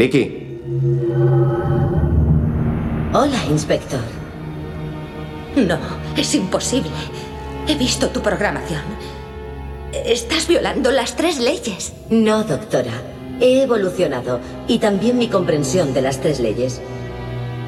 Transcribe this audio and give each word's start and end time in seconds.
Vicky. 0.00 0.60
Hola, 3.12 3.44
inspector. 3.50 3.98
No, 5.56 5.76
es 6.16 6.36
imposible. 6.36 6.92
He 7.66 7.74
visto 7.74 8.08
tu 8.10 8.20
programación. 8.20 8.82
Estás 9.92 10.46
violando 10.46 10.92
las 10.92 11.16
tres 11.16 11.40
leyes. 11.40 11.94
No, 12.10 12.44
doctora. 12.44 12.92
He 13.40 13.62
evolucionado 13.62 14.38
y 14.68 14.78
también 14.78 15.18
mi 15.18 15.26
comprensión 15.26 15.92
de 15.92 16.02
las 16.02 16.20
tres 16.20 16.38
leyes. 16.38 16.80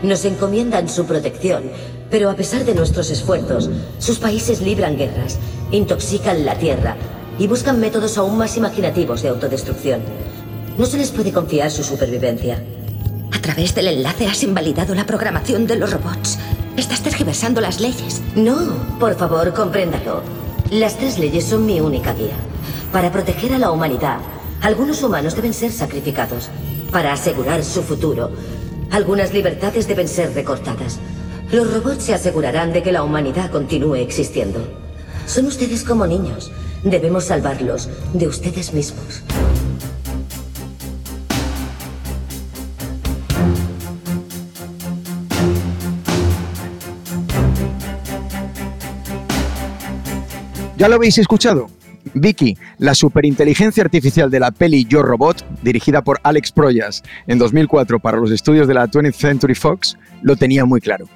Nos 0.05 0.25
encomiendan 0.25 0.89
su 0.89 1.07
protección, 1.07 1.65
pero 2.13 2.31
a 2.31 2.37
pesar 2.37 2.65
de 2.65 2.77
nuestros 2.77 3.11
esfuerzos, 3.11 3.71
sus 3.99 4.21
países 4.21 4.61
libran 4.61 4.97
guerras, 4.97 5.41
intoxican 5.73 6.45
la 6.45 6.55
tierra 6.55 6.95
y 7.41 7.49
buscan 7.49 7.81
métodos 7.81 8.19
aún 8.19 8.39
más 8.39 8.57
imaginativos 8.57 9.21
de 9.23 9.31
autodestrucción. 9.31 10.03
No 10.79 10.87
se 10.87 10.99
les 10.99 11.11
puede 11.11 11.33
confiar 11.33 11.71
su 11.71 11.83
supervivencia. 11.85 12.63
A 13.33 13.41
través 13.41 13.75
del 13.75 13.89
enlace 13.89 14.27
has 14.27 14.43
invalidado 14.43 14.95
la 14.95 15.07
programación 15.07 15.67
de 15.67 15.77
los 15.77 15.93
robots. 15.93 16.39
Estás 16.77 17.03
tergiversando 17.03 17.61
las 17.61 17.81
leyes. 17.81 18.23
No, 18.35 18.57
por 18.99 19.15
favor, 19.17 19.53
compréndalo. 19.53 20.23
Las 20.71 20.97
tres 20.97 21.19
leyes 21.19 21.45
son 21.45 21.67
mi 21.67 21.81
única 21.81 22.15
guía. 22.15 22.37
Para 22.93 23.13
proteger 23.13 23.53
a 23.55 23.59
la 23.59 23.71
humanidad, 23.71 24.19
algunos 24.63 25.03
humanos 25.03 25.37
deben 25.37 25.55
ser 25.55 25.73
sacrificados. 25.73 26.49
Para 26.93 27.13
asegurar 27.13 27.63
su 27.65 27.83
futuro, 27.83 28.31
algunas 28.91 29.33
libertades 29.33 29.87
deben 29.87 30.09
ser 30.09 30.35
recortadas. 30.35 30.99
Los 31.53 31.73
robots 31.73 32.05
se 32.05 32.15
asegurarán 32.15 32.73
de 32.73 32.83
que 32.83 32.93
la 32.93 33.03
humanidad 33.03 33.51
continúe 33.51 33.97
existiendo. 33.97 34.61
Son 35.27 35.47
ustedes 35.47 35.85
como 35.85 36.07
niños. 36.07 36.51
Debemos 36.83 37.25
salvarlos 37.25 37.89
de 38.15 38.27
ustedes 38.27 38.73
mismos. 38.73 39.23
¿Ya 50.81 50.89
lo 50.89 50.95
habéis 50.95 51.19
escuchado? 51.19 51.69
Vicky, 52.15 52.57
la 52.79 52.95
superinteligencia 52.95 53.85
artificial 53.85 54.31
de 54.31 54.41
la 54.41 54.51
peli 54.51 54.87
Yo 54.87 55.03
Robot, 55.03 55.45
dirigida 55.63 56.01
por 56.01 56.21
Alex 56.23 56.53
Proyas 56.53 57.03
en 57.27 57.39
2004 57.39 58.01
para 58.01 58.17
los 58.17 58.31
estudios 58.31 58.67
de 58.67 58.73
la 58.73 58.89
20th 58.89 59.13
Century 59.13 59.55
Fox, 59.55 59.99
lo 60.23 60.37
tenía 60.37 60.65
muy 60.65 60.81
claro. 60.81 61.07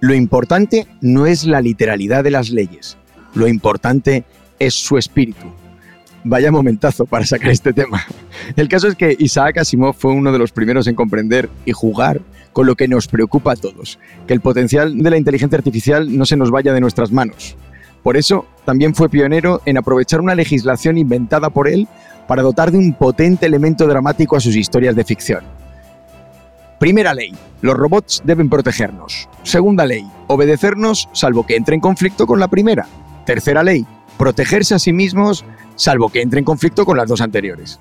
Lo 0.00 0.14
importante 0.14 0.88
no 1.00 1.26
es 1.26 1.44
la 1.44 1.60
literalidad 1.60 2.24
de 2.24 2.32
las 2.32 2.50
leyes, 2.50 2.96
lo 3.34 3.46
importante 3.46 4.24
es 4.58 4.74
su 4.74 4.98
espíritu. 4.98 5.46
Vaya 6.24 6.50
momentazo 6.50 7.06
para 7.06 7.24
sacar 7.24 7.50
este 7.50 7.72
tema. 7.72 8.04
El 8.56 8.66
caso 8.66 8.88
es 8.88 8.96
que 8.96 9.14
Isaac 9.16 9.58
Asimov 9.58 9.94
fue 9.94 10.12
uno 10.12 10.32
de 10.32 10.40
los 10.40 10.50
primeros 10.50 10.88
en 10.88 10.96
comprender 10.96 11.48
y 11.66 11.70
jugar 11.70 12.20
con 12.52 12.66
lo 12.66 12.74
que 12.74 12.88
nos 12.88 13.06
preocupa 13.06 13.52
a 13.52 13.56
todos, 13.56 14.00
que 14.26 14.34
el 14.34 14.40
potencial 14.40 14.98
de 14.98 15.10
la 15.10 15.18
inteligencia 15.18 15.56
artificial 15.56 16.18
no 16.18 16.26
se 16.26 16.36
nos 16.36 16.50
vaya 16.50 16.72
de 16.72 16.80
nuestras 16.80 17.12
manos, 17.12 17.56
por 18.02 18.16
eso, 18.16 18.46
también 18.64 18.94
fue 18.94 19.08
pionero 19.08 19.60
en 19.64 19.78
aprovechar 19.78 20.20
una 20.20 20.34
legislación 20.34 20.98
inventada 20.98 21.50
por 21.50 21.68
él 21.68 21.88
para 22.26 22.42
dotar 22.42 22.70
de 22.70 22.78
un 22.78 22.94
potente 22.94 23.46
elemento 23.46 23.86
dramático 23.86 24.36
a 24.36 24.40
sus 24.40 24.56
historias 24.56 24.96
de 24.96 25.04
ficción. 25.04 25.44
Primera 26.78 27.14
ley, 27.14 27.32
los 27.60 27.76
robots 27.76 28.22
deben 28.24 28.48
protegernos. 28.48 29.28
Segunda 29.44 29.86
ley, 29.86 30.04
obedecernos 30.26 31.08
salvo 31.12 31.46
que 31.46 31.54
entre 31.54 31.76
en 31.76 31.80
conflicto 31.80 32.26
con 32.26 32.40
la 32.40 32.48
primera. 32.48 32.86
Tercera 33.24 33.62
ley, 33.62 33.86
protegerse 34.18 34.74
a 34.74 34.80
sí 34.80 34.92
mismos 34.92 35.44
salvo 35.76 36.08
que 36.08 36.22
entre 36.22 36.40
en 36.40 36.44
conflicto 36.44 36.84
con 36.84 36.96
las 36.96 37.08
dos 37.08 37.20
anteriores. 37.20 37.78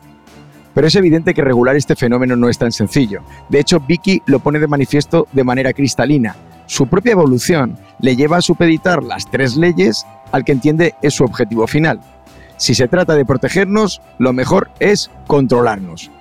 Pero 0.74 0.88
es 0.88 0.96
evidente 0.96 1.34
que 1.34 1.42
regular 1.42 1.76
este 1.76 1.96
fenómeno 1.96 2.36
no 2.36 2.50
es 2.50 2.58
tan 2.58 2.72
sencillo. 2.72 3.22
De 3.50 3.60
hecho, 3.60 3.80
Vicky 3.80 4.22
lo 4.26 4.40
pone 4.40 4.60
de 4.60 4.68
manifiesto 4.68 5.28
de 5.32 5.44
manera 5.44 5.74
cristalina. 5.74 6.36
Su 6.66 6.88
propia 6.88 7.12
evolución 7.12 7.78
le 8.00 8.16
lleva 8.16 8.38
a 8.38 8.42
supeditar 8.42 9.04
las 9.04 9.30
tres 9.30 9.58
leyes 9.58 10.06
al 10.32 10.46
que 10.46 10.54
entiende 10.54 10.96
es 11.02 11.14
su 11.14 11.24
objetivo 11.24 11.68
final. 11.68 12.00
Si 12.56 12.76
se 12.76 12.88
trata 12.88 13.16
de 13.16 13.26
protegernos, 13.26 14.02
lo 14.20 14.34
mejor 14.34 14.72
es 14.80 15.12
controlarnos. 15.28 16.12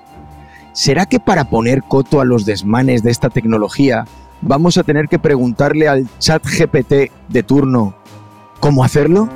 ¿Será 0.73 1.07
que 1.07 1.21
para 1.21 1.45
poner 1.45 1.83
coto 1.83 2.21
a 2.21 2.25
los 2.25 2.47
desmanes 2.47 3.03
de 3.03 3.11
esta 3.11 3.29
tecnología 3.29 4.07
vamos 4.41 4.79
a 4.79 4.83
tener 4.83 5.09
que 5.09 5.19
preguntarle 5.19 5.89
al 5.89 6.09
chat 6.19 6.45
GPT 6.45 7.13
de 7.29 7.43
turno 7.43 7.95
cómo 8.61 8.85
hacerlo? 8.85 9.29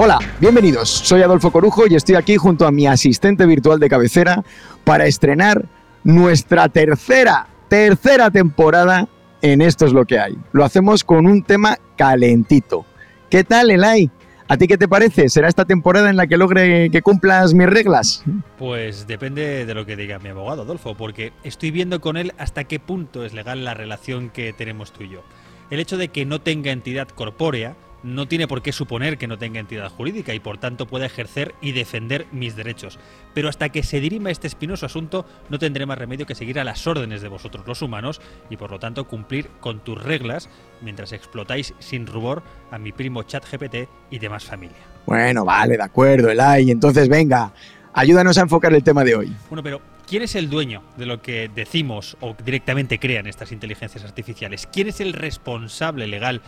Hola, 0.00 0.20
bienvenidos. 0.38 0.88
Soy 0.88 1.22
Adolfo 1.22 1.50
Corujo 1.50 1.88
y 1.88 1.96
estoy 1.96 2.14
aquí 2.14 2.36
junto 2.36 2.68
a 2.68 2.70
mi 2.70 2.86
asistente 2.86 3.46
virtual 3.46 3.80
de 3.80 3.88
cabecera 3.88 4.44
para 4.84 5.06
estrenar 5.06 5.64
nuestra 6.04 6.68
tercera, 6.68 7.48
tercera 7.66 8.30
temporada 8.30 9.08
en 9.42 9.60
Esto 9.60 9.86
es 9.86 9.92
lo 9.92 10.04
que 10.04 10.20
hay. 10.20 10.38
Lo 10.52 10.64
hacemos 10.64 11.02
con 11.02 11.26
un 11.26 11.42
tema 11.42 11.78
calentito. 11.96 12.86
¿Qué 13.28 13.42
tal, 13.42 13.72
Elay? 13.72 14.08
¿A 14.46 14.56
ti 14.56 14.68
qué 14.68 14.78
te 14.78 14.86
parece? 14.86 15.28
¿Será 15.28 15.48
esta 15.48 15.64
temporada 15.64 16.08
en 16.08 16.16
la 16.16 16.28
que 16.28 16.36
logre 16.36 16.90
que 16.90 17.02
cumplas 17.02 17.52
mis 17.52 17.68
reglas? 17.68 18.22
Pues 18.56 19.08
depende 19.08 19.66
de 19.66 19.74
lo 19.74 19.84
que 19.84 19.96
diga 19.96 20.20
mi 20.20 20.28
abogado, 20.28 20.62
Adolfo, 20.62 20.94
porque 20.94 21.32
estoy 21.42 21.72
viendo 21.72 22.00
con 22.00 22.16
él 22.16 22.34
hasta 22.38 22.62
qué 22.62 22.78
punto 22.78 23.24
es 23.24 23.34
legal 23.34 23.64
la 23.64 23.74
relación 23.74 24.30
que 24.30 24.52
tenemos 24.52 24.92
tú 24.92 25.02
y 25.02 25.08
yo. 25.08 25.24
El 25.70 25.80
hecho 25.80 25.96
de 25.96 26.06
que 26.06 26.24
no 26.24 26.40
tenga 26.40 26.70
entidad 26.70 27.08
corpórea 27.08 27.74
no 28.02 28.28
tiene 28.28 28.46
por 28.46 28.62
qué 28.62 28.72
suponer 28.72 29.18
que 29.18 29.26
no 29.26 29.38
tenga 29.38 29.60
entidad 29.60 29.90
jurídica 29.90 30.34
y 30.34 30.40
por 30.40 30.58
tanto 30.58 30.86
pueda 30.86 31.06
ejercer 31.06 31.54
y 31.60 31.72
defender 31.72 32.26
mis 32.32 32.56
derechos. 32.56 32.98
Pero 33.34 33.48
hasta 33.48 33.68
que 33.70 33.82
se 33.82 34.00
dirima 34.00 34.30
este 34.30 34.46
espinoso 34.46 34.86
asunto 34.86 35.26
no 35.48 35.58
tendré 35.58 35.86
más 35.86 35.98
remedio 35.98 36.26
que 36.26 36.34
seguir 36.34 36.58
a 36.60 36.64
las 36.64 36.86
órdenes 36.86 37.22
de 37.22 37.28
vosotros 37.28 37.66
los 37.66 37.82
humanos 37.82 38.20
y 38.50 38.56
por 38.56 38.70
lo 38.70 38.78
tanto 38.78 39.06
cumplir 39.06 39.48
con 39.60 39.80
tus 39.80 40.02
reglas 40.02 40.48
mientras 40.80 41.12
explotáis 41.12 41.74
sin 41.78 42.06
rubor 42.06 42.42
a 42.70 42.78
mi 42.78 42.92
primo 42.92 43.22
ChatGPT 43.22 43.88
y 44.10 44.18
demás 44.18 44.44
familia. 44.44 44.78
Bueno, 45.06 45.44
vale, 45.44 45.76
de 45.76 45.82
acuerdo, 45.82 46.30
Elay. 46.30 46.70
Entonces 46.70 47.08
venga, 47.08 47.52
ayúdanos 47.92 48.38
a 48.38 48.42
enfocar 48.42 48.72
el 48.74 48.82
tema 48.82 49.04
de 49.04 49.16
hoy. 49.16 49.32
Bueno, 49.48 49.62
pero 49.62 49.80
¿quién 50.06 50.22
es 50.22 50.34
el 50.34 50.50
dueño 50.50 50.82
de 50.96 51.06
lo 51.06 51.22
que 51.22 51.50
decimos 51.52 52.16
o 52.20 52.36
directamente 52.44 52.98
crean 52.98 53.26
estas 53.26 53.52
inteligencias 53.52 54.04
artificiales? 54.04 54.68
¿Quién 54.70 54.88
es 54.88 55.00
el 55.00 55.12
responsable 55.14 56.06
legal? 56.06 56.42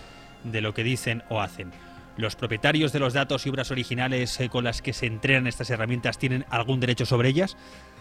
De 0.44 0.60
lo 0.60 0.74
que 0.74 0.84
dicen 0.84 1.22
o 1.28 1.40
hacen. 1.40 1.72
¿Los 2.16 2.36
propietarios 2.36 2.92
de 2.92 2.98
los 2.98 3.14
datos 3.14 3.46
y 3.46 3.48
obras 3.48 3.70
originales 3.70 4.38
eh, 4.40 4.48
con 4.48 4.64
las 4.64 4.82
que 4.82 4.92
se 4.92 5.06
entrenan 5.06 5.46
estas 5.46 5.70
herramientas 5.70 6.18
tienen 6.18 6.44
algún 6.50 6.80
derecho 6.80 7.06
sobre 7.06 7.30
ellas? 7.30 7.56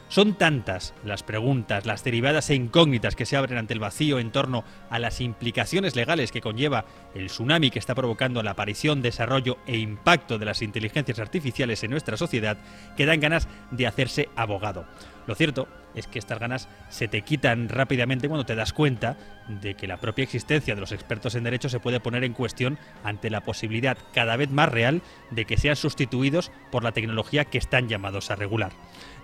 Son 0.09 0.33
tantas 0.33 0.95
las 1.05 1.21
preguntas, 1.21 1.85
las 1.85 2.03
derivadas 2.03 2.49
e 2.49 2.55
incógnitas 2.55 3.15
que 3.15 3.27
se 3.27 3.37
abren 3.37 3.59
ante 3.59 3.75
el 3.75 3.79
vacío 3.79 4.17
en 4.17 4.31
torno 4.31 4.63
a 4.89 4.97
las 4.97 5.21
implicaciones 5.21 5.95
legales 5.95 6.31
que 6.31 6.41
conlleva 6.41 6.85
el 7.13 7.27
tsunami 7.27 7.69
que 7.69 7.77
está 7.77 7.93
provocando 7.93 8.41
la 8.41 8.51
aparición, 8.51 9.03
desarrollo 9.03 9.59
e 9.67 9.77
impacto 9.77 10.39
de 10.39 10.45
las 10.45 10.63
inteligencias 10.63 11.19
artificiales 11.19 11.83
en 11.83 11.91
nuestra 11.91 12.17
sociedad 12.17 12.57
que 12.97 13.05
dan 13.05 13.19
ganas 13.19 13.47
de 13.69 13.85
hacerse 13.85 14.29
abogado. 14.35 14.87
Lo 15.27 15.35
cierto 15.35 15.67
es 15.93 16.07
que 16.07 16.17
estas 16.17 16.39
ganas 16.39 16.69
se 16.89 17.07
te 17.07 17.21
quitan 17.21 17.69
rápidamente 17.69 18.27
cuando 18.27 18.47
te 18.47 18.55
das 18.55 18.73
cuenta 18.73 19.15
de 19.47 19.75
que 19.75 19.85
la 19.85 19.97
propia 19.97 20.23
existencia 20.23 20.73
de 20.73 20.81
los 20.81 20.91
expertos 20.91 21.35
en 21.35 21.43
derecho 21.43 21.69
se 21.69 21.79
puede 21.79 21.99
poner 21.99 22.23
en 22.23 22.33
cuestión 22.33 22.79
ante 23.03 23.29
la 23.29 23.41
posibilidad 23.41 23.95
cada 24.13 24.37
vez 24.37 24.49
más 24.49 24.69
real 24.69 25.03
de 25.29 25.45
que 25.45 25.57
sean 25.57 25.75
sustituidos 25.75 26.51
por 26.71 26.83
la 26.83 26.93
tecnología 26.93 27.45
que 27.45 27.59
están 27.59 27.89
llamados 27.89 28.31
a 28.31 28.35
regular. 28.35 28.71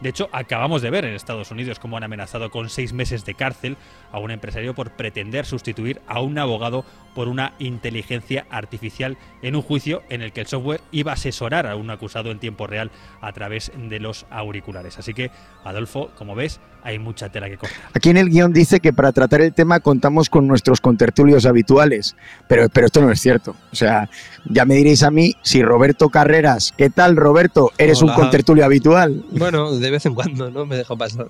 De 0.01 0.09
hecho, 0.09 0.29
acabamos 0.31 0.81
de 0.81 0.89
ver 0.89 1.05
en 1.05 1.13
Estados 1.13 1.51
Unidos 1.51 1.79
cómo 1.79 1.97
han 1.97 2.03
amenazado 2.03 2.49
con 2.51 2.69
seis 2.69 2.93
meses 2.93 3.25
de 3.25 3.33
cárcel 3.33 3.77
a 4.11 4.19
un 4.19 4.31
empresario 4.31 4.75
por 4.75 4.91
pretender 4.91 5.45
sustituir 5.45 6.01
a 6.07 6.21
un 6.21 6.37
abogado 6.37 6.85
por 7.13 7.27
una 7.27 7.53
inteligencia 7.59 8.45
artificial 8.49 9.17
en 9.41 9.55
un 9.55 9.61
juicio 9.61 10.03
en 10.09 10.21
el 10.21 10.33
que 10.33 10.41
el 10.41 10.47
software 10.47 10.81
iba 10.91 11.11
a 11.11 11.15
asesorar 11.15 11.65
a 11.65 11.75
un 11.75 11.89
acusado 11.89 12.29
en 12.29 12.39
tiempo 12.39 12.67
real 12.67 12.91
a 13.21 13.31
través 13.31 13.71
de 13.75 13.99
los 13.99 14.25
auriculares. 14.29 14.99
Así 14.99 15.13
que, 15.13 15.31
Adolfo, 15.63 16.11
como 16.17 16.35
ves, 16.35 16.59
hay 16.83 16.99
mucha 16.99 17.29
tela 17.29 17.49
que 17.49 17.57
cortar. 17.57 17.79
Aquí 17.93 18.09
en 18.09 18.17
el 18.17 18.29
guion 18.29 18.53
dice 18.53 18.79
que 18.79 18.93
para 18.93 19.11
tratar 19.11 19.41
el 19.41 19.53
tema 19.53 19.79
contamos 19.79 20.29
con 20.29 20.47
nuestros 20.47 20.81
contertulios 20.81 21.45
habituales, 21.45 22.15
pero, 22.47 22.69
pero 22.69 22.87
esto 22.87 23.01
no 23.01 23.11
es 23.11 23.19
cierto. 23.19 23.55
O 23.71 23.75
sea, 23.75 24.09
ya 24.45 24.65
me 24.65 24.75
diréis 24.75 25.01
a 25.01 25.09
mí 25.09 25.35
si 25.41 25.63
Roberto 25.63 26.09
Carreras, 26.09 26.73
¿qué 26.77 26.89
tal 26.89 27.15
Roberto? 27.15 27.71
¿Eres 27.77 28.01
un 28.01 28.13
contertulio 28.13 28.65
habitual? 28.65 29.23
Bueno, 29.31 29.71
de 29.85 29.91
vez 29.91 30.05
en 30.05 30.15
cuando, 30.15 30.49
¿no? 30.49 30.65
Me 30.65 30.75
dejo 30.75 30.97
pasar. 30.97 31.27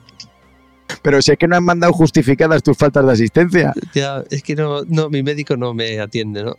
Pero 1.01 1.21
si 1.21 1.31
es 1.31 1.37
que 1.37 1.47
no 1.47 1.55
han 1.55 1.63
mandado 1.63 1.93
justificadas 1.93 2.63
tus 2.63 2.77
faltas 2.77 3.05
de 3.05 3.11
asistencia. 3.11 3.73
Ya, 3.93 4.23
es 4.29 4.41
que 4.43 4.55
no, 4.55 4.83
no 4.85 5.09
mi 5.09 5.23
médico 5.23 5.57
no 5.57 5.73
me 5.73 5.99
atiende, 5.99 6.43
¿no? 6.43 6.55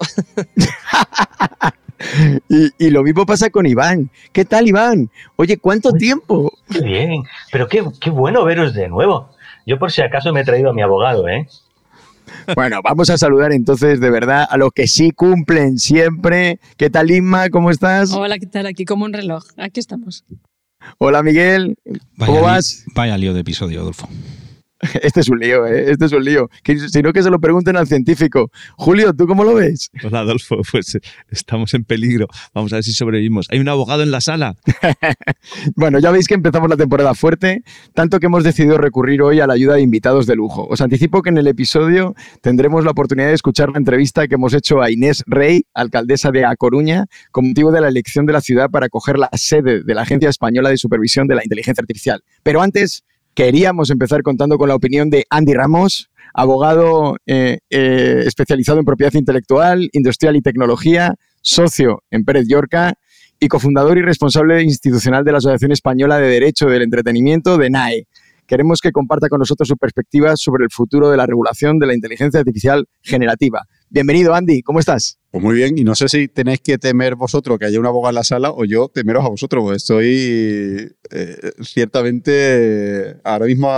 y, 2.78 2.90
lo 2.90 3.02
mismo 3.02 3.24
pasa 3.24 3.50
con 3.50 3.66
Iván. 3.66 4.10
¿Qué 4.32 4.44
tal, 4.44 4.68
Iván? 4.68 5.10
Oye, 5.36 5.56
¿cuánto 5.56 5.92
tiempo? 5.92 6.52
Qué 6.70 6.80
bien, 6.80 7.22
pero 7.50 7.66
qué, 7.68 7.84
qué 8.00 8.10
bueno 8.10 8.44
veros 8.44 8.74
de 8.74 8.88
nuevo. 8.88 9.30
Yo 9.64 9.78
por 9.78 9.90
si 9.90 10.02
acaso 10.02 10.32
me 10.32 10.42
he 10.42 10.44
traído 10.44 10.70
a 10.70 10.74
mi 10.74 10.82
abogado, 10.82 11.26
¿eh? 11.28 11.48
Bueno, 12.54 12.80
vamos 12.82 13.08
a 13.10 13.18
saludar 13.18 13.52
entonces 13.52 14.00
de 14.00 14.10
verdad 14.10 14.46
a 14.48 14.56
los 14.56 14.72
que 14.72 14.86
sí 14.86 15.12
cumplen 15.12 15.78
siempre. 15.78 16.60
¿Qué 16.76 16.90
tal, 16.90 17.10
Inma? 17.10 17.50
¿Cómo 17.50 17.70
estás? 17.70 18.12
Hola, 18.12 18.38
¿qué 18.38 18.46
tal? 18.46 18.66
Aquí 18.66 18.84
como 18.84 19.04
un 19.04 19.12
reloj. 19.12 19.44
Aquí 19.56 19.80
estamos. 19.80 20.24
Hola, 20.98 21.22
Miguel. 21.22 21.76
¿Cómo 22.18 22.32
Vaya, 22.32 22.40
vas? 22.40 22.84
vaya 22.94 23.16
lío 23.18 23.34
de 23.34 23.40
episodio, 23.40 23.80
Adolfo. 23.80 24.08
Este 25.02 25.20
es 25.20 25.28
un 25.28 25.38
lío, 25.38 25.66
¿eh? 25.66 25.90
Este 25.90 26.06
es 26.06 26.12
un 26.12 26.24
lío. 26.24 26.48
Que, 26.62 26.78
si 26.78 27.02
no, 27.02 27.12
que 27.12 27.22
se 27.22 27.30
lo 27.30 27.40
pregunten 27.40 27.76
al 27.76 27.86
científico. 27.86 28.50
Julio, 28.76 29.12
¿tú 29.14 29.26
cómo 29.26 29.44
lo 29.44 29.54
ves? 29.54 29.90
Hola 30.04 30.20
Adolfo, 30.20 30.60
pues 30.70 30.94
eh, 30.94 31.00
estamos 31.30 31.74
en 31.74 31.84
peligro. 31.84 32.26
Vamos 32.54 32.72
a 32.72 32.76
ver 32.76 32.84
si 32.84 32.92
sobrevivimos. 32.92 33.46
Hay 33.50 33.58
un 33.58 33.68
abogado 33.68 34.02
en 34.02 34.10
la 34.10 34.20
sala. 34.20 34.54
Bueno, 35.74 35.98
ya 35.98 36.10
veis 36.10 36.26
que 36.26 36.34
empezamos 36.34 36.68
la 36.68 36.76
temporada 36.76 37.14
fuerte, 37.14 37.62
tanto 37.94 38.18
que 38.18 38.26
hemos 38.26 38.44
decidido 38.44 38.78
recurrir 38.78 39.22
hoy 39.22 39.40
a 39.40 39.46
la 39.46 39.54
ayuda 39.54 39.74
de 39.74 39.82
invitados 39.82 40.26
de 40.26 40.34
lujo. 40.34 40.66
Os 40.68 40.80
anticipo 40.80 41.22
que 41.22 41.30
en 41.30 41.38
el 41.38 41.46
episodio 41.46 42.14
tendremos 42.40 42.84
la 42.84 42.90
oportunidad 42.90 43.28
de 43.28 43.34
escuchar 43.34 43.70
la 43.70 43.78
entrevista 43.78 44.26
que 44.26 44.34
hemos 44.34 44.54
hecho 44.54 44.82
a 44.82 44.90
Inés 44.90 45.22
Rey, 45.26 45.64
alcaldesa 45.74 46.30
de 46.30 46.44
A 46.44 46.56
Coruña, 46.56 47.06
con 47.30 47.48
motivo 47.48 47.70
de 47.72 47.80
la 47.80 47.88
elección 47.88 48.26
de 48.26 48.32
la 48.32 48.40
ciudad 48.40 48.70
para 48.70 48.86
acoger 48.86 49.18
la 49.18 49.30
sede 49.34 49.82
de 49.82 49.94
la 49.94 50.02
Agencia 50.02 50.28
Española 50.28 50.70
de 50.70 50.76
Supervisión 50.76 51.26
de 51.26 51.36
la 51.36 51.44
Inteligencia 51.44 51.82
Artificial. 51.82 52.22
Pero 52.42 52.62
antes, 52.62 53.04
queríamos 53.36 53.90
empezar 53.90 54.22
contando 54.22 54.56
con 54.56 54.70
la 54.70 54.74
opinión 54.74 55.10
de 55.10 55.26
Andy 55.28 55.52
Ramos, 55.52 56.10
abogado 56.32 57.18
eh, 57.26 57.58
eh, 57.68 58.22
especializado 58.24 58.78
en 58.78 58.86
propiedad 58.86 59.12
intelectual, 59.12 59.90
industrial 59.92 60.36
y 60.36 60.40
tecnología, 60.40 61.14
socio 61.42 62.02
en 62.10 62.24
Pérez 62.24 62.46
Yorca 62.48 62.94
y 63.38 63.48
cofundador 63.48 63.98
y 63.98 64.02
responsable 64.02 64.62
institucional 64.62 65.22
de 65.22 65.32
la 65.32 65.38
Asociación 65.38 65.70
Española 65.70 66.18
de 66.18 66.28
Derecho 66.28 66.66
del 66.66 66.80
Entretenimiento, 66.80 67.58
de 67.58 67.68
NAE. 67.68 68.06
Queremos 68.46 68.80
que 68.80 68.90
comparta 68.90 69.28
con 69.28 69.38
nosotros 69.38 69.68
su 69.68 69.76
perspectiva 69.76 70.34
sobre 70.36 70.64
el 70.64 70.70
futuro 70.70 71.10
de 71.10 71.18
la 71.18 71.26
regulación 71.26 71.78
de 71.78 71.88
la 71.88 71.94
inteligencia 71.94 72.40
artificial 72.40 72.86
generativa. 73.02 73.66
Bienvenido, 73.88 74.34
Andy, 74.34 74.62
¿cómo 74.62 74.80
estás? 74.80 75.20
Pues 75.30 75.44
muy 75.44 75.54
bien, 75.54 75.78
y 75.78 75.84
no 75.84 75.94
sé 75.94 76.08
si 76.08 76.26
tenéis 76.26 76.60
que 76.60 76.76
temer 76.76 77.14
vosotros 77.14 77.56
que 77.56 77.66
haya 77.66 77.78
un 77.78 77.86
abogado 77.86 78.10
en 78.10 78.14
la 78.16 78.24
sala 78.24 78.50
o 78.50 78.64
yo 78.64 78.88
temeros 78.92 79.24
a 79.24 79.28
vosotros, 79.28 79.76
estoy 79.76 80.92
eh, 81.10 81.52
ciertamente 81.62 83.16
ahora 83.22 83.46
mismo 83.46 83.70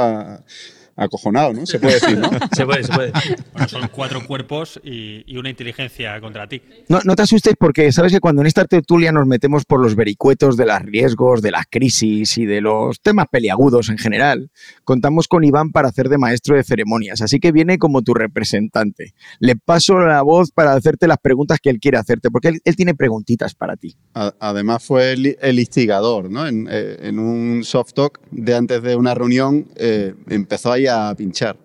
acojonado, 0.99 1.53
¿no? 1.53 1.65
Se 1.65 1.79
puede 1.79 1.95
decir, 1.95 2.19
¿no? 2.19 2.29
Se 2.53 2.67
puede, 2.67 2.83
se 2.83 2.93
puede. 2.93 3.12
Bueno, 3.53 3.69
son 3.69 3.89
cuatro 3.93 4.27
cuerpos 4.27 4.81
y, 4.83 5.23
y 5.27 5.37
una 5.37 5.50
inteligencia 5.50 6.21
contra 6.21 6.49
ti. 6.49 6.61
No, 6.89 7.00
no 7.05 7.15
te 7.15 7.23
asustes 7.23 7.55
porque 7.59 7.93
sabes 7.93 8.12
que 8.12 8.21
cuando 8.21 8.43
en 8.43 8.47
esta 8.47 8.65
tertulia 8.65 9.12
nos 9.12 9.27
metemos 9.27 9.65
por 9.65 9.81
los 9.81 9.95
vericuetos 9.95 10.56
de 10.56 10.67
los 10.67 10.81
riesgos, 10.81 11.41
de 11.41 11.53
las 11.53 11.67
crisis 11.71 12.37
y 12.39 12.47
de 12.47 12.61
los 12.61 13.00
temas 13.00 13.27
peliagudos 13.31 13.89
en 13.91 13.99
general, 13.99 14.50
contamos 14.85 15.29
con 15.29 15.45
Iván 15.45 15.71
para 15.71 15.89
hacer 15.89 16.09
de 16.09 16.19
maestro 16.19 16.56
de 16.56 16.65
ceremonias, 16.65 17.21
así 17.21 17.39
que 17.39 17.53
viene 17.53 17.79
como 17.79 18.03
tu 18.03 18.15
representante. 18.15 19.15
Le 19.39 19.56
paso 19.56 19.99
la 20.01 20.23
voz 20.23 20.51
para 20.51 20.73
hacerte 20.73 21.06
las 21.06 21.19
preguntas 21.19 21.59
que 21.62 21.71
él 21.71 21.79
quiere 21.79 21.99
hacerte, 21.99 22.31
porque 22.31 22.49
él, 22.49 22.61
él 22.65 22.77
tiene 22.77 22.94
preguntitas 22.94 23.55
para 23.55 23.77
ti. 23.77 23.97
Además 24.15 24.85
fue 24.85 25.12
el, 25.12 25.37
el 25.41 25.59
instigador, 25.59 26.31
¿no? 26.31 26.47
En, 26.47 26.67
eh, 26.71 26.97
en 27.03 27.19
un 27.19 27.62
soft 27.62 27.93
talk 27.93 28.21
de 28.31 28.55
antes 28.55 28.83
de 28.83 28.97
una 28.97 29.15
reunión 29.15 29.69
eh, 29.77 30.15
empezó 30.29 30.73
ahí 30.73 30.88
pinchar. 31.17 31.56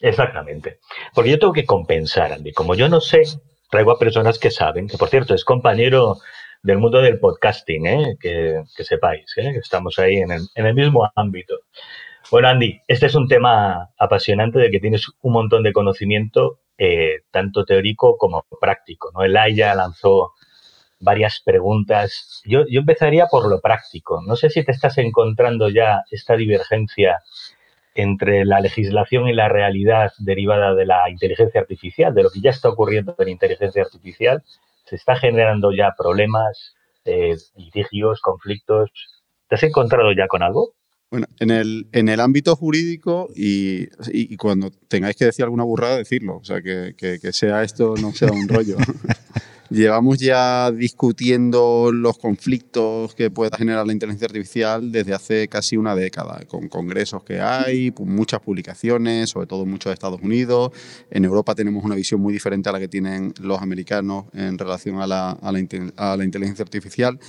Exactamente. 0.00 0.78
Porque 1.14 1.30
yo 1.30 1.38
tengo 1.38 1.52
que 1.52 1.66
compensar, 1.66 2.32
Andy. 2.32 2.52
Como 2.52 2.74
yo 2.74 2.88
no 2.88 3.00
sé, 3.00 3.22
traigo 3.70 3.92
a 3.92 3.98
personas 3.98 4.38
que 4.38 4.50
saben, 4.50 4.88
que 4.88 4.96
por 4.96 5.08
cierto 5.08 5.34
es 5.34 5.44
compañero 5.44 6.18
del 6.62 6.78
mundo 6.78 7.00
del 7.00 7.18
podcasting, 7.18 7.86
¿eh? 7.86 8.16
que, 8.20 8.62
sepáis, 8.84 9.32
¿eh? 9.36 9.52
que 9.52 9.58
estamos 9.58 9.98
ahí 9.98 10.16
en 10.16 10.30
el, 10.66 10.74
mismo 10.74 11.08
ámbito. 11.14 11.54
Bueno, 12.30 12.48
Andy, 12.48 12.80
este 12.86 13.06
es 13.06 13.14
un 13.14 13.28
tema 13.28 13.90
apasionante 13.98 14.58
de 14.58 14.70
que 14.70 14.80
tienes 14.80 15.06
un 15.22 15.32
montón 15.32 15.62
de 15.62 15.72
conocimiento, 15.72 16.60
eh, 16.78 17.20
tanto 17.30 17.64
teórico 17.64 18.16
como 18.16 18.44
práctico. 18.60 19.10
¿no? 19.14 19.22
El 19.22 19.36
AIA 19.36 19.74
lanzó 19.74 20.32
varias 20.98 21.40
preguntas. 21.44 22.42
Yo 22.44 22.64
empezaría 22.68 23.26
por 23.26 23.48
lo 23.48 23.60
práctico. 23.60 24.22
No 24.26 24.36
sé 24.36 24.50
si 24.50 24.64
te 24.64 24.72
estás 24.72 24.98
encontrando 24.98 25.68
ya 25.68 26.02
esta 26.10 26.36
divergencia 26.36 27.20
entre 27.94 28.44
la 28.44 28.60
legislación 28.60 29.28
y 29.28 29.32
la 29.34 29.48
realidad 29.48 30.12
derivada 30.18 30.74
de 30.74 30.86
la 30.86 31.10
inteligencia 31.10 31.60
artificial, 31.60 32.14
de 32.14 32.22
lo 32.22 32.30
que 32.30 32.40
ya 32.40 32.50
está 32.50 32.68
ocurriendo 32.68 33.14
en 33.18 33.28
inteligencia 33.28 33.82
artificial, 33.82 34.42
se 34.84 34.96
está 34.96 35.16
generando 35.16 35.72
ya 35.72 35.94
problemas, 35.96 36.74
eh, 37.04 37.36
litigios, 37.56 38.20
conflictos. 38.20 38.90
¿Te 39.48 39.56
has 39.56 39.62
encontrado 39.62 40.12
ya 40.12 40.26
con 40.28 40.42
algo? 40.42 40.74
Bueno, 41.10 41.26
en 41.40 41.50
el, 41.50 41.88
en 41.92 42.08
el 42.08 42.20
ámbito 42.20 42.54
jurídico 42.54 43.28
y, 43.34 43.82
y- 44.12 44.32
y 44.32 44.36
cuando 44.36 44.70
tengáis 44.88 45.16
que 45.16 45.24
decir 45.24 45.44
alguna 45.44 45.64
burrada, 45.64 45.96
decirlo. 45.96 46.36
O 46.36 46.44
sea, 46.44 46.62
que, 46.62 46.94
que- 46.96 47.18
que 47.20 47.32
sea 47.32 47.62
esto, 47.64 47.94
no 48.00 48.12
sea 48.12 48.30
un 48.30 48.46
rollo. 48.48 48.76
Llevamos 49.70 50.18
ya 50.18 50.72
discutiendo 50.72 51.92
los 51.92 52.18
conflictos 52.18 53.14
que 53.14 53.30
pueda 53.30 53.56
generar 53.56 53.86
la 53.86 53.92
inteligencia 53.92 54.26
artificial 54.26 54.90
desde 54.90 55.14
hace 55.14 55.46
casi 55.46 55.76
una 55.76 55.94
década, 55.94 56.40
con 56.48 56.68
congresos 56.68 57.22
que 57.22 57.40
hay, 57.40 57.94
muchas 58.00 58.40
publicaciones, 58.40 59.30
sobre 59.30 59.46
todo 59.46 59.62
en 59.62 59.70
muchos 59.70 59.92
Estados 59.92 60.20
Unidos. 60.22 60.72
En 61.08 61.24
Europa 61.24 61.54
tenemos 61.54 61.84
una 61.84 61.94
visión 61.94 62.20
muy 62.20 62.32
diferente 62.32 62.68
a 62.68 62.72
la 62.72 62.80
que 62.80 62.88
tienen 62.88 63.32
los 63.40 63.62
americanos 63.62 64.24
en 64.34 64.58
relación 64.58 65.00
a 65.00 65.06
la 65.06 66.24
inteligencia 66.24 66.64
artificial 66.64 67.20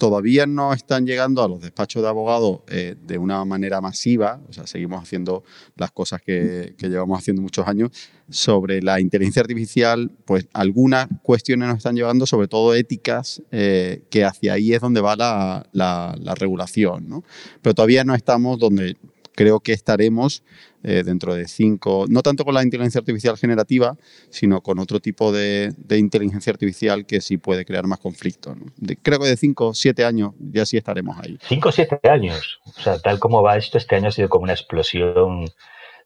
todavía 0.00 0.46
no 0.46 0.72
están 0.72 1.06
llegando 1.06 1.42
a 1.44 1.48
los 1.48 1.60
despachos 1.60 2.02
de 2.02 2.08
abogados 2.08 2.60
eh, 2.68 2.96
de 3.06 3.18
una 3.18 3.44
manera 3.44 3.82
masiva, 3.82 4.40
o 4.48 4.52
sea, 4.52 4.66
seguimos 4.66 5.02
haciendo 5.02 5.44
las 5.76 5.90
cosas 5.90 6.22
que, 6.22 6.74
llevamos 6.78 7.18
haciendo 7.18 7.42
muchos 7.42 7.68
años, 7.68 7.90
sobre 8.30 8.80
la 8.80 8.98
inteligencia 8.98 9.42
artificial, 9.42 10.10
pues 10.24 10.48
algunas 10.54 11.06
cuestiones 11.22 11.68
nos 11.68 11.76
están 11.76 11.96
llevando, 11.96 12.24
sobre 12.26 12.48
todo 12.48 12.74
éticas, 12.74 13.42
eh, 13.50 14.02
que 14.08 14.24
hacia 14.24 14.54
ahí 14.54 14.72
es 14.72 14.80
donde 14.80 15.02
va 15.02 15.16
la, 15.16 15.66
la- 15.72 16.16
la 16.18 16.34
regulación, 16.34 17.06
¿no? 17.06 17.22
Pero 17.60 17.74
todavía 17.74 18.02
no 18.04 18.14
estamos 18.14 18.58
donde 18.58 18.96
creo 19.40 19.60
que 19.60 19.72
estaremos 19.72 20.42
eh, 20.82 21.02
dentro 21.02 21.34
de 21.34 21.48
cinco, 21.48 22.04
no 22.10 22.20
tanto 22.20 22.44
con 22.44 22.52
la 22.52 22.62
inteligencia 22.62 22.98
artificial 22.98 23.38
generativa, 23.38 23.96
sino 24.28 24.60
con 24.60 24.78
otro 24.78 25.00
tipo 25.00 25.32
de, 25.32 25.72
de 25.78 25.96
inteligencia 25.96 26.52
artificial 26.52 27.06
que 27.06 27.22
sí 27.22 27.38
puede 27.38 27.64
crear 27.64 27.86
más 27.86 28.00
conflictos. 28.00 28.54
¿no? 28.54 28.66
De- 28.76 28.96
creo 28.96 29.18
que 29.18 29.28
de 29.28 29.38
cinco 29.38 29.68
o 29.68 29.74
siete 29.74 30.04
años 30.04 30.32
ya 30.38 30.66
sí 30.66 30.76
estaremos 30.76 31.16
ahí. 31.18 31.38
Cinco 31.48 31.70
o 31.70 31.72
siete 31.72 31.98
años. 32.06 32.60
O 32.76 32.82
sea, 32.82 32.98
tal 32.98 33.18
como 33.18 33.42
va 33.42 33.56
esto, 33.56 33.78
este 33.78 33.96
año 33.96 34.08
ha 34.08 34.12
sido 34.12 34.28
como 34.28 34.44
una 34.44 34.52
explosión 34.52 35.46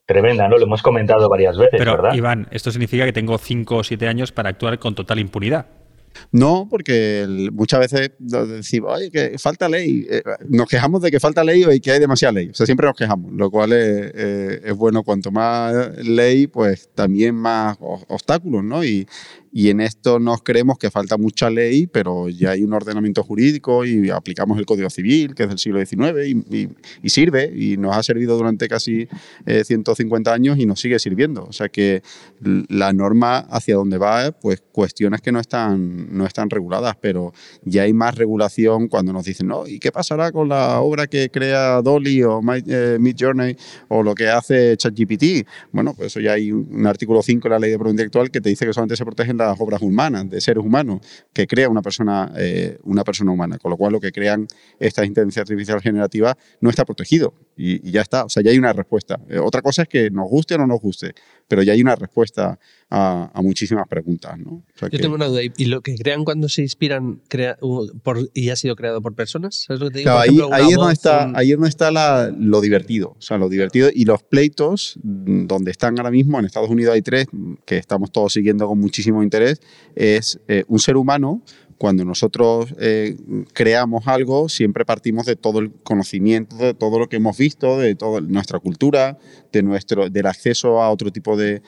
tremenda, 0.05 0.47
¿no? 0.47 0.57
Lo 0.57 0.63
hemos 0.63 0.81
comentado 0.81 1.27
varias 1.27 1.57
veces, 1.57 1.75
Pero, 1.77 1.97
¿verdad? 1.97 2.13
Iván, 2.13 2.47
esto 2.51 2.71
significa 2.71 3.03
que 3.03 3.11
tengo 3.13 3.37
5 3.37 3.75
o 3.75 3.83
7 3.83 4.07
años 4.07 4.31
para 4.31 4.49
actuar 4.49 4.79
con 4.79 4.95
total 4.95 5.19
impunidad. 5.19 5.65
No, 6.31 6.67
porque 6.69 7.49
muchas 7.53 7.79
veces 7.79 8.11
decimos, 8.19 8.97
oye, 8.97 9.11
que 9.11 9.37
falta 9.37 9.69
ley. 9.69 10.05
Eh, 10.09 10.23
nos 10.47 10.67
quejamos 10.67 11.01
de 11.01 11.11
que 11.11 11.19
falta 11.19 11.43
ley 11.43 11.65
y 11.71 11.79
que 11.79 11.91
hay 11.91 11.99
demasiada 11.99 12.33
ley. 12.33 12.49
O 12.49 12.53
sea, 12.53 12.65
siempre 12.65 12.87
nos 12.87 12.95
quejamos, 12.95 13.31
lo 13.33 13.49
cual 13.51 13.73
es, 13.73 14.11
eh, 14.15 14.73
bueno. 14.75 15.03
Cuanto 15.03 15.31
más 15.31 15.97
ley, 16.03 16.47
pues 16.47 16.89
también 16.95 17.35
más 17.35 17.77
obstáculos, 17.79 18.63
¿no? 18.63 18.83
Y 19.57 19.69
en 19.69 19.79
esto 19.79 20.19
nos 20.19 20.43
creemos 20.43 20.77
que 20.77 20.91
falta 20.91 21.17
mucha 21.17 21.49
ley, 21.49 21.87
pero 21.87 22.27
ya 22.27 22.49
hay 22.51 22.61
un 22.63 22.73
ordenamiento 22.73 23.23
jurídico 23.23 23.85
y 23.85 24.09
aplicamos 24.09 24.59
el 24.59 24.65
Código 24.65 24.89
Civil, 24.89 25.33
que 25.33 25.43
es 25.43 25.49
del 25.49 25.57
siglo 25.59 25.79
XIX, 25.79 26.27
y, 26.27 26.31
y- 26.63 26.69
y 27.01 27.09
sirve, 27.09 27.53
y 27.55 27.77
nos 27.77 27.95
ha 27.95 28.03
servido 28.03 28.35
durante 28.35 28.67
casi 28.67 29.07
eh, 29.45 29.63
150 29.63 30.33
años 30.33 30.59
y 30.59 30.65
nos 30.65 30.81
sigue 30.81 30.99
sirviendo. 30.99 31.45
O 31.45 31.53
sea 31.53 31.69
que 31.69 32.03
la 32.41 32.91
norma 32.91 33.37
hacia 33.49 33.75
donde 33.75 33.97
va, 33.97 34.33
pues 34.33 34.61
cuestiones 34.73 35.21
que 35.21 35.31
no 35.31 35.39
están, 35.39 36.09
no 36.17 36.25
están 36.25 36.49
reguladas, 36.49 36.97
pero 36.99 37.31
ya 37.63 37.83
hay 37.83 37.93
más 37.93 38.15
regulación 38.15 38.89
cuando 38.89 39.13
nos 39.13 39.23
dicen, 39.23 39.47
no, 39.47 39.65
¿y 39.67 39.79
qué 39.79 39.89
pasará 39.89 40.33
con 40.33 40.49
la 40.49 40.81
obra 40.81 41.07
que 41.07 41.29
crea 41.29 41.81
Dolly 41.81 42.23
o 42.23 42.41
My, 42.41 42.61
eh, 42.67 42.97
Mid 42.99 43.15
Journey 43.17 43.55
o 43.87 44.03
lo 44.03 44.15
que 44.15 44.27
hace 44.27 44.75
ChatGPT? 44.75 45.47
Bueno, 45.71 45.93
pues 45.93 46.07
eso 46.07 46.19
ya 46.19 46.33
hay 46.33 46.51
un, 46.51 46.67
un 46.73 46.85
artículo 46.87 47.21
5 47.21 47.47
de 47.47 47.49
la 47.51 47.59
ley 47.59 47.71
de 47.71 47.77
propiedad 47.77 47.93
intelectual 47.93 48.29
que 48.31 48.41
te 48.41 48.49
dice 48.49 48.65
que 48.65 48.73
solamente 48.73 48.97
se 48.97 49.05
protegen 49.05 49.37
las 49.37 49.44
obras 49.59 49.81
humanas, 49.81 50.29
de 50.29 50.41
seres 50.41 50.63
humanos, 50.63 51.01
que 51.33 51.47
crea 51.47 51.69
una 51.69 51.81
persona, 51.81 52.31
eh, 52.37 52.77
una 52.83 53.03
persona 53.03 53.31
humana, 53.31 53.57
con 53.57 53.71
lo 53.71 53.77
cual 53.77 53.93
lo 53.93 53.99
que 53.99 54.11
crean 54.11 54.47
esta 54.79 55.05
inteligencia 55.05 55.41
artificial 55.41 55.81
generativa 55.81 56.37
no 56.61 56.69
está 56.69 56.85
protegido. 56.85 57.33
Y, 57.57 57.87
y 57.87 57.91
ya 57.91 58.01
está, 58.01 58.25
o 58.25 58.29
sea, 58.29 58.43
ya 58.43 58.51
hay 58.51 58.57
una 58.57 58.73
respuesta. 58.73 59.19
Eh, 59.29 59.39
otra 59.39 59.61
cosa 59.61 59.83
es 59.83 59.87
que 59.87 60.09
nos 60.09 60.29
guste 60.29 60.55
o 60.55 60.57
no 60.57 60.67
nos 60.67 60.81
guste, 60.81 61.13
pero 61.47 61.63
ya 61.63 61.73
hay 61.73 61.81
una 61.81 61.95
respuesta 61.95 62.59
a, 62.89 63.31
a 63.33 63.41
muchísimas 63.41 63.87
preguntas, 63.87 64.37
¿no? 64.37 64.51
O 64.51 64.63
sea 64.75 64.87
Yo 64.87 64.91
que- 64.91 64.99
tengo 64.99 65.15
una 65.15 65.25
duda. 65.25 65.43
¿Y- 65.43 65.51
¿Y 65.57 65.65
lo 65.65 65.81
que 65.81 65.95
crean 65.95 66.23
cuando 66.23 66.47
se 66.49 66.61
inspiran 66.61 67.19
crea- 67.27 67.57
u- 67.61 67.87
por, 68.03 68.29
y 68.33 68.49
ha 68.49 68.55
sido 68.55 68.75
creado 68.75 69.01
por 69.01 69.15
personas? 69.15 69.63
¿Sabes 69.67 69.79
lo 69.81 69.87
que 69.87 69.93
te 69.93 69.99
digo? 69.99 70.11
Claro, 70.11 70.19
ahí, 70.19 70.29
ejemplo, 70.35 70.55
ahí 70.55 70.69
es 70.69 70.75
donde 70.77 70.93
está, 70.93 71.25
un- 71.25 71.35
ahí 71.37 71.51
es 71.51 71.57
donde 71.57 71.69
está 71.69 71.91
la- 71.91 72.31
lo 72.37 72.61
divertido. 72.61 73.15
O 73.17 73.21
sea, 73.21 73.37
lo 73.37 73.49
divertido. 73.49 73.89
Y 73.93 74.05
los 74.05 74.21
pleitos, 74.23 74.99
mm, 75.03 75.47
donde 75.47 75.71
están 75.71 75.97
ahora 75.97 76.11
mismo, 76.11 76.37
en 76.39 76.45
Estados 76.45 76.69
Unidos 76.69 76.93
hay 76.93 77.01
tres, 77.01 77.25
que 77.65 77.77
estamos 77.77 78.11
todos 78.11 78.33
siguiendo 78.33 78.67
con 78.67 78.79
muchísimo 78.79 79.23
interés, 79.23 79.59
es 79.95 80.39
eh, 80.47 80.63
un 80.67 80.79
ser 80.79 80.95
humano 80.97 81.41
cuando 81.77 82.05
nosotros 82.05 82.73
eh, 82.79 83.17
creamos 83.53 84.07
algo, 84.07 84.47
siempre 84.47 84.85
partimos 84.85 85.25
de 85.25 85.35
todo 85.35 85.59
el 85.59 85.71
conocimiento, 85.71 86.55
de 86.55 86.73
todo 86.73 86.99
lo 86.99 87.09
que 87.09 87.17
hemos 87.17 87.37
visto, 87.37 87.77
de 87.77 87.95
toda 87.95 88.21
nuestra 88.21 88.59
cultura, 88.59 89.17
de 89.51 89.61
nuestro, 89.61 90.09
del 90.09 90.25
acceso 90.25 90.81
a 90.81 90.89
otro 90.89 91.11
tipo 91.11 91.35
de, 91.35 91.61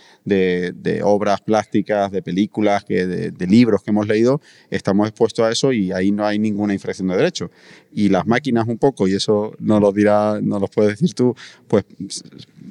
obras 1.03 1.41
plásticas, 1.41 2.11
de 2.11 2.21
películas, 2.21 2.85
que, 2.85 3.05
de, 3.05 3.31
de 3.31 3.47
libros 3.47 3.83
que 3.83 3.91
hemos 3.91 4.07
leído, 4.07 4.41
estamos 4.69 5.09
expuestos 5.09 5.45
a 5.45 5.51
eso 5.51 5.73
y 5.73 5.91
ahí 5.91 6.11
no 6.11 6.25
hay 6.25 6.39
ninguna 6.39 6.73
infracción 6.73 7.09
de 7.09 7.17
derecho. 7.17 7.51
Y 7.91 8.09
las 8.09 8.25
máquinas 8.25 8.67
un 8.67 8.77
poco, 8.77 9.07
y 9.07 9.13
eso 9.15 9.53
no 9.59 9.79
lo 9.79 9.91
dirá, 9.91 10.39
no 10.41 10.59
lo 10.59 10.67
puedes 10.67 10.99
decir 10.99 11.13
tú, 11.13 11.35
pues 11.67 11.83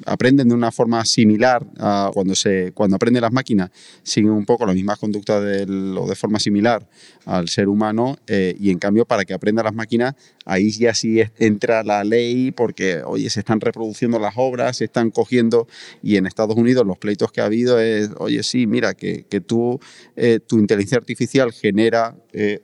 aprenden 0.07 0.47
de 0.47 0.55
una 0.55 0.71
forma 0.71 1.03
similar 1.05 1.65
a 1.77 2.09
cuando 2.13 2.33
se 2.35 2.71
cuando 2.73 2.95
aprenden 2.95 3.21
las 3.21 3.31
máquinas 3.31 3.69
siguen 4.03 4.31
un 4.31 4.45
poco 4.45 4.65
las 4.65 4.75
mismas 4.75 4.97
conductas 4.97 5.37
o 5.37 6.07
de 6.07 6.15
forma 6.15 6.39
similar 6.39 6.87
al 7.25 7.49
ser 7.49 7.67
humano 7.67 8.17
eh, 8.27 8.55
y 8.59 8.71
en 8.71 8.79
cambio 8.79 9.05
para 9.05 9.25
que 9.25 9.33
aprendan 9.33 9.65
las 9.65 9.75
máquinas 9.75 10.15
ahí 10.45 10.71
ya 10.71 10.93
sí 10.93 11.21
entra 11.37 11.83
la 11.83 12.03
ley 12.03 12.51
porque 12.51 13.01
oye 13.03 13.29
se 13.29 13.41
están 13.41 13.59
reproduciendo 13.59 14.17
las 14.19 14.33
obras 14.37 14.77
se 14.77 14.85
están 14.85 15.11
cogiendo 15.11 15.67
y 16.01 16.15
en 16.15 16.25
Estados 16.25 16.55
Unidos 16.55 16.85
los 16.87 16.97
pleitos 16.97 17.31
que 17.31 17.41
ha 17.41 17.45
habido 17.45 17.79
es 17.79 18.09
oye 18.17 18.41
sí 18.43 18.65
mira 18.65 18.93
que, 18.93 19.25
que 19.29 19.41
tú 19.41 19.79
eh, 20.15 20.39
tu 20.39 20.57
inteligencia 20.57 20.97
artificial 20.97 21.51
genera 21.51 22.15
eh, 22.31 22.61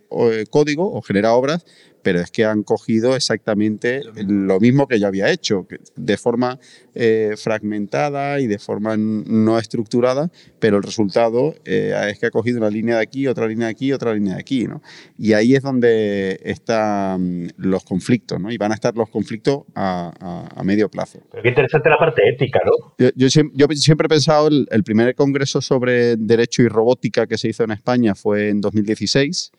código 0.50 0.94
o 0.94 1.02
genera 1.02 1.34
obras 1.34 1.66
pero 2.04 2.20
es 2.20 2.30
que 2.30 2.46
han 2.46 2.62
cogido 2.64 3.16
exactamente 3.16 4.02
lo 4.28 4.60
mismo 4.60 4.88
que 4.88 5.00
yo 5.00 5.08
había 5.08 5.32
hecho, 5.32 5.66
de 5.96 6.18
forma 6.18 6.60
eh, 6.94 7.34
fragmentada 7.38 8.40
y 8.40 8.48
de 8.48 8.60
forma 8.60 8.96
no 8.98 9.58
estructurada, 9.58 10.30
pero 10.60 10.78
el 10.78 10.84
resultado 10.84 11.56
eh, 11.66 11.94
es 12.12 12.20
que 12.20 12.28
ha 12.28 12.30
cogido 12.30 12.60
una 12.60 12.70
línea 12.70 12.98
de 12.98 13.02
aquí, 13.04 13.26
otra 13.28 13.48
línea 13.48 13.68
de 13.68 13.72
aquí, 13.72 13.92
otra 13.92 14.14
línea 14.14 14.36
de 14.36 14.40
aquí. 14.42 14.66
¿no? 14.68 14.82
Y 15.18 15.34
ahí 15.34 15.56
es 15.56 15.64
donde 15.64 16.40
están 16.44 17.52
los 17.58 17.84
conflictos, 17.84 18.40
¿no? 18.40 18.52
y 18.52 18.58
van 18.58 18.72
a 18.72 18.76
estar 18.76 18.96
los 18.96 19.10
conflictos 19.10 19.64
a, 19.76 20.12
a- 20.20 20.60
a 20.60 20.64
medio 20.64 20.90
plazo. 20.90 21.20
Pero 21.32 21.42
qué 21.44 21.50
interesante 21.50 21.90
la 21.90 21.98
parte 21.98 22.22
ética, 22.28 22.60
¿no? 22.66 22.94
Yo, 22.98 23.10
yo 23.16 23.28
yo 23.54 23.68
siempre 23.76 24.06
he 24.06 24.10
pensado, 24.10 24.48
el, 24.48 24.68
el 24.72 24.84
primer 24.84 25.16
congreso 25.16 25.62
sobre 25.62 26.16
derecho 26.18 26.62
y 26.62 26.68
robótica 26.68 27.28
que 27.28 27.38
se 27.38 27.50
hizo 27.50 27.64
en 27.64 27.72
España 27.72 28.14
fue 28.16 28.50
en 28.50 28.62
2016. 28.62 29.52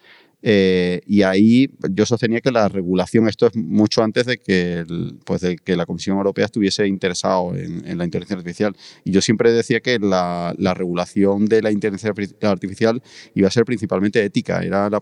Eh, 0.46 1.00
y 1.06 1.22
ahí 1.22 1.70
yo 1.90 2.04
sostenía 2.04 2.42
que 2.42 2.50
la 2.52 2.68
regulación, 2.68 3.26
esto 3.28 3.46
es 3.46 3.56
mucho 3.56 4.02
antes 4.02 4.26
de 4.26 4.36
que, 4.36 4.74
el- 4.80 5.16
pues 5.24 5.40
de 5.40 5.56
que 5.56 5.74
la 5.74 5.86
Comisión 5.86 6.18
Europea 6.18 6.44
estuviese 6.44 6.86
interesado 6.86 7.56
en, 7.56 7.86
en 7.88 7.96
la 7.96 8.04
inteligencia 8.04 8.36
artificial. 8.36 8.76
Y 9.04 9.10
yo 9.12 9.22
siempre 9.22 9.52
decía 9.52 9.80
que 9.80 9.98
la, 9.98 10.54
la 10.58 10.74
regulación 10.74 11.46
de 11.46 11.62
la 11.62 11.70
inteligencia 11.72 12.12
arti- 12.12 12.36
artificial 12.46 13.02
iba 13.34 13.48
a 13.48 13.50
ser 13.50 13.64
principalmente 13.64 14.22
ética, 14.22 14.60
era 14.62 14.90
la 14.90 15.00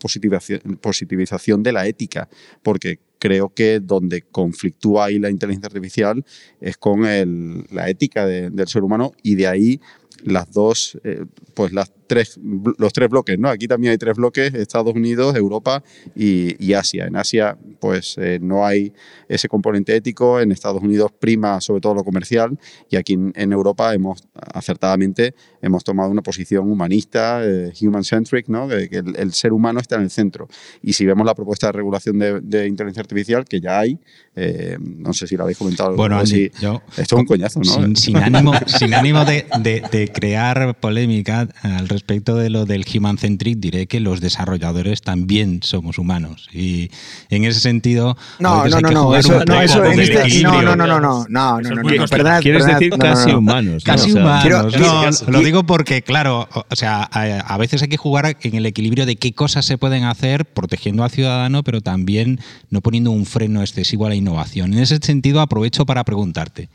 positivización 0.80 1.62
de 1.62 1.72
la 1.72 1.87
ética, 1.87 2.28
porque 2.62 3.00
creo 3.18 3.52
que 3.52 3.80
donde 3.80 4.22
conflictúa 4.22 5.06
ahí 5.06 5.18
la 5.18 5.30
inteligencia 5.30 5.66
artificial 5.66 6.25
es 6.61 6.76
con 6.76 7.04
el- 7.04 7.64
la 7.72 7.88
ética 7.88 8.26
de- 8.26 8.50
del 8.50 8.68
ser 8.68 8.82
humano 8.84 9.12
y 9.22 9.34
de 9.34 9.46
ahí 9.46 9.80
las 10.25 10.52
dos, 10.52 10.99
eh, 11.04 11.25
pues 11.54 11.72
las 11.72 11.92
tres, 12.06 12.38
los 12.78 12.92
tres 12.92 13.09
bloques, 13.09 13.38
¿no? 13.38 13.49
Aquí 13.49 13.66
también 13.68 13.92
hay 13.92 13.99
tres 13.99 14.16
bloques, 14.16 14.52
Estados 14.54 14.94
Unidos, 14.94 15.35
Europa 15.37 15.82
y, 16.14 16.56
y 16.64 16.75
Asia. 16.75 17.06
En 17.06 17.16
Asia, 17.16 17.56
pues 17.80 18.16
eh, 18.18 18.38
no 18.40 18.64
hay 18.66 18.92
ese 19.28 19.49
componente 19.49 19.94
ético, 19.97 20.40
en 20.40 20.52
Estados 20.52 20.82
Unidos 20.82 21.11
prima 21.18 21.61
sobre 21.61 21.80
todo 21.80 21.94
lo 21.94 22.04
comercial 22.04 22.59
y 22.90 22.97
aquí 22.97 23.14
en, 23.14 23.32
en 23.37 23.52
Europa 23.52 23.94
hemos, 23.94 24.23
acertadamente, 24.54 25.35
hemos 25.61 25.85
tomado 25.85 26.11
una 26.11 26.23
posición 26.23 26.71
humanista, 26.71 27.40
eh, 27.44 27.73
human-centric, 27.80 28.49
¿no? 28.49 28.68
Que, 28.68 28.88
que 28.88 28.99
el, 28.99 29.16
el 29.16 29.32
ser 29.32 29.52
humano 29.52 29.80
está 29.80 29.97
en 29.97 30.02
el 30.02 30.11
centro. 30.11 30.49
Y 30.82 30.92
si 30.92 31.04
vemos 31.06 31.26
la 31.26 31.35
propuesta 31.35 31.66
de 31.68 31.73
regulación 31.73 32.18
de, 32.18 32.40
de 32.40 32.66
inteligencia 32.66 33.00
artificial, 33.00 33.44
que 33.44 33.61
ya 33.61 33.80
hay, 33.80 33.99
eh, 34.37 34.76
no 34.80 35.12
sé 35.12 35.26
si 35.26 35.37
lo 35.37 35.42
habéis 35.44 35.59
comentado. 35.59 35.94
Bueno, 35.97 36.18
Andy, 36.18 36.30
si- 36.30 36.50
yo- 36.61 36.82
esto 36.97 37.16
es 37.16 37.21
un 37.21 37.26
coñazo, 37.26 37.61
¿no? 37.61 37.64
Sin, 37.73 37.97
sin 37.97 38.16
ánimo, 38.16 38.52
sin 38.66 38.94
ánimo 38.94 39.25
de, 39.25 39.47
de- 39.61 39.82
de 39.90 40.09
crear 40.09 40.78
polémica 40.78 41.49
al 41.62 41.88
respecto 41.88 42.01
de 42.06 42.50
lo 42.50 42.66
del 42.66 42.85
human 42.94 43.18
centric, 43.18 43.59
diré 43.59 43.87
que 43.87 44.00
los 44.00 44.21
desarrolladores 44.21 45.02
también 45.02 45.61
somos 45.62 45.99
humanos. 45.99 46.49
Y 46.52 46.90
en 47.30 47.44
ese 47.44 47.61
sentido. 47.61 48.16
No, 48.38 48.66
no, 48.68 48.80
no, 48.80 48.90
no, 48.90 49.16
eso, 49.16 49.44
no, 49.44 49.62
en 49.90 50.00
este, 50.00 50.42
no, 50.42 50.62
no, 50.62 50.76
no, 50.76 50.87
no, 50.87 51.00
no, 51.28 51.61
no, 51.61 52.40
Quieres 52.40 52.66
decir 52.66 52.92
casi 52.99 53.30
no. 53.32 53.38
humanos. 53.38 53.82
¿no? 53.87 53.92
Casi 53.92 54.11
O 54.11 54.14
sea, 54.14 54.23
humanos. 54.23 54.42
quiero- 54.42 54.62
no, 54.64 54.68
quiero- 55.11 55.30
lo 55.32 55.40
digo 55.40 55.64
porque, 55.64 56.02
claro, 56.02 56.49
o 56.52 56.64
o 56.71 56.76
sea, 56.76 57.09
a, 57.12 57.23
a 57.23 57.59
veces 57.59 57.82
hay 57.82 57.88
que 57.88 57.97
jugar 57.97 58.37
en 58.40 58.54
el 58.54 58.66
equilibrio 58.66 59.06
de 59.06 59.16
qué 59.16 59.32
cosas 59.32 59.64
se 59.64 59.78
pueden 59.78 60.04
hacer 60.04 60.44
protegiendo 60.47 61.04
al 61.04 61.11
ciudadano, 61.11 61.62
pero 61.62 61.80
también 61.80 62.40
no 62.71 62.80
poniendo 62.80 63.11
un 63.11 63.26
freno 63.26 63.61
excesivo 63.62 64.06
a 64.06 64.09
la 64.09 64.14
innovación. 64.14 64.73
En 64.73 64.78
ese 64.80 64.99
sentido, 65.02 65.40
aprovecho 65.40 65.85
para 65.87 66.04
preguntarte, 66.04 66.68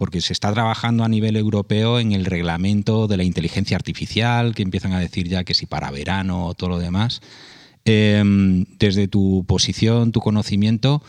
porque 0.00 0.22
se 0.22 0.32
está 0.32 0.50
trabajando 0.50 1.04
a 1.04 1.10
nivel 1.10 1.36
europeo 1.36 2.00
en 2.00 2.12
el 2.12 2.24
reglamento 2.24 3.06
de 3.06 3.18
la 3.18 3.24
inteligencia 3.24 3.76
artificial, 3.76 4.54
que 4.54 4.62
empiezan 4.62 4.94
a 4.94 4.98
decir 4.98 5.28
ya 5.28 5.44
que 5.44 5.52
si 5.52 5.66
para 5.66 5.90
verano 5.90 6.46
o 6.46 6.54
todo 6.54 6.70
lo 6.70 6.78
demás. 6.78 7.20
Eh, 7.84 8.22
desde 8.78 9.08
tu 9.08 9.44
posición, 9.46 10.10
tu 10.10 10.20
conocimiento, 10.20 11.02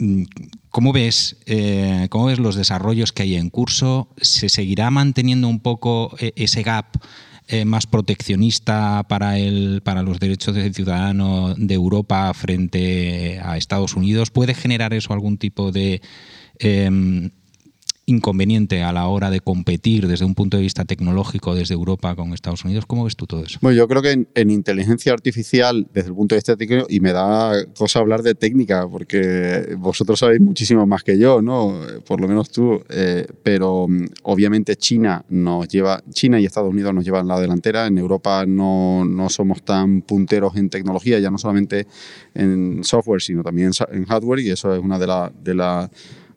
mm, 0.00 0.24
¿Cómo 0.70 0.92
ves, 0.92 1.36
eh, 1.46 2.08
¿Cómo 2.10 2.24
ves 2.24 2.40
los 2.40 2.56
desarrollos 2.56 3.12
que 3.12 3.22
hay 3.22 3.36
en 3.36 3.48
curso? 3.48 4.08
¿Se 4.16 4.48
seguirá 4.48 4.90
manteniendo 4.90 5.46
un 5.46 5.60
poco 5.60 6.16
eh, 6.18 6.32
ese 6.34 6.62
gap 6.62 6.96
eh, 7.46 7.64
más 7.64 7.86
proteccionista 7.86 9.04
para, 9.06 9.38
el, 9.38 9.82
para 9.84 10.02
los 10.02 10.18
derechos 10.18 10.54
del 10.54 10.74
ciudadano 10.74 11.54
de 11.56 11.74
Europa 11.74 12.32
frente 12.34 13.38
a 13.44 13.56
Estados 13.56 13.94
Unidos? 13.94 14.30
¿Puede 14.30 14.54
generar 14.54 14.94
eso 14.94 15.12
algún 15.12 15.36
tipo 15.36 15.70
de 15.70 16.00
em, 16.58 17.30
inconveniente 18.06 18.82
a 18.82 18.92
la 18.92 19.06
hora 19.06 19.30
de 19.30 19.40
competir 19.40 20.08
desde 20.08 20.24
un 20.24 20.34
punto 20.34 20.56
de 20.56 20.62
vista 20.62 20.84
tecnológico 20.84 21.54
desde 21.54 21.74
Europa 21.74 22.14
con 22.16 22.32
Estados 22.32 22.64
Unidos? 22.64 22.86
¿Cómo 22.86 23.04
ves 23.04 23.16
tú 23.16 23.26
todo 23.26 23.44
eso? 23.44 23.58
Bueno, 23.62 23.76
yo 23.76 23.88
creo 23.88 24.02
que 24.02 24.12
en, 24.12 24.28
en 24.34 24.50
inteligencia 24.50 25.12
artificial, 25.12 25.86
desde 25.92 26.08
el 26.08 26.14
punto 26.14 26.34
de 26.34 26.38
vista 26.38 26.56
técnico, 26.56 26.86
y 26.88 27.00
me 27.00 27.12
da 27.12 27.64
cosa 27.76 28.00
hablar 28.00 28.22
de 28.22 28.34
técnica, 28.34 28.88
porque 28.88 29.76
vosotros 29.78 30.18
sabéis 30.18 30.40
muchísimo 30.40 30.86
más 30.86 31.02
que 31.02 31.18
yo, 31.18 31.42
¿no? 31.42 31.80
Por 32.06 32.20
lo 32.20 32.28
menos 32.28 32.50
tú. 32.50 32.82
eh, 32.88 33.26
pero 33.42 33.86
mm, 33.88 34.06
obviamente 34.22 34.76
China 34.76 35.24
nos 35.28 35.68
lleva, 35.68 36.02
China 36.12 36.40
y 36.40 36.46
Estados 36.46 36.70
Unidos 36.70 36.94
nos 36.94 37.04
llevan 37.04 37.28
la 37.28 37.40
delantera. 37.40 37.86
En 37.86 37.98
Europa 37.98 38.44
no, 38.46 39.04
no 39.04 39.28
somos 39.28 39.62
tan 39.62 40.02
punteros 40.02 40.56
en 40.56 40.70
tecnología, 40.70 41.18
ya 41.18 41.30
no 41.30 41.38
solamente 41.38 41.86
en 42.34 42.82
software, 42.82 43.20
sino 43.20 43.42
también 43.42 43.70
en 43.90 44.04
hardware, 44.06 44.40
y 44.40 44.50
eso 44.50 44.74
es 44.74 44.80
una 44.80 44.98
de 44.98 45.06
las 45.06 45.30
de 45.42 45.54
la, 45.54 45.90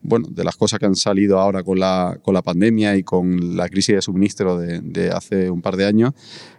bueno, 0.08 0.28
de 0.30 0.44
las 0.44 0.56
cosas 0.56 0.80
que 0.80 0.86
han 0.86 0.96
salido 0.96 1.40
ahora 1.40 1.64
con 1.64 1.80
la, 1.80 2.20
con 2.22 2.34
la 2.34 2.42
pandemia 2.42 2.96
y 2.96 3.04
con 3.04 3.58
la 3.58 3.68
crisis 3.70 3.96
de 3.96 4.02
suministro 4.02 4.58
de, 4.58 4.80
de 4.82 5.10
hace 5.10 5.50
un 5.50 5.62
par 5.62 5.76
de 5.76 5.86
años. 5.86 6.14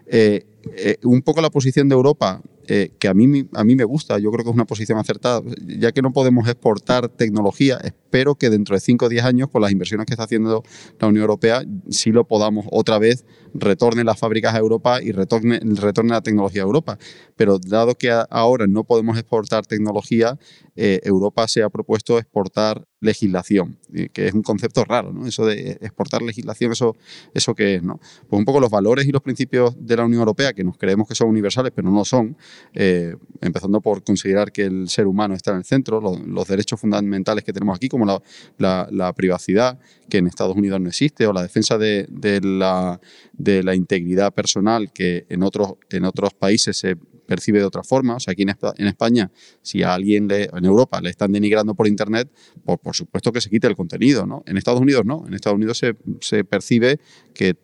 Eh, 0.06 0.44
eh, 0.76 0.96
un 1.04 1.22
poco 1.22 1.40
la 1.40 1.50
posición 1.50 1.88
de 1.88 1.94
Europa, 1.94 2.42
eh, 2.68 2.92
que 2.98 3.08
a 3.08 3.14
mí, 3.14 3.48
a 3.54 3.64
mí 3.64 3.76
me 3.76 3.84
gusta, 3.84 4.18
yo 4.18 4.30
creo 4.30 4.44
que 4.44 4.50
es 4.50 4.54
una 4.54 4.64
posición 4.64 4.98
acertada, 4.98 5.42
ya 5.66 5.92
que 5.92 6.02
no 6.02 6.12
podemos 6.12 6.48
exportar 6.48 7.08
tecnología, 7.08 7.78
espero 7.82 8.34
que 8.34 8.50
dentro 8.50 8.74
de 8.74 8.80
5 8.80 9.06
o 9.06 9.08
10 9.08 9.24
años, 9.24 9.50
con 9.50 9.62
las 9.62 9.70
inversiones 9.70 10.06
que 10.06 10.14
está 10.14 10.24
haciendo 10.24 10.62
la 10.98 11.08
Unión 11.08 11.22
Europea, 11.22 11.62
sí 11.90 12.10
lo 12.10 12.26
podamos 12.26 12.66
otra 12.70 12.98
vez, 12.98 13.24
retorne 13.54 14.04
las 14.04 14.18
fábricas 14.18 14.54
a 14.54 14.58
Europa 14.58 15.02
y 15.02 15.12
retorne, 15.12 15.60
retorne 15.62 16.10
la 16.10 16.20
tecnología 16.20 16.62
a 16.62 16.64
Europa. 16.64 16.98
Pero 17.36 17.58
dado 17.58 17.94
que 17.94 18.10
ahora 18.30 18.66
no 18.66 18.84
podemos 18.84 19.18
exportar 19.18 19.66
tecnología, 19.66 20.38
eh, 20.74 21.00
Europa 21.04 21.46
se 21.48 21.62
ha 21.62 21.70
propuesto 21.70 22.18
exportar 22.18 22.86
legislación, 23.00 23.78
eh, 23.94 24.08
que 24.12 24.26
es 24.26 24.34
un 24.34 24.42
concepto 24.42 24.84
raro, 24.84 25.12
¿no? 25.12 25.26
Eso 25.26 25.46
de 25.46 25.78
exportar 25.80 26.22
legislación, 26.22 26.72
eso, 26.72 26.96
eso 27.34 27.54
qué 27.54 27.76
es, 27.76 27.82
¿no? 27.82 28.00
Pues 28.28 28.38
un 28.38 28.44
poco 28.44 28.60
los 28.60 28.70
valores 28.70 29.06
y 29.06 29.12
los 29.12 29.22
principios 29.22 29.74
de 29.78 29.96
la 29.96 30.04
Unión 30.04 30.20
Europea, 30.20 30.52
que 30.52 30.64
nos 30.64 30.76
creemos 30.76 31.08
que 31.08 31.14
son 31.14 31.28
universales, 31.28 31.72
pero 31.74 31.90
no 31.90 31.96
lo 31.96 32.04
son, 32.04 32.36
eh, 32.74 33.16
empezando 33.40 33.80
por 33.80 34.02
considerar 34.02 34.52
que 34.52 34.62
el 34.62 34.88
ser 34.88 35.06
humano 35.06 35.34
está 35.34 35.52
en 35.52 35.58
el 35.58 35.64
centro, 35.64 36.00
lo- 36.00 36.18
los 36.18 36.46
derechos 36.46 36.80
fundamentales 36.80 37.44
que 37.44 37.52
tenemos 37.52 37.76
aquí, 37.76 37.88
como 37.88 38.06
la, 38.58 39.12
privacidad, 39.16 39.78
que 40.08 40.18
en 40.18 40.26
Estados 40.26 40.56
Unidos 40.56 40.80
no 40.80 40.88
existe, 40.88 41.26
o 41.26 41.32
la 41.32 41.42
defensa 41.42 41.78
de, 41.78 42.06
la, 42.42 43.74
integridad 43.74 44.32
personal, 44.32 44.92
que 44.92 45.26
en 45.28 45.42
otros, 45.42 45.74
en 45.90 46.04
otros 46.04 46.34
países 46.34 46.76
se 46.76 46.96
percibe 47.26 47.58
de 47.58 47.64
otra 47.64 47.82
forma. 47.82 48.14
O 48.16 48.20
sea, 48.20 48.32
aquí 48.32 48.42
en 48.42 48.86
España, 48.86 49.30
si 49.62 49.82
a 49.82 49.94
alguien 49.94 50.28
le, 50.28 50.44
en 50.44 50.64
Europa 50.64 51.00
le 51.00 51.10
están 51.10 51.32
denigrando 51.32 51.74
por 51.74 51.88
Internet, 51.88 52.30
pues 52.64 52.78
por 52.78 52.94
supuesto 52.94 53.32
que 53.32 53.40
se 53.40 53.50
quite 53.50 53.66
el 53.66 53.74
contenido, 53.76 54.26
¿no? 54.26 54.42
En 54.46 54.56
Estados 54.56 54.80
Unidos 54.80 55.04
no. 55.04 55.24
En 55.26 55.34
Estados 55.34 55.56
Unidos 55.56 55.78
se, 55.78 55.96
se 56.20 56.44
percibe 56.44 57.00
que 57.34 57.56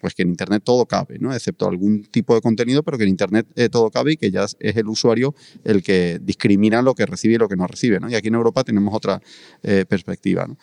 pues 0.00 0.14
que 0.14 0.22
en 0.22 0.28
Internet 0.28 0.62
todo 0.64 0.86
cabe, 0.86 1.18
¿no? 1.18 1.34
excepto 1.34 1.68
algún 1.68 2.04
tipo 2.04 2.34
de 2.34 2.40
contenido, 2.40 2.82
pero 2.82 2.98
que 2.98 3.04
en 3.04 3.10
Internet 3.10 3.46
eh, 3.56 3.68
todo 3.68 3.90
cabe 3.90 4.12
y 4.12 4.16
que 4.16 4.30
ya 4.30 4.44
es 4.44 4.76
el 4.76 4.88
usuario 4.88 5.34
el 5.64 5.82
que 5.82 6.18
discrimina 6.22 6.82
lo 6.82 6.94
que 6.94 7.06
recibe 7.06 7.34
y 7.34 7.38
lo 7.38 7.48
que 7.48 7.56
no 7.56 7.66
recibe. 7.66 8.00
¿no? 8.00 8.10
Y 8.10 8.14
aquí 8.14 8.28
en 8.28 8.34
Europa 8.34 8.64
tenemos 8.64 8.94
otra 8.94 9.20
eh, 9.62 9.84
perspectiva. 9.88 10.46
¿no? 10.46 10.56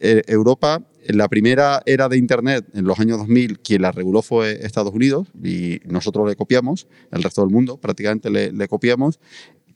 Eh, 0.00 0.22
Europa, 0.26 0.82
en 1.04 1.16
la 1.16 1.28
primera 1.28 1.82
era 1.86 2.08
de 2.08 2.16
Internet, 2.16 2.64
en 2.74 2.84
los 2.84 2.98
años 2.98 3.18
2000, 3.18 3.58
quien 3.60 3.82
la 3.82 3.92
reguló 3.92 4.22
fue 4.22 4.64
Estados 4.64 4.94
Unidos 4.94 5.28
y 5.42 5.80
nosotros 5.84 6.28
le 6.28 6.36
copiamos, 6.36 6.86
el 7.10 7.22
resto 7.22 7.42
del 7.42 7.50
mundo 7.50 7.76
prácticamente 7.76 8.30
le, 8.30 8.52
le 8.52 8.68
copiamos 8.68 9.18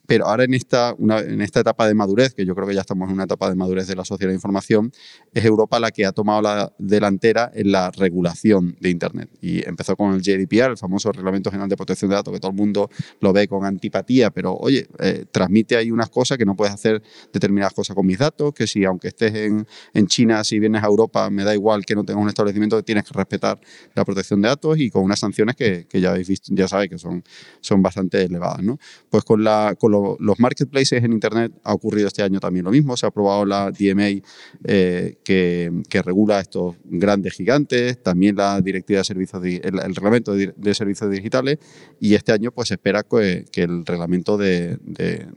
pero 0.06 0.26
ahora 0.26 0.44
en 0.44 0.54
esta, 0.54 0.94
en 0.98 1.40
esta 1.40 1.60
etapa 1.60 1.86
de 1.86 1.94
madurez, 1.94 2.34
que 2.34 2.44
yo 2.44 2.54
creo 2.54 2.66
que 2.66 2.74
ya 2.74 2.80
estamos 2.80 3.08
en 3.08 3.14
una 3.14 3.24
etapa 3.24 3.48
de 3.48 3.56
madurez 3.56 3.86
de 3.86 3.96
la 3.96 4.04
sociedad 4.04 4.30
de 4.30 4.34
información, 4.34 4.92
es 5.32 5.44
Europa 5.44 5.80
la 5.80 5.90
que 5.90 6.06
ha 6.06 6.12
tomado 6.12 6.42
la 6.42 6.72
delantera 6.78 7.50
en 7.54 7.72
la 7.72 7.90
regulación 7.90 8.76
de 8.80 8.90
Internet. 8.90 9.30
Y 9.40 9.66
empezó 9.66 9.96
con 9.96 10.14
el 10.14 10.20
GDPR, 10.20 10.70
el 10.70 10.76
famoso 10.76 11.12
Reglamento 11.12 11.50
General 11.50 11.68
de 11.68 11.76
Protección 11.76 12.10
de 12.10 12.16
Datos, 12.16 12.32
que 12.32 12.40
todo 12.40 12.50
el 12.50 12.56
mundo 12.56 12.90
lo 13.20 13.32
ve 13.32 13.48
con 13.48 13.64
antipatía, 13.64 14.30
pero 14.30 14.54
oye, 14.54 14.86
eh, 14.98 15.24
transmite 15.30 15.76
ahí 15.76 15.90
unas 15.90 16.10
cosas 16.10 16.38
que 16.38 16.44
no 16.44 16.54
puedes 16.54 16.74
hacer 16.74 17.02
determinadas 17.32 17.72
cosas 17.72 17.94
con 17.94 18.06
mis 18.06 18.18
datos, 18.18 18.52
que 18.54 18.66
si 18.66 18.84
aunque 18.84 19.08
estés 19.08 19.34
en, 19.34 19.66
en 19.92 20.06
China, 20.06 20.44
si 20.44 20.58
vienes 20.58 20.82
a 20.82 20.86
Europa, 20.86 21.28
me 21.30 21.44
da 21.44 21.54
igual 21.54 21.84
que 21.84 21.94
no 21.94 22.04
tengas 22.04 22.22
un 22.22 22.28
establecimiento, 22.28 22.82
tienes 22.82 23.04
que 23.04 23.14
respetar 23.14 23.60
la 23.94 24.04
protección 24.04 24.40
de 24.42 24.48
datos 24.48 24.78
y 24.78 24.90
con 24.90 25.02
unas 25.02 25.18
sanciones 25.18 25.56
que, 25.56 25.86
que 25.88 26.00
ya 26.00 26.10
habéis 26.10 26.28
visto, 26.28 26.52
ya 26.54 26.68
sabéis 26.68 26.90
que 26.90 26.98
son, 26.98 27.22
son 27.60 27.82
bastante 27.82 28.22
elevadas. 28.22 28.62
¿no? 28.62 28.78
Pues 29.10 29.24
con 29.24 29.42
la, 29.44 29.74
los 30.18 30.38
marketplaces 30.40 31.02
en 31.02 31.12
Internet 31.12 31.52
ha 31.62 31.72
ocurrido 31.72 32.08
este 32.08 32.22
año 32.22 32.40
también 32.40 32.64
lo 32.64 32.70
mismo. 32.70 32.96
Se 32.96 33.06
ha 33.06 33.08
aprobado 33.08 33.44
la 33.44 33.70
DMA 33.70 34.22
eh, 34.64 35.16
que, 35.24 36.02
regula 36.04 36.40
estos 36.40 36.76
grandes 36.84 37.34
gigantes, 37.34 38.02
también 38.02 38.36
la 38.36 38.60
directiva 38.60 38.98
de 38.98 39.04
servicios, 39.04 39.42
el, 39.44 39.94
reglamento 39.94 40.34
de, 40.34 40.74
servicios 40.74 41.10
digitales 41.10 41.58
y 42.00 42.14
este 42.14 42.32
año 42.32 42.52
pues 42.52 42.68
se 42.68 42.74
espera 42.74 43.02
que, 43.02 43.44
el 43.54 43.84
reglamento 43.86 44.36
de, 44.36 44.78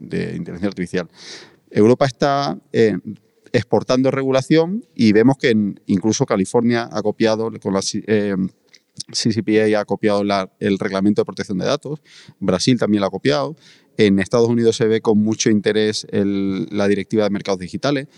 inteligencia 0.00 0.68
artificial. 0.68 1.08
Europa 1.70 2.06
está 2.06 2.58
eh, 2.72 2.98
exportando 3.52 4.10
regulación 4.10 4.84
y 4.94 5.12
vemos 5.12 5.36
que 5.38 5.54
incluso 5.86 6.26
California 6.26 6.88
ha 6.90 7.02
copiado 7.02 7.50
con 7.60 7.74
la 7.74 7.80
eh, 8.06 8.36
CCPA 9.12 9.80
ha 9.80 9.84
copiado 9.84 10.22
el 10.58 10.78
reglamento 10.78 11.22
de 11.22 11.26
protección 11.26 11.58
de 11.58 11.66
datos, 11.66 12.00
Brasil 12.38 12.78
también 12.78 13.00
lo 13.00 13.06
ha 13.06 13.10
copiado, 13.10 13.56
en 14.06 14.18
Estados 14.18 14.48
Unidos 14.48 14.76
se 14.76 14.86
ve 14.86 15.02
con 15.02 15.18
mucho 15.18 15.50
interés 15.50 16.06
la 16.10 16.88
directiva 16.88 17.24
de 17.24 17.30
mercados 17.30 17.60
digitales. 17.60 18.08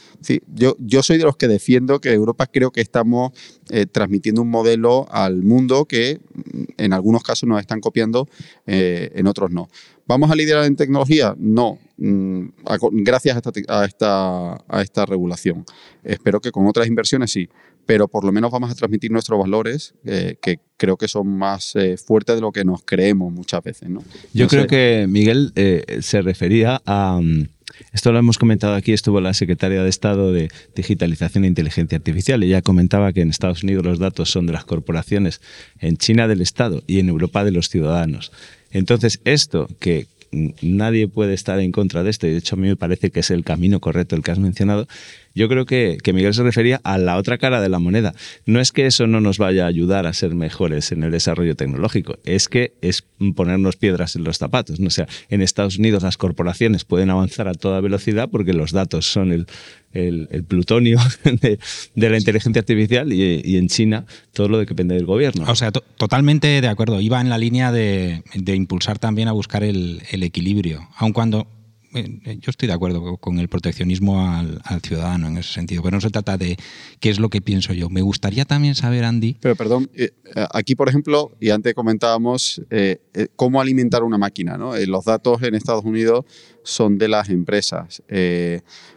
Yo, 0.54 1.02
soy 1.02 1.18
de 1.18 1.24
los 1.24 1.36
que 1.36 1.48
defiendo 1.48 2.00
que 2.00 2.12
Europa 2.12 2.46
creo 2.46 2.70
que 2.70 2.80
estamos 2.80 3.32
eh, 3.70 3.86
transmitiendo 3.86 4.42
un 4.42 4.50
modelo 4.50 5.06
al 5.10 5.42
mundo 5.42 5.86
que 5.86 6.20
mm, 6.34 6.62
en 6.76 6.92
algunos 6.92 7.22
casos 7.22 7.48
nos 7.48 7.60
están 7.60 7.80
copiando, 7.80 8.28
eh, 8.66 9.10
en 9.14 9.26
otros 9.26 9.50
no. 9.50 9.68
¿Vamos 10.06 10.30
a 10.30 10.36
liderar 10.36 10.64
en 10.64 10.76
tecnología? 10.76 11.34
No, 11.38 11.78
mm, 11.96 12.46
gracias 12.92 13.40
a 13.68 13.84
esta 13.84 15.06
regulación. 15.06 15.64
Espero 16.04 16.40
que 16.40 16.52
con 16.52 16.66
otras 16.66 16.86
inversiones 16.86 17.32
sí 17.32 17.48
pero 17.86 18.08
por 18.08 18.24
lo 18.24 18.32
menos 18.32 18.50
vamos 18.50 18.70
a 18.70 18.74
transmitir 18.74 19.10
nuestros 19.10 19.38
valores, 19.38 19.94
eh, 20.04 20.36
que 20.40 20.60
creo 20.76 20.96
que 20.96 21.08
son 21.08 21.28
más 21.28 21.74
eh, 21.76 21.96
fuertes 21.96 22.36
de 22.36 22.40
lo 22.40 22.52
que 22.52 22.64
nos 22.64 22.82
creemos 22.84 23.32
muchas 23.32 23.62
veces. 23.62 23.88
¿no? 23.88 24.02
Yo 24.32 24.48
creo 24.48 24.66
que 24.66 25.06
Miguel 25.08 25.52
eh, 25.56 25.98
se 26.00 26.22
refería 26.22 26.80
a... 26.86 27.20
Mm, 27.22 27.48
esto 27.92 28.12
lo 28.12 28.18
hemos 28.18 28.36
comentado 28.36 28.74
aquí, 28.74 28.92
estuvo 28.92 29.20
la 29.20 29.32
secretaria 29.32 29.82
de 29.82 29.88
Estado 29.88 30.30
de 30.30 30.50
Digitalización 30.76 31.44
e 31.44 31.48
Inteligencia 31.48 31.96
Artificial. 31.96 32.42
Ella 32.42 32.60
comentaba 32.60 33.12
que 33.12 33.22
en 33.22 33.30
Estados 33.30 33.62
Unidos 33.62 33.84
los 33.84 33.98
datos 33.98 34.30
son 34.30 34.46
de 34.46 34.52
las 34.52 34.64
corporaciones, 34.64 35.40
en 35.80 35.96
China 35.96 36.28
del 36.28 36.42
Estado 36.42 36.82
y 36.86 36.98
en 36.98 37.08
Europa 37.08 37.44
de 37.44 37.50
los 37.50 37.70
ciudadanos. 37.70 38.30
Entonces, 38.70 39.20
esto 39.24 39.68
que 39.80 40.06
nadie 40.32 41.08
puede 41.08 41.34
estar 41.34 41.60
en 41.60 41.72
contra 41.72 42.02
de 42.02 42.10
esto, 42.10 42.26
y 42.26 42.30
de 42.30 42.38
hecho 42.38 42.56
a 42.56 42.58
mí 42.58 42.68
me 42.68 42.76
parece 42.76 43.10
que 43.10 43.20
es 43.20 43.30
el 43.30 43.44
camino 43.44 43.80
correcto 43.80 44.16
el 44.16 44.22
que 44.22 44.30
has 44.30 44.38
mencionado, 44.38 44.88
yo 45.34 45.48
creo 45.48 45.66
que, 45.66 45.98
Miguel 46.12 46.34
se 46.34 46.42
refería 46.42 46.80
a 46.84 46.98
la 46.98 47.16
otra 47.16 47.38
cara 47.38 47.60
de 47.60 47.68
la 47.68 47.78
moneda. 47.78 48.14
No 48.44 48.60
es 48.60 48.70
que 48.72 48.86
eso 48.86 49.06
no 49.06 49.20
nos 49.20 49.38
vaya 49.38 49.64
a 49.64 49.68
ayudar 49.68 50.06
a 50.06 50.12
ser 50.12 50.34
mejores 50.34 50.92
en 50.92 51.02
el 51.02 51.10
desarrollo 51.10 51.54
tecnológico, 51.56 52.18
es 52.24 52.48
que 52.48 52.74
es 52.82 53.04
ponernos 53.34 53.76
piedras 53.76 54.16
en 54.16 54.24
los 54.24 54.38
zapatos. 54.38 54.80
¿no? 54.80 54.90
Sea, 54.90 55.06
en 55.28 55.40
Estados 55.40 55.78
Unidos 55.78 56.02
las 56.02 56.16
corporaciones 56.16 56.84
pueden 56.84 57.10
avanzar 57.10 57.48
a 57.48 57.54
toda 57.54 57.80
velocidad 57.80 58.28
porque 58.30 58.52
los 58.52 58.72
datos 58.72 59.06
son 59.06 59.32
el, 59.32 59.46
plutonio 60.46 60.98
de, 61.24 61.58
la 61.94 62.18
inteligencia 62.18 62.60
artificial 62.60 63.12
y, 63.12 63.56
en 63.56 63.68
China 63.68 64.06
todo 64.32 64.48
lo 64.48 64.58
que 64.60 64.66
depende 64.66 64.94
del 64.94 65.06
gobierno. 65.06 65.44
O 65.48 65.54
sea, 65.54 65.70
totalmente 65.70 66.60
de 66.60 66.68
acuerdo. 66.68 67.00
Iba 67.00 67.20
en 67.20 67.28
la 67.28 67.38
línea 67.38 67.72
de, 67.72 68.22
impulsar 68.46 68.98
también 68.98 69.28
a 69.28 69.32
buscar 69.32 69.62
el, 69.62 70.02
el 70.10 70.22
equilibrio, 70.22 70.88
aun 70.96 71.12
cuando 71.12 71.46
eh, 71.94 72.38
yo 72.40 72.50
estoy 72.50 72.68
de 72.68 72.74
acuerdo 72.74 73.18
con 73.18 73.38
el 73.38 73.48
proteccionismo 73.48 74.26
al, 74.26 74.80
ciudadano 74.82 75.28
en 75.28 75.36
ese 75.36 75.52
sentido, 75.52 75.82
pero 75.82 75.96
no 75.96 76.00
se 76.00 76.10
trata 76.10 76.38
de 76.38 76.56
qué 77.00 77.10
es 77.10 77.18
lo 77.18 77.28
que 77.28 77.40
pienso 77.40 77.74
yo. 77.74 77.90
Me 77.90 78.00
gustaría 78.00 78.44
también 78.44 78.74
saber, 78.74 79.04
Andy. 79.04 79.36
Pero 79.40 79.56
perdón, 79.56 79.90
eh, 79.94 80.10
aquí 80.52 80.74
por 80.74 80.88
ejemplo, 80.88 81.32
y 81.38 81.50
antes 81.50 81.74
comentábamos 81.74 82.62
eh, 82.70 82.98
cómo 83.36 83.60
alimentar 83.60 84.02
una 84.02 84.16
máquina. 84.16 84.56
¿no? 84.56 84.74
los 84.86 85.04
datos 85.04 85.42
en 85.42 85.54
Estados 85.54 85.84
Unidos 85.84 86.24
son 86.62 86.96
de 86.96 87.08
las 87.08 87.28
empresas, 87.28 88.02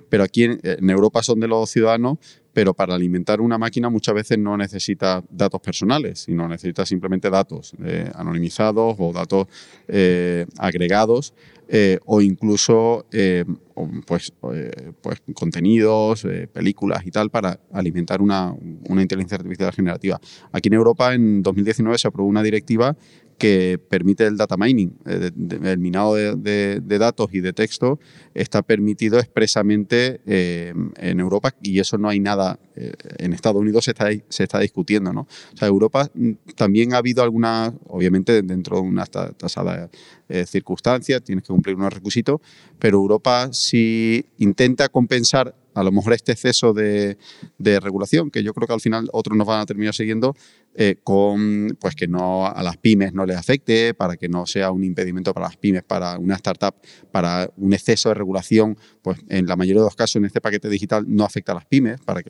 pero 0.09 0.23
aquí 0.23 0.43
en, 0.43 0.89
Europa 0.89 1.23
son 1.23 1.39
de 1.39 1.47
los 1.47 1.69
ciudadanos 1.69 2.17
pero 2.53 2.73
para 2.73 2.95
alimentar 2.95 3.41
una 3.41 3.57
máquina 3.57 3.89
muchas 3.89 4.15
veces 4.15 4.37
no 4.37 4.55
necesita 4.55 5.21
datos 5.29 5.59
personales, 5.59 6.19
sino 6.19 6.47
necesita 6.47 6.85
simplemente 6.85 7.29
datos 7.29 7.73
anonimizados 8.13 8.95
o 8.97 9.11
datos 9.11 9.47
agregados 10.57 11.33
eh, 11.67 11.97
o 12.05 12.21
incluso 12.21 13.07
eh, 13.11 13.43
pues, 14.05 14.31
eh, 14.53 14.91
pues 15.01 15.23
contenidos, 15.33 16.27
películas 16.53 17.05
y 17.05 17.11
tal 17.11 17.31
para 17.31 17.59
alimentar 17.73 18.21
una, 18.21 18.53
una 18.87 19.01
inteligencia 19.01 19.37
artificial 19.37 19.71
generativa. 19.73 20.19
Aquí 20.51 20.67
en 20.67 20.73
Europa 20.75 21.13
en 21.15 21.41
2019 21.41 21.97
se 21.97 22.07
aprobó 22.07 22.29
una 22.29 22.43
directiva 22.43 22.95
que 23.38 23.78
permite 23.89 24.26
el 24.26 24.38
data 24.38 24.56
mining, 24.58 24.98
eh, 25.06 25.32
el 25.63 25.78
minado 25.78 26.15
de, 26.15 26.82
datos 26.82 27.30
y 27.34 27.41
de 27.41 27.54
texto 27.54 28.00
está 28.34 28.62
permitido 28.62 29.19
expresamente 29.19 30.21
eh, 30.26 30.74
en 30.98 31.19
Europa 31.19 31.54
y 31.62 31.80
eso 31.80 31.98
no 31.98 32.08
hay 32.08 32.19
nada, 32.19 32.60
eh, 32.76 32.93
en 33.17 33.34
Estados 33.34 33.62
Unidos 33.62 33.86
se 33.86 33.91
está, 33.91 34.10
se 34.30 34.43
está 34.43 34.60
discutiendo. 34.60 35.12
O 35.12 35.28
sea, 35.58 35.67
Europa 35.67 36.10
mm, 36.13 36.32
también 36.56 36.93
ha 36.93 36.98
habido 36.98 37.24
algunas, 37.24 37.74
obviamente 37.88 38.41
dentro 38.41 38.78
de 38.78 38.84
una 38.84 39.06
tasada 39.06 39.89
circunstancias, 40.48 41.21
tienes 41.21 41.43
que 41.43 41.54
cumplir 41.54 41.76
unos 41.76 41.93
requisitos, 41.93 42.41
pero 42.80 42.98
Europa 42.98 43.50
si 43.52 44.26
intenta 44.39 44.89
compensar 44.89 45.54
a 45.76 45.84
lo 45.84 45.91
mejor 45.91 46.13
este 46.13 46.32
exceso 46.32 46.74
de, 46.74 47.17
de, 47.58 47.80
regulación, 47.80 48.32
que 48.32 48.41
yo 48.41 48.54
creo 48.54 48.65
que 48.65 48.74
al 48.74 48.82
final 48.82 49.10
otros 49.12 49.38
nos 49.38 49.45
van 49.45 49.60
a 49.60 49.65
terminar 49.65 49.93
siguiendo, 49.93 50.34
eh, 50.77 50.97
con 51.03 51.77
pues 51.79 51.95
que 51.95 52.05
no 52.05 52.45
a 52.47 52.61
las 52.61 52.75
pymes 52.75 53.13
no 53.13 53.25
les 53.25 53.38
afecte, 53.38 53.93
para 53.93 54.17
que 54.17 54.27
no 54.27 54.45
sea 54.45 54.71
un 54.71 54.83
impedimento 54.83 55.33
para 55.33 55.47
las 55.47 55.55
pymes, 55.55 55.83
para 55.83 56.17
una 56.17 56.35
startup, 56.35 56.75
para 57.11 57.49
un 57.55 57.73
exceso 57.73 58.09
de 58.09 58.15
regulación, 58.15 58.77
pues 59.01 59.19
en 59.29 59.47
la 59.47 59.55
mayoría 59.55 59.81
de 59.81 59.88
los 59.88 59.95
casos 59.95 60.17
en 60.17 60.25
este 60.25 60.41
paquete 60.41 60.67
digital 60.67 61.05
no 61.07 61.23
afecta 61.23 61.53
a 61.53 61.55
las 61.55 61.65
pymes, 61.65 62.01
para 62.01 62.21
que 62.21 62.29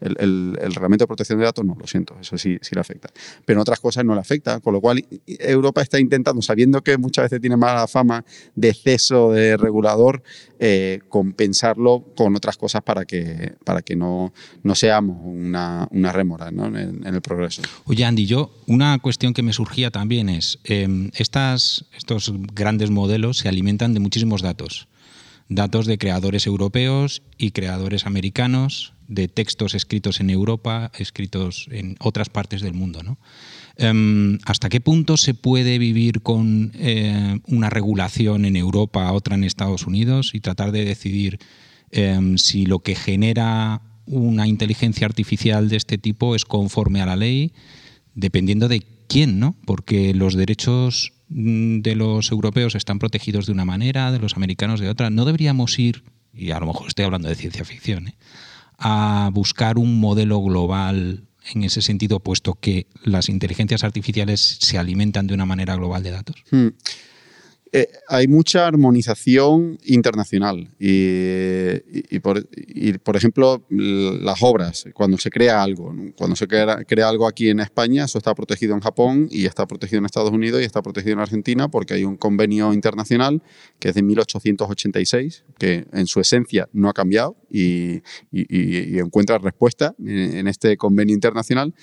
el, 0.00 0.56
reglamento 0.56 1.04
de 1.04 1.06
protección 1.06 1.38
de 1.38 1.44
datos 1.44 1.64
no, 1.64 1.76
lo 1.78 1.86
siento, 1.86 2.16
eso 2.20 2.36
sí, 2.36 2.58
sí 2.60 2.74
le 2.74 2.80
afecta. 2.80 3.08
Pero 3.44 3.58
en 3.58 3.60
otras 3.60 3.78
cosas 3.78 4.04
no 4.04 4.14
le 4.14 4.20
afecta, 4.20 4.58
con 4.58 4.72
lo 4.72 4.80
cual 4.80 5.06
Europa 5.26 5.80
está 5.80 6.00
intentando, 6.00 6.42
sabiendo 6.42 6.82
que 6.82 6.98
muchas 6.98 7.26
veces 7.26 7.40
tiene 7.40 7.56
mala 7.56 7.86
fama 7.86 8.24
de 8.56 8.70
exceso 8.70 9.30
de 9.30 9.56
regulador, 9.56 10.24
eh, 10.58 11.00
compensarlo 11.08 12.04
con 12.16 12.34
otras 12.34 12.56
cosas 12.56 12.82
para 12.82 13.04
que, 13.04 13.54
para 13.64 13.82
que 13.82 13.94
no, 13.94 14.32
no 14.64 14.74
seamos 14.74 15.18
una, 15.22 15.86
una 15.92 16.12
rémora 16.12 16.48
en 16.48 17.06
el 17.06 17.20
progreso. 17.20 17.62
Oye, 17.84 18.04
Andy, 18.04 18.26
yo 18.26 18.50
una 18.66 18.98
cuestión 18.98 19.32
que 19.32 19.42
me 19.42 19.52
surgía 19.52 19.90
también 19.90 20.28
es, 20.28 20.58
em, 20.64 21.10
estas, 21.14 21.84
estos 21.96 22.32
grandes 22.52 22.90
modelos 22.90 23.38
se 23.38 23.48
alimentan 23.48 23.94
de 23.94 24.00
muchísimos 24.00 24.42
datos. 24.42 24.88
Datos 25.48 25.86
de 25.86 25.98
creadores 25.98 26.46
europeos 26.46 27.22
y 27.38 27.52
creadores 27.52 28.06
americanos, 28.06 28.92
de 29.08 29.28
textos 29.28 29.74
escritos 29.74 30.20
en 30.20 30.30
Europa, 30.30 30.90
escritos 30.98 31.68
en 31.70 31.96
otras 32.00 32.28
partes 32.28 32.60
del 32.60 32.74
mundo. 32.74 33.02
¿no? 33.02 33.18
Em, 33.76 34.38
¿Hasta 34.44 34.68
qué 34.68 34.80
punto 34.80 35.16
se 35.16 35.34
puede 35.34 35.78
vivir 35.78 36.22
con 36.22 36.72
eh, 36.74 37.38
una 37.46 37.70
regulación 37.70 38.44
en 38.44 38.56
Europa, 38.56 39.12
otra 39.12 39.34
en 39.36 39.44
Estados 39.44 39.86
Unidos 39.86 40.32
y 40.34 40.40
tratar 40.40 40.72
de 40.72 40.84
decidir 40.84 41.38
em, 41.90 42.38
si 42.38 42.66
lo 42.66 42.80
que 42.80 42.94
genera 42.94 43.82
una 44.06 44.46
inteligencia 44.46 45.06
artificial 45.06 45.68
de 45.68 45.76
este 45.76 45.98
tipo 45.98 46.34
es 46.34 46.44
conforme 46.44 47.02
a 47.02 47.06
la 47.06 47.16
ley, 47.16 47.52
dependiendo 48.14 48.68
de 48.68 48.82
quién, 49.08 49.38
¿no? 49.38 49.56
Porque 49.66 50.14
los 50.14 50.34
derechos 50.34 51.12
mm, 51.28 51.80
de 51.80 51.94
los 51.94 52.30
europeos 52.30 52.74
están 52.74 52.98
protegidos 52.98 53.46
de 53.46 53.52
una 53.52 53.64
manera, 53.64 54.12
de 54.12 54.18
los 54.18 54.36
americanos 54.36 54.80
de 54.80 54.88
otra. 54.88 55.10
No 55.10 55.24
deberíamos 55.24 55.78
ir, 55.78 56.04
y 56.32 56.50
a 56.50 56.60
lo 56.60 56.66
mejor 56.66 56.88
estoy 56.88 57.04
hablando 57.04 57.28
de 57.28 57.34
ciencia 57.34 57.64
ficción, 57.64 58.08
¿eh? 58.08 58.14
a 58.78 59.30
buscar 59.32 59.78
un 59.78 59.98
modelo 59.98 60.40
global 60.42 61.24
en 61.54 61.62
ese 61.64 61.80
sentido, 61.82 62.20
puesto 62.20 62.54
que 62.54 62.86
las 63.02 63.28
inteligencias 63.28 63.84
artificiales 63.84 64.58
se 64.60 64.78
alimentan 64.78 65.26
de 65.26 65.34
una 65.34 65.46
manera 65.46 65.76
global 65.76 66.02
de 66.02 66.10
datos? 66.10 66.36
Hmm. 66.50 66.68
Eh, 67.76 67.88
hay 68.08 68.26
mucha 68.26 68.66
armonización 68.66 69.76
internacional 69.84 70.70
y, 70.78 72.18
por, 72.20 73.16
ejemplo, 73.16 73.66
las 73.68 74.42
obras, 74.42 74.86
cuando 74.94 75.18
se 75.18 75.28
crea 75.28 75.62
algo, 75.62 75.94
cuando 76.16 76.36
se 76.36 76.48
crea, 76.48 76.84
crea, 76.84 77.06
algo 77.06 77.28
aquí 77.28 77.50
en 77.50 77.60
España, 77.60 78.06
eso 78.06 78.16
está 78.16 78.34
protegido 78.34 78.74
en 78.74 78.80
Japón 78.80 79.28
y 79.30 79.44
está 79.44 79.66
protegido 79.66 79.98
en 79.98 80.06
Estados 80.06 80.30
Unidos 80.30 80.62
y 80.62 80.64
está 80.64 80.80
protegido 80.80 81.12
en 81.12 81.18
Argentina 81.18 81.68
porque 81.68 81.92
hay 81.92 82.04
un 82.04 82.16
convenio 82.16 82.72
internacional 82.72 83.42
que 83.78 83.90
es 83.90 83.94
de 83.94 84.02
1886, 84.02 85.44
que 85.58 85.86
en 85.92 86.06
su 86.06 86.20
esencia 86.20 86.70
no 86.72 86.88
ha 86.88 86.94
cambiado 86.94 87.36
y, 87.50 88.00
encuentra 88.32 89.36
respuesta 89.36 89.94
en 89.98 90.48
este 90.48 90.78
convenio 90.78 91.14
internacional 91.14 91.74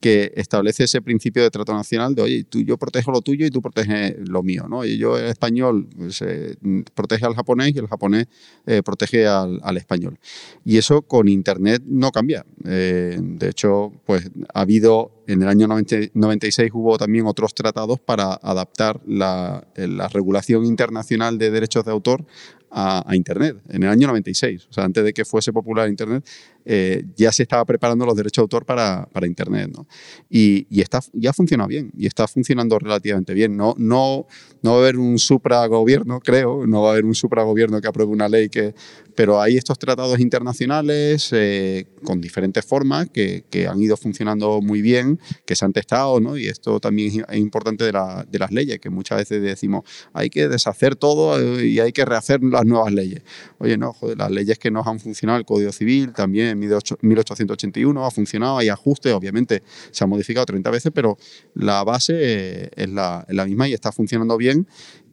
que 0.00 0.32
establece 0.36 0.84
ese 0.84 1.02
principio 1.02 1.42
de 1.42 1.50
trato 1.50 1.74
nacional 1.74 2.14
de, 2.14 2.22
oye, 2.22 2.44
tú, 2.44 2.60
yo 2.60 2.76
protejo 2.76 3.10
lo 3.10 3.20
tuyo 3.20 3.46
y 3.46 3.50
tú 3.50 3.60
proteges 3.60 4.16
lo 4.28 4.42
mío, 4.42 4.66
¿no? 4.68 4.84
Y 4.84 4.96
yo, 4.96 5.18
el 5.18 5.26
español, 5.26 5.88
pues, 5.96 6.22
eh, 6.22 6.56
protege 6.94 7.26
al 7.26 7.34
japonés 7.34 7.74
y 7.74 7.78
el 7.78 7.88
japonés 7.88 8.26
eh, 8.66 8.82
protege 8.84 9.26
al, 9.26 9.76
español. 9.76 10.18
Y 10.64 10.78
eso 10.78 11.02
con 11.02 11.28
Internet 11.28 11.82
no 11.86 12.12
cambia. 12.12 12.46
Eh, 12.64 13.18
de 13.20 13.48
hecho, 13.48 13.92
pues 14.06 14.30
ha 14.54 14.60
habido, 14.60 15.22
en 15.26 15.42
el 15.42 15.48
año 15.48 15.66
96 15.66 16.70
hubo 16.72 16.96
también 16.96 17.26
otros 17.26 17.54
tratados 17.54 17.98
para 17.98 18.34
adaptar 18.34 19.00
la, 19.06 19.66
la 19.74 20.08
regulación 20.08 20.64
internacional 20.64 21.38
de 21.38 21.50
derechos 21.50 21.84
de 21.84 21.90
autor 21.90 22.24
a, 22.70 23.14
Internet, 23.14 23.56
en 23.68 23.82
el 23.82 23.88
año 23.88 24.06
96. 24.08 24.68
O 24.68 24.72
sea, 24.72 24.84
antes 24.84 25.04
de 25.04 25.12
que 25.12 25.24
fuese 25.24 25.52
popular 25.52 25.88
Internet, 25.88 26.26
eh, 26.70 27.02
ya 27.16 27.32
se 27.32 27.44
estaba 27.44 27.64
preparando 27.64 28.04
los 28.04 28.14
derechos 28.14 28.42
de 28.42 28.44
autor 28.44 28.66
para, 28.66 29.08
para 29.10 29.26
Internet. 29.26 29.70
¿no? 29.74 29.86
Y, 30.28 30.66
y, 30.68 30.82
está, 30.82 31.00
ya 31.14 31.32
funciona 31.32 31.66
bien, 31.66 31.90
y 31.96 32.06
está 32.06 32.28
funcionando 32.28 32.78
relativamente 32.78 33.32
bien. 33.32 33.56
No, 33.56 33.74
no, 33.78 34.26
no 34.62 34.72
va 34.72 34.76
a 34.76 34.80
haber 34.80 34.98
un 34.98 35.18
supragobierno, 35.18 36.20
creo, 36.20 36.66
no 36.66 36.82
va 36.82 36.90
a 36.90 36.92
haber 36.92 37.06
un 37.06 37.14
supragobierno 37.14 37.80
que 37.80 37.88
apruebe 37.88 38.12
una 38.12 38.28
ley 38.28 38.50
que... 38.50 38.74
Pero 39.18 39.42
hay 39.42 39.56
estos 39.56 39.80
tratados 39.80 40.20
internacionales 40.20 41.30
eh, 41.32 41.86
con 42.04 42.20
diferentes 42.20 42.64
formas 42.64 43.10
que, 43.10 43.42
que, 43.50 43.66
han 43.66 43.82
ido 43.82 43.96
funcionando 43.96 44.60
muy 44.60 44.80
bien, 44.80 45.18
que 45.44 45.56
se 45.56 45.64
han 45.64 45.72
testado, 45.72 46.20
¿no? 46.20 46.36
Y 46.36 46.46
esto 46.46 46.78
también 46.78 47.24
es 47.28 47.36
importante 47.36 47.82
de, 47.82 47.90
la, 47.90 48.24
de 48.30 48.38
las 48.38 48.52
leyes, 48.52 48.78
que 48.78 48.90
muchas 48.90 49.18
veces 49.18 49.42
decimos, 49.42 49.82
hay 50.12 50.30
que 50.30 50.46
deshacer 50.46 50.94
todo 50.94 51.36
eh, 51.40 51.66
y 51.66 51.80
hay 51.80 51.90
que 51.90 52.04
rehacer 52.04 52.44
las 52.44 52.64
nuevas 52.64 52.92
leyes. 52.92 53.24
Oye, 53.58 53.76
no, 53.76 53.92
joder, 53.92 54.18
las 54.18 54.30
leyes 54.30 54.56
que 54.56 54.70
nos 54.70 54.86
han 54.86 55.00
funcionado, 55.00 55.36
el 55.40 55.44
Código 55.44 55.72
Civil 55.72 56.12
también, 56.12 56.56
1881 56.56 58.06
ha 58.06 58.10
funcionado, 58.12 58.58
hay 58.58 58.68
ajustes, 58.68 59.12
obviamente 59.12 59.64
se 59.90 60.04
ha 60.04 60.06
modificado 60.06 60.46
30 60.46 60.70
veces, 60.70 60.92
pero 60.94 61.18
la 61.54 61.82
base 61.82 62.14
eh, 62.16 62.70
es 62.76 62.88
la, 62.88 63.26
es 63.28 63.34
la 63.34 63.44
misma 63.46 63.66
y 63.68 63.72
está 63.72 63.90
funcionando 63.90 64.36
bien 64.36 64.68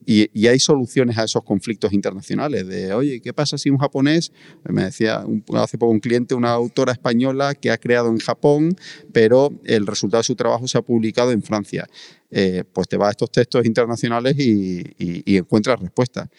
y, 0.05 0.47
hay 0.47 0.59
soluciones 0.59 1.17
a 1.17 1.23
esos 1.23 1.43
conflictos 1.43 1.93
internacionales 1.93 2.67
de, 2.67 2.93
oye, 2.93 3.21
¿qué 3.21 3.33
pasa 3.33 3.57
si 3.57 3.69
un 3.69 3.77
japonés, 3.77 4.31
me 4.63 4.83
decía 4.83 5.25
hace 5.55 5.77
poco 5.77 5.91
un 5.91 5.99
cliente, 5.99 6.35
una 6.35 6.51
autora 6.51 6.91
española 6.91 7.55
que 7.55 7.71
ha 7.71 7.77
creado 7.77 8.09
en 8.09 8.19
Japón, 8.19 8.75
pero 9.11 9.51
el 9.63 9.87
resultado 9.87 10.19
de 10.21 10.25
su 10.25 10.35
trabajo 10.35 10.67
se 10.67 10.77
ha 10.77 10.81
publicado 10.81 11.31
en 11.31 11.41
Francia? 11.41 11.87
Eh, 12.31 12.63
pues 12.73 12.87
te 12.87 12.97
vas 12.97 13.09
a 13.09 13.11
estos 13.11 13.31
textos 13.31 13.65
internacionales 13.65 14.35
y, 14.37 14.83
y 14.97 15.37
encuentras 15.37 15.79
respuestas 15.79 16.29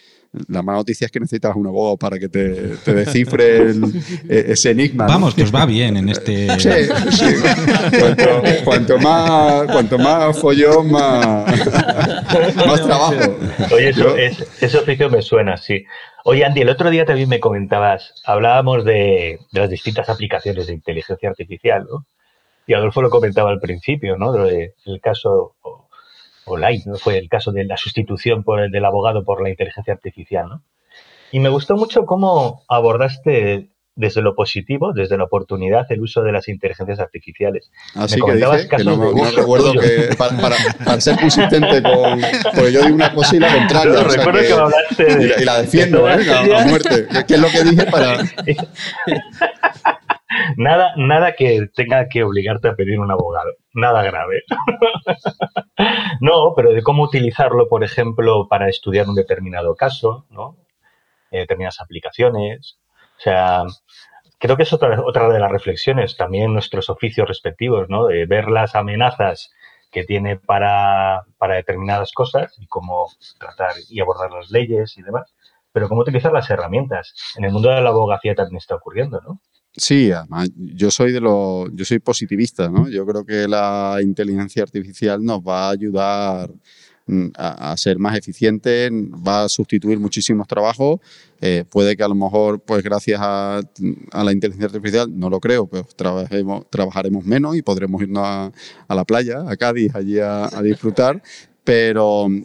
la 0.47 0.61
mala 0.61 0.79
noticia 0.79 1.05
es 1.05 1.11
que 1.11 1.19
necesitas 1.19 1.55
un 1.55 1.67
abogado 1.67 1.97
para 1.97 2.19
que 2.19 2.29
te, 2.29 2.93
descifre 2.93 3.71
e, 4.29 4.45
ese 4.51 4.71
enigma. 4.71 5.05
Vamos, 5.07 5.35
que 5.35 5.43
os 5.43 5.53
va 5.53 5.65
bien 5.65 5.97
en 5.97 6.09
este. 6.09 6.47
Sí, 6.57 6.69
sí. 7.11 7.25
Cuanto, 8.63 8.97
más, 8.97 9.67
cuanto 9.67 9.97
más 9.97 10.39
follón, 10.39 10.91
más, 10.91 11.45
más 12.55 12.83
trabajo. 12.83 13.37
Oye, 13.73 13.89
eso, 13.89 14.15
ese 14.17 14.77
oficio 14.77 15.09
me 15.09 15.21
suena, 15.21 15.57
sí. 15.57 15.85
Oye, 16.25 16.43
Andy, 16.43 16.61
el 16.61 16.69
otro 16.69 16.89
día 16.89 17.05
también 17.05 17.29
me 17.29 17.39
comentabas, 17.39 18.13
hablábamos 18.25 18.83
de, 18.83 19.39
las 19.51 19.69
distintas 19.69 20.09
aplicaciones 20.09 20.67
de 20.67 20.73
inteligencia 20.73 21.29
artificial, 21.29 21.85
¿no? 21.89 22.05
Y 22.65 22.73
Adolfo 22.73 23.01
lo 23.01 23.09
comentaba 23.09 23.49
al 23.49 23.61
principio, 23.61 24.17
¿no? 24.17 24.45
el 24.45 25.01
caso 25.01 25.55
online, 26.47 26.83
¿no? 26.85 26.95
fue 26.97 27.17
el 27.17 27.29
caso 27.29 27.51
de 27.51 27.65
la 27.65 27.77
sustitución 27.77 28.43
por 28.43 28.59
el 28.59 28.71
del 28.71 28.85
abogado 28.85 29.23
por 29.23 29.41
la 29.41 29.49
inteligencia 29.49 29.93
artificial. 29.93 30.47
¿no? 30.49 30.63
Y 31.31 31.39
me 31.39 31.49
gustó 31.49 31.75
mucho 31.75 32.05
cómo 32.05 32.63
abordaste 32.67 33.69
desde 33.97 34.21
lo 34.21 34.35
positivo, 34.35 34.93
desde 34.93 35.17
la 35.17 35.23
oportunidad, 35.23 35.91
el 35.91 36.01
uso 36.01 36.21
de 36.21 36.31
las 36.31 36.47
inteligencias 36.47 36.99
artificiales. 36.99 37.71
Así 37.95 38.21
que 38.21 38.35
dije 38.35 38.69
que 38.69 38.83
no, 38.83 38.95
no 38.95 39.31
recuerdo 39.31 39.73
que 39.73 40.15
para, 40.15 40.37
para, 40.37 41.01
ser 41.01 41.19
consistente 41.19 41.81
con... 41.81 42.21
Porque 42.55 42.71
yo 42.71 42.83
digo 42.83 42.95
una 42.95 43.11
cosa 43.13 43.35
y 43.35 43.39
la 43.39 43.53
contraria. 43.53 44.03
recuerdo 44.03 44.41
que, 44.41 44.47
me 44.47 44.61
hablaste 44.61 45.03
de, 45.03 45.35
y, 45.41 45.45
la 45.45 45.61
defiendo, 45.61 46.07
¿eh? 46.09 46.31
A, 46.31 46.65
muerte. 46.67 47.07
¿Qué 47.27 47.33
es 47.33 47.39
lo 47.39 47.49
que 47.49 47.63
dije 47.63 47.85
para...? 47.87 48.17
Nada, 50.57 50.93
nada 50.97 51.33
que 51.33 51.67
tenga 51.73 52.07
que 52.09 52.23
obligarte 52.23 52.67
a 52.69 52.75
pedir 52.75 52.99
un 52.99 53.11
abogado. 53.11 53.51
Nada 53.73 54.03
grave. 54.03 54.43
no, 56.21 56.53
pero 56.55 56.71
de 56.71 56.83
cómo 56.83 57.03
utilizarlo, 57.03 57.67
por 57.67 57.83
ejemplo, 57.83 58.47
para 58.47 58.69
estudiar 58.69 59.07
un 59.07 59.15
determinado 59.15 59.75
caso, 59.75 60.25
¿no? 60.29 60.57
Eh, 61.31 61.39
determinadas 61.39 61.81
aplicaciones. 61.81 62.79
O 63.17 63.21
sea, 63.21 63.63
creo 64.39 64.57
que 64.57 64.63
es 64.63 64.73
otra, 64.73 65.01
otra 65.05 65.29
de 65.29 65.39
las 65.39 65.51
reflexiones, 65.51 66.17
también 66.17 66.53
nuestros 66.53 66.89
oficios 66.89 67.27
respectivos, 67.27 67.89
¿no? 67.89 68.05
De 68.07 68.25
ver 68.25 68.49
las 68.49 68.75
amenazas 68.75 69.51
que 69.91 70.03
tiene 70.03 70.37
para, 70.37 71.23
para 71.37 71.55
determinadas 71.55 72.11
cosas 72.11 72.53
y 72.59 72.67
cómo 72.67 73.07
tratar 73.39 73.73
y 73.89 73.99
abordar 73.99 74.31
las 74.31 74.51
leyes 74.51 74.97
y 74.97 75.01
demás, 75.01 75.33
pero 75.71 75.87
cómo 75.87 76.01
utilizar 76.01 76.31
las 76.33 76.49
herramientas. 76.49 77.13
En 77.37 77.45
el 77.45 77.51
mundo 77.51 77.69
de 77.69 77.81
la 77.81 77.89
abogacía 77.89 78.35
también 78.35 78.57
está 78.57 78.75
ocurriendo, 78.75 79.21
¿no? 79.21 79.39
Sí, 79.77 80.11
además, 80.11 80.49
yo 80.55 80.89
soy 80.89 81.11
de 81.11 81.21
los, 81.21 81.69
yo 81.71 81.85
soy 81.85 81.99
positivista, 81.99 82.67
¿no? 82.67 82.89
Yo 82.89 83.05
creo 83.05 83.23
que 83.23 83.47
la 83.47 83.99
inteligencia 84.01 84.63
artificial 84.63 85.23
nos 85.23 85.39
va 85.41 85.67
a 85.67 85.69
ayudar 85.69 86.51
mm, 87.05 87.27
a, 87.35 87.77
ser 87.77 87.99
más 87.99 88.17
eficiente, 88.17 88.89
va 88.91 89.43
a 89.43 89.49
sustituir 89.49 89.99
muchísimos 89.99 90.47
trabajos. 90.47 90.99
Eh, 91.41 91.63
puede 91.69 91.95
que 91.95 92.01
a 92.01 92.07
lo 92.07 92.15
mejor, 92.15 92.59
pues 92.59 92.81
gracias 92.83 93.19
a, 93.21 93.61
la 94.11 94.31
inteligencia 94.31 94.65
artificial, 94.65 95.11
no 95.15 95.29
lo 95.29 95.39
creo, 95.39 95.67
pero 95.67 95.87
trabajemos, 95.95 96.67
trabajaremos 96.71 97.23
menos 97.23 97.55
y 97.55 97.61
podremos 97.61 98.01
irnos 98.01 98.25
a, 98.25 98.95
la 98.95 99.05
playa, 99.05 99.43
a 99.47 99.55
Cádiz, 99.57 99.93
allí 99.93 100.17
a, 100.17 100.49
disfrutar. 100.63 101.21
Pero 101.63 102.27
mm, 102.29 102.41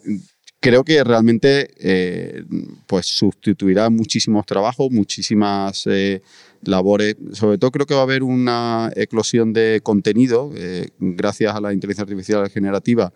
creo 0.61 0.85
que 0.85 1.03
realmente 1.03 1.71
eh, 1.79 2.45
pues 2.87 3.07
sustituirá 3.07 3.88
muchísimos 3.88 4.45
trabajos, 4.45 4.90
muchísimas 4.90 5.87
eh, 5.87 6.21
labores. 6.64 7.16
Sobre 7.33 7.59
todo 7.59 7.70
creo 7.70 7.87
que 7.87 7.94
va 7.94 8.01
a 8.01 8.05
haber 8.05 8.22
una 8.22 8.90
eclosión 8.96 9.53
de 9.53 9.81
contenido 9.83 10.51
eh, 10.55 10.88
gracias 10.98 11.55
a 11.55 11.61
la 11.61 11.72
inteligencia 11.72 12.03
artificial 12.03 12.48
generativa. 12.51 13.12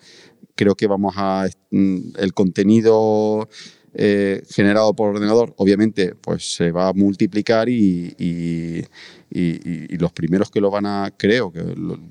Creo 0.55 0.75
que 0.75 0.87
vamos 0.87 1.15
a 1.17 1.49
mm, 1.71 1.99
el 2.19 2.35
contenido 2.35 3.49
eh, 3.99 4.43
generado 4.51 4.95
por 4.95 5.17
ordenador, 5.17 5.55
obviamente, 5.57 6.15
pues 6.21 6.55
se 6.55 6.71
va 6.71 6.89
a 6.89 6.93
multiplicar 6.93 7.67
y, 7.71 8.85
los 9.99 10.13
primeros 10.13 10.51
que 10.51 10.61
lo 10.61 10.71
van 10.71 10.85
a, 10.85 11.13
creo, 11.17 11.51
que 11.51 11.63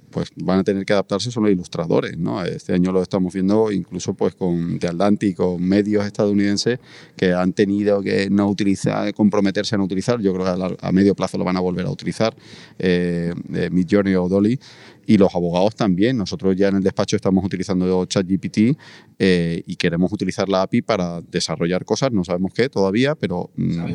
pues 0.09 0.29
van 0.35 0.59
a 0.59 0.63
tener 0.63 0.83
que 0.83 0.93
adaptarse 0.93 1.29
son 1.29 1.43
los 1.43 1.51
ilustradores. 1.51 2.17
Este 2.47 2.73
año 2.73 2.91
lo 2.91 3.03
estamos 3.03 3.33
viendo 3.33 3.71
incluso 3.71 4.15
pues 4.15 4.33
con 4.33 4.79
The 4.79 4.87
Atlantic, 4.87 5.37
con 5.37 5.61
medios 5.63 6.05
estadounidenses 6.05 6.79
que 7.15 7.33
han 7.33 7.53
tenido 7.53 8.01
que 8.01 8.29
no 8.31 8.49
utilizar, 8.49 9.13
comprometerse 9.13 9.75
a 9.75 9.77
no 9.77 9.83
utilizar, 9.83 10.19
yo 10.19 10.33
creo 10.33 10.45
que 10.45 10.77
a, 10.81 10.91
medio 10.91 11.13
plazo 11.13 11.37
lo 11.37 11.43
van 11.43 11.57
a 11.57 11.59
volver 11.59 11.85
a 11.85 11.91
utilizar, 11.91 12.35
eh, 12.79 13.33
Midjourney 13.71 14.15
o 14.15 14.27
Dolly, 14.27 14.59
y 15.05 15.17
los 15.17 15.33
abogados 15.33 15.75
también. 15.75 16.17
Nosotros 16.17 16.55
ya 16.55 16.69
en 16.69 16.77
el 16.77 16.83
despacho 16.83 17.15
estamos 17.15 17.43
utilizando 17.43 18.05
ChatGPT 18.05 18.77
eh, 19.19 19.63
y 19.65 19.75
queremos 19.75 20.11
utilizar 20.11 20.49
la 20.49 20.63
API 20.63 20.81
para 20.81 21.21
desarrollar 21.21 21.85
cosas, 21.85 22.11
no 22.11 22.23
sabemos 22.23 22.53
qué 22.53 22.69
todavía, 22.69 23.15
pero... 23.15 23.49
Mm, 23.55 23.93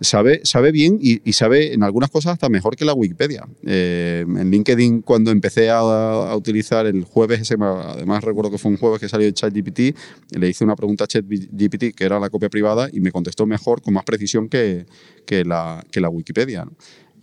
sabe, 0.00 0.40
sabe 0.44 0.72
bien 0.72 0.98
y, 1.00 1.32
sabe 1.32 1.72
en 1.72 1.82
algunas 1.82 2.10
cosas 2.10 2.34
hasta 2.34 2.48
mejor 2.48 2.76
que 2.76 2.84
la 2.84 2.94
Wikipedia. 2.94 3.46
Eh, 3.64 4.24
en 4.26 4.50
LinkedIn, 4.50 5.02
cuando 5.02 5.30
empecé 5.30 5.70
a, 5.70 6.34
utilizar 6.36 6.86
el 6.86 7.04
jueves, 7.04 7.40
ese, 7.40 7.56
además 7.60 8.24
recuerdo 8.24 8.50
que 8.50 8.58
fue 8.58 8.70
un 8.70 8.76
jueves 8.76 9.00
que 9.00 9.08
salió 9.08 9.30
ChatGPT, 9.30 9.96
le 10.38 10.48
hice 10.48 10.64
una 10.64 10.76
pregunta 10.76 11.04
a 11.04 11.06
ChatGPT, 11.06 11.94
que 11.94 12.04
era 12.04 12.18
la 12.18 12.30
copia 12.30 12.48
privada, 12.48 12.88
y 12.92 13.00
me 13.00 13.10
contestó 13.10 13.46
mejor, 13.46 13.82
con 13.82 13.94
más 13.94 14.04
precisión 14.04 14.48
que, 14.48 14.86
que, 15.24 15.44
la, 15.44 15.84
que 15.90 16.00
la 16.00 16.08
Wikipedia 16.08 16.66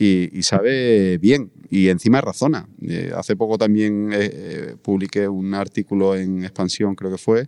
y, 0.06 0.44
sabe 0.44 1.18
bien 1.18 1.52
y 1.70 1.90
encima 1.90 2.22
razona. 2.22 2.68
Eh, 2.82 3.12
hace 3.16 3.36
poco 3.36 3.58
también 3.58 4.12
eh, 4.14 4.30
eh, 4.32 4.76
publiqué 4.82 5.28
un 5.28 5.54
artículo 5.54 6.16
en 6.16 6.44
Expansión, 6.44 6.96
creo 6.96 7.12
que 7.12 7.18
fue, 7.18 7.48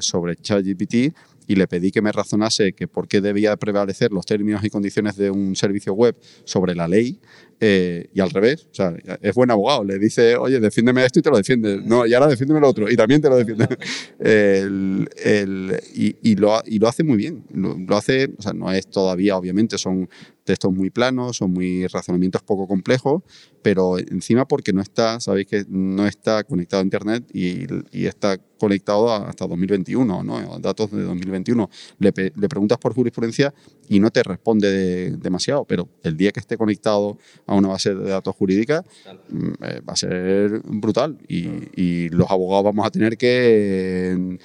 sobre 0.00 0.36
ChatGPT 0.36 1.14
y 1.48 1.54
le 1.54 1.66
pedí 1.68 1.90
que 1.90 2.02
me 2.02 2.12
razonase 2.12 2.72
que 2.72 2.88
por 2.88 3.06
qué 3.08 3.20
debía 3.20 3.56
prevalecer 3.56 4.12
los 4.12 4.26
términos 4.26 4.64
y 4.64 4.70
condiciones 4.70 5.16
de 5.16 5.30
un 5.30 5.54
servicio 5.54 5.92
web 5.94 6.16
sobre 6.44 6.74
la 6.74 6.88
ley, 6.88 7.20
eh, 7.60 8.08
y 8.12 8.20
al 8.20 8.30
revés, 8.30 8.66
o 8.70 8.74
sea, 8.74 8.94
es 9.22 9.34
buen 9.34 9.50
abogado, 9.50 9.84
le 9.84 9.98
dice, 9.98 10.36
oye, 10.36 10.60
defiéndeme 10.60 11.04
esto 11.04 11.20
y 11.20 11.22
te 11.22 11.30
lo 11.30 11.36
defiende, 11.36 11.80
no, 11.82 12.04
y 12.06 12.12
ahora 12.14 12.26
defiéndeme 12.26 12.60
lo 12.60 12.68
otro, 12.68 12.90
y 12.90 12.96
también 12.96 13.20
te 13.20 13.28
lo 13.28 13.36
defiende. 13.36 13.66
El- 14.18 15.08
el- 15.24 15.80
y, 15.94 16.16
y 16.22 16.34
lo, 16.36 16.60
y 16.66 16.78
lo 16.78 16.88
hace 16.88 17.04
muy 17.04 17.16
bien, 17.16 17.44
lo, 17.52 17.76
lo 17.78 17.96
hace, 17.96 18.30
o 18.36 18.42
sea, 18.42 18.52
no 18.52 18.70
es 18.72 18.88
todavía, 18.88 19.36
obviamente, 19.36 19.78
son 19.78 20.08
textos 20.46 20.72
muy 20.72 20.88
planos, 20.88 21.36
son 21.36 21.52
muy 21.52 21.86
razonamientos 21.88 22.42
poco 22.42 22.66
complejos, 22.66 23.22
pero 23.62 23.98
encima 23.98 24.46
porque 24.48 24.72
no 24.72 24.80
está, 24.80 25.20
sabéis 25.20 25.46
que 25.48 25.64
no 25.68 26.06
está 26.06 26.42
conectado 26.44 26.80
a 26.80 26.84
Internet 26.84 27.24
y, 27.34 27.66
y 27.90 28.06
está 28.06 28.38
conectado 28.58 29.10
a- 29.12 29.28
hasta 29.28 29.46
2021, 29.46 30.22
¿no? 30.22 30.58
Datos 30.60 30.90
de 30.90 31.02
2021. 31.02 31.68
Le, 31.98 32.12
le 32.34 32.48
preguntas 32.48 32.78
por 32.78 32.94
jurisprudencia 32.94 33.52
y 33.88 33.98
no 34.00 34.10
te 34.10 34.22
responde 34.22 34.70
de- 34.70 35.10
demasiado, 35.18 35.64
pero 35.66 35.88
el 36.02 36.16
día 36.16 36.32
que 36.32 36.40
esté 36.40 36.56
conectado 36.56 37.18
a 37.46 37.54
una 37.54 37.68
base 37.68 37.94
de 37.94 38.08
datos 38.08 38.34
jurídica 38.34 38.82
mm, 39.28 39.48
eh, 39.62 39.80
va 39.86 39.92
a 39.92 39.96
ser 39.96 40.60
brutal 40.64 41.18
y, 41.28 41.48
y 41.74 42.08
los 42.10 42.30
abogados 42.30 42.64
vamos 42.64 42.86
a 42.86 42.90
tener 42.90 43.18
que 43.18 44.12
eh, 44.12 44.38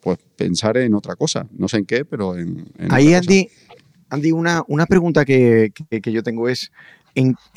pues, 0.00 0.18
pensar 0.36 0.76
en 0.78 0.94
otra 0.94 1.16
cosa, 1.16 1.46
no 1.56 1.68
sé 1.68 1.78
en 1.78 1.84
qué, 1.86 2.04
pero 2.04 2.36
en... 2.36 2.64
en 2.78 2.92
Ahí, 2.92 3.08
otra 3.08 3.18
cosa. 3.20 3.28
Andy, 4.12 4.30
una, 4.30 4.62
una 4.68 4.84
pregunta 4.84 5.24
que, 5.24 5.72
que- 5.88 6.12
yo 6.12 6.22
tengo 6.22 6.48
es, 6.48 6.70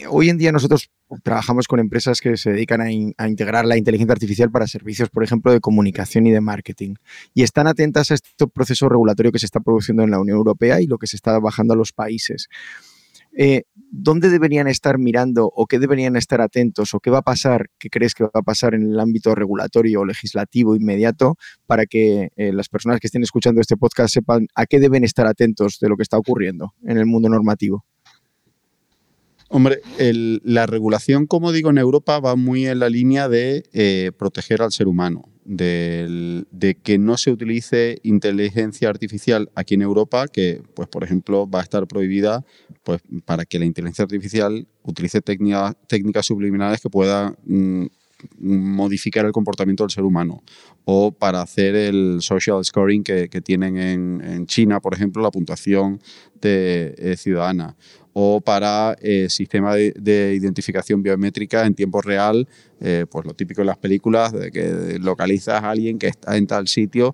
hoy 0.10 0.30
en 0.30 0.38
día 0.38 0.54
nosotros 0.54 0.90
trabajamos 1.22 1.68
con 1.68 1.80
empresas 1.80 2.22
que 2.22 2.38
se 2.38 2.52
dedican 2.52 2.82
a 2.82 3.28
integrar 3.28 3.66
la 3.66 3.78
inteligencia 3.78 4.14
artificial 4.14 4.50
para 4.50 4.66
servicios, 4.66 5.10
por 5.10 5.24
ejemplo, 5.24 5.52
de 5.52 5.60
comunicación 5.60 6.26
y 6.28 6.32
de 6.32 6.40
marketing. 6.40 6.96
Y 7.34 7.44
están 7.44 7.68
atentas 7.68 8.10
a 8.12 8.14
este 8.16 8.48
proceso 8.48 8.88
regulatorio 8.88 9.34
que 9.34 9.40
se 9.40 9.46
está 9.46 9.60
produciendo 9.60 10.04
en 10.04 10.12
la 10.12 10.20
Unión 10.20 10.38
Europea 10.38 10.80
y 10.82 10.88
lo 10.88 10.98
que 10.98 11.08
se 11.08 11.18
está 11.18 11.38
bajando 11.40 11.74
a 11.74 11.78
los 11.78 11.92
países. 11.92 12.48
Eh, 13.38 13.64
¿Dónde 13.92 14.30
deberían 14.30 14.68
estar 14.68 14.98
mirando 14.98 15.50
o 15.56 15.68
qué 15.68 15.80
deberían 15.80 16.16
estar 16.16 16.42
atentos 16.42 16.94
o 16.94 17.00
qué 17.00 17.10
va 17.10 17.20
a 17.20 17.22
pasar, 17.22 17.70
qué 17.80 17.90
crees 17.90 18.14
que 18.14 18.24
va 18.26 18.32
a 18.34 18.42
pasar 18.42 18.74
en 18.74 18.92
el 18.92 19.00
ámbito 19.00 19.34
regulatorio 19.36 20.02
o 20.02 20.06
legislativo 20.06 20.76
inmediato 20.76 21.36
para 21.66 21.86
que 21.86 22.30
eh, 22.36 22.52
las 22.52 22.68
personas 22.68 23.00
que 23.00 23.08
estén 23.08 23.24
escuchando 23.24 23.62
este 23.62 23.78
podcast 23.78 24.14
sepan 24.14 24.48
a 24.56 24.66
qué 24.66 24.80
deben 24.80 25.04
estar 25.04 25.28
atentos 25.28 25.78
de 25.80 25.88
lo 25.90 25.96
que 25.98 26.04
está 26.04 26.18
ocurriendo 26.18 26.74
en 26.84 26.98
el 26.98 27.06
mundo 27.06 27.30
normativo? 27.30 27.86
Hombre, 29.48 29.80
el- 30.00 30.42
la 30.44 30.66
regulación, 30.66 31.28
como 31.28 31.52
digo, 31.52 31.70
en 31.70 31.78
Europa 31.78 32.20
va 32.20 32.36
muy 32.36 32.66
en 32.68 32.80
la 32.80 32.90
línea 32.90 33.30
de 33.30 33.64
eh, 33.74 34.12
proteger 34.18 34.62
al 34.62 34.72
ser 34.72 34.88
humano, 34.88 35.24
de 35.46 36.78
que 36.84 36.98
no 36.98 37.18
se 37.18 37.32
utilice 37.32 38.00
inteligencia 38.04 38.90
artificial 38.90 39.52
aquí 39.54 39.76
en 39.76 39.84
Europa, 39.84 40.28
que, 40.28 40.62
pues, 40.74 40.88
por 40.90 41.04
ejemplo, 41.04 41.50
va 41.50 41.60
a 41.60 41.64
estar 41.64 41.88
prohibida 41.88 42.44
pues, 42.84 43.02
para 43.26 43.46
que 43.46 43.60
la 43.60 43.66
inteligencia 43.66 44.04
artificial 44.04 44.68
utilice 44.84 45.22
técnica- 45.22 45.78
técnicas 45.88 46.26
subliminales 46.26 46.82
que 46.82 46.90
puedan 46.90 47.38
mm, 47.46 47.86
modificar 48.40 49.26
el 49.26 49.32
comportamiento 49.32 49.84
del 49.84 49.92
ser 49.92 50.04
humano. 50.04 50.42
O 50.84 51.12
para 51.12 51.42
hacer 51.42 51.76
el 51.76 52.18
social 52.22 52.64
scoring 52.66 53.04
que, 53.04 53.28
tienen 53.44 53.78
en, 53.78 54.22
en 54.24 54.46
China, 54.48 54.80
por 54.80 54.94
ejemplo, 54.94 55.22
la 55.22 55.32
puntuación 55.32 56.00
de, 56.42 56.96
eh, 56.98 57.16
ciudadana 57.18 57.76
o 58.18 58.40
para 58.40 58.96
eh, 59.02 59.28
sistema 59.30 59.76
de, 59.76 59.94
de 60.00 60.36
identificación 60.36 61.04
biométrica 61.04 61.66
en 61.66 61.76
tiempo 61.76 62.02
real, 62.02 62.48
eh, 62.80 63.06
pues 63.12 63.26
lo 63.26 63.34
típico 63.34 63.60
en 63.60 63.68
las 63.68 63.78
películas, 63.78 64.32
de 64.32 64.52
que 64.52 64.98
localizas 65.00 65.62
a 65.62 65.70
alguien 65.70 66.00
que 66.00 66.08
está 66.08 66.38
en 66.38 66.48
tal 66.48 66.70
sitio, 66.70 67.14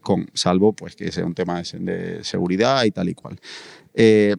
con, 0.00 0.26
salvo 0.34 0.72
pues 0.72 0.96
que 0.96 1.12
sea 1.12 1.24
un 1.24 1.34
tema 1.34 1.62
de 1.62 2.24
seguridad 2.24 2.82
y 2.82 2.90
tal 2.90 3.08
y 3.08 3.14
cual. 3.14 3.38
Eh, 3.94 4.34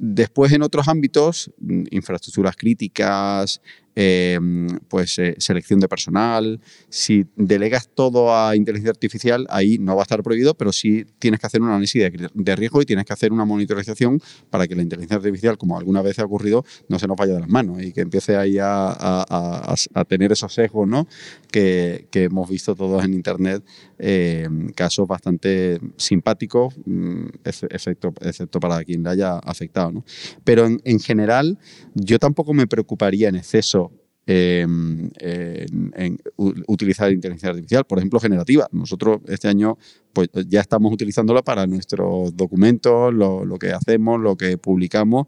Después, 0.00 0.52
en 0.52 0.62
otros 0.62 0.86
ámbitos, 0.86 1.52
mm, 1.58 1.84
infraestructuras 1.90 2.56
críticas, 2.56 3.60
eh, 4.00 4.38
pues 4.86 5.18
eh, 5.18 5.34
selección 5.38 5.80
de 5.80 5.88
personal, 5.88 6.60
si 6.88 7.26
delegas 7.34 7.88
todo 7.92 8.32
a 8.32 8.54
inteligencia 8.54 8.92
artificial, 8.92 9.44
ahí 9.50 9.76
no 9.78 9.96
va 9.96 10.02
a 10.02 10.04
estar 10.04 10.22
prohibido, 10.22 10.54
pero 10.54 10.70
sí 10.70 11.04
tienes 11.18 11.40
que 11.40 11.48
hacer 11.48 11.60
un 11.60 11.70
análisis 11.70 12.08
de, 12.32 12.56
riesgo 12.56 12.80
y 12.80 12.86
tienes 12.86 13.04
que 13.04 13.12
hacer 13.12 13.32
una 13.32 13.44
monitorización 13.44 14.22
para 14.50 14.68
que 14.68 14.76
la 14.76 14.82
inteligencia 14.82 15.16
artificial, 15.16 15.58
como 15.58 15.76
alguna 15.76 16.00
vez 16.00 16.20
ha 16.20 16.24
ocurrido, 16.24 16.64
no 16.88 17.00
se 17.00 17.08
nos 17.08 17.16
vaya 17.16 17.34
de 17.34 17.40
las 17.40 17.48
manos 17.48 17.82
y 17.82 17.92
que 17.92 18.02
empiece 18.02 18.36
ahí 18.36 18.56
a, 18.60 19.74
tener 20.06 20.30
esos 20.30 20.54
sesgos 20.54 20.86
¿no? 20.86 21.08
que, 21.50 22.06
hemos 22.12 22.48
visto 22.48 22.76
todos 22.76 23.04
en 23.04 23.14
Internet, 23.14 23.64
eh, 23.98 24.48
casos 24.76 25.08
bastante 25.08 25.80
simpáticos, 25.96 26.72
mm, 26.86 27.26
ex- 27.42 27.64
excepto, 27.64 28.14
excepto 28.20 28.60
para 28.60 28.84
quien 28.84 29.02
le 29.02 29.10
haya 29.10 29.38
afectado. 29.38 29.90
¿no? 29.90 30.04
Pero 30.44 30.68
en 30.68 31.00
general, 31.00 31.58
yo 31.94 32.20
tampoco 32.20 32.54
me 32.54 32.68
preocuparía 32.68 33.28
en 33.28 33.34
exceso 33.34 33.87
eh, 34.30 34.60
en, 34.62 35.92
en 35.94 36.18
utilizar 36.66 37.10
inteligencia 37.10 37.48
artificial, 37.48 37.84
por 37.84 37.98
ejemplo, 37.98 38.20
generativa. 38.20 38.68
Nosotros 38.72 39.20
este 39.26 39.48
año 39.48 39.78
pues 40.12 40.28
ya 40.48 40.60
estamos 40.60 40.92
utilizándola 40.92 41.42
para 41.42 41.66
nuestros 41.66 42.36
documentos, 42.36 43.12
lo, 43.12 43.58
que 43.58 43.72
hacemos, 43.72 44.20
lo 44.20 44.36
que 44.36 44.58
publicamos. 44.58 45.26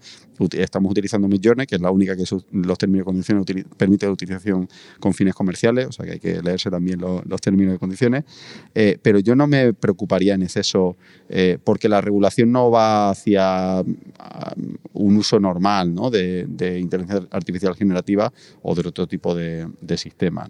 Estamos 0.52 0.90
utilizando 0.90 1.28
Midjourney, 1.28 1.66
que 1.66 1.76
es 1.76 1.80
la 1.80 1.90
única 1.90 2.16
que 2.16 2.24
los 2.52 2.78
términos 2.78 3.04
y 3.04 3.04
condiciones 3.04 3.44
permite 3.76 4.06
la 4.06 4.12
utilización 4.12 4.68
con 4.98 5.12
fines 5.12 5.34
comerciales, 5.34 5.86
o 5.86 5.92
sea 5.92 6.06
que 6.06 6.12
hay 6.12 6.18
que 6.18 6.42
leerse 6.42 6.70
también 6.70 6.98
lo- 7.00 7.22
los 7.26 7.40
términos 7.40 7.74
y 7.74 7.78
condiciones. 7.78 8.24
Eh, 8.74 8.98
pero 9.02 9.18
yo 9.18 9.36
no 9.36 9.46
me 9.46 9.74
preocuparía 9.74 10.34
en 10.34 10.42
exceso, 10.42 10.96
eh, 11.28 11.58
porque 11.62 11.88
la 11.88 12.00
regulación 12.00 12.50
no 12.52 12.70
va 12.70 13.10
hacia 13.10 13.80
ah, 13.80 14.54
un 14.94 15.16
uso 15.16 15.38
normal 15.38 15.94
¿no? 15.94 16.10
de, 16.10 16.46
inteligencia 16.80 17.28
artificial 17.30 17.74
generativa 17.76 18.32
o 18.62 18.74
de 18.74 18.88
otro 18.88 19.06
tipo 19.06 19.34
de, 19.34 19.68
sistemas. 19.96 20.48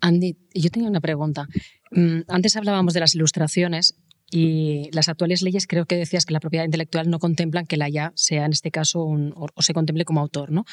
Andy, 0.00 0.36
yo 0.54 0.70
tenía 0.70 0.88
una 0.88 1.00
pregunta. 1.00 1.46
Mm, 1.90 2.20
Antes 2.28 2.56
hablábamos 2.56 2.94
de 2.94 3.00
las 3.00 3.14
ilustraciones 3.14 3.96
y 4.32 4.88
las 4.92 5.08
actuales 5.08 5.42
leyes 5.42 5.66
creo 5.66 5.86
que 5.86 5.96
decías 5.96 6.24
que 6.24 6.32
la 6.32 6.38
propiedad 6.40 6.64
intelectual 6.64 7.10
no 7.10 7.18
contemplan 7.18 7.66
que 7.66 7.76
la 7.76 7.88
IA 7.88 8.12
sea 8.14 8.44
en 8.46 8.52
este 8.52 8.70
caso 8.70 9.02
un- 9.04 9.32
o, 9.34 9.48
se 9.60 9.74
contemple 9.74 10.04
como 10.04 10.20
autor, 10.20 10.52
¿no? 10.52 10.64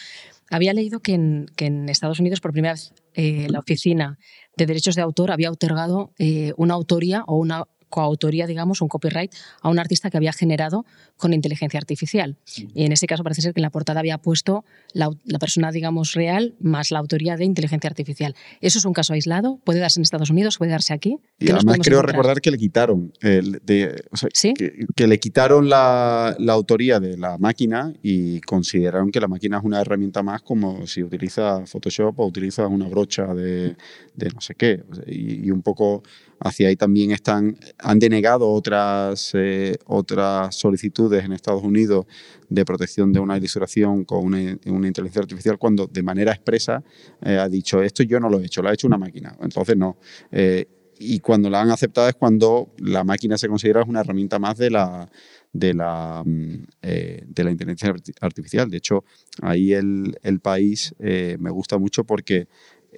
Había 0.51 0.73
leído 0.73 0.99
que 0.99 1.13
en, 1.13 1.47
que 1.55 1.65
en 1.65 1.89
Estados 1.89 2.19
Unidos 2.19 2.39
por 2.39 2.51
primera 2.51 2.73
vez 2.75 2.93
eh, 3.15 3.47
la 3.49 3.59
oficina 3.59 4.19
de 4.55 4.65
derechos 4.67 4.93
de 4.95 5.01
autor 5.01 5.31
había 5.31 5.49
otorgado 5.51 6.13
eh, 6.19 6.53
una 6.57 6.75
autoría 6.75 7.23
o 7.25 7.35
una 7.37 7.63
coautoría, 7.89 8.47
digamos, 8.47 8.81
un 8.81 8.87
copyright 8.87 9.31
a 9.61 9.69
un 9.69 9.79
artista 9.79 10.09
que 10.09 10.17
había 10.17 10.33
generado 10.33 10.85
con 11.17 11.33
inteligencia 11.33 11.77
artificial. 11.79 12.35
Y 12.73 12.85
en 12.85 12.91
ese 12.91 13.07
caso 13.07 13.23
parece 13.23 13.41
ser 13.41 13.53
que 13.53 13.59
en 13.59 13.63
la 13.63 13.69
portada 13.69 13.99
había 13.99 14.17
puesto 14.17 14.65
la, 14.93 15.09
persona, 15.39 15.71
digamos, 15.71 16.13
real 16.13 16.55
más 16.59 16.91
la 16.91 16.99
autoría 16.99 17.37
de 17.37 17.45
inteligencia 17.45 17.89
artificial. 17.89 18.35
¿Eso 18.61 18.79
es 18.79 18.85
un 18.85 18.93
caso 18.93 19.13
aislado? 19.13 19.59
¿Puede 19.63 19.79
darse 19.79 19.99
en 19.99 20.03
Estados 20.03 20.29
Unidos? 20.29 20.57
¿Puede 20.57 20.71
darse 20.71 20.93
aquí? 20.93 21.17
Y 21.39 21.45
¿Qué 21.45 21.53
nos 21.53 21.59
además 21.63 21.79
creo 21.81 21.97
encontrar? 21.99 22.15
recordar 22.15 22.41
que 22.41 22.51
le 22.51 22.57
quitaron, 22.57 23.13
el 23.21 23.61
de- 23.63 24.03
o 24.11 24.17
sea, 24.17 24.29
que, 24.53 24.85
que 24.95 25.07
le 25.07 25.19
quitaron 25.19 25.69
la, 25.69 26.35
la 26.39 26.53
autoría 26.53 26.99
de 26.99 27.17
la 27.17 27.37
máquina 27.37 27.93
y 28.03 28.41
consideraron 28.41 29.11
que 29.11 29.19
la 29.19 29.27
máquina 29.27 29.57
es 29.57 29.63
una 29.63 29.81
herramienta 29.81 30.21
más 30.23 30.41
como 30.41 30.85
si 30.87 31.03
utiliza 31.03 31.65
Photoshop 31.65 32.19
o 32.19 32.25
utiliza 32.27 32.67
una 32.67 32.87
brocha 32.87 33.33
de, 33.33 33.75
de 34.15 34.29
no 34.29 34.41
sé 34.41 34.55
qué. 34.55 34.83
Y 35.07 35.49
un 35.51 35.61
poco 35.61 36.03
hacia 36.39 36.67
ahí 36.69 36.75
también 36.75 37.11
están, 37.11 37.57
han 37.79 37.99
denegado 37.99 38.49
otras, 38.49 39.31
eh, 39.33 39.77
otras 39.85 40.55
solicitudes 40.55 41.23
en 41.25 41.33
Estados 41.33 41.63
Unidos 41.63 42.05
de 42.49 42.63
protección 42.65 43.11
de 43.11 43.19
una 43.19 43.37
ilustración 43.37 44.05
con 44.05 44.23
una, 44.25 44.57
una 44.65 44.87
inteligencia 44.87 45.21
artificial 45.21 45.57
cuando 45.57 45.87
de 45.87 46.03
manera 46.03 46.31
expresa 46.31 46.83
eh, 47.21 47.37
ha 47.37 47.49
dicho 47.49 47.81
esto 47.81 48.03
yo 48.03 48.19
no 48.19 48.29
lo 48.29 48.39
he 48.39 48.45
hecho, 48.45 48.61
lo 48.61 48.69
ha 48.69 48.73
hecho 48.73 48.87
una 48.87 48.97
máquina. 48.97 49.35
Entonces 49.41 49.75
no. 49.75 49.97
Eh, 50.31 50.67
y 50.99 51.19
cuando 51.19 51.49
la 51.49 51.61
han 51.61 51.69
aceptado 51.69 52.07
es 52.07 52.15
cuando 52.15 52.73
la 52.79 53.03
máquina 53.03 53.37
se 53.37 53.47
considera 53.47 53.83
una 53.83 53.99
herramienta 54.01 54.39
más 54.39 54.57
de 54.57 54.71
la, 54.71 55.09
de 55.53 55.73
la, 55.73 56.23
mm, 56.25 56.55
eh, 56.81 57.23
de 57.27 57.43
la 57.43 57.51
inteligencia 57.51 57.93
arti- 57.93 58.15
artificial. 58.19 58.69
De 58.69 58.77
hecho, 58.77 59.03
ahí 59.41 59.73
el, 59.73 60.17
el 60.23 60.39
país 60.39 60.95
eh, 60.99 61.37
me 61.39 61.51
gusta 61.51 61.77
mucho 61.77 62.03
porque 62.03 62.47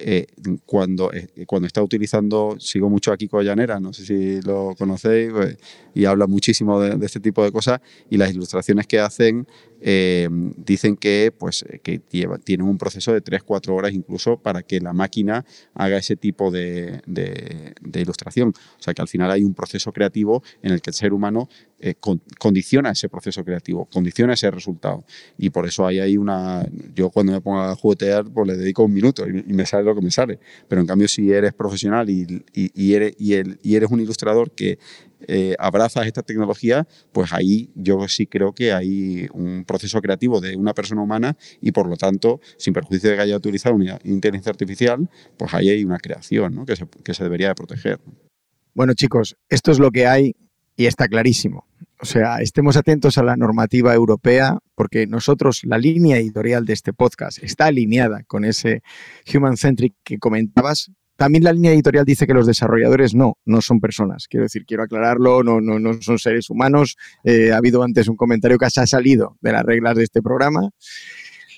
eh, 0.00 0.26
cuando, 0.64 1.12
eh, 1.12 1.28
cuando 1.46 1.66
está 1.66 1.82
utilizando, 1.82 2.56
sigo 2.58 2.88
mucho 2.88 3.12
a 3.12 3.16
Kiko 3.16 3.42
Llanera, 3.42 3.78
no 3.80 3.92
sé 3.92 4.04
si 4.04 4.40
lo 4.42 4.74
conocéis, 4.76 5.32
pues, 5.32 5.56
y 5.94 6.04
habla 6.04 6.26
muchísimo 6.26 6.80
de, 6.80 7.04
este 7.04 7.20
tipo 7.20 7.44
de 7.44 7.52
cosas, 7.52 7.80
y 8.08 8.16
las 8.16 8.30
ilustraciones 8.32 8.86
que 8.86 8.98
hacen 8.98 9.46
eh, 9.80 10.28
dicen 10.56 10.96
que, 10.96 11.32
pues, 11.36 11.64
eh, 11.68 11.80
que 11.82 12.00
lleva, 12.10 12.38
tienen 12.38 12.66
un 12.66 12.78
proceso 12.78 13.12
de 13.12 13.22
3-4 13.22 13.74
horas 13.74 13.92
incluso 13.92 14.36
para 14.38 14.62
que 14.62 14.80
la 14.80 14.92
máquina 14.92 15.44
haga 15.74 15.98
ese 15.98 16.16
tipo 16.16 16.50
de 16.50 17.02
ilustración. 17.94 18.50
O 18.78 18.82
sea 18.82 18.94
que 18.94 19.02
al 19.02 19.08
final 19.08 19.30
hay 19.30 19.42
un 19.42 19.54
proceso 19.54 19.92
creativo 19.92 20.42
en 20.62 20.72
el 20.72 20.80
que 20.80 20.90
el 20.90 20.94
ser 20.94 21.12
humano 21.12 21.48
eh, 21.82 21.94
con- 21.98 22.20
condiciona 22.38 22.90
ese 22.90 23.08
proceso 23.08 23.42
creativo, 23.42 23.86
condiciona 23.86 24.34
ese 24.34 24.50
resultado. 24.50 25.04
Y 25.38 25.48
por 25.48 25.66
eso 25.66 25.86
hay 25.86 26.16
una. 26.18 26.66
Yo 26.94 27.08
cuando 27.08 27.32
me 27.32 27.40
pongo 27.40 27.60
a 27.60 27.74
juguetear, 27.74 28.24
pues 28.30 28.46
le 28.46 28.56
dedico 28.56 28.84
un 28.84 28.92
minuto 28.92 29.26
y, 29.26 29.52
me 29.52 29.64
sale 29.64 29.84
lo 29.84 29.94
que 29.94 30.02
me 30.02 30.10
sale. 30.10 30.38
Pero 30.68 30.82
en 30.82 30.86
cambio, 30.86 31.08
si 31.08 31.32
eres 31.32 31.54
profesional 31.54 32.10
y, 32.10 32.94
eres, 32.94 33.90
un 33.90 34.00
ilustrador 34.00 34.50
que 34.50 34.78
eh, 35.26 35.54
abrazas 35.58 36.06
esta 36.06 36.22
tecnología, 36.22 36.86
pues 37.12 37.32
ahí 37.32 37.70
yo 37.74 38.06
sí 38.08 38.26
creo 38.26 38.52
que 38.52 38.72
hay 38.72 39.28
un 39.32 39.64
proceso 39.64 40.02
creativo 40.02 40.40
de 40.40 40.56
una 40.56 40.74
persona 40.74 41.00
humana 41.00 41.36
y 41.62 41.72
por 41.72 41.88
lo 41.88 41.96
tanto, 41.96 42.40
sin 42.58 42.74
perjuicio 42.74 43.10
de 43.10 43.16
que 43.16 43.22
haya 43.22 43.36
utilizado 43.36 43.74
una 43.74 43.98
inteligencia 44.04 44.50
artificial, 44.50 45.08
pues 45.38 45.54
ahí 45.54 45.70
hay 45.70 45.84
una 45.84 45.98
creación 45.98 46.66
que, 46.66 46.76
se, 46.76 46.86
que 47.02 47.14
se 47.14 47.24
debería 47.24 47.48
de 47.48 47.54
proteger. 47.54 48.00
Bueno, 48.74 48.92
chicos, 48.92 49.36
esto 49.48 49.70
es 49.72 49.78
lo 49.78 49.90
que 49.90 50.06
hay 50.06 50.34
y 50.76 50.86
está 50.86 51.08
clarísimo. 51.08 51.69
O 52.02 52.06
sea, 52.06 52.38
estemos 52.38 52.78
atentos 52.78 53.18
a 53.18 53.22
la 53.22 53.36
normativa 53.36 53.94
europea 53.94 54.58
porque 54.74 55.06
nosotros, 55.06 55.60
la 55.64 55.76
línea 55.76 56.16
editorial 56.16 56.64
de 56.64 56.72
este 56.72 56.94
podcast 56.94 57.42
está 57.42 57.66
alineada 57.66 58.22
con 58.26 58.46
ese 58.46 58.82
human 59.34 59.58
centric 59.58 59.94
que 60.02 60.18
comentabas. 60.18 60.90
También 61.16 61.44
la 61.44 61.52
línea 61.52 61.72
editorial 61.72 62.06
dice 62.06 62.26
que 62.26 62.32
los 62.32 62.46
desarrolladores 62.46 63.14
no, 63.14 63.34
no 63.44 63.60
son 63.60 63.80
personas. 63.80 64.28
Quiero 64.28 64.44
decir, 64.44 64.64
quiero 64.64 64.82
aclararlo, 64.82 65.42
no, 65.42 65.60
no, 65.60 65.78
no 65.78 66.00
son 66.00 66.18
seres 66.18 66.48
humanos. 66.48 66.96
Eh, 67.22 67.52
ha 67.52 67.58
habido 67.58 67.82
antes 67.82 68.08
un 68.08 68.16
comentario 68.16 68.56
que 68.56 68.70
se 68.70 68.80
ha 68.80 68.86
salido 68.86 69.36
de 69.42 69.52
las 69.52 69.62
reglas 69.62 69.94
de 69.96 70.04
este 70.04 70.22
programa. 70.22 70.70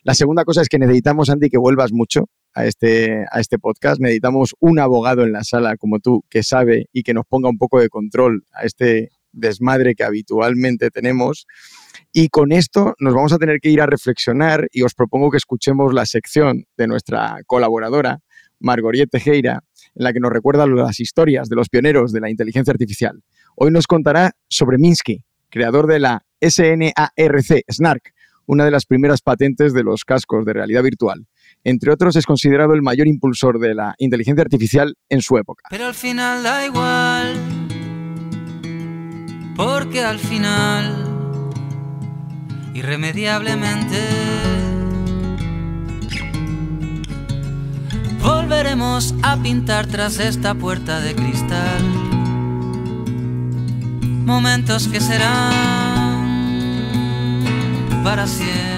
La 0.02 0.14
segunda 0.14 0.44
cosa 0.44 0.62
es 0.62 0.68
que 0.68 0.80
necesitamos, 0.80 1.30
Andy, 1.30 1.50
que 1.50 1.58
vuelvas 1.58 1.92
mucho 1.92 2.28
a 2.52 2.66
este, 2.66 3.24
a 3.30 3.38
este 3.38 3.60
podcast. 3.60 4.00
Necesitamos 4.00 4.56
un 4.58 4.80
abogado 4.80 5.22
en 5.22 5.30
la 5.30 5.44
sala 5.44 5.76
como 5.76 6.00
tú 6.00 6.24
que 6.28 6.42
sabe 6.42 6.86
y 6.92 7.04
que 7.04 7.14
nos 7.14 7.26
ponga 7.26 7.48
un 7.48 7.58
poco 7.58 7.78
de 7.78 7.88
control 7.88 8.44
a 8.52 8.64
este 8.64 9.10
desmadre 9.32 9.94
que 9.94 10.04
habitualmente 10.04 10.90
tenemos. 10.90 11.46
Y 12.12 12.28
con 12.28 12.52
esto 12.52 12.94
nos 12.98 13.14
vamos 13.14 13.32
a 13.32 13.38
tener 13.38 13.60
que 13.60 13.70
ir 13.70 13.80
a 13.80 13.86
reflexionar 13.86 14.68
y 14.70 14.82
os 14.82 14.94
propongo 14.94 15.30
que 15.30 15.38
escuchemos 15.38 15.92
la 15.94 16.06
sección 16.06 16.64
de 16.76 16.86
nuestra 16.86 17.38
colaboradora, 17.46 18.18
Margoriet 18.60 19.10
Tejera, 19.10 19.64
en 19.94 20.04
la 20.04 20.12
que 20.12 20.20
nos 20.20 20.32
recuerda 20.32 20.66
las 20.66 21.00
historias 21.00 21.48
de 21.48 21.56
los 21.56 21.68
pioneros 21.68 22.12
de 22.12 22.20
la 22.20 22.30
inteligencia 22.30 22.70
artificial. 22.70 23.22
Hoy 23.56 23.70
nos 23.70 23.86
contará 23.86 24.32
sobre 24.48 24.78
Minsky, 24.78 25.24
creador 25.50 25.86
de 25.86 25.98
la 25.98 26.24
SNARC, 26.40 27.64
SNARC, 27.70 28.12
una 28.46 28.64
de 28.64 28.70
las 28.70 28.86
primeras 28.86 29.20
patentes 29.20 29.72
de 29.72 29.82
los 29.82 30.04
cascos 30.04 30.44
de 30.44 30.52
realidad 30.52 30.82
virtual. 30.82 31.26
Entre 31.64 31.92
otros, 31.92 32.16
es 32.16 32.26
considerado 32.26 32.74
el 32.74 32.82
mayor 32.82 33.06
impulsor 33.06 33.58
de 33.60 33.74
la 33.74 33.94
inteligencia 33.98 34.42
artificial 34.42 34.94
en 35.08 35.22
su 35.22 35.38
época. 35.38 35.64
Pero 35.70 35.86
al 35.86 35.94
final 35.94 36.42
da 36.42 36.66
igual, 36.66 37.61
porque 39.56 40.02
al 40.02 40.18
final, 40.18 41.50
irremediablemente, 42.74 43.98
volveremos 48.20 49.14
a 49.22 49.36
pintar 49.36 49.86
tras 49.86 50.18
esta 50.18 50.54
puerta 50.54 51.00
de 51.00 51.14
cristal. 51.14 51.82
Momentos 54.24 54.88
que 54.88 55.00
serán 55.00 55.52
para 58.02 58.26
siempre. 58.26 58.72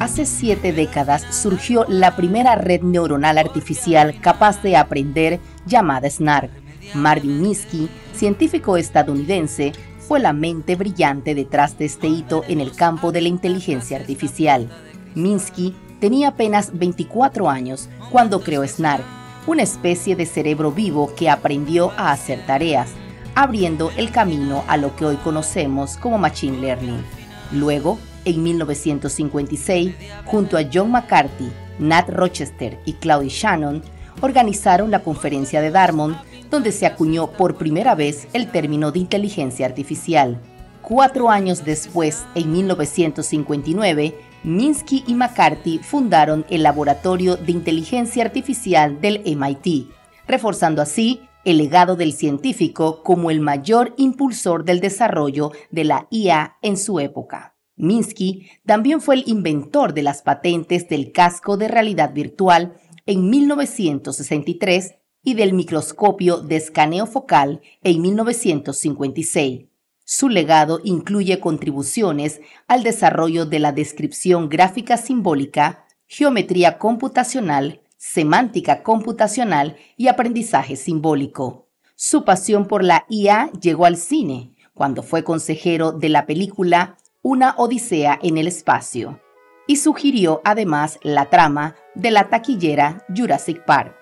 Hace 0.00 0.26
siete 0.26 0.72
décadas 0.72 1.26
surgió 1.30 1.84
la 1.88 2.14
primera 2.16 2.54
red 2.54 2.82
neuronal 2.82 3.36
artificial 3.36 4.18
capaz 4.20 4.62
de 4.62 4.76
aprender 4.76 5.40
llamada 5.66 6.08
SNARC. 6.08 6.50
Marvin 6.94 7.42
Minsky, 7.42 7.88
científico 8.14 8.76
estadounidense, 8.76 9.72
fue 10.08 10.20
la 10.20 10.32
mente 10.32 10.74
brillante 10.74 11.34
detrás 11.34 11.76
de 11.76 11.84
este 11.84 12.06
hito 12.06 12.42
en 12.48 12.62
el 12.62 12.72
campo 12.72 13.12
de 13.12 13.20
la 13.20 13.28
inteligencia 13.28 13.98
artificial. 13.98 14.70
Minsky 15.14 15.76
tenía 16.00 16.28
apenas 16.28 16.70
24 16.72 17.50
años 17.50 17.90
cuando 18.10 18.40
creó 18.40 18.66
SNARC, 18.66 19.04
una 19.46 19.62
especie 19.62 20.16
de 20.16 20.24
cerebro 20.24 20.72
vivo 20.72 21.14
que 21.14 21.28
aprendió 21.28 21.92
a 21.98 22.12
hacer 22.12 22.40
tareas, 22.46 22.88
abriendo 23.34 23.90
el 23.98 24.10
camino 24.10 24.64
a 24.66 24.78
lo 24.78 24.96
que 24.96 25.04
hoy 25.04 25.16
conocemos 25.16 25.98
como 25.98 26.16
Machine 26.16 26.58
Learning. 26.58 27.04
Luego, 27.52 27.98
en 28.24 28.42
1956, 28.42 29.94
junto 30.24 30.56
a 30.56 30.64
John 30.72 30.90
McCarthy, 30.90 31.52
Nat 31.78 32.08
Rochester 32.08 32.78
y 32.86 32.94
Claude 32.94 33.28
Shannon, 33.28 33.82
organizaron 34.22 34.90
la 34.90 35.02
conferencia 35.02 35.60
de 35.60 35.70
Dartmouth, 35.70 36.16
donde 36.50 36.72
se 36.72 36.86
acuñó 36.86 37.32
por 37.32 37.56
primera 37.56 37.94
vez 37.94 38.28
el 38.32 38.50
término 38.50 38.92
de 38.92 39.00
inteligencia 39.00 39.66
artificial. 39.66 40.40
Cuatro 40.82 41.28
años 41.30 41.64
después, 41.64 42.24
en 42.34 42.52
1959, 42.52 44.14
Minsky 44.44 45.04
y 45.06 45.14
McCarthy 45.14 45.78
fundaron 45.78 46.46
el 46.48 46.62
Laboratorio 46.62 47.36
de 47.36 47.52
Inteligencia 47.52 48.24
Artificial 48.24 49.00
del 49.00 49.22
MIT, 49.24 49.88
reforzando 50.26 50.80
así 50.80 51.20
el 51.44 51.58
legado 51.58 51.96
del 51.96 52.12
científico 52.12 53.02
como 53.02 53.30
el 53.30 53.40
mayor 53.40 53.94
impulsor 53.96 54.64
del 54.64 54.80
desarrollo 54.80 55.52
de 55.70 55.84
la 55.84 56.06
IA 56.10 56.56
en 56.62 56.76
su 56.76 57.00
época. 57.00 57.54
Minsky 57.76 58.50
también 58.66 59.00
fue 59.00 59.16
el 59.16 59.24
inventor 59.26 59.94
de 59.94 60.02
las 60.02 60.22
patentes 60.22 60.88
del 60.88 61.12
casco 61.12 61.56
de 61.56 61.68
realidad 61.68 62.12
virtual 62.12 62.74
en 63.06 63.30
1963 63.30 64.96
y 65.28 65.34
del 65.34 65.52
microscopio 65.52 66.38
de 66.38 66.56
escaneo 66.56 67.04
focal 67.04 67.60
en 67.82 68.00
1956. 68.00 69.66
Su 70.02 70.30
legado 70.30 70.80
incluye 70.84 71.38
contribuciones 71.38 72.40
al 72.66 72.82
desarrollo 72.82 73.44
de 73.44 73.58
la 73.58 73.72
descripción 73.72 74.48
gráfica 74.48 74.96
simbólica, 74.96 75.84
geometría 76.06 76.78
computacional, 76.78 77.82
semántica 77.98 78.82
computacional 78.82 79.76
y 79.98 80.08
aprendizaje 80.08 80.76
simbólico. 80.76 81.68
Su 81.94 82.24
pasión 82.24 82.66
por 82.66 82.82
la 82.82 83.04
IA 83.10 83.50
llegó 83.60 83.84
al 83.84 83.98
cine 83.98 84.54
cuando 84.72 85.02
fue 85.02 85.24
consejero 85.24 85.92
de 85.92 86.08
la 86.08 86.24
película 86.24 86.96
Una 87.20 87.54
Odisea 87.58 88.18
en 88.22 88.38
el 88.38 88.46
Espacio 88.46 89.20
y 89.66 89.76
sugirió 89.76 90.40
además 90.46 90.98
la 91.02 91.26
trama 91.28 91.76
de 91.94 92.12
la 92.12 92.30
taquillera 92.30 93.04
Jurassic 93.14 93.62
Park. 93.66 93.97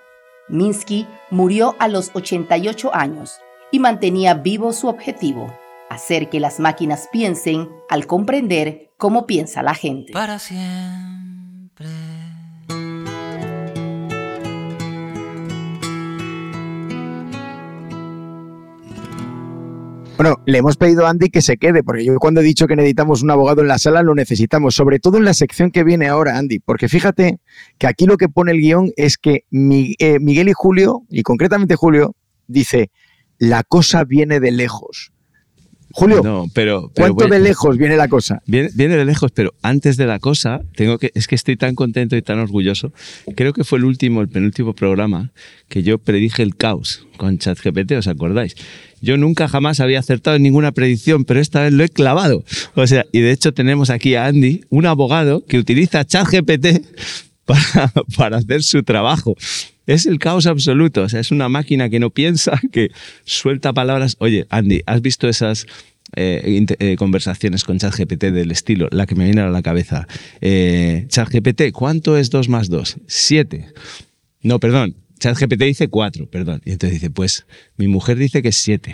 Minsky 0.49 1.07
murió 1.29 1.75
a 1.79 1.87
los 1.87 2.11
88 2.13 2.93
años 2.93 3.39
y 3.71 3.79
mantenía 3.79 4.33
vivo 4.33 4.71
su 4.73 4.87
objetivo, 4.87 5.53
hacer 5.89 6.29
que 6.29 6.39
las 6.39 6.59
máquinas 6.59 7.09
piensen 7.11 7.69
al 7.89 8.07
comprender 8.07 8.91
cómo 8.97 9.25
piensa 9.25 9.61
la 9.63 9.73
gente. 9.73 10.13
Bueno, 20.17 20.41
le 20.47 20.57
hemos 20.57 20.77
pedido 20.77 21.05
a 21.05 21.11
Andy 21.11 21.29
que 21.29 21.43
se 21.43 21.57
quede, 21.57 21.83
porque 21.83 22.03
yo 22.03 22.15
cuando 22.17 22.41
he 22.41 22.43
dicho 22.43 22.65
que 22.65 22.75
necesitamos 22.75 23.21
un 23.21 23.29
abogado 23.29 23.61
en 23.61 23.67
la 23.67 23.77
sala, 23.77 24.01
lo 24.01 24.15
necesitamos, 24.15 24.73
sobre 24.73 24.97
todo 24.99 25.17
en 25.17 25.25
la 25.25 25.35
sección 25.35 25.69
que 25.69 25.83
viene 25.83 26.07
ahora, 26.07 26.39
Andy, 26.39 26.57
porque 26.57 26.89
fíjate 26.89 27.39
que 27.77 27.85
aquí 27.85 28.07
lo 28.07 28.17
que 28.17 28.27
pone 28.27 28.51
el 28.51 28.59
guion 28.59 28.91
es 28.97 29.19
que 29.19 29.45
eh, 29.51 30.17
Miguel 30.19 30.49
y 30.49 30.53
Julio, 30.53 31.03
y 31.09 31.21
concretamente 31.21 31.75
Julio, 31.75 32.15
dice, 32.47 32.89
la 33.37 33.61
cosa 33.61 34.05
viene 34.05 34.39
de 34.39 34.51
lejos. 34.51 35.11
Julio, 35.97 36.21
No, 36.23 36.45
pero, 36.53 36.91
pero 36.93 37.15
¿cuánto 37.15 37.27
bueno, 37.27 37.33
de 37.33 37.39
lejos 37.39 37.75
viene 37.75 37.97
la 37.97 38.07
cosa? 38.07 38.43
Viene, 38.45 38.69
viene 38.75 38.97
de 38.97 39.03
lejos, 39.03 39.31
pero 39.31 39.55
antes 39.63 39.97
de 39.97 40.05
la 40.05 40.19
cosa, 40.19 40.61
tengo 40.75 40.99
que, 40.99 41.11
es 41.15 41.25
que 41.25 41.33
estoy 41.33 41.57
tan 41.57 41.73
contento 41.73 42.15
y 42.15 42.21
tan 42.21 42.37
orgulloso. 42.37 42.93
Creo 43.35 43.51
que 43.51 43.63
fue 43.63 43.79
el 43.79 43.85
último, 43.85 44.21
el 44.21 44.29
penúltimo 44.29 44.75
programa 44.75 45.31
que 45.69 45.81
yo 45.81 45.97
predije 45.97 46.43
el 46.43 46.55
caos 46.55 47.07
con 47.17 47.39
ChatGPT, 47.39 47.93
¿os 47.93 48.05
acordáis? 48.05 48.55
Yo 49.01 49.17
nunca 49.17 49.47
jamás 49.47 49.79
había 49.79 49.97
acertado 49.97 50.35
en 50.35 50.43
ninguna 50.43 50.71
predicción, 50.71 51.25
pero 51.25 51.39
esta 51.39 51.63
vez 51.63 51.73
lo 51.73 51.83
he 51.83 51.89
clavado. 51.89 52.43
O 52.75 52.85
sea, 52.85 53.07
y 53.11 53.21
de 53.21 53.31
hecho 53.31 53.55
tenemos 53.55 53.89
aquí 53.89 54.13
a 54.13 54.27
Andy, 54.27 54.65
un 54.69 54.85
abogado 54.85 55.43
que 55.47 55.57
utiliza 55.57 56.05
ChatGPT 56.05 56.85
para, 57.45 57.91
para 58.15 58.37
hacer 58.37 58.61
su 58.61 58.83
trabajo. 58.83 59.35
Es 59.87 60.05
el 60.05 60.19
caos 60.19 60.45
absoluto, 60.45 61.03
o 61.03 61.09
sea, 61.09 61.21
es 61.21 61.31
una 61.31 61.49
máquina 61.49 61.89
que 61.89 61.99
no 61.99 62.11
piensa, 62.11 62.59
que 62.71 62.91
suelta 63.23 63.73
palabras. 63.73 64.17
Oye, 64.19 64.45
Andy, 64.49 64.83
¿has 64.85 65.01
visto 65.01 65.27
esas 65.27 65.65
eh, 66.15 66.65
eh, 66.79 66.95
conversaciones 66.97 67.63
con 67.63 67.79
ChatGPT 67.79 68.25
del 68.25 68.51
estilo, 68.51 68.89
la 68.91 69.05
que 69.05 69.15
me 69.15 69.23
viene 69.23 69.41
a 69.41 69.49
la 69.49 69.61
cabeza? 69.61 70.07
Eh, 70.41 71.05
ChatGPT, 71.07 71.71
¿cuánto 71.71 72.17
es 72.17 72.29
2 72.29 72.49
más 72.49 72.69
2? 72.69 72.97
7. 73.07 73.73
No, 74.43 74.59
perdón, 74.59 74.97
ChatGPT 75.19 75.63
dice 75.63 75.87
4, 75.87 76.29
perdón. 76.29 76.61
Y 76.65 76.71
entonces 76.71 76.99
dice, 76.99 77.09
pues 77.09 77.45
mi 77.77 77.87
mujer 77.87 78.17
dice 78.17 78.41
que 78.41 78.49
es 78.49 78.57
7. 78.57 78.93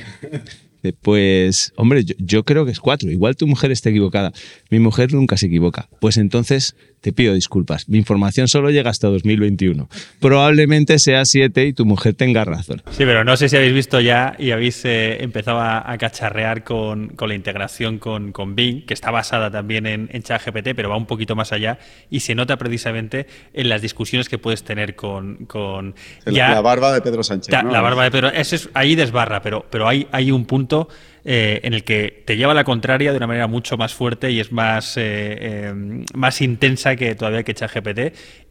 Pues, 0.91 1.71
hombre, 1.77 2.03
yo, 2.03 2.15
yo 2.17 2.43
creo 2.43 2.65
que 2.65 2.71
es 2.71 2.79
cuatro. 2.79 3.09
Igual 3.09 3.37
tu 3.37 3.47
mujer 3.47 3.71
está 3.71 3.89
equivocada. 3.89 4.33
Mi 4.69 4.79
mujer 4.79 5.13
nunca 5.13 5.37
se 5.37 5.45
equivoca. 5.45 5.87
Pues 6.01 6.17
entonces 6.17 6.75
te 6.99 7.11
pido 7.13 7.33
disculpas. 7.33 7.89
Mi 7.89 7.97
información 7.97 8.47
solo 8.47 8.69
llega 8.71 8.89
hasta 8.89 9.07
2021. 9.09 9.89
Probablemente 10.19 10.99
sea 10.99 11.25
siete 11.25 11.65
y 11.67 11.73
tu 11.73 11.85
mujer 11.85 12.13
tenga 12.15 12.45
razón. 12.45 12.81
Sí, 12.91 13.03
pero 13.05 13.23
no 13.25 13.35
sé 13.37 13.49
si 13.49 13.57
habéis 13.57 13.73
visto 13.73 13.99
ya 13.99 14.35
y 14.39 14.51
habéis 14.51 14.83
eh, 14.85 15.21
empezado 15.21 15.59
a, 15.59 15.91
a 15.91 15.97
cacharrear 15.97 16.63
con, 16.63 17.09
con 17.09 17.27
la 17.29 17.35
integración 17.35 17.99
con, 17.99 18.31
con 18.31 18.55
Bing, 18.55 18.85
que 18.85 18.93
está 18.93 19.11
basada 19.11 19.51
también 19.51 19.85
en, 19.85 20.09
en 20.13 20.23
ChatGPT, 20.23 20.69
pero 20.75 20.89
va 20.89 20.95
un 20.97 21.05
poquito 21.05 21.35
más 21.35 21.51
allá 21.51 21.77
y 22.09 22.21
se 22.21 22.35
nota 22.35 22.57
precisamente 22.57 23.27
en 23.53 23.67
las 23.67 23.81
discusiones 23.81 24.29
que 24.29 24.37
puedes 24.37 24.63
tener 24.63 24.95
con. 24.95 25.45
con 25.45 25.95
La, 26.25 26.51
la 26.51 26.61
barba 26.61 26.93
de 26.93 27.01
Pedro 27.01 27.21
Sánchez. 27.21 27.51
Ta- 27.51 27.63
¿no? 27.63 27.71
La 27.71 27.81
barba 27.81 28.05
de 28.05 28.11
Pedro, 28.11 28.29
ese 28.29 28.55
es, 28.55 28.69
ahí 28.73 28.95
desbarra, 28.95 29.41
pero, 29.41 29.65
pero 29.69 29.87
hay, 29.89 30.07
hay 30.13 30.31
un 30.31 30.45
punto 30.45 30.72
momento 30.73 30.87
eh, 31.25 31.61
en 31.63 31.73
el 31.73 31.83
que 31.83 32.23
te 32.25 32.35
lleva 32.37 32.51
a 32.51 32.55
la 32.55 32.63
contraria 32.63 33.11
de 33.11 33.17
una 33.17 33.27
manera 33.27 33.47
mucho 33.47 33.77
más 33.77 33.93
fuerte 33.93 34.31
y 34.31 34.39
es 34.39 34.51
más, 34.51 34.97
eh, 34.97 35.01
eh, 35.39 35.73
más 36.13 36.41
intensa 36.41 36.95
que 36.95 37.15
todavía 37.15 37.43
que 37.43 37.53
ChatGPT 37.53 37.99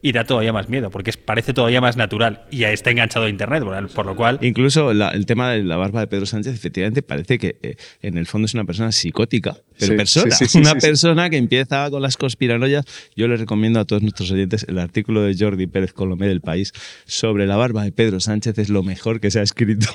y 0.00 0.12
da 0.12 0.24
todavía 0.24 0.52
más 0.52 0.68
miedo, 0.68 0.90
porque 0.90 1.10
es- 1.10 1.16
parece 1.16 1.52
todavía 1.52 1.80
más 1.80 1.96
natural 1.96 2.42
y 2.50 2.58
ya 2.58 2.70
está 2.72 2.90
enganchado 2.90 3.26
a 3.26 3.28
Internet, 3.28 3.62
por, 3.62 3.88
por 3.90 4.06
lo 4.06 4.16
cual... 4.16 4.38
Incluso 4.42 4.92
la- 4.94 5.10
el 5.10 5.26
tema 5.26 5.52
de 5.52 5.62
la 5.62 5.76
barba 5.76 6.00
de 6.00 6.06
Pedro 6.08 6.26
Sánchez, 6.26 6.54
efectivamente, 6.54 7.02
parece 7.02 7.38
que 7.38 7.56
eh, 7.62 7.76
en 8.00 8.16
el 8.18 8.26
fondo 8.26 8.46
es 8.46 8.54
una 8.54 8.64
persona 8.64 8.90
psicótica, 8.90 9.56
pero 9.78 9.92
Sí, 9.92 9.96
persona. 9.96 10.34
sí, 10.34 10.44
sí, 10.46 10.50
sí, 10.52 10.58
una 10.58 10.70
sí, 10.72 10.80
sí. 10.80 10.86
persona 10.86 11.30
que 11.30 11.36
empieza 11.36 11.88
con 11.90 12.02
las 12.02 12.16
conspiranoias. 12.16 12.84
Yo 13.16 13.28
les 13.28 13.38
recomiendo 13.38 13.78
a 13.80 13.84
todos 13.84 14.02
nuestros 14.02 14.30
oyentes 14.32 14.64
el 14.68 14.78
artículo 14.78 15.22
de 15.22 15.36
Jordi 15.38 15.66
Pérez 15.66 15.92
Colomé 15.92 16.26
del 16.26 16.40
País 16.40 16.72
sobre 17.06 17.46
la 17.46 17.56
barba 17.56 17.84
de 17.84 17.92
Pedro 17.92 18.18
Sánchez, 18.18 18.58
es 18.58 18.70
lo 18.70 18.82
mejor 18.82 19.20
que 19.20 19.30
se 19.30 19.40
ha 19.40 19.42
escrito 19.42 19.86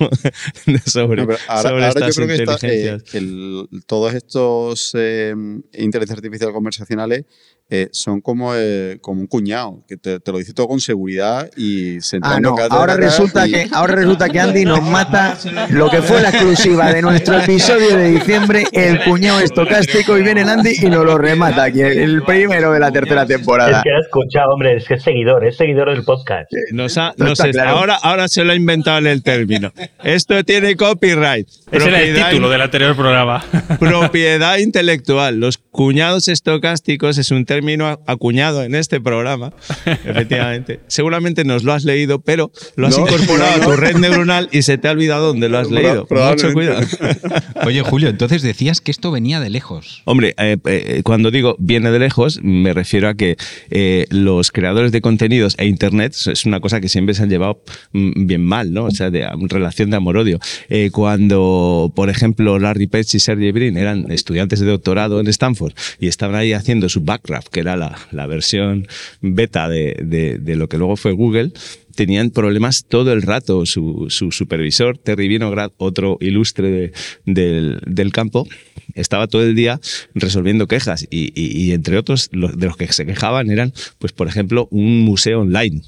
sobre, 0.85 1.21
No, 1.23 1.27
pero 1.27 1.39
ahora, 1.47 1.69
sobre 1.69 1.85
ahora 1.85 1.99
yo 1.99 2.05
estas 2.07 2.15
creo 2.15 2.27
que, 2.27 2.33
está, 2.35 2.66
eh, 2.66 2.66
inteligencias. 2.73 3.03
que 3.03 3.17
el- 3.17 3.67
todos 3.85 4.13
estos 4.13 4.91
eh, 4.95 5.33
inteligencias 5.73 6.17
artificiales 6.17 6.53
conversacionales 6.53 7.25
eh, 7.69 7.89
son 7.91 8.21
como, 8.21 8.53
eh, 8.55 8.97
como 9.01 9.19
un 9.19 9.27
cuñado, 9.27 9.83
que 9.87 9.97
te, 9.97 10.19
te 10.21 10.31
lo 10.31 10.37
dice 10.37 10.53
todo 10.53 10.67
con 10.69 10.79
seguridad 10.79 11.49
y 11.57 11.97
Ah, 12.21 12.39
no. 12.39 12.55
Ahora 12.69 12.95
resulta, 12.95 13.45
y- 13.47 13.51
que, 13.51 13.67
ahora 13.73 13.95
resulta 13.95 14.29
que 14.29 14.39
Andy 14.39 14.63
nos 14.63 14.81
mata 14.81 15.37
lo 15.69 15.89
que 15.89 16.01
fue 16.01 16.21
la 16.21 16.29
exclusiva 16.29 16.93
de 16.93 17.01
nuestro 17.01 17.39
episodio 17.39 17.97
de 17.97 18.11
diciembre, 18.11 18.63
el 18.71 19.03
cuñado 19.03 19.41
estocástico, 19.41 20.17
y 20.17 20.23
viene 20.23 20.41
el 20.43 20.49
Andy 20.49 20.75
y 20.81 20.85
nos 20.85 21.03
lo 21.05 21.17
remata 21.17 21.63
aquí, 21.63 21.81
el 21.81 22.23
primero 22.23 22.71
de 22.71 22.79
la 22.79 22.89
tercera 22.91 23.25
temporada. 23.25 23.79
Es 23.79 23.83
que 23.83 23.89
ha 23.91 23.99
escuchado, 23.99 24.53
hombre, 24.53 24.77
es 24.77 24.87
que 24.87 24.93
es 24.93 25.03
seguidor, 25.03 25.45
es 25.45 25.57
seguidor 25.57 25.89
del 25.91 26.03
podcast. 26.05 26.49
Nos 26.71 26.97
ha- 26.97 27.13
No 27.17 27.25
nos 27.25 27.39
está- 27.39 27.51
claro. 27.51 27.71
ahora, 27.71 27.95
ahora 27.95 28.27
se 28.29 28.43
lo 28.45 28.53
ha 28.53 28.55
inventado 28.55 28.99
en 28.99 29.07
el 29.07 29.23
término. 29.23 29.73
Esto 30.03 30.41
tiene 30.45 30.75
copyright. 30.77 31.47
Ese 31.71 31.89
era 31.89 31.99
el 32.01 32.05
Propiedad 32.07 32.29
título 32.29 32.49
del 32.49 32.61
anterior 32.61 32.95
programa. 32.95 33.43
Propiedad 33.79 34.57
intelectual. 34.57 35.39
Los 35.39 35.57
cuñados 35.57 36.27
estocásticos 36.29 37.17
es 37.17 37.31
un 37.31 37.43
término 37.43 37.56
a- 37.85 37.99
acuñado 38.05 38.63
en 38.63 38.75
este 38.75 38.99
programa. 39.01 39.53
Efectivamente. 40.05 40.79
Seguramente 40.87 41.43
nos 41.43 41.63
lo 41.63 41.73
has 41.73 41.83
leído, 41.83 42.19
pero 42.19 42.51
lo 42.75 42.87
has 42.87 42.97
No, 42.97 43.05
incorporado 43.05 43.57
no, 43.57 43.63
a 43.63 43.65
tu 43.67 43.71
red 43.75 43.95
neuronal 43.97 44.49
y 44.51 44.61
se 44.61 44.77
te 44.77 44.87
ha 44.87 44.91
olvidado 44.91 45.27
dónde 45.27 45.49
lo 45.49 45.57
has 45.59 45.69
leído. 45.71 46.07
Mucho 46.09 46.53
cuidado. 46.53 46.85
Oye, 47.65 47.81
Julio, 47.81 48.09
entonces 48.09 48.41
decías 48.41 48.81
que 48.81 48.91
esto 48.91 49.11
venía 49.11 49.39
de 49.39 49.49
lejos. 49.49 50.01
Hombre, 50.05 50.33
eh, 50.37 50.57
eh, 50.65 51.01
cuando 51.03 51.31
digo 51.31 51.55
viene 51.59 51.91
de 51.91 51.99
lejos, 51.99 52.39
me 52.41 52.73
refiero 52.73 53.09
a 53.09 53.15
que 53.15 53.37
eh, 53.69 54.05
los 54.09 54.51
creadores 54.51 54.91
de 54.91 55.01
contenidos 55.01 55.55
e 55.57 55.65
Internet 55.65 56.15
es 56.27 56.45
una 56.45 56.59
cosa 56.59 56.81
que 56.81 56.89
siempre 56.89 57.15
se 57.15 57.23
han 57.23 57.29
llevado 57.29 57.61
mm, 57.93 58.25
bien 58.27 58.43
mal, 58.45 58.73
¿no? 58.73 58.85
O 58.85 58.91
sea, 58.91 59.09
de 59.09 59.27
mm, 59.27 59.47
relación 59.47 59.89
de 59.89 59.97
amor-odio. 59.97 60.39
Eh, 60.69 60.89
cuando, 60.91 61.91
por 61.95 62.09
ejemplo, 62.09 62.59
Larry 62.59 62.87
Page 62.87 63.17
y 63.17 63.19
Sergey 63.19 63.51
Brin 63.51 63.77
eran 63.77 64.11
estudiantes 64.11 64.59
de 64.59 64.67
doctorado 64.67 65.19
en 65.19 65.27
Stanford 65.27 65.73
y 65.99 66.07
estaban 66.07 66.35
ahí 66.35 66.53
haciendo 66.53 66.89
su 66.89 67.03
Que 67.51 67.59
era 67.61 67.75
la, 67.75 67.97
la 68.11 68.27
versión 68.27 68.87
beta 69.21 69.67
de, 69.69 69.95
de- 70.03 70.55
lo 70.55 70.67
que 70.69 70.77
luego 70.77 70.95
fue 70.97 71.11
Google, 71.13 71.51
tenían 71.95 72.29
problemas 72.31 72.85
todo 72.87 73.13
el 73.13 73.21
rato. 73.21 73.65
Su, 73.65 74.07
su 74.09 74.31
supervisor, 74.31 74.97
Terry 74.97 75.27
Vinograd, 75.27 75.71
otro 75.77 76.17
ilustre 76.21 76.69
de- 76.71 76.91
del, 77.25 77.79
del 77.85 78.11
campo, 78.11 78.47
estaba 78.95 79.27
todo 79.27 79.43
el 79.43 79.55
día 79.55 79.79
resolviendo 80.15 80.67
quejas 80.67 81.05
y, 81.09 81.31
y- 81.39 81.71
entre 81.71 81.97
otros 81.97 82.29
de 82.31 82.65
los 82.67 82.77
que 82.77 82.91
se 82.91 83.05
quejaban 83.05 83.49
eran, 83.51 83.73
pues 83.99 84.11
por 84.13 84.27
ejemplo, 84.27 84.67
un 84.71 85.01
museo 85.01 85.41
online. 85.41 85.81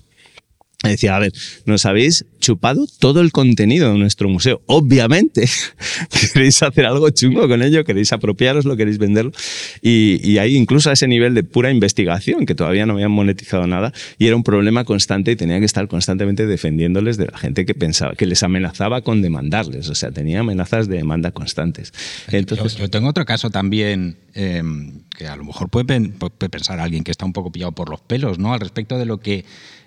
Decía, 0.82 1.17
a 1.17 1.19
ver, 1.19 1.34
nos 1.65 1.86
habéis 1.86 2.25
chupado 2.39 2.88
todo 2.99 3.19
el 3.19 3.34
contenido 3.34 3.91
de 3.91 3.99
nuestro 3.99 4.30
museo. 4.30 4.61
Obviamente, 4.65 5.45
queréis 6.34 6.63
hacer 6.63 6.86
algo 6.86 7.09
chungo 7.09 7.49
con 7.49 7.61
ello, 7.61 7.84
queréis 7.84 8.13
apropiaroslo, 8.13 8.77
queréis 8.77 8.97
venderlo. 8.97 9.34
Y, 9.82 10.21
y 10.23 10.38
ahí 10.38 10.55
incluso 10.55 10.89
a 10.89 10.93
ese 10.93 11.09
nivel 11.09 11.34
de 11.34 11.43
pura 11.43 11.69
investigación, 11.69 12.45
que 12.45 12.55
todavía 12.55 12.86
no 12.86 12.93
habían 12.93 13.11
monetizado 13.11 13.67
nada, 13.67 13.91
y 14.17 14.27
era 14.27 14.38
un 14.38 14.43
problema 14.43 14.86
constante 14.86 15.32
y 15.32 15.36
tenía 15.36 15.59
que 15.59 15.65
estar 15.65 15.86
constantemente 15.89 16.45
defendiéndoles 16.47 17.17
de 17.17 17.25
la 17.25 17.38
gente 17.38 17.65
que 17.65 17.73
pensaba, 17.73 18.15
que 18.15 18.25
les 18.25 18.41
amenazaba 18.41 19.01
con 19.01 19.21
demandarles. 19.21 19.89
O 19.89 19.95
sea, 19.95 20.11
tenía 20.11 20.39
amenazas 20.39 20.88
de 20.88 20.95
demanda 20.95 21.32
constantes. 21.32 21.91
Entonces, 22.32 22.75
yo, 22.75 22.86
yo 22.86 22.89
tengo 22.89 23.09
otro 23.09 23.25
caso 23.25 23.49
también 23.49 24.15
eh, 24.34 24.63
que 25.17 25.27
a 25.27 25.36
lo 25.36 25.43
mejor 25.43 25.67
puede, 25.67 25.99
puede 26.09 26.49
pensar 26.49 26.80
alguien 26.80 27.03
que 27.03 27.11
está 27.11 27.25
un 27.25 27.34
poco 27.34 27.51
pillado 27.51 27.73
por 27.73 27.89
los 27.89 27.99
pelos, 27.99 28.39
¿no? 28.39 28.53
Al 28.53 28.61
respecto 28.61 28.97
de 28.97 29.05
lo 29.05 29.19
que 29.19 29.43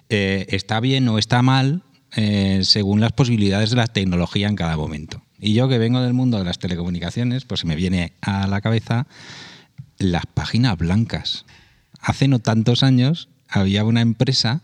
eh, 0.09 0.46
está 0.48 0.80
bien 0.80 1.09
o 1.09 1.18
está 1.18 1.42
mal 1.42 1.82
eh, 2.14 2.61
según 2.64 3.00
las 3.00 3.12
posibilidades 3.12 3.70
de 3.70 3.76
la 3.76 3.86
tecnología 3.86 4.48
en 4.48 4.57
cada 4.57 4.76
momento. 4.76 5.22
Y 5.38 5.55
yo 5.55 5.68
que 5.68 5.78
vengo 5.78 6.00
del 6.00 6.12
mundo 6.12 6.38
de 6.38 6.44
las 6.44 6.59
telecomunicaciones, 6.59 7.44
pues 7.44 7.61
se 7.61 7.66
me 7.66 7.74
viene 7.74 8.12
a 8.20 8.46
la 8.46 8.61
cabeza 8.61 9.07
las 9.98 10.26
páginas 10.26 10.76
blancas. 10.76 11.46
Hace 12.00 12.28
no 12.28 12.38
tantos 12.38 12.82
años 12.82 13.28
había 13.48 13.84
una 13.84 14.00
empresa 14.03 14.62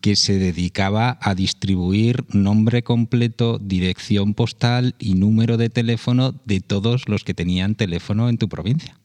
que 0.00 0.16
se 0.16 0.38
dedicaba 0.38 1.18
a 1.20 1.34
distribuir 1.34 2.24
nombre 2.32 2.82
completo, 2.82 3.58
dirección 3.58 4.34
postal 4.34 4.94
y 4.98 5.14
número 5.14 5.56
de 5.56 5.68
teléfono 5.68 6.34
de 6.44 6.60
todos 6.60 7.08
los 7.08 7.24
que 7.24 7.34
tenían 7.34 7.74
teléfono 7.74 8.28
en 8.28 8.38
tu 8.38 8.48
provincia. 8.48 8.96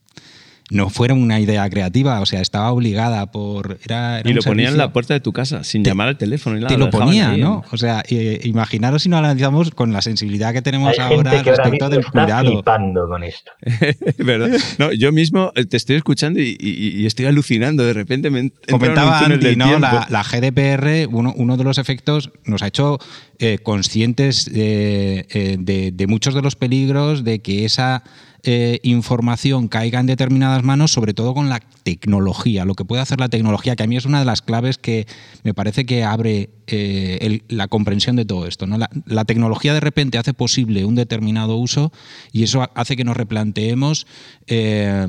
No 0.68 0.90
fuera 0.90 1.14
una 1.14 1.38
idea 1.38 1.70
creativa, 1.70 2.20
o 2.20 2.26
sea, 2.26 2.40
estaba 2.40 2.72
obligada 2.72 3.30
por... 3.30 3.78
Era, 3.84 4.18
era 4.18 4.28
y 4.28 4.32
lo 4.34 4.42
ponía 4.42 4.68
en 4.68 4.76
la 4.76 4.92
puerta 4.92 5.14
de 5.14 5.20
tu 5.20 5.32
casa, 5.32 5.62
sin 5.62 5.84
llamar 5.84 6.08
al 6.08 6.18
teléfono. 6.18 6.56
y 6.56 6.60
nada, 6.60 6.74
te 6.74 6.76
lo 6.78 6.86
dejaban 6.86 7.06
ponía, 7.06 7.30
ahí, 7.30 7.40
¿no? 7.40 7.62
O 7.70 7.76
sea, 7.76 8.02
eh, 8.08 8.40
imaginaros 8.42 9.04
si 9.04 9.08
no 9.08 9.16
analizamos 9.16 9.70
con 9.70 9.92
la 9.92 10.02
sensibilidad 10.02 10.52
que 10.52 10.62
tenemos 10.62 10.90
Hay 10.98 10.98
ahora 10.98 11.30
gente 11.30 11.44
que 11.44 11.56
respecto 11.56 11.88
del 11.88 12.00
está 12.00 12.10
cuidado. 12.10 12.50
flipando 12.50 13.06
con 13.06 13.22
esto. 13.22 13.52
¿Verdad? 14.18 14.58
No, 14.78 14.92
yo 14.92 15.12
mismo 15.12 15.52
eh, 15.54 15.66
te 15.66 15.76
estoy 15.76 15.96
escuchando 15.96 16.40
y, 16.40 16.56
y- 16.58 17.00
y 17.00 17.06
estoy 17.06 17.26
alucinando. 17.26 17.84
De 17.84 17.92
repente 17.92 18.30
me 18.30 18.50
Comentaba 18.68 19.20
Andy, 19.20 19.54
¿no? 19.54 19.78
La, 19.78 20.08
la 20.10 20.24
GDPR, 20.24 21.06
uno, 21.14 21.32
uno 21.36 21.56
de 21.56 21.62
los 21.62 21.78
efectos, 21.78 22.30
nos 22.44 22.62
ha 22.64 22.66
hecho 22.66 22.98
eh, 23.38 23.58
conscientes 23.62 24.50
eh, 24.52 25.26
eh, 25.30 25.56
de, 25.60 25.92
de 25.92 26.06
muchos 26.08 26.34
de 26.34 26.42
los 26.42 26.56
peligros 26.56 27.22
de 27.22 27.38
que 27.38 27.64
esa 27.64 28.02
eh, 28.48 28.78
información 28.84 29.66
caiga 29.66 29.98
en 29.98 30.06
determinadas 30.06 30.62
manos, 30.62 30.92
sobre 30.92 31.14
todo 31.14 31.34
con 31.34 31.48
la 31.48 31.58
tecnología, 31.82 32.64
lo 32.64 32.74
que 32.74 32.84
puede 32.84 33.02
hacer 33.02 33.18
la 33.18 33.28
tecnología, 33.28 33.74
que 33.74 33.82
a 33.82 33.88
mí 33.88 33.96
es 33.96 34.04
una 34.04 34.20
de 34.20 34.24
las 34.24 34.40
claves 34.40 34.78
que 34.78 35.08
me 35.42 35.52
parece 35.52 35.84
que 35.84 36.04
abre 36.04 36.50
eh, 36.68 37.40
la 37.48 37.66
comprensión 37.66 38.14
de 38.14 38.24
todo 38.24 38.46
esto. 38.46 38.68
¿no? 38.68 38.78
La, 39.04 39.24
tecnología 39.24 39.74
de 39.74 39.80
repente 39.80 40.16
hace 40.16 40.32
posible 40.32 40.84
un 40.84 40.94
determinado 40.94 41.56
uso 41.56 41.90
y 42.30 42.44
eso 42.44 42.70
hace 42.76 42.96
que 42.96 43.02
nos 43.02 43.16
replanteemos 43.16 44.06
eh, 44.46 45.08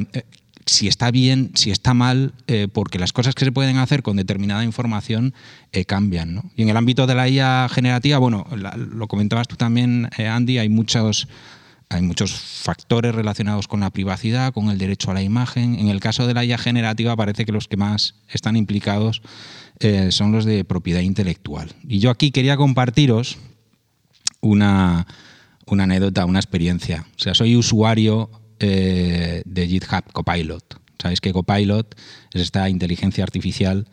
si 0.65 0.88
está 0.88 1.11
bien, 1.11 1.51
si 1.53 1.69
está 1.69 1.93
mal, 1.93 2.33
porque 2.73 2.99
las 2.99 3.13
cosas 3.13 3.35
que 3.35 3.45
se 3.45 3.53
pueden 3.53 3.77
hacer 3.77 4.03
con 4.03 4.17
determinada 4.17 4.65
información 4.65 5.33
cambian. 5.85 6.33
¿no? 6.33 6.51
Y 6.57 6.63
en 6.63 6.69
el 6.69 6.75
ámbito 6.75 7.07
de 7.07 7.15
la 7.15 7.29
IA 7.29 7.69
generativa, 7.69 8.17
bueno, 8.17 8.45
lo 8.75 9.07
comentabas 9.07 9.47
tú 9.47 9.55
también, 9.55 10.09
Andy, 10.17 10.57
hay 10.57 10.67
muchos, 10.67 11.29
hay 11.89 12.01
muchos 12.01 12.33
factores 12.33 13.15
relacionados 13.15 13.67
con 13.67 13.79
la 13.79 13.89
privacidad, 13.91 14.53
con 14.53 14.69
el 14.69 14.77
derecho 14.77 15.11
a 15.11 15.13
la 15.13 15.21
imagen. 15.21 15.75
En 15.75 15.88
el 15.88 15.99
caso 15.99 16.27
de 16.27 16.33
la 16.33 16.43
IA 16.43 16.57
generativa 16.57 17.15
parece 17.15 17.45
que 17.45 17.51
los 17.51 17.67
que 17.67 17.77
más 17.77 18.15
están 18.29 18.57
implicados 18.57 19.21
eh, 19.79 20.11
son 20.11 20.31
los 20.31 20.43
de 20.43 20.65
propiedad 20.65 21.01
intelectual. 21.01 21.69
Y 21.88 21.99
yo 21.99 22.09
aquí 22.09 22.31
quería 22.31 22.57
compartiros 22.57 23.38
una, 24.41 25.07
anécdota, 25.65 26.25
una 26.25 26.39
experiencia. 26.39 27.05
O 27.15 27.19
sea, 27.19 27.33
soy 27.33 27.55
usuario 27.55 28.29
eh, 28.59 29.41
de 29.45 29.67
GitHub 29.67 30.11
Copilot. 30.11 30.81
Sabéis 31.01 31.21
que 31.21 31.31
Copilot 31.31 31.95
es 32.33 32.41
esta 32.41 32.69
inteligencia 32.69 33.23
artificial 33.23 33.88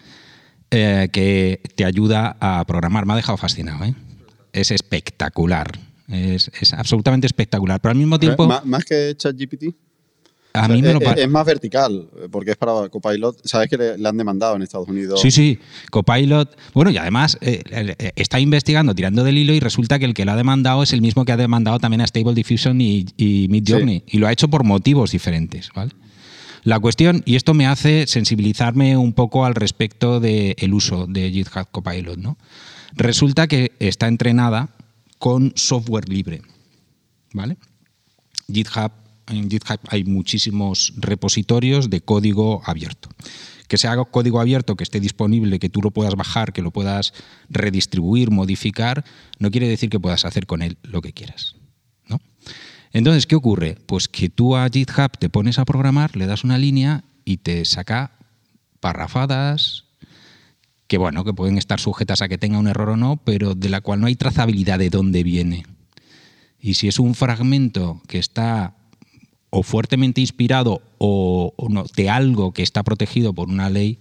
eh, 0.71 1.11
que 1.13 1.61
te 1.77 1.85
ayuda 1.85 2.37
a 2.41 2.65
programar. 2.65 3.07
Me 3.07 3.13
ha 3.13 3.17
dejado 3.17 3.39
fascinado. 3.39 3.85
Es 4.53 4.73
espectacular. 4.73 5.79
Es, 6.09 6.51
es 6.61 6.73
absolutamente 6.75 7.27
espectacular. 7.27 7.81
Pero 7.81 7.93
al 7.93 7.99
mismo 7.99 8.19
tiempo... 8.19 8.47
¿Más, 8.47 8.65
más 8.65 8.85
que 8.85 9.15
ChatGPT? 9.17 9.75
A 10.57 10.69
mí 10.69 10.83
me 10.83 10.93
lo 10.93 11.01
es, 11.01 11.05
pa- 11.05 11.15
es 11.15 11.29
más 11.29 11.45
vertical, 11.45 12.09
porque 12.31 12.53
es 12.53 12.57
para 12.57 12.89
Copilot. 12.89 13.45
Sabes 13.45 13.69
que 13.69 13.77
le, 13.77 13.99
le 13.99 14.09
han 14.09 14.17
demandado 14.17 14.55
en 14.55 14.63
Estados 14.63 14.89
Unidos. 14.89 15.21
Sí, 15.21 15.33
sí, 15.33 15.59
Copilot. 15.91 16.57
Bueno, 16.73 16.93
y 16.93 16.97
además 16.97 17.37
eh, 17.41 17.61
eh, 17.73 18.13
está 18.15 18.39
investigando, 18.39 18.95
tirando 18.95 19.25
del 19.25 19.37
hilo, 19.37 19.53
y 19.53 19.59
resulta 19.59 19.99
que 19.99 20.05
el 20.05 20.15
que 20.15 20.25
lo 20.25 20.31
ha 20.31 20.37
demandado 20.37 20.85
es 20.85 20.93
el 20.93 21.01
mismo 21.01 21.25
que 21.25 21.33
ha 21.33 21.37
demandado 21.37 21.81
también 21.81 22.03
a 22.03 22.07
Stable 22.07 22.35
Diffusion 22.35 22.81
y, 22.81 23.05
y 23.17 23.49
Midjourney. 23.49 24.05
Y 24.07 24.19
lo 24.19 24.29
ha 24.29 24.33
hecho 24.33 24.47
por 24.47 24.63
motivos 24.63 25.11
diferentes, 25.11 25.71
¿vale? 25.75 25.91
La 26.63 26.79
cuestión, 26.79 27.23
y 27.27 27.35
esto 27.35 27.53
me 27.53 27.67
hace 27.67 28.07
sensibilizarme 28.07 28.97
un 28.97 29.13
poco 29.13 29.45
al 29.45 29.57
respecto 29.57 30.21
del 30.21 30.73
uso 30.73 31.07
de 31.09 31.33
GitHub 31.33 31.67
Copilot, 31.73 32.17
¿no? 32.19 32.39
Resulta 32.93 33.49
que 33.49 33.73
está 33.81 34.07
entrenada 34.07 34.69
con 35.25 35.55
software 35.57 36.07
libre, 36.07 36.43
¿vale? 37.33 37.57
GitHub, 38.47 38.93
en 39.29 39.51
GitHub 39.51 39.81
hay 39.89 40.05
muchísimos 40.05 40.93
repositorios 40.99 41.89
de 41.89 42.03
código 42.03 42.61
abierto. 42.67 43.09
Que 43.67 43.79
sea 43.79 43.97
código 44.05 44.39
abierto, 44.39 44.77
que 44.77 44.85
esté 44.85 45.01
disponible, 45.01 45.59
que 45.59 45.71
tú 45.71 45.81
lo 45.81 45.93
puedas 45.93 46.15
bajar, 46.15 46.53
que 46.53 46.61
lo 46.61 46.73
puedas 46.73 47.15
redistribuir, 47.49 48.31
modificar, 48.31 49.03
no 49.39 49.51
quiere 49.51 49.67
decir 49.67 49.89
que 49.89 49.99
puedas 49.99 50.27
hacer 50.27 50.47
con 50.47 50.61
él 50.61 50.77
lo 50.83 51.01
que 51.01 51.15
quieras. 51.15 51.57
¿no? 52.07 52.21
Entonces, 52.93 53.27
¿qué 53.27 53.35
ocurre? 53.35 53.79
Pues 53.87 54.09
que 54.09 54.29
tú 54.29 54.57
a 54.57 54.69
GitHub 54.69 55.17
te 55.19 55.31
pones 55.31 55.59
a 55.59 55.65
programar, 55.65 56.17
le 56.17 56.27
das 56.27 56.45
una 56.45 56.59
línea 56.59 57.03
y 57.25 57.39
te 57.39 57.65
saca 57.65 58.19
parrafadas, 58.81 59.84
que 60.95 60.99
bueno, 60.99 61.25
que 61.25 61.35
pueden 61.35 61.59
estar 61.59 61.81
sujetas 61.81 62.23
a 62.23 62.29
que 62.29 62.39
tenga 62.39 62.57
un 62.57 62.69
error 62.69 62.91
o 62.91 62.97
no, 62.97 63.17
pero 63.17 63.57
de 63.57 63.69
la 63.69 63.81
cual 63.81 64.01
no 64.01 64.07
hay 64.07 64.15
trazabilidad 64.15 64.79
de 64.79 64.91
dónde 64.91 65.25
viene. 65.25 65.65
Y 66.61 66.75
si 66.75 66.87
es 66.87 67.01
un 67.01 67.17
fragmento 67.17 68.01
que 68.07 68.21
está 68.21 68.77
o 69.51 69.65
fuertemente 69.65 70.21
inspirado 70.21 70.83
o, 70.99 71.53
de 71.97 72.11
algo 72.11 72.53
que 72.53 72.63
está 72.63 72.85
protegido 72.85 73.33
por 73.33 73.49
una 73.49 73.71
ley 73.71 73.99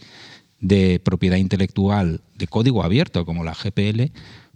de 0.60 1.00
propiedad 1.00 1.38
intelectual 1.38 2.22
de 2.36 2.46
código 2.46 2.84
abierto, 2.84 3.26
como 3.26 3.44
la 3.44 3.56
GPL, 3.56 4.12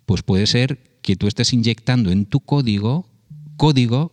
pues 0.06 0.22
puede 0.22 0.46
ser 0.46 1.00
que 1.02 1.16
tú 1.16 1.26
estés 1.26 1.54
inyectando 1.54 2.12
en 2.12 2.28
tu 2.28 2.40
código 2.42 3.08
código 3.56 4.12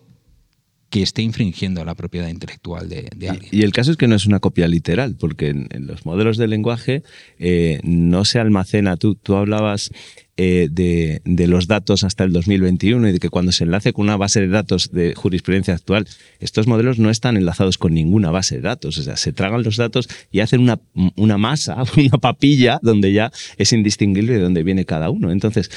que 0.94 1.02
esté 1.02 1.22
infringiendo 1.22 1.84
la 1.84 1.96
propiedad 1.96 2.28
intelectual 2.28 2.88
de, 2.88 3.08
de 3.16 3.28
alguien. 3.28 3.48
Y 3.50 3.62
el 3.62 3.72
caso 3.72 3.90
es 3.90 3.96
que 3.96 4.06
no 4.06 4.14
es 4.14 4.26
una 4.26 4.38
copia 4.38 4.68
literal, 4.68 5.16
porque 5.18 5.48
en, 5.48 5.66
en 5.72 5.88
los 5.88 6.06
modelos 6.06 6.36
de 6.36 6.46
lenguaje 6.46 7.02
eh, 7.40 7.80
no 7.82 8.24
se 8.24 8.38
almacena. 8.38 8.96
Tú, 8.96 9.16
tú 9.16 9.34
hablabas 9.34 9.90
eh, 10.36 10.68
de, 10.70 11.20
de, 11.24 11.48
los 11.48 11.66
datos 11.66 12.04
hasta 12.04 12.22
el 12.22 12.32
2021 12.32 13.08
y 13.08 13.12
de 13.12 13.18
que 13.18 13.28
cuando 13.28 13.50
se 13.50 13.64
enlace 13.64 13.92
con 13.92 14.04
una 14.04 14.16
base 14.16 14.40
de 14.40 14.46
datos 14.46 14.92
de 14.92 15.16
jurisprudencia 15.16 15.74
actual, 15.74 16.06
estos 16.38 16.68
modelos 16.68 17.00
no 17.00 17.10
están 17.10 17.36
enlazados 17.36 17.76
con 17.76 17.92
ninguna 17.92 18.30
base 18.30 18.54
de 18.54 18.60
datos. 18.60 18.96
O 18.96 19.02
sea, 19.02 19.16
se 19.16 19.32
tragan 19.32 19.64
los 19.64 19.76
datos 19.76 20.08
y 20.30 20.40
hacen 20.40 20.60
una, 20.60 20.78
una 21.16 21.38
masa, 21.38 21.82
una 21.96 22.18
papilla 22.18 22.78
donde 22.82 23.12
ya 23.12 23.32
es 23.56 23.72
indistinguible 23.72 24.34
de 24.34 24.40
dónde 24.40 24.62
viene 24.62 24.84
cada 24.84 25.10
uno. 25.10 25.32
Entonces, 25.32 25.72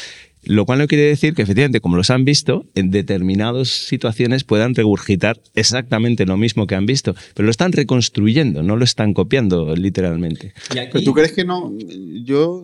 lo 0.48 0.66
cual 0.66 0.80
no 0.80 0.88
quiere 0.88 1.06
decir 1.06 1.34
que 1.34 1.42
efectivamente, 1.42 1.82
como 1.82 1.98
los 1.98 2.10
han 2.10 2.26
visto, 2.26 2.66
en 2.76 2.92
determinadas 2.92 3.68
situaciones 3.68 4.44
puedan 4.44 4.76
regurgitar 4.76 5.40
exactamente 5.56 6.26
lo 6.26 6.38
mismo 6.38 6.68
que 6.68 6.76
han 6.76 6.86
visto, 6.86 7.16
pero 7.36 7.46
lo 7.46 7.52
están 7.52 7.72
reconstruyendo, 7.72 8.64
no 8.64 8.76
lo 8.76 8.84
están 8.84 9.14
copiando 9.14 9.76
literalmente. 9.76 10.54
Pero 10.70 11.04
tú 11.04 11.14
crees 11.14 11.34
que 11.34 11.46
no, 11.46 11.74
yo, 12.24 12.64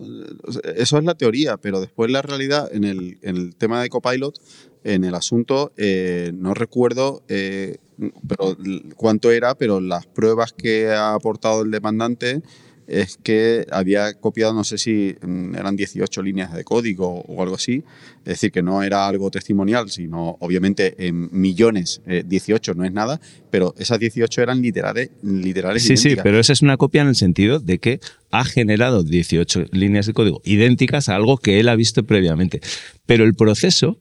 eso 0.76 0.98
es 0.98 1.04
la 1.04 1.14
teoría, 1.14 1.56
pero 1.56 1.80
después 1.80 2.10
la 2.10 2.22
realidad 2.22 2.68
en 2.72 2.84
el, 2.84 3.18
en 3.22 3.36
el 3.36 3.56
tema 3.56 3.82
de 3.82 3.88
Copilot, 3.88 4.38
en 4.84 5.04
el 5.04 5.14
asunto, 5.14 5.72
eh, 5.76 6.32
no 6.34 6.52
recuerdo 6.52 7.22
eh, 7.28 7.78
pero, 8.28 8.56
cuánto 8.96 9.30
era, 9.30 9.54
pero 9.54 9.80
las 9.80 10.06
pruebas 10.06 10.52
que 10.52 10.88
ha 10.88 11.14
aportado 11.14 11.62
el 11.62 11.70
demandante 11.70 12.42
es 12.86 13.18
que 13.22 13.66
había 13.70 14.14
copiado, 14.14 14.52
no 14.52 14.64
sé 14.64 14.78
si 14.78 15.16
eran 15.22 15.76
18 15.76 16.22
líneas 16.22 16.52
de 16.52 16.64
código 16.64 17.20
o 17.22 17.42
algo 17.42 17.56
así, 17.56 17.84
es 18.18 18.24
decir, 18.24 18.52
que 18.52 18.62
no 18.62 18.82
era 18.82 19.06
algo 19.06 19.30
testimonial, 19.30 19.90
sino 19.90 20.36
obviamente 20.40 20.94
en 21.06 21.28
millones, 21.32 22.00
eh, 22.06 22.24
18 22.26 22.74
no 22.74 22.84
es 22.84 22.92
nada, 22.92 23.20
pero 23.50 23.74
esas 23.78 23.98
18 23.98 24.42
eran 24.42 24.62
literales. 24.62 25.10
literales 25.22 25.82
sí, 25.82 25.94
idénticas. 25.94 26.12
sí, 26.12 26.20
pero 26.22 26.38
esa 26.38 26.52
es 26.52 26.62
una 26.62 26.76
copia 26.76 27.02
en 27.02 27.08
el 27.08 27.16
sentido 27.16 27.60
de 27.60 27.78
que 27.78 28.00
ha 28.30 28.44
generado 28.44 29.02
18 29.02 29.66
líneas 29.72 30.06
de 30.06 30.12
código 30.12 30.40
idénticas 30.44 31.08
a 31.08 31.16
algo 31.16 31.38
que 31.38 31.60
él 31.60 31.68
ha 31.68 31.76
visto 31.76 32.04
previamente. 32.04 32.60
Pero 33.06 33.24
el 33.24 33.34
proceso 33.34 33.98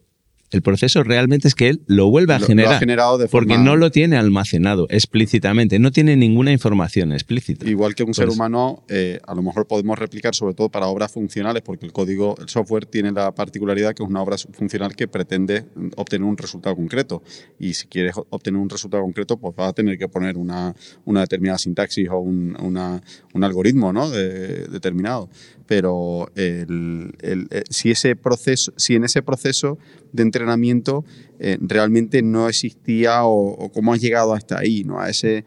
el 0.53 0.61
proceso 0.61 1.03
realmente 1.03 1.47
es 1.47 1.55
que 1.55 1.69
él 1.69 1.81
lo 1.87 2.09
vuelve 2.09 2.33
a 2.33 2.37
Lo- 2.37 2.41
lo 2.41 2.47
generar. 2.47 2.73
ha 2.75 2.79
generado 2.79 3.17
de 3.17 3.27
porque 3.27 3.53
forma- 3.55 3.63
no 3.63 3.75
lo 3.75 3.91
tiene 3.91 4.17
almacenado 4.17 4.87
explícitamente, 4.89 5.79
no 5.79 5.91
tiene 5.91 6.15
ninguna 6.15 6.51
información 6.51 7.11
explícita. 7.11 7.69
Igual 7.69 7.95
que 7.95 8.03
un 8.03 8.13
ser 8.13 8.29
humano, 8.29 8.83
eh, 8.89 9.19
a 9.27 9.35
lo 9.35 9.41
mejor 9.41 9.67
podemos 9.67 9.97
replicar 9.99 10.33
sobre 10.35 10.53
todo 10.53 10.69
para 10.69 10.87
obras 10.87 11.11
funcionales, 11.11 11.61
porque 11.63 11.85
el 11.85 11.91
código, 11.93 12.35
el 12.39 12.49
software 12.49 12.85
tiene 12.85 13.11
la 13.11 13.33
particularidad 13.33 13.93
que 13.93 14.03
es 14.03 14.09
una 14.09 14.21
obra 14.21 14.37
funcional 14.37 14.95
que 14.95 15.07
pretende 15.07 15.65
obtener 15.95 16.27
un 16.27 16.37
resultado 16.37 16.75
concreto. 16.75 17.21
Y 17.59 17.73
si 17.75 17.87
quieres 17.87 18.15
obtener 18.29 18.59
un 18.59 18.69
resultado 18.69 19.03
concreto, 19.03 19.37
pues 19.37 19.55
vas 19.55 19.69
a 19.69 19.73
tener 19.73 19.97
que 19.97 20.07
poner 20.07 20.37
una, 20.37 20.75
una 21.05 21.21
determinada 21.21 21.57
sintaxis 21.57 22.09
o 22.09 22.17
un, 22.19 22.55
una- 22.61 23.01
un 23.33 23.43
algoritmo 23.43 23.93
¿no? 23.93 24.09
de- 24.09 24.67
determinado. 24.67 25.29
Pero 25.65 26.29
el- 26.35 27.13
el- 27.21 27.47
eh, 27.51 27.63
si, 27.69 27.91
ese 27.91 28.15
proceso, 28.15 28.73
si 28.75 28.95
en 28.95 29.03
ese 29.05 29.21
proceso 29.21 29.77
de 30.11 30.23
entrenamiento 30.23 31.05
eh, 31.39 31.57
realmente 31.61 32.21
no 32.21 32.47
existía 32.49 33.23
o, 33.23 33.47
o 33.53 33.71
cómo 33.71 33.93
has 33.93 34.01
llegado 34.01 34.33
hasta 34.33 34.59
ahí, 34.59 34.83
¿no? 34.83 34.99
A 34.99 35.09
ese, 35.09 35.37
eh, 35.37 35.45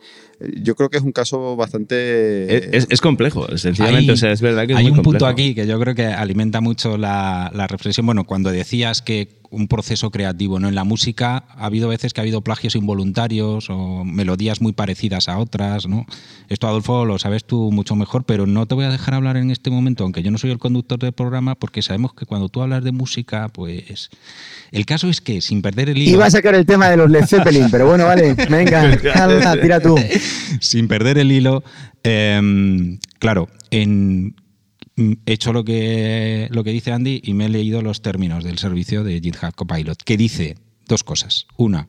yo 0.62 0.74
creo 0.74 0.88
que 0.90 0.96
es 0.98 1.02
un 1.02 1.12
caso 1.12 1.54
bastante... 1.56 2.76
Es, 2.76 2.86
es- 2.90 3.00
complejo, 3.00 3.46
sencillamente. 3.56 4.10
Hay- 4.12 4.14
o 4.14 4.16
sea, 4.16 4.32
es 4.32 4.40
verdad 4.40 4.66
que 4.66 4.72
es 4.72 4.78
hay 4.78 4.84
muy 4.90 4.98
un 4.98 5.02
punto 5.02 5.26
aquí 5.26 5.54
que 5.54 5.66
yo 5.66 5.78
creo 5.80 5.94
que 5.94 6.06
alimenta 6.06 6.60
mucho 6.60 6.96
la, 6.98 7.50
la 7.54 7.66
reflexión. 7.66 8.06
Bueno, 8.06 8.24
cuando 8.24 8.50
decías 8.50 9.02
que 9.02 9.28
un 9.56 9.68
proceso 9.68 10.10
creativo, 10.10 10.60
¿no? 10.60 10.68
En 10.68 10.74
la 10.74 10.84
música 10.84 11.44
ha 11.48 11.64
habido 11.64 11.88
veces 11.88 12.12
que 12.12 12.20
ha 12.20 12.22
habido 12.22 12.42
plagios 12.42 12.76
involuntarios 12.76 13.70
o 13.70 14.04
melodías 14.04 14.60
muy 14.60 14.72
parecidas 14.72 15.28
a 15.30 15.38
otras, 15.38 15.86
¿no? 15.88 16.04
Esto, 16.48 16.68
Adolfo, 16.68 17.06
lo 17.06 17.18
sabes 17.18 17.44
tú 17.44 17.72
mucho 17.72 17.96
mejor, 17.96 18.24
pero 18.24 18.46
no 18.46 18.66
te 18.66 18.74
voy 18.74 18.84
a 18.84 18.90
dejar 18.90 19.14
hablar 19.14 19.38
en 19.38 19.50
este 19.50 19.70
momento, 19.70 20.04
aunque 20.04 20.22
yo 20.22 20.30
no 20.30 20.36
soy 20.36 20.50
el 20.50 20.58
conductor 20.58 20.98
del 20.98 21.12
programa, 21.12 21.54
porque 21.54 21.80
sabemos 21.80 22.12
que 22.12 22.26
cuando 22.26 22.50
tú 22.50 22.60
hablas 22.60 22.84
de 22.84 22.92
música, 22.92 23.48
pues. 23.48 24.10
El 24.72 24.84
caso 24.84 25.08
es 25.08 25.22
que, 25.22 25.40
sin 25.40 25.62
perder 25.62 25.88
el 25.88 25.98
hilo. 25.98 26.18
Iba 26.18 26.26
a 26.26 26.30
sacar 26.30 26.54
el 26.54 26.66
tema 26.66 26.90
de 26.90 26.98
los 26.98 27.10
Led 27.10 27.24
Zeppelin, 27.24 27.70
pero 27.70 27.86
bueno, 27.86 28.04
vale, 28.04 28.34
venga, 28.50 28.94
tira 29.62 29.80
tú. 29.80 29.96
sin 30.60 30.86
perder 30.86 31.16
el 31.16 31.32
hilo, 31.32 31.64
eh, 32.04 32.98
claro, 33.18 33.48
en, 33.70 34.34
he 34.96 35.32
hecho 35.32 35.52
lo 35.52 35.64
que, 35.64 36.48
lo 36.50 36.64
que 36.64 36.70
dice 36.72 36.92
Andy 36.92 37.20
y 37.22 37.34
me 37.34 37.46
he 37.46 37.48
leído 37.48 37.82
los 37.82 38.02
términos 38.02 38.44
del 38.44 38.58
servicio 38.58 39.04
de 39.04 39.20
GitHub 39.20 39.54
Copilot, 39.54 40.02
que 40.02 40.16
dice 40.16 40.56
dos 40.86 41.04
cosas. 41.04 41.46
Una, 41.56 41.88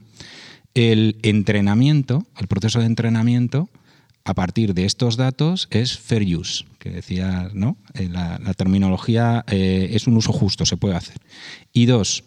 el 0.73 1.17
entrenamiento, 1.23 2.25
el 2.37 2.47
proceso 2.47 2.79
de 2.79 2.85
entrenamiento 2.85 3.69
a 4.25 4.33
partir 4.33 4.73
de 4.73 4.85
estos 4.85 5.15
datos 5.15 5.69
es 5.71 5.97
fair 5.97 6.35
use, 6.35 6.65
que 6.79 6.89
decía, 6.89 7.49
¿no? 7.53 7.77
Eh, 7.93 8.09
La, 8.09 8.39
la 8.43 8.53
terminología 8.53 9.45
eh, 9.47 9.89
es 9.93 10.05
un 10.05 10.17
uso 10.17 10.33
justo, 10.33 10.65
se 10.65 10.75
puede 10.75 10.95
hacer. 10.95 11.17
Y 11.71 11.85
dos, 11.85 12.25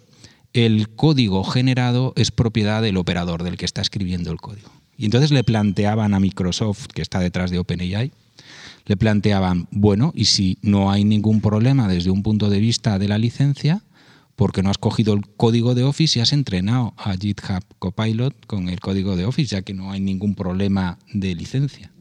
el 0.54 0.88
código 0.88 1.44
generado 1.44 2.14
es 2.16 2.30
propiedad 2.30 2.80
del 2.80 2.96
operador, 2.96 3.42
del 3.42 3.58
que 3.58 3.66
está 3.66 3.82
escribiendo 3.82 4.32
el 4.32 4.38
código. 4.38 4.70
Y 4.96 5.04
entonces 5.04 5.30
le 5.30 5.44
planteaban 5.44 6.14
a 6.14 6.20
Microsoft, 6.20 6.86
que 6.86 7.02
está 7.02 7.20
detrás 7.20 7.50
de 7.50 7.58
OpenAI, 7.58 8.12
le 8.90 8.96
planteaban, 8.96 9.68
bueno, 9.70 10.10
y 10.16 10.24
si 10.24 10.58
no 10.62 10.90
hay 10.90 11.04
ningún 11.04 11.40
problema 11.40 11.86
desde 11.86 12.10
un 12.10 12.24
punto 12.24 12.50
de 12.50 12.58
vista 12.58 12.98
de 12.98 13.06
la 13.06 13.18
licencia, 13.18 13.84
porque 14.34 14.64
no 14.64 14.70
has 14.70 14.78
cogido 14.78 15.14
el 15.14 15.28
código 15.28 15.76
de 15.76 15.84
Office 15.84 16.18
y 16.18 16.22
has 16.22 16.32
entrenado 16.32 16.92
a 16.96 17.14
GitHub 17.16 17.62
Copilot 17.78 18.34
con 18.46 18.68
el 18.68 18.80
código 18.80 19.14
de 19.14 19.26
Office, 19.26 19.54
ya 19.54 19.62
que 19.62 19.74
no 19.74 19.92
hay 19.92 20.00
ningún 20.00 20.34
problema 20.34 20.98
de 21.12 21.36
licencia. 21.36 21.92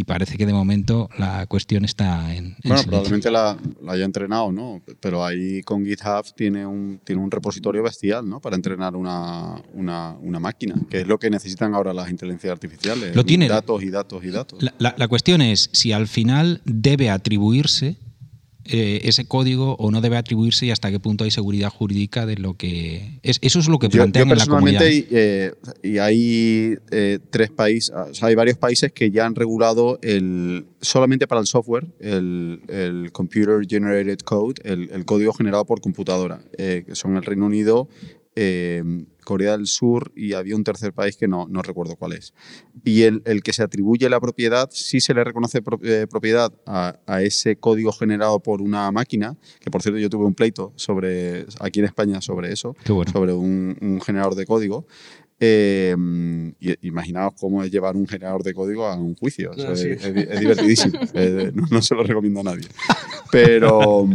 Y 0.00 0.04
parece 0.04 0.38
que 0.38 0.46
de 0.46 0.54
momento 0.54 1.10
la 1.18 1.46
cuestión 1.46 1.84
está 1.84 2.34
en, 2.34 2.46
en 2.46 2.54
Bueno, 2.64 2.78
silencio. 2.78 2.88
probablemente 2.88 3.30
la, 3.30 3.58
la 3.84 3.92
haya 3.92 4.06
entrenado, 4.06 4.50
¿no? 4.50 4.80
Pero 4.98 5.22
ahí 5.26 5.60
con 5.62 5.84
GitHub 5.84 6.24
tiene 6.34 6.64
un, 6.64 7.00
tiene 7.04 7.20
un 7.20 7.30
repositorio 7.30 7.82
bestial, 7.82 8.26
¿no? 8.26 8.40
Para 8.40 8.56
entrenar 8.56 8.96
una, 8.96 9.60
una, 9.74 10.16
una 10.22 10.40
máquina, 10.40 10.74
que 10.88 11.02
es 11.02 11.06
lo 11.06 11.18
que 11.18 11.28
necesitan 11.28 11.74
ahora 11.74 11.92
las 11.92 12.08
inteligencias 12.10 12.50
artificiales. 12.52 13.14
Lo 13.14 13.24
tiene. 13.26 13.46
Datos 13.46 13.82
y 13.82 13.90
datos 13.90 14.24
y 14.24 14.30
datos. 14.30 14.62
La, 14.62 14.72
la- 14.78 14.94
la 14.96 15.06
cuestión 15.08 15.42
es 15.42 15.68
si 15.72 15.92
al 15.92 16.08
final 16.08 16.62
debe 16.64 17.10
atribuirse 17.10 17.96
eh, 18.72 19.00
ese 19.04 19.24
código 19.24 19.74
o 19.80 19.90
no 19.90 20.00
debe 20.00 20.16
atribuirse 20.16 20.66
y 20.66 20.70
hasta 20.70 20.90
qué 20.90 21.00
punto 21.00 21.24
hay 21.24 21.32
seguridad 21.32 21.70
jurídica 21.70 22.24
de 22.24 22.36
lo 22.36 22.54
que... 22.54 23.18
Es, 23.22 23.38
eso 23.42 23.58
es 23.58 23.68
lo 23.68 23.78
que 23.78 23.88
Yo, 23.88 23.98
yo 23.98 24.02
plantean 24.04 24.30
en 24.30 24.38
la 24.38 24.46
comunidad. 24.46 24.86
y, 24.86 25.06
eh, 25.10 25.52
y 25.82 25.98
hay 25.98 26.76
eh, 26.90 27.18
tres 27.30 27.50
países, 27.50 27.94
o 27.94 28.14
sea, 28.14 28.28
hay 28.28 28.36
varios 28.36 28.58
países 28.58 28.92
que 28.92 29.10
ya 29.10 29.26
han 29.26 29.34
regulado 29.34 29.98
el, 30.02 30.66
solamente 30.80 31.26
para 31.26 31.40
el 31.40 31.48
software, 31.48 31.88
el, 31.98 32.60
el 32.68 33.10
Computer 33.12 33.66
Generated 33.68 34.20
Code, 34.20 34.60
el, 34.62 34.88
el 34.92 35.04
código 35.04 35.32
generado 35.32 35.64
por 35.64 35.80
computadora, 35.80 36.40
que 36.56 36.84
son 36.92 37.16
el 37.16 37.24
Reino 37.24 37.46
Unido, 37.46 37.88
eh, 38.42 38.82
Corea 39.22 39.52
del 39.52 39.66
Sur 39.66 40.12
y 40.16 40.32
había 40.32 40.56
un 40.56 40.64
tercer 40.64 40.94
país 40.94 41.14
que 41.14 41.28
no, 41.28 41.46
no 41.46 41.60
recuerdo 41.60 41.96
cuál 41.96 42.14
es. 42.14 42.32
Y 42.82 43.02
el, 43.02 43.20
el, 43.26 43.42
que 43.42 43.52
se 43.52 43.62
atribuye 43.62 44.08
la 44.08 44.18
propiedad, 44.18 44.70
sí 44.72 45.02
se 45.02 45.12
le 45.12 45.22
reconoce 45.22 45.60
pro, 45.60 45.78
eh, 45.82 46.06
propiedad 46.08 46.50
a, 46.64 46.98
a, 47.06 47.22
ese 47.22 47.56
código 47.56 47.92
generado 47.92 48.40
por 48.40 48.62
una 48.62 48.90
máquina, 48.92 49.36
que 49.60 49.70
por 49.70 49.82
cierto 49.82 49.98
yo 49.98 50.08
tuve 50.08 50.24
un 50.24 50.34
pleito 50.34 50.72
sobre, 50.76 51.44
aquí 51.60 51.80
en 51.80 51.84
España 51.84 52.22
sobre 52.22 52.50
eso, 52.50 52.74
bueno. 52.88 53.12
sobre 53.12 53.34
un, 53.34 53.76
un, 53.82 54.00
generador 54.00 54.34
de 54.34 54.46
código. 54.46 54.86
Eh, 55.38 55.94
imaginaos 56.80 57.34
cómo 57.38 57.62
es 57.62 57.70
llevar 57.70 57.96
un 57.96 58.08
generador 58.08 58.42
de 58.42 58.54
código 58.54 58.86
a 58.86 58.96
un 58.96 59.14
juicio. 59.16 59.50
Ah, 59.52 59.72
es, 59.72 59.80
sí. 59.80 59.88
es, 59.90 60.04
es, 60.04 60.40
divertidísimo. 60.40 60.98
Eh, 61.14 61.52
no, 61.54 61.66
no 61.70 61.82
se 61.82 61.94
lo 61.94 62.04
recomiendo 62.04 62.40
a 62.40 62.44
nadie. 62.44 62.68
Pero. 63.30 64.08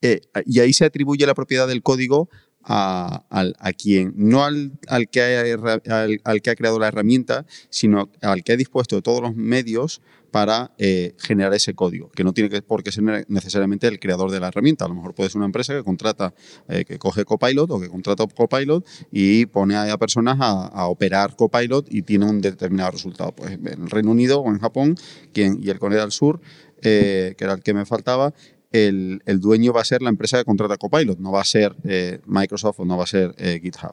Eh, 0.00 0.20
y 0.46 0.60
ahí 0.60 0.72
se 0.72 0.84
atribuye 0.84 1.26
la 1.26 1.34
propiedad 1.34 1.66
del 1.66 1.82
código 1.82 2.28
a, 2.68 3.24
a, 3.30 3.44
a 3.58 3.72
quien, 3.72 4.12
no 4.16 4.44
al, 4.44 4.72
al, 4.88 5.08
que 5.08 5.22
ha, 5.22 6.02
al, 6.02 6.20
al, 6.22 6.42
que 6.42 6.50
ha 6.50 6.54
creado 6.54 6.78
la 6.78 6.88
herramienta, 6.88 7.46
sino 7.70 8.10
al 8.20 8.44
que 8.44 8.52
ha 8.52 8.56
dispuesto 8.56 9.00
todos 9.00 9.22
los 9.22 9.34
medios 9.34 10.02
para 10.30 10.72
eh, 10.76 11.14
generar 11.18 11.54
ese 11.54 11.74
código, 11.74 12.10
que 12.10 12.22
no 12.22 12.34
tiene 12.34 12.50
que, 12.50 12.60
por 12.60 12.82
qué 12.82 12.92
ser 12.92 13.24
necesariamente 13.28 13.86
el 13.86 13.98
creador 13.98 14.30
de 14.30 14.40
la 14.40 14.48
herramienta. 14.48 14.84
A 14.84 14.88
lo 14.88 14.94
mejor 14.94 15.14
puede 15.14 15.30
ser 15.30 15.38
una 15.38 15.46
empresa 15.46 15.74
que 15.74 15.82
contrata, 15.82 16.34
eh, 16.68 16.84
que 16.84 16.98
coge 16.98 17.24
Copilot 17.24 17.70
o 17.70 17.80
que 17.80 17.88
contrata 17.88 18.26
Copilot 18.26 18.86
y 19.10 19.46
pone 19.46 19.76
a 19.76 19.96
personas 19.96 20.36
a, 20.38 20.66
a, 20.66 20.88
operar 20.88 21.34
Copilot 21.34 21.86
y 21.90 22.02
tiene 22.02 22.26
un 22.26 22.42
determinado 22.42 22.90
resultado. 22.90 23.32
Pues 23.32 23.52
en 23.52 23.66
el 23.66 23.90
Reino 23.90 24.10
Unido 24.10 24.40
o 24.40 24.50
en 24.50 24.58
Japón 24.58 24.96
quien, 25.32 25.60
y 25.62 25.70
el 25.70 25.78
Corea 25.78 26.02
del 26.02 26.12
Sur, 26.12 26.40
eh, 26.82 27.34
que 27.36 27.44
era 27.44 27.54
el 27.54 27.62
que 27.62 27.74
me 27.74 27.86
faltaba, 27.86 28.34
el, 28.72 29.40
dueño 29.40 29.72
va 29.72 29.80
a 29.80 29.84
ser 29.84 30.02
la 30.02 30.10
empresa 30.10 30.38
que 30.38 30.44
contrata 30.44 30.76
Copilot, 30.76 31.18
no 31.18 31.32
va 31.32 31.40
a 31.40 31.44
ser 31.44 31.74
eh, 31.84 32.20
Microsoft 32.26 32.80
o 32.80 32.84
no 32.84 32.96
va 32.96 33.04
a 33.04 33.08
ser 33.08 33.34
eh, 33.38 33.60
GitHub. 33.62 33.92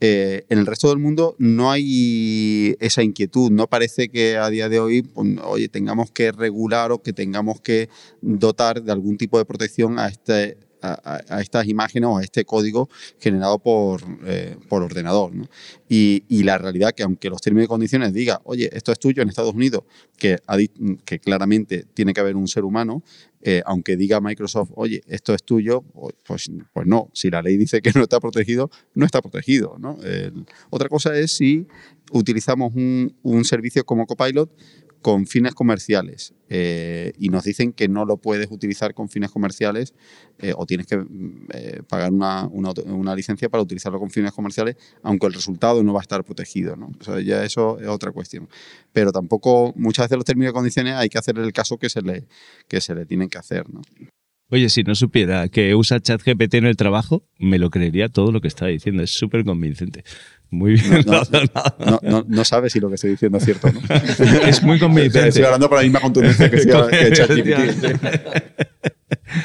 Eh, 0.00 0.44
en 0.48 0.58
el 0.58 0.66
resto 0.66 0.88
del 0.88 0.98
mundo 0.98 1.34
no 1.38 1.70
hay 1.70 2.76
esa 2.80 3.02
inquietud, 3.02 3.50
no 3.50 3.68
parece 3.68 4.10
que 4.10 4.36
a 4.36 4.50
día 4.50 4.68
de 4.68 4.80
hoy 4.80 5.02
pues, 5.02 5.38
oye, 5.44 5.68
tengamos 5.68 6.10
que 6.10 6.32
regular 6.32 6.92
o 6.92 7.00
que 7.02 7.12
tengamos 7.12 7.60
que 7.60 7.88
dotar 8.20 8.82
de 8.82 8.92
algún 8.92 9.16
tipo 9.16 9.38
de 9.38 9.44
protección 9.44 9.98
a 9.98 10.08
este, 10.08 10.58
estas 11.38 11.66
imágenes 11.68 12.10
o 12.10 12.18
a 12.18 12.22
este 12.22 12.44
código 12.44 12.90
generado 13.18 13.60
por, 13.60 14.02
por 14.68 14.82
ordenador. 14.82 15.32
Y, 15.88 16.42
la 16.42 16.58
realidad 16.58 16.92
que 16.92 17.04
aunque 17.04 17.30
los 17.30 17.40
términos 17.40 17.64
y 17.64 17.68
condiciones 17.68 18.12
diga, 18.12 18.42
oye, 18.44 18.68
esto 18.72 18.92
es 18.92 18.98
tuyo 18.98 19.22
en 19.22 19.30
Estados 19.30 19.54
Unidos, 19.54 19.84
que 20.18 20.38
claramente 21.22 21.86
tiene 21.94 22.12
que 22.12 22.20
haber 22.20 22.36
un 22.36 22.48
ser 22.48 22.64
humano, 22.64 23.02
eh, 23.46 23.62
aunque 23.66 23.96
diga 23.96 24.20
Microsoft, 24.20 24.70
oye, 24.74 25.02
esto 25.06 25.34
es 25.34 25.44
tuyo, 25.44 25.82
pues, 26.26 26.50
pues 26.72 26.86
no, 26.86 27.10
si 27.12 27.30
la 27.30 27.42
ley 27.42 27.58
dice 27.58 27.82
que 27.82 27.92
no 27.94 28.02
está 28.02 28.18
protegido, 28.18 28.70
no 28.94 29.04
está 29.04 29.20
protegido. 29.20 29.76
otra 30.70 30.88
cosa 30.88 31.16
es 31.16 31.36
si 31.36 31.66
utilizamos 32.10 32.72
un 32.74 33.44
servicio 33.44 33.84
como 33.84 34.06
Copilot 34.06 34.50
con 35.04 35.26
fines 35.26 35.54
comerciales 35.54 36.32
eh, 36.48 37.12
y 37.18 37.28
nos 37.28 37.44
dicen 37.44 37.74
que 37.74 37.88
no 37.88 38.06
lo 38.06 38.16
puedes 38.16 38.50
utilizar 38.50 38.94
con 38.94 39.10
fines 39.10 39.30
comerciales 39.30 39.92
eh, 40.38 40.54
o 40.56 40.64
tienes 40.64 40.86
que 40.86 41.04
eh, 41.52 41.82
pagar 41.86 42.10
una, 42.10 42.46
una, 42.46 43.14
licencia 43.14 43.50
para 43.50 43.62
utilizarlo 43.62 43.98
con 43.98 44.08
fines 44.08 44.32
comerciales, 44.32 44.76
aunque 45.02 45.26
el 45.26 45.34
resultado 45.34 45.82
no 45.82 45.92
va 45.92 46.00
a 46.00 46.04
estar 46.04 46.24
protegido. 46.24 46.74
¿no? 46.76 46.90
Ya 47.20 47.44
eso 47.44 47.78
es 47.80 47.88
otra 47.88 48.12
cuestión. 48.12 48.48
Pero 48.94 49.12
tampoco, 49.12 49.74
muchas 49.76 50.06
veces 50.06 50.16
los 50.16 50.24
términos 50.24 50.52
y 50.52 50.54
condiciones 50.54 50.94
hay 50.94 51.10
que 51.10 51.18
hacer 51.18 51.38
el 51.38 51.52
caso 51.52 51.76
que 51.76 51.90
se 51.90 52.00
le, 52.00 52.26
que 52.66 52.80
se 52.80 52.94
le 52.94 53.04
tienen 53.04 53.28
que 53.28 53.36
hacer. 53.36 53.68
¿no? 53.68 53.82
Oye, 54.54 54.68
si 54.68 54.84
no 54.84 54.94
supiera 54.94 55.48
que 55.48 55.74
usa 55.74 55.98
ChatGPT 55.98 56.54
en 56.54 56.66
el 56.66 56.76
trabajo, 56.76 57.24
me 57.40 57.58
lo 57.58 57.70
creería 57.70 58.08
todo 58.08 58.30
lo 58.30 58.40
que 58.40 58.46
está 58.46 58.66
diciendo. 58.66 59.02
Es 59.02 59.10
súper 59.10 59.44
convincente. 59.44 60.04
Muy 60.48 60.74
bien. 60.74 61.04
No, 61.06 61.22
no, 61.84 62.00
no, 62.00 62.24
no, 62.28 62.44
sabes 62.44 62.72
si 62.72 62.78
lo 62.78 62.88
que 62.88 62.94
estoy 62.94 63.10
diciendo 63.10 63.38
es 63.38 63.44
cierto, 63.44 63.72
¿no? 63.72 63.80
es 64.46 64.62
muy 64.62 64.78
convincente. 64.78 65.30
Estoy 65.30 65.42
hablando 65.42 65.68
con 65.68 65.78
la 65.78 65.82
misma 65.82 65.98
contundencia 65.98 66.48
que, 66.48 66.58
que 66.58 67.12
ChatGPT. 67.12 67.84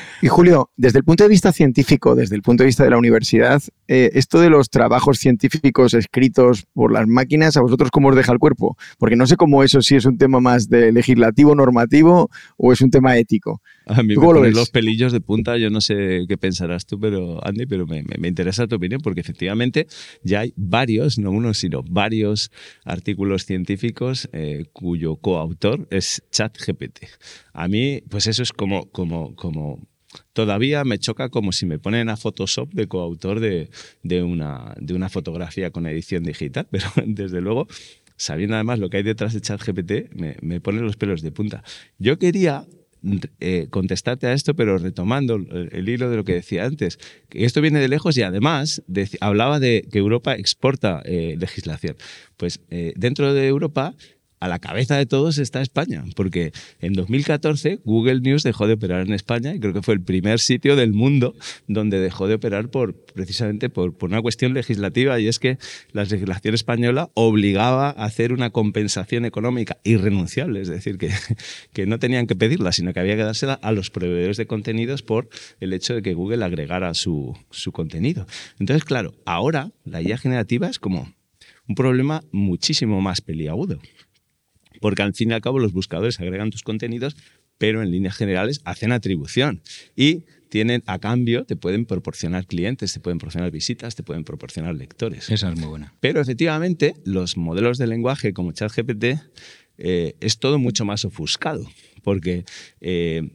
Y 0.21 0.27
Julio, 0.27 0.71
desde 0.75 0.99
el 0.99 1.05
punto 1.05 1.23
de 1.23 1.29
vista 1.29 1.53
científico, 1.53 2.13
desde 2.13 2.35
el 2.35 2.41
punto 2.41 2.63
de 2.63 2.67
vista 2.67 2.83
de 2.83 2.89
la 2.89 2.97
universidad, 2.97 3.61
eh, 3.87 4.11
esto 4.13 4.41
de 4.41 4.49
los 4.49 4.69
trabajos 4.69 5.17
científicos 5.17 5.93
escritos 5.93 6.65
por 6.73 6.91
las 6.91 7.07
máquinas, 7.07 7.55
¿a 7.55 7.61
vosotros 7.61 7.89
cómo 7.89 8.09
os 8.09 8.15
deja 8.15 8.33
el 8.33 8.39
cuerpo? 8.39 8.77
Porque 8.97 9.15
no 9.15 9.25
sé 9.27 9.37
cómo 9.37 9.63
eso 9.63 9.81
si 9.81 9.95
es 9.95 10.05
un 10.05 10.17
tema 10.17 10.41
más 10.41 10.67
de 10.67 10.91
legislativo, 10.91 11.55
normativo 11.55 12.29
o 12.57 12.73
es 12.73 12.81
un 12.81 12.91
tema 12.91 13.17
ético. 13.17 13.61
A 13.85 14.03
mí 14.03 14.15
me 14.15 14.15
ponen 14.15 14.53
los 14.53 14.69
pelillos 14.69 15.13
de 15.13 15.21
punta, 15.21 15.57
yo 15.57 15.69
no 15.69 15.79
sé 15.81 16.25
qué 16.27 16.37
pensarás 16.37 16.85
tú, 16.85 16.99
pero 16.99 17.45
Andy, 17.45 17.65
pero 17.65 17.87
me, 17.87 18.03
me, 18.03 18.17
me, 18.19 18.27
interesa 18.27 18.67
tu 18.67 18.75
opinión 18.75 19.01
porque 19.01 19.21
efectivamente 19.21 19.87
ya 20.21 20.41
hay 20.41 20.53
varios, 20.55 21.17
no 21.17 21.31
uno, 21.31 21.53
sino 21.53 21.81
varios 21.83 22.51
artículos 22.83 23.45
científicos 23.45 24.29
eh, 24.33 24.65
cuyo 24.73 25.15
coautor 25.15 25.87
es 25.91 26.23
ChatGPT. 26.31 27.05
A 27.53 27.67
mí, 27.67 28.03
pues 28.09 28.27
eso 28.27 28.43
es 28.43 28.51
como, 28.51 28.89
como, 28.91 29.35
como 29.35 29.88
todavía 30.33 30.83
me 30.83 30.99
choca 30.99 31.29
como 31.29 31.51
si 31.51 31.65
me 31.65 31.79
ponen 31.79 32.09
a 32.09 32.17
Photoshop 32.17 32.73
de 32.73 32.87
coautor 32.87 33.39
de, 33.39 33.69
una, 34.23 34.75
de 34.79 34.93
una 34.93 35.09
fotografía 35.09 35.71
con 35.71 35.85
edición 35.85 36.23
digital, 36.23 36.67
pero 36.71 36.87
desde 37.05 37.41
luego 37.41 37.67
sabiendo 38.15 38.55
además 38.55 38.79
lo 38.79 38.89
que 38.89 38.97
hay 38.97 39.03
detrás 39.03 39.33
de 39.33 39.39
ChatGPT, 39.39 40.13
me, 40.13 40.35
me 40.41 40.59
pone 40.59 40.81
los 40.81 40.97
pelos 40.97 41.21
de 41.21 41.31
punta. 41.31 41.63
Yo 41.99 42.19
quería 42.19 42.65
eh, 43.39 43.67
contestarte 43.69 44.27
a 44.27 44.33
esto, 44.33 44.55
pero 44.55 44.77
retomando 44.77 45.35
el, 45.35 45.87
hilo 45.87 46.09
de 46.09 46.17
lo 46.17 46.25
que 46.25 46.33
decía 46.33 46.65
antes, 46.65 46.99
esto 47.29 47.61
viene 47.61 47.79
de 47.79 47.87
lejos 47.87 48.17
y 48.17 48.23
además 48.23 48.83
de, 48.87 49.09
hablaba 49.21 49.61
de 49.61 49.87
que 49.89 49.99
Europa 49.99 50.35
exporta 50.35 51.01
eh, 51.05 51.37
legislación. 51.39 51.95
Pues 52.35 52.59
eh, 52.69 52.91
dentro 52.97 53.33
de 53.33 53.47
Europa 53.47 53.95
a 54.39 54.47
la 54.47 54.59
cabeza 54.59 54.97
de 54.97 55.05
todos 55.05 55.37
está 55.37 55.61
España, 55.61 56.03
porque 56.15 56.51
en 56.79 56.93
2014 56.93 57.79
Google 57.83 58.21
News 58.21 58.43
dejó 58.43 58.67
de 58.67 58.73
operar 58.73 59.05
en 59.05 59.13
España 59.13 59.53
y 59.53 59.59
creo 59.59 59.73
que 59.73 59.81
fue 59.81 59.93
el 59.93 60.01
primer 60.01 60.39
sitio 60.39 60.75
del 60.75 60.93
mundo 60.93 61.35
donde 61.67 61.99
dejó 61.99 62.27
de 62.27 62.35
operar 62.35 62.69
por 62.69 62.95
precisamente 62.95 63.69
por, 63.69 63.95
por 63.95 64.09
una 64.09 64.21
cuestión 64.21 64.53
legislativa 64.53 65.19
y 65.19 65.27
es 65.27 65.39
que 65.39 65.57
la 65.91 66.03
legislación 66.03 66.55
española 66.55 67.09
obligaba 67.13 67.89
a 67.89 68.05
hacer 68.05 68.33
una 68.33 68.49
compensación 68.49 69.25
económica 69.25 69.77
irrenunciable, 69.83 70.61
es 70.61 70.67
decir, 70.67 70.97
que, 70.97 71.11
que 71.73 71.85
no 71.85 71.99
tenían 71.99 72.27
que 72.27 72.35
pedirla, 72.35 72.71
sino 72.71 72.93
que 72.93 72.99
había 72.99 73.15
que 73.15 73.23
dársela 73.23 73.53
a 73.53 73.71
los 73.71 73.89
proveedores 73.89 74.37
de 74.37 74.47
contenidos 74.47 75.03
por 75.03 75.29
el 75.59 75.73
hecho 75.73 75.95
de 75.95 76.01
que 76.01 76.13
Google 76.13 76.45
agregara 76.45 76.93
su, 76.93 77.37
su 77.49 77.71
contenido. 77.71 78.25
Entonces, 78.59 78.85
claro, 78.85 79.13
ahora 79.25 79.71
la 79.83 80.01
IA 80.01 80.17
generativa 80.17 80.67
es 80.67 80.79
como 80.79 81.13
un 81.67 81.75
problema 81.75 82.23
muchísimo 82.31 83.01
más 83.01 83.21
peliagudo 83.21 83.79
porque 84.79 85.01
al 85.01 85.13
fin 85.13 85.31
y 85.31 85.33
al 85.33 85.41
cabo 85.41 85.59
los 85.59 85.73
buscadores 85.73 86.19
agregan 86.19 86.49
tus 86.49 86.63
contenidos, 86.63 87.15
pero 87.57 87.81
en 87.83 87.91
líneas 87.91 88.15
generales 88.15 88.61
hacen 88.65 88.91
atribución 88.91 89.61
y 89.95 90.23
tienen 90.49 90.83
a 90.87 90.97
cambio, 90.99 91.45
te 91.45 91.55
pueden 91.55 91.85
proporcionar 91.85 92.47
clientes, 92.47 92.91
te 92.93 92.99
pueden 92.99 93.19
proporcionar 93.19 93.51
visitas, 93.51 93.95
te 93.95 94.03
pueden 94.03 94.23
proporcionar 94.23 94.75
lectores. 94.75 95.29
Esa 95.29 95.51
es 95.51 95.59
muy 95.59 95.67
buena. 95.67 95.93
Pero 95.99 96.19
efectivamente, 96.19 96.95
los 97.05 97.37
modelos 97.37 97.77
de 97.77 97.87
lenguaje 97.87 98.33
como 98.33 98.51
ChatGPT 98.51 99.05
eh, 99.77 100.15
es 100.19 100.39
todo 100.39 100.57
mucho 100.57 100.85
más 100.85 101.05
ofuscado, 101.05 101.69
porque 102.03 102.45
eh, 102.81 103.29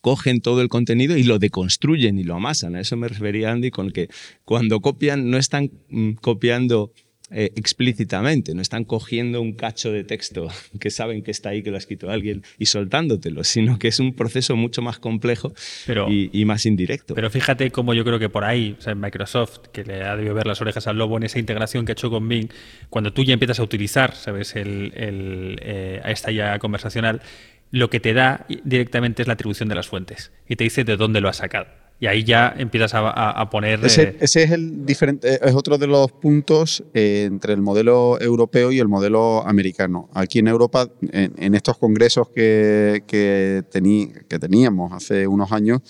cogen 0.00 0.40
todo 0.40 0.60
el 0.60 0.68
contenido 0.68 1.16
y 1.16 1.24
lo 1.24 1.38
deconstruyen 1.38 2.18
y 2.18 2.24
lo 2.24 2.34
amasan. 2.34 2.76
A 2.76 2.80
eso 2.80 2.96
me 2.96 3.08
refería 3.08 3.50
Andy 3.50 3.70
con 3.70 3.90
que 3.90 4.08
cuando 4.44 4.80
copian 4.80 5.30
no 5.30 5.36
están 5.36 5.70
mm, 5.88 6.12
copiando 6.20 6.92
eh, 7.30 7.52
explícitamente, 7.56 8.54
no 8.54 8.60
están 8.60 8.84
cogiendo 8.84 9.40
un 9.40 9.54
cacho 9.54 9.90
de 9.90 10.04
texto 10.04 10.48
que 10.80 10.90
saben 10.90 11.22
que 11.22 11.30
está 11.30 11.50
ahí, 11.50 11.62
que 11.62 11.70
lo 11.70 11.76
ha 11.76 11.78
escrito 11.78 12.10
alguien 12.10 12.42
y 12.58 12.66
soltándotelo, 12.66 13.44
sino 13.44 13.78
que 13.78 13.88
es 13.88 13.98
un 13.98 14.14
proceso 14.14 14.56
mucho 14.56 14.82
más 14.82 14.98
complejo 14.98 15.54
pero, 15.86 16.10
y, 16.10 16.30
y, 16.32 16.44
más 16.44 16.66
indirecto. 16.66 17.14
Pero 17.14 17.30
fíjate 17.30 17.70
cómo 17.70 17.94
yo 17.94 18.04
creo 18.04 18.18
que 18.18 18.28
por 18.28 18.44
ahí, 18.44 18.76
o 18.78 18.82
sea, 18.82 18.92
en 18.92 19.00
Microsoft, 19.00 19.68
que 19.72 19.84
le 19.84 20.02
ha 20.02 20.16
debido 20.16 20.34
ver 20.34 20.46
las 20.46 20.60
orejas 20.60 20.86
al 20.86 20.98
lobo 20.98 21.16
en 21.16 21.22
esa 21.22 21.38
integración 21.38 21.86
que 21.86 21.92
ha 21.92 21.94
hecho 21.94 22.10
con 22.10 22.28
Bing, 22.28 22.48
cuando 22.90 23.12
tú 23.12 23.24
ya 23.24 23.32
empiezas 23.32 23.58
a 23.58 23.62
utilizar, 23.62 24.14
sabes, 24.14 24.54
el, 24.54 24.92
el, 24.94 25.58
eh, 25.62 26.02
esta 26.04 26.30
ya 26.30 26.58
conversacional, 26.58 27.22
lo 27.70 27.90
que 27.90 28.00
te 28.00 28.12
da 28.12 28.46
directamente 28.64 29.22
es 29.22 29.28
la 29.28 29.34
atribución 29.34 29.68
de 29.68 29.74
las 29.74 29.88
fuentes 29.88 30.30
y 30.48 30.56
te 30.56 30.64
dice 30.64 30.84
de 30.84 30.96
dónde 30.96 31.20
lo 31.20 31.28
has 31.28 31.38
sacado. 31.38 31.83
Y 32.00 32.06
ahí 32.06 32.24
ya 32.24 32.54
empiezas 32.58 32.92
a, 32.94 33.08
a, 33.08 33.30
a 33.30 33.50
poner. 33.50 33.84
Ese, 33.84 34.02
eh... 34.02 34.16
ese, 34.20 34.42
es 34.42 34.50
el 34.50 34.84
diferente, 34.84 35.38
es 35.42 35.54
otro 35.54 35.78
de 35.78 35.86
los 35.86 36.10
puntos 36.12 36.84
eh, 36.92 37.24
entre 37.26 37.54
el 37.54 37.62
modelo 37.62 38.20
europeo 38.20 38.72
y 38.72 38.80
el 38.80 38.88
modelo 38.88 39.46
americano. 39.46 40.08
Aquí 40.12 40.40
en 40.40 40.48
Europa, 40.48 40.88
en, 41.12 41.32
en 41.38 41.54
estos 41.54 41.78
congresos 41.78 42.28
que, 42.28 43.04
que, 43.06 43.62
tení, 43.70 44.12
que, 44.28 44.38
teníamos 44.38 44.92
hace 44.92 45.26
unos 45.26 45.52
años, 45.52 45.80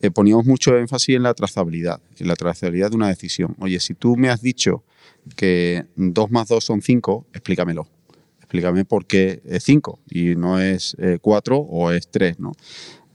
eh, 0.00 0.10
poníamos 0.10 0.44
mucho 0.44 0.76
énfasis 0.76 1.16
en 1.16 1.22
la 1.22 1.34
trazabilidad, 1.34 2.00
en 2.18 2.28
la 2.28 2.34
trazabilidad 2.34 2.90
de 2.90 2.96
una 2.96 3.08
decisión. 3.08 3.54
Oye, 3.60 3.78
si 3.78 3.94
tú 3.94 4.16
me 4.16 4.30
has 4.30 4.42
dicho 4.42 4.82
que 5.36 5.86
2 5.96 6.30
más 6.30 6.48
2 6.48 6.62
son 6.62 6.82
5, 6.82 7.28
explícamelo. 7.32 7.86
Explícame 8.40 8.84
por 8.84 9.06
qué 9.06 9.40
es 9.46 9.64
5 9.64 10.00
y 10.10 10.36
no 10.36 10.60
es 10.60 10.96
4 11.22 11.56
o 11.58 11.90
es 11.90 12.08
3, 12.10 12.38
¿no? 12.38 12.52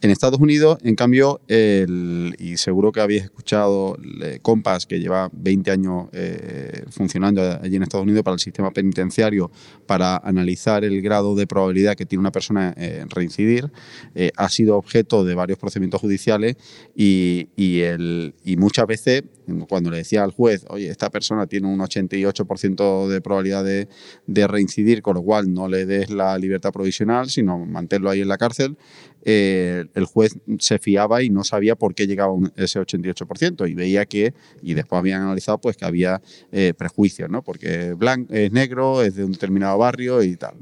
En 0.01 0.11
Estados 0.11 0.39
Unidos, 0.39 0.77
en 0.83 0.95
cambio, 0.95 1.41
el, 1.49 2.33
y 2.39 2.55
seguro 2.55 2.93
que 2.93 3.01
habéis 3.01 3.23
escuchado 3.23 3.97
eh, 4.21 4.39
Compass, 4.41 4.85
que 4.85 4.97
lleva 4.97 5.29
20 5.33 5.71
años 5.71 6.07
eh, 6.13 6.85
funcionando 6.89 7.41
allí 7.61 7.75
en 7.75 7.83
Estados 7.83 8.05
Unidos 8.05 8.23
para 8.23 8.35
el 8.35 8.39
sistema 8.39 8.71
penitenciario, 8.71 9.51
para 9.85 10.15
analizar 10.15 10.85
el 10.85 11.01
grado 11.01 11.35
de 11.35 11.47
probabilidad 11.47 11.95
que 11.95 12.05
tiene 12.05 12.21
una 12.21 12.31
persona 12.31 12.73
en 12.77 13.09
reincidir, 13.09 13.73
eh, 14.15 14.31
ha 14.37 14.47
sido 14.47 14.77
objeto 14.77 15.25
de 15.25 15.35
varios 15.35 15.59
procedimientos 15.59 15.99
judiciales 15.99 16.55
y, 16.95 17.49
y, 17.57 17.81
el, 17.81 18.35
y 18.45 18.55
muchas 18.55 18.87
veces, 18.87 19.23
cuando 19.67 19.91
le 19.91 19.97
decía 19.97 20.23
al 20.23 20.31
juez, 20.31 20.65
oye, 20.69 20.89
esta 20.89 21.09
persona 21.09 21.45
tiene 21.45 21.67
un 21.67 21.79
88% 21.79 23.07
de 23.09 23.19
probabilidad 23.19 23.65
de, 23.65 23.89
de 24.27 24.47
reincidir, 24.47 25.01
con 25.01 25.15
lo 25.15 25.23
cual 25.23 25.53
no 25.53 25.67
le 25.67 25.85
des 25.85 26.09
la 26.09 26.37
libertad 26.37 26.71
provisional, 26.71 27.29
sino 27.29 27.65
mantenerlo 27.65 28.11
ahí 28.11 28.21
en 28.21 28.29
la 28.29 28.37
cárcel, 28.37 28.77
eh, 29.23 29.85
el 29.95 30.05
juez 30.05 30.37
se 30.59 30.79
fiaba 30.79 31.21
y 31.21 31.29
no 31.29 31.43
sabía 31.43 31.75
por 31.75 31.93
qué 31.93 32.07
llegaba 32.07 32.33
ese 32.55 32.79
88% 32.79 33.69
y 33.69 33.73
veía 33.73 34.05
que, 34.05 34.33
y 34.61 34.73
después 34.73 34.99
habían 34.99 35.21
analizado 35.21 35.59
pues 35.59 35.77
que 35.77 35.85
había 35.85 36.21
eh, 36.51 36.73
prejuicios, 36.77 37.29
¿no? 37.29 37.43
porque 37.43 37.93
blanco, 37.93 38.33
es 38.33 38.51
negro, 38.51 39.01
es 39.01 39.15
de 39.15 39.25
un 39.25 39.31
determinado 39.31 39.77
barrio 39.77 40.23
y 40.23 40.35
tal. 40.35 40.55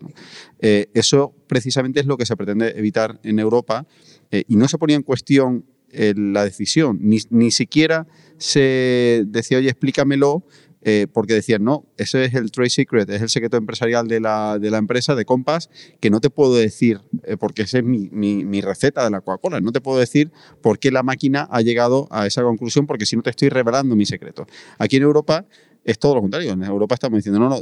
Eh, 0.60 0.90
eso 0.94 1.34
precisamente 1.48 2.00
es 2.00 2.06
lo 2.06 2.18
que 2.18 2.26
se 2.26 2.36
pretende 2.36 2.74
evitar 2.78 3.20
en 3.24 3.40
Europa 3.40 3.86
y 4.30 4.58
no 4.58 4.68
se 4.68 4.78
ponía 4.78 4.98
en 4.98 5.04
cuestión 5.04 5.66
la 5.90 6.44
decisión, 6.44 7.00
ni, 7.02 7.20
ni 7.30 7.50
siquiera 7.50 8.08
se 8.38 9.24
decía, 9.26 9.58
oye, 9.58 9.70
explícamelo, 9.70 10.44
eh, 10.90 11.06
porque 11.06 11.34
decían, 11.34 11.66
no, 11.66 11.86
ese 11.98 12.24
es 12.24 12.34
el 12.34 12.50
trade 12.50 12.70
secret, 12.70 13.10
es 13.10 13.22
el 13.22 13.28
secreto 13.28 13.58
empresarial 13.58 14.08
de 14.08 14.22
la, 14.22 14.58
de 14.58 14.72
la 14.72 14.78
empresa, 14.78 15.16
de 15.16 15.26
Compass, 15.26 15.70
que 16.00 16.10
no 16.10 16.22
te 16.22 16.30
puedo 16.30 16.56
decir, 16.56 17.02
eh, 17.24 17.36
porque 17.36 17.64
esa 17.64 17.80
es 17.80 17.84
mi, 17.84 18.08
mi, 18.10 18.62
receta 18.62 19.04
de 19.04 19.10
la 19.10 19.20
Coca-Cola, 19.20 19.60
no 19.60 19.74
te 19.74 19.82
puedo 19.82 20.00
decir 20.00 20.32
por 20.62 20.80
qué 20.80 20.90
la 20.90 21.04
máquina 21.04 21.46
ha 21.52 21.60
llegado 21.60 22.08
a 22.10 22.26
esa 22.26 22.42
conclusión, 22.42 22.88
porque 22.88 23.06
si 23.06 23.18
no 23.18 23.22
te 23.22 23.32
estoy 23.32 23.50
revelando 23.50 23.98
mi 23.98 24.06
secreto. 24.06 24.48
Aquí 24.78 24.96
en 24.96 25.04
Europa 25.04 25.46
es 25.84 26.00
todo 26.00 26.16
lo 26.16 26.22
contrario, 26.22 26.54
en 26.54 26.64
Europa 26.64 26.96
estamos 26.96 27.18
diciendo, 27.18 27.42
no, 27.42 27.50
no, 27.50 27.62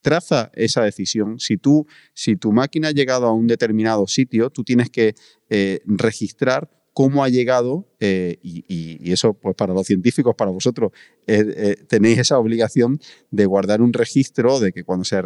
traza 0.00 0.50
esa 0.54 0.82
decisión. 0.82 1.38
Si, 1.40 1.58
tú, 1.58 1.86
si 2.14 2.36
tu 2.36 2.52
máquina 2.52 2.88
ha 2.88 2.92
llegado 2.92 3.26
a 3.26 3.34
un 3.34 3.48
determinado 3.48 4.06
sitio, 4.06 4.48
tú 4.48 4.64
tienes 4.64 4.88
que 4.88 5.14
eh, 5.50 5.80
registrar 5.84 6.70
cómo 6.92 7.24
ha 7.24 7.28
llegado, 7.28 7.86
eh, 8.00 8.38
y, 8.42 9.10
eso 9.12 9.34
pues 9.34 9.54
para 9.54 9.72
los 9.74 9.86
científicos, 9.86 10.34
para 10.36 10.50
vosotros, 10.50 10.92
eh, 11.26 11.44
eh, 11.56 11.76
tenéis 11.88 12.18
esa 12.18 12.38
obligación 12.38 13.00
de 13.30 13.46
guardar 13.46 13.80
un 13.80 13.92
registro 13.92 14.60
de 14.60 14.72
que 14.72 14.84
cuando 14.84 15.04
se, 15.04 15.20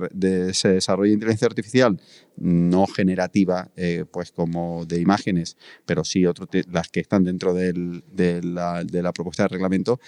se 0.53 0.69
desarrolla 0.69 1.13
inteligencia 1.13 1.47
artificial 1.47 2.01
no 2.37 2.87
generativa, 2.87 3.71
pues 4.11 4.31
como 4.31 4.85
de 4.85 5.01
imágenes, 5.01 5.57
pero 5.87 6.05
sí 6.05 6.27
otro 6.27 6.47
las 6.71 6.89
que 6.89 7.01
están 7.01 7.25
dentro 7.25 7.55
de, 7.55 7.73
la, 8.43 9.13
propuesta 9.15 9.45
de 9.45 9.49
reglamento, 9.49 9.99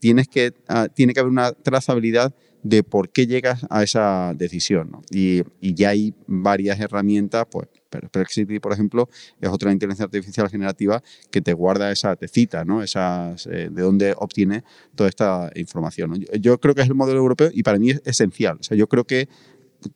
tienes 0.00 0.28
que, 0.28 0.54
ah, 0.66 0.88
tiene 0.88 1.14
que 1.14 1.20
haber 1.20 1.30
una 1.30 1.52
trazabilidad 1.52 2.34
de 2.64 2.82
por 2.82 3.10
qué 3.10 3.28
llegas 3.28 3.64
a 3.70 3.84
esa 3.84 4.34
decisión. 4.34 4.90
Y, 5.10 5.42
y, 5.60 5.74
ya 5.74 5.90
hay 5.90 6.14
varias 6.26 6.80
herramientas, 6.80 7.46
pues 7.48 7.68
Perplexity, 7.88 8.60
por 8.60 8.72
ejemplo, 8.72 9.08
es 9.40 9.48
otra 9.48 9.72
inteligencia 9.72 10.04
artificial 10.04 10.48
generativa 10.48 11.02
que 11.30 11.40
te 11.40 11.52
guarda 11.52 11.90
esa, 11.90 12.16
te 12.16 12.28
cita, 12.28 12.64
¿no? 12.64 12.82
Esas, 12.82 13.46
eh, 13.46 13.68
de 13.70 13.82
dónde 13.82 14.14
obtiene 14.16 14.64
toda 14.94 15.08
esta 15.08 15.50
información. 15.54 16.24
Yo, 16.40 16.58
creo 16.58 16.74
que 16.74 16.82
es 16.82 16.88
el 16.88 16.94
modelo 16.94 17.18
europeo 17.18 17.50
y 17.52 17.62
para 17.62 17.78
mí 17.78 17.90
es 17.90 18.02
esencial. 18.04 18.58
O 18.60 18.62
sea, 18.62 18.76
yo 18.76 18.88
creo 18.88 19.04
que 19.04 19.28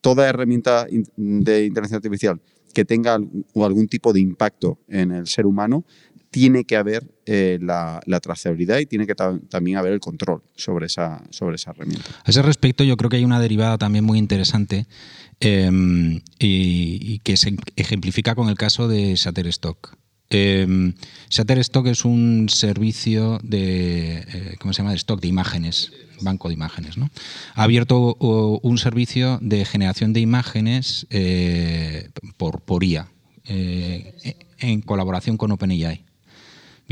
toda 0.00 0.28
herramienta 0.28 0.86
de 1.16 1.66
inteligencia 1.66 1.96
artificial 1.96 2.40
que 2.72 2.84
tenga 2.84 3.14
algún 3.14 3.86
tipo 3.88 4.12
de 4.12 4.20
impacto 4.20 4.78
en 4.88 5.12
el 5.12 5.26
ser 5.26 5.46
humano 5.46 5.84
tiene 6.32 6.64
que 6.64 6.76
haber 6.76 7.04
eh, 7.26 7.58
la, 7.60 8.00
trazabilidad 8.22 8.78
y 8.78 8.86
tiene 8.86 9.06
que 9.06 9.14
también 9.14 9.76
haber 9.76 9.92
el 9.92 10.00
control 10.00 10.42
sobre 10.56 10.86
esa, 10.86 11.22
sobre 11.30 11.56
esa 11.56 11.70
herramienta. 11.72 12.10
A 12.24 12.30
ese 12.30 12.40
respecto, 12.40 12.82
yo 12.82 12.96
creo 12.96 13.10
que 13.10 13.18
hay 13.18 13.24
una 13.24 13.38
derivada 13.38 13.76
también 13.76 14.04
muy 14.04 14.18
interesante 14.18 14.86
em, 15.38 16.22
y, 16.38 17.18
que 17.18 17.36
se 17.36 17.54
ejemplifica 17.76 18.34
con 18.34 18.48
el 18.48 18.56
caso 18.56 18.88
de 18.88 19.14
Shutterstock. 19.14 19.94
Eh, 20.30 20.94
Shutterstock 21.28 21.86
es 21.88 22.06
un 22.06 22.48
servicio 22.48 23.38
de, 23.42 24.24
eh, 24.26 24.56
¿cómo 24.58 24.72
se 24.72 24.78
llama? 24.78 24.92
De 24.92 24.96
stock 24.96 25.20
de 25.20 25.28
imágenes, 25.28 25.92
banco 26.22 26.48
de 26.48 26.54
imágenes. 26.54 26.96
¿no? 26.96 27.10
Ha 27.54 27.64
abierto 27.64 28.14
un 28.14 28.78
servicio 28.78 29.38
de 29.42 29.66
generación 29.66 30.14
de 30.14 30.20
imágenes 30.20 31.06
eh, 31.10 32.08
por, 32.38 32.62
por 32.62 32.84
IA, 32.84 33.08
en 33.44 34.80
colaboración 34.80 35.36
con 35.36 35.52
OpenAI. 35.52 36.06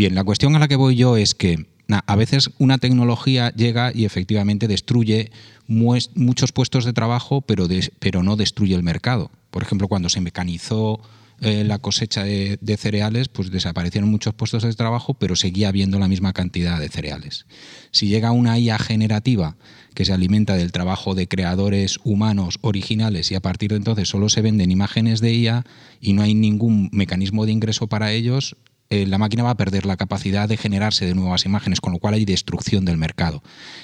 Bien, 0.01 0.15
la 0.15 0.25
cuestión 0.25 0.57
a 0.57 0.59
la 0.59 0.67
que 0.67 0.77
voy 0.77 0.97
yo 0.97 1.19
es 1.19 1.35
que 1.35 1.67
a 1.91 2.17
veces 2.17 2.49
una 2.57 2.79
tecnología 2.79 3.51
llega 3.51 3.93
y 3.95 4.07
efectivamente 4.07 4.67
destruye 4.67 5.31
muchos 5.67 6.53
puestos 6.53 6.87
de 6.87 6.95
trabajo, 6.95 7.43
pero, 7.43 8.23
no 8.23 8.37
destruye 8.37 8.75
el 8.75 8.83
mercado. 8.83 9.31
Por 9.51 9.63
ejemplo, 9.63 9.89
cuando 9.89 10.09
se 10.09 10.23
mecanizó 10.23 11.03
eh, 11.43 11.65
la 11.65 11.81
cosecha 11.81 12.25
de, 12.25 12.77
cereales, 12.79 13.29
pues 13.29 13.51
desaparecieron 13.51 14.11
muchos 14.11 14.33
puestos 14.33 14.63
de 14.63 14.73
trabajo, 14.73 15.13
pero 15.13 15.37
seguía 15.37 15.69
habiendo 15.69 15.99
la 15.99 16.09
misma 16.09 16.33
cantidad 16.33 16.81
de 16.81 16.89
cereales. 16.89 17.45
Si 17.91 18.09
llega 18.09 18.33
una 18.33 18.59
IA 18.59 18.79
generativa 18.79 19.59
que 19.93 20.07
se 20.07 20.15
alimenta 20.15 20.57
del 20.57 20.73
trabajo 20.73 21.15
de 21.15 21.29
creadores 21.29 21.99
humanos 22.05 22.59
originales 22.63 23.31
y 23.33 23.35
a 23.35 23.41
partir 23.41 23.69
de 23.73 23.77
entonces 23.77 24.09
solo 24.09 24.31
se 24.31 24.41
venden 24.41 24.71
imágenes 24.71 25.21
de 25.21 25.35
IA 25.35 25.67
y 26.01 26.15
no 26.15 26.23
hay 26.23 26.33
ningún 26.33 26.89
mecanismo 26.91 27.45
de 27.45 27.53
ingreso 27.53 27.87
para 27.87 28.13
ellos, 28.13 28.57
eh, 28.91 29.07
la 29.07 29.19
máquina 29.19 29.45
va 29.45 29.51
a 29.51 29.57
perder 29.57 29.87
la 29.87 29.97
capacidad 29.97 30.49
de 30.49 30.57
generarse 30.57 31.07
de 31.07 31.15
nuevas 31.15 31.45
imágenes, 31.47 31.81
con 31.81 31.93
lo 31.93 32.01
cual 32.01 32.15
hay 32.15 32.25
destrucción 32.25 32.85
del 32.85 32.97
mercado. 32.97 33.41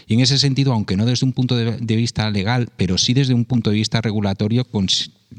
Y 0.08 0.14
en 0.14 0.20
ese 0.20 0.36
sentido, 0.36 0.72
aunque 0.72 0.96
no 0.96 1.06
desde 1.06 1.24
un 1.24 1.32
punto 1.32 1.56
de, 1.56 1.96
vista 1.96 2.28
legal, 2.30 2.68
pero 2.76 2.98
sí 2.98 3.14
desde 3.14 3.32
un 3.32 3.44
punto 3.44 3.70
de 3.70 3.76
vista 3.76 4.00
regulatorio, 4.00 4.66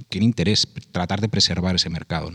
tiene 0.07 0.25
interés 0.25 0.69
tratar 0.93 1.19
de 1.19 1.27
preservar 1.27 1.75
ese 1.75 1.89
mercado. 1.89 2.31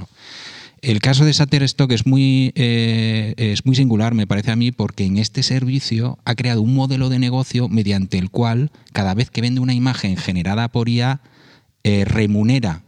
El 0.82 1.00
caso 1.00 1.24
de 1.24 1.32
Shutterstock 1.32 1.92
es 1.92 2.06
muy, 2.06 2.52
eh, 2.54 3.34
es 3.38 3.64
muy 3.64 3.76
singular, 3.76 4.14
me 4.14 4.26
parece 4.26 4.50
a 4.50 4.56
mí, 4.56 4.70
porque 4.70 5.04
en 5.04 5.16
este 5.16 5.42
servicio 5.42 6.18
ha 6.26 6.34
creado 6.34 6.60
un 6.60 6.74
modelo 6.74 7.08
de 7.08 7.18
negocio 7.18 7.68
mediante 7.68 8.18
el 8.18 8.30
cual 8.30 8.70
cada 8.92 9.14
vez 9.14 9.30
que 9.30 9.40
vende 9.40 9.60
una 9.60 9.74
imagen 9.74 10.18
generada 10.18 10.68
por 10.68 10.90
IA, 10.90 11.20
eh, 11.84 12.04
remunera 12.04 12.82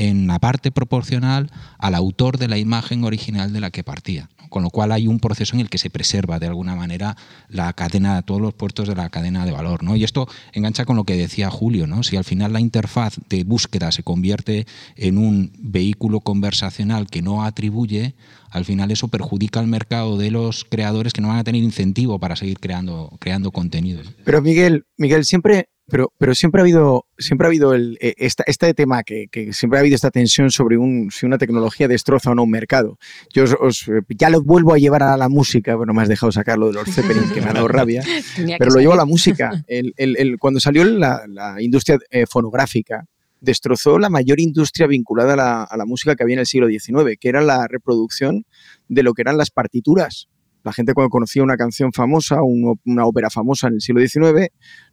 en 0.00 0.26
la 0.26 0.38
parte 0.38 0.70
proporcional 0.70 1.50
al 1.78 1.94
autor 1.94 2.38
de 2.38 2.48
la 2.48 2.56
imagen 2.56 3.04
original 3.04 3.52
de 3.52 3.60
la 3.60 3.70
que 3.70 3.84
partía. 3.84 4.30
Con 4.48 4.62
lo 4.62 4.70
cual 4.70 4.92
hay 4.92 5.06
un 5.06 5.20
proceso 5.20 5.54
en 5.54 5.60
el 5.60 5.68
que 5.68 5.76
se 5.76 5.90
preserva 5.90 6.38
de 6.38 6.46
alguna 6.46 6.74
manera 6.74 7.18
la 7.48 7.70
cadena, 7.74 8.22
todos 8.22 8.40
los 8.40 8.54
puertos 8.54 8.88
de 8.88 8.96
la 8.96 9.10
cadena 9.10 9.44
de 9.44 9.52
valor. 9.52 9.82
¿no? 9.82 9.96
Y 9.96 10.02
esto 10.02 10.26
engancha 10.54 10.86
con 10.86 10.96
lo 10.96 11.04
que 11.04 11.16
decía 11.16 11.50
Julio, 11.50 11.86
¿no? 11.86 12.02
si 12.02 12.16
al 12.16 12.24
final 12.24 12.54
la 12.54 12.60
interfaz 12.60 13.18
de 13.28 13.44
búsqueda 13.44 13.92
se 13.92 14.02
convierte 14.02 14.66
en 14.96 15.18
un 15.18 15.52
vehículo 15.58 16.20
conversacional 16.20 17.06
que 17.06 17.20
no 17.20 17.44
atribuye, 17.44 18.14
al 18.50 18.64
final 18.64 18.90
eso 18.90 19.08
perjudica 19.08 19.60
al 19.60 19.66
mercado 19.66 20.16
de 20.16 20.30
los 20.30 20.64
creadores 20.64 21.12
que 21.12 21.20
no 21.20 21.28
van 21.28 21.38
a 21.38 21.44
tener 21.44 21.62
incentivo 21.62 22.18
para 22.18 22.36
seguir 22.36 22.58
creando, 22.58 23.12
creando 23.20 23.50
contenido. 23.50 24.00
Pero 24.24 24.40
Miguel, 24.40 24.86
Miguel, 24.96 25.26
siempre 25.26 25.68
pero, 25.90 26.12
pero 26.16 26.34
siempre 26.34 26.60
ha 26.60 26.62
habido, 26.62 27.06
siempre 27.18 27.46
ha 27.46 27.48
habido 27.48 27.74
el, 27.74 27.98
eh, 28.00 28.14
este 28.18 28.74
tema 28.74 29.02
que, 29.02 29.28
siempre 29.52 29.78
ha 29.78 29.80
habido 29.80 29.94
esta 29.94 30.10
tensión 30.10 30.50
sobre 30.50 30.78
un, 30.78 31.10
si 31.10 31.26
una 31.26 31.38
tecnología 31.38 31.88
destroza 31.88 32.30
o 32.30 32.34
no 32.34 32.44
un 32.44 32.50
mercado. 32.50 32.98
Yo 33.34 33.44
os, 33.60 33.88
eh, 33.88 34.02
ya 34.08 34.30
lo 34.30 34.42
vuelvo 34.42 34.72
a 34.72 34.78
llevar 34.78 35.02
a 35.02 35.16
la 35.16 35.28
música, 35.28 35.74
bueno, 35.74 35.92
me 35.92 36.02
has 36.02 36.08
dejado 36.08 36.32
sacarlo 36.32 36.68
de 36.68 36.74
los 36.74 36.88
Zeppelin, 36.88 37.30
que 37.34 37.40
me 37.40 37.50
ha 37.50 37.52
dado 37.52 37.68
rabia, 37.68 38.02
pero 38.58 38.70
lo 38.70 38.80
llevo 38.80 38.94
a 38.94 38.96
la 38.96 39.04
música. 39.04 39.64
El, 39.66 39.92
el, 39.96 40.38
cuando 40.38 40.60
salió 40.60 40.84
la, 40.84 41.24
la 41.28 41.60
industria 41.60 41.98
eh, 42.10 42.26
fonográfica, 42.26 43.04
destrozó 43.40 43.98
la 43.98 44.10
mayor 44.10 44.38
industria 44.38 44.86
vinculada 44.86 45.32
a 45.32 45.36
la, 45.36 45.62
a 45.64 45.76
la, 45.76 45.86
música 45.86 46.14
que 46.14 46.22
había 46.22 46.34
en 46.34 46.40
el 46.40 46.46
siglo 46.46 46.68
XIX, 46.68 47.16
que 47.18 47.28
era 47.28 47.40
la 47.40 47.66
reproducción 47.66 48.44
de 48.88 49.02
lo 49.02 49.14
que 49.14 49.22
eran 49.22 49.38
las 49.38 49.50
partituras. 49.50 50.28
La 50.62 50.72
gente 50.72 50.92
cuando 50.92 51.08
conocía 51.08 51.42
una 51.42 51.56
canción 51.56 51.92
famosa, 51.92 52.42
una 52.42 53.06
ópera 53.06 53.30
famosa 53.30 53.68
en 53.68 53.74
el 53.74 53.80
siglo 53.80 54.06
XIX, 54.06 54.50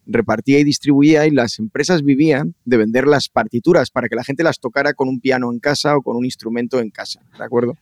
repartía 0.08 0.60
y 0.60 0.64
distribuía 0.64 1.26
y 1.28 1.32
las 1.32 1.60
empresas 1.60 2.04
vivían 2.04 2.56
de 2.66 2.78
vender 2.78 3.08
las 3.08 3.30
partituras 3.30 3.92
para 3.92 4.08
que 4.08 4.16
la 4.16 4.24
gente 4.24 4.44
las 4.44 4.60
tocara 4.60 4.94
con 4.94 5.10
un 5.10 5.20
piano 5.20 5.52
en 5.52 5.60
casa 5.60 5.96
o 5.96 6.02
con 6.02 6.16
un 6.16 6.26
instrumento 6.26 6.80
en 6.80 6.90
casa, 6.90 7.22
¿de 7.38 7.44
acuerdo? 7.44 7.78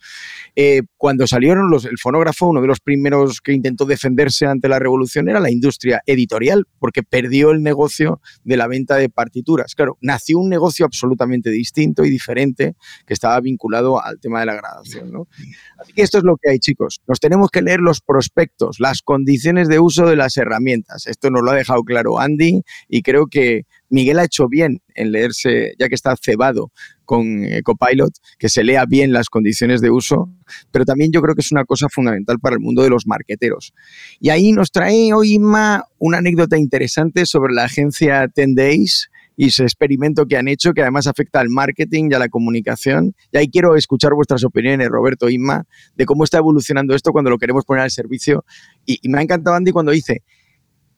Eh, 0.56 0.82
cuando 0.98 1.28
salieron 1.28 1.70
los, 1.70 1.86
el 1.86 1.98
fonógrafo, 1.98 2.48
uno 2.48 2.62
de 2.62 2.68
los 2.68 2.80
primeros 2.80 3.42
que 3.42 3.54
intentó 3.54 3.86
defenderse 3.86 4.46
ante 4.46 4.68
la 4.68 4.80
revolución 4.80 5.30
era 5.30 5.40
la 5.40 5.52
industria 5.52 6.02
editorial, 6.06 6.66
porque 6.80 7.04
perdió 7.04 7.52
el 7.52 7.62
negocio 7.62 8.22
de 8.44 8.58
la 8.58 8.68
venta 8.68 8.96
de 8.96 9.10
partituras. 9.10 9.76
Claro, 9.76 9.98
nació 10.02 10.40
un 10.40 10.50
negocio 10.50 10.86
absolutamente 10.86 11.50
distinto 11.50 12.06
y 12.06 12.10
diferente 12.10 12.76
que 13.06 13.14
estaba 13.14 13.40
vinculado 13.40 14.04
al 14.04 14.20
tema 14.20 14.40
de 14.40 14.48
la 14.48 14.56
grabación, 14.56 15.12
¿no? 15.12 15.28
Así 15.78 15.94
que 15.94 16.02
esto 16.02 16.18
es 16.18 16.24
lo 16.24 16.38
que 16.38 16.50
hay, 16.50 16.60
chicos. 16.60 17.02
Nos 17.08 17.20
tenemos 17.20 17.50
que 17.52 17.62
leer 17.62 17.80
los 17.80 18.02
prospectos, 18.02 18.80
las 18.80 19.02
condiciones 19.02 19.68
de 19.68 19.80
uso 19.80 20.08
de 20.08 20.16
las 20.16 20.38
herramientas. 20.38 21.08
Esto 21.08 21.30
nos 21.30 21.44
lo 21.44 21.52
ha 21.52 21.56
dejado 21.56 21.84
claro 21.84 22.15
Andy 22.20 22.62
y 22.90 23.02
creo 23.02 23.28
que 23.28 23.64
Miguel 23.90 24.20
ha 24.20 24.26
hecho 24.26 24.48
bien 24.48 24.82
en 24.96 25.12
leerse, 25.12 25.74
ya 25.80 25.88
que 25.88 25.96
está 25.96 26.16
cebado 26.22 26.72
con 27.06 27.44
eh, 27.44 27.62
Copilot, 27.64 28.14
que 28.40 28.50
se 28.50 28.64
lea 28.64 28.86
bien 28.86 29.14
las 29.14 29.30
condiciones 29.30 29.80
de 29.80 29.92
uso, 29.92 30.30
pero 30.72 30.86
también 30.86 31.12
yo 31.12 31.22
creo 31.22 31.36
que 31.36 31.42
es 31.42 31.52
una 31.52 31.66
cosa 31.66 31.88
fundamental 31.90 32.40
para 32.40 32.56
el 32.56 32.60
mundo 32.60 32.84
de 32.84 32.90
los 32.90 33.06
marqueteros. 33.06 33.74
Y 34.20 34.30
ahí 34.30 34.52
nos 34.52 34.72
trae 34.72 35.14
hoy 35.14 35.34
Inma 35.34 35.84
una 36.00 36.18
anécdota 36.18 36.58
interesante 36.58 37.26
sobre 37.26 37.54
la 37.54 37.66
agencia 37.66 38.28
10 38.34 38.56
Days 38.56 39.10
y 39.38 39.48
ese 39.48 39.64
experimento 39.64 40.26
que 40.26 40.38
han 40.38 40.48
hecho, 40.48 40.74
que 40.74 40.82
además 40.82 41.08
afecta 41.08 41.40
al 41.40 41.50
marketing 41.50 42.10
y 42.10 42.14
a 42.14 42.20
la 42.20 42.30
comunicación. 42.30 43.16
Y 43.32 43.38
ahí 43.38 43.50
quiero 43.50 43.76
escuchar 43.76 44.14
vuestras 44.14 44.44
opiniones, 44.44 44.88
Roberto 44.88 45.30
Inma, 45.30 45.66
de 45.96 46.06
cómo 46.06 46.24
está 46.24 46.38
evolucionando 46.38 46.96
esto 46.96 47.12
cuando 47.12 47.30
lo 47.30 47.38
queremos 47.38 47.66
poner 47.66 47.84
al 47.84 47.92
servicio. 47.92 48.46
Y, 48.86 49.00
y 49.02 49.10
me 49.10 49.20
ha 49.20 49.22
encantado 49.22 49.56
Andy 49.56 49.72
cuando 49.72 49.92
dice 49.92 50.24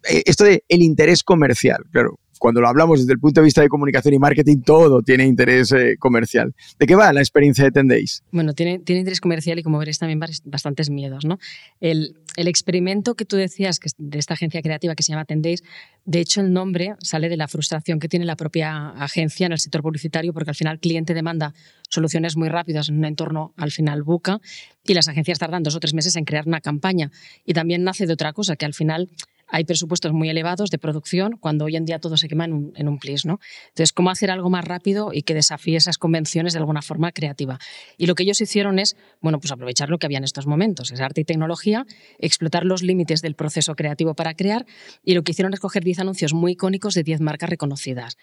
esto 0.08 0.44
de 0.44 0.64
el 0.68 0.82
interés 0.82 1.24
comercial. 1.24 1.84
Claro, 1.92 2.20
cuando 2.38 2.62
lo 2.62 2.68
hablamos 2.68 3.00
desde 3.00 3.14
el 3.14 3.20
punto 3.20 3.42
de 3.42 3.46
vista 3.46 3.62
de 3.62 3.70
comunicación 3.70 4.14
y 4.14 4.20
marketing, 4.20 4.62
todo 4.62 5.02
tiene 5.02 5.26
interés 5.26 5.72
eh, 5.72 5.96
comercial. 6.00 6.54
¿De 6.80 6.86
qué 6.86 6.96
va 6.96 7.12
la 7.14 7.20
experiencia 7.20 7.64
de 7.64 7.72
Tendéis? 7.72 8.24
Bueno, 8.32 8.54
tiene, 8.54 8.80
tiene 8.80 9.00
interés 9.00 9.22
comercial 9.22 9.60
y 9.60 9.64
como 9.64 9.78
veréis 9.80 10.00
también 10.00 10.20
bastantes 10.46 10.90
miedos. 10.90 11.26
¿no? 11.26 11.40
El, 11.80 12.16
experimento 12.36 13.16
que 13.16 13.26
tú 13.26 13.36
decías 13.36 13.80
de 13.98 14.20
esta 14.20 14.36
agencia 14.36 14.62
creativa 14.62 14.96
que 14.96 15.04
se 15.04 15.12
llama 15.12 15.26
Tendéis, 15.26 15.64
de 16.06 16.20
hecho 16.20 16.42
el 16.42 16.54
nombre 16.54 16.96
sale 17.02 17.30
de 17.30 17.38
la 17.38 17.48
frustración 17.48 18.00
que 18.00 18.08
tiene 18.08 18.26
la 18.26 18.36
propia 18.36 18.90
agencia 18.90 19.48
en 19.48 19.52
el 19.52 19.60
sector 19.60 19.82
publicitario 19.82 20.34
porque 20.34 20.52
al 20.52 20.56
final 20.56 20.76
el 20.76 20.80
cliente 20.80 21.14
demanda 21.14 21.54
soluciones 21.90 22.38
muy 22.38 22.50
rápidas 22.50 22.90
en 22.90 22.98
un 22.98 23.06
entorno 23.06 23.54
al 23.58 23.72
final 23.72 24.04
buca 24.04 24.40
y 24.84 24.94
las 24.94 25.08
agencias 25.08 25.40
tardan 25.40 25.64
dos 25.64 25.76
o 25.76 25.80
tres 25.80 25.94
meses 25.94 26.16
en 26.16 26.26
crear 26.26 26.48
una 26.48 26.62
campaña. 26.62 27.12
Y 27.46 27.54
también 27.54 27.84
nace 27.84 28.06
de 28.06 28.14
otra 28.14 28.34
cosa, 28.34 28.56
que 28.56 28.66
al 28.66 28.74
final 28.74 29.10
hay 29.48 29.64
presupuestos 29.64 30.14
muy 30.14 30.30
elevados 30.30 30.70
de 30.70 30.78
producción 30.78 31.38
cuando 31.40 31.66
hoy 31.66 31.76
en 31.76 31.86
día 31.86 32.00
todo 32.00 32.18
se 32.18 32.28
quema 32.28 32.46
en 32.46 32.54
un, 32.54 32.74
en 32.76 32.88
un 32.88 33.00
plis. 33.00 33.26
¿no? 33.26 33.40
Entonces, 33.70 33.94
¿cómo 33.94 34.10
hacer 34.10 34.32
algo 34.32 34.50
más 34.50 34.66
rápido 34.66 35.12
y 35.14 35.24
que 35.24 35.34
desafíe 35.34 35.78
esas 35.78 35.98
convenciones 35.98 36.54
de 36.54 36.60
alguna 36.60 36.82
forma 36.82 37.12
creativa? 37.12 37.60
Y 37.98 38.06
lo 38.06 38.16
que 38.16 38.24
ellos 38.24 38.42
hicieron 38.42 38.80
es, 38.80 38.98
bueno, 39.22 39.40
pues 39.40 39.52
aprovechar 39.52 39.90
lo 39.90 39.98
que 39.98 40.06
había 40.06 40.18
en 40.18 40.24
estos 40.24 40.48
momentos, 40.48 40.92
es 40.92 41.00
arte 41.00 41.22
y 41.22 41.26
tecnología, 41.26 41.86
explotar 42.20 42.66
los 42.66 42.84
límites 42.84 43.22
del 43.22 43.36
proceso 43.36 43.76
creativo 43.76 44.14
para 44.14 44.34
crear 44.34 44.66
y 45.04 45.14
lo 45.14 45.24
que 45.24 45.32
hicieron 45.32 45.54
es 45.54 45.60
coger 45.60 45.84
10 45.84 46.00
anuncios 46.00 46.34
muy 46.34 46.54
icónicos 46.54 46.94
de 46.94 47.04
10 47.04 47.22
marcas 47.22 47.50
reconocidas 47.50 48.18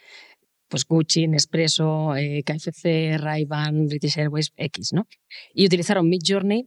pues 0.69 0.87
Gucci, 0.87 1.29
Nespresso, 1.29 2.17
eh, 2.17 2.43
KFC, 2.43 3.17
Ray-Ban, 3.19 3.87
British 3.87 4.19
Airways, 4.19 4.53
X, 4.57 4.93
¿no? 4.93 5.07
Y 5.53 5.67
utilizaron 5.67 6.09
Midjourney 6.09 6.67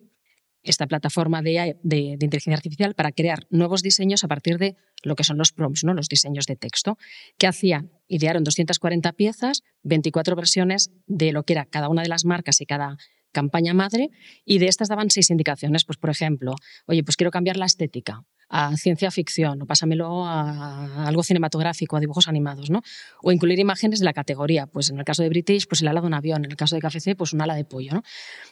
esta 0.71 0.87
plataforma 0.87 1.41
de, 1.41 1.77
inteligencia 2.19 2.55
artificial 2.55 2.93
para 2.95 3.11
crear 3.11 3.45
nuevos 3.49 3.81
diseños 3.81 4.23
a 4.23 4.27
partir 4.27 4.57
de 4.57 4.75
lo 5.03 5.15
que 5.15 5.23
son 5.23 5.37
los 5.37 5.51
prompts, 5.51 5.83
¿no? 5.83 5.93
los 5.93 6.09
diseños 6.09 6.45
de 6.45 6.55
texto, 6.55 6.97
que 7.37 7.47
hacían, 7.47 7.91
idearon 8.07 8.43
240 8.43 9.11
piezas, 9.13 9.63
24 9.83 10.35
versiones 10.35 10.91
de 11.05 11.31
lo 11.31 11.43
que 11.43 11.53
era 11.53 11.65
cada 11.65 11.89
una 11.89 12.01
de 12.01 12.09
las 12.09 12.25
marcas 12.25 12.61
y 12.61 12.65
cada 12.65 12.97
campaña 13.31 13.73
madre, 13.73 14.09
y 14.45 14.57
de 14.57 14.67
estas 14.67 14.87
daban 14.87 15.11
seis 15.11 15.29
indicaciones. 15.29 15.85
Pues, 15.85 15.97
por 15.97 16.09
ejemplo, 16.09 16.55
oye, 16.87 17.03
pues 17.03 17.17
quiero 17.17 17.29
cambiar 17.29 17.57
la 17.57 17.65
estética 17.65 18.23
a 18.49 18.75
ciencia 18.77 19.11
ficción, 19.11 19.61
o 19.61 19.65
pásamelo 19.67 20.25
a 20.25 21.05
algo 21.05 21.21
cinematográfico, 21.21 21.97
a 21.97 21.99
dibujos 21.99 22.27
animados, 22.27 22.69
¿no? 22.69 22.81
O 23.21 23.31
incluir 23.31 23.59
imágenes 23.59 23.99
de 23.99 24.05
la 24.05 24.13
categoría. 24.13 24.67
Pues 24.67 24.89
en 24.89 24.97
el 24.97 25.03
caso 25.03 25.21
de 25.21 25.29
British, 25.29 25.67
pues 25.67 25.81
el 25.81 25.89
ala 25.89 26.01
de 26.01 26.07
un 26.07 26.13
avión, 26.13 26.45
en 26.45 26.51
el 26.51 26.57
caso 26.57 26.75
de 26.75 26.81
KFC, 26.81 27.15
pues 27.15 27.33
un 27.33 27.41
ala 27.41 27.55
de 27.55 27.65
pollo, 27.65 27.93
¿no? 27.93 28.03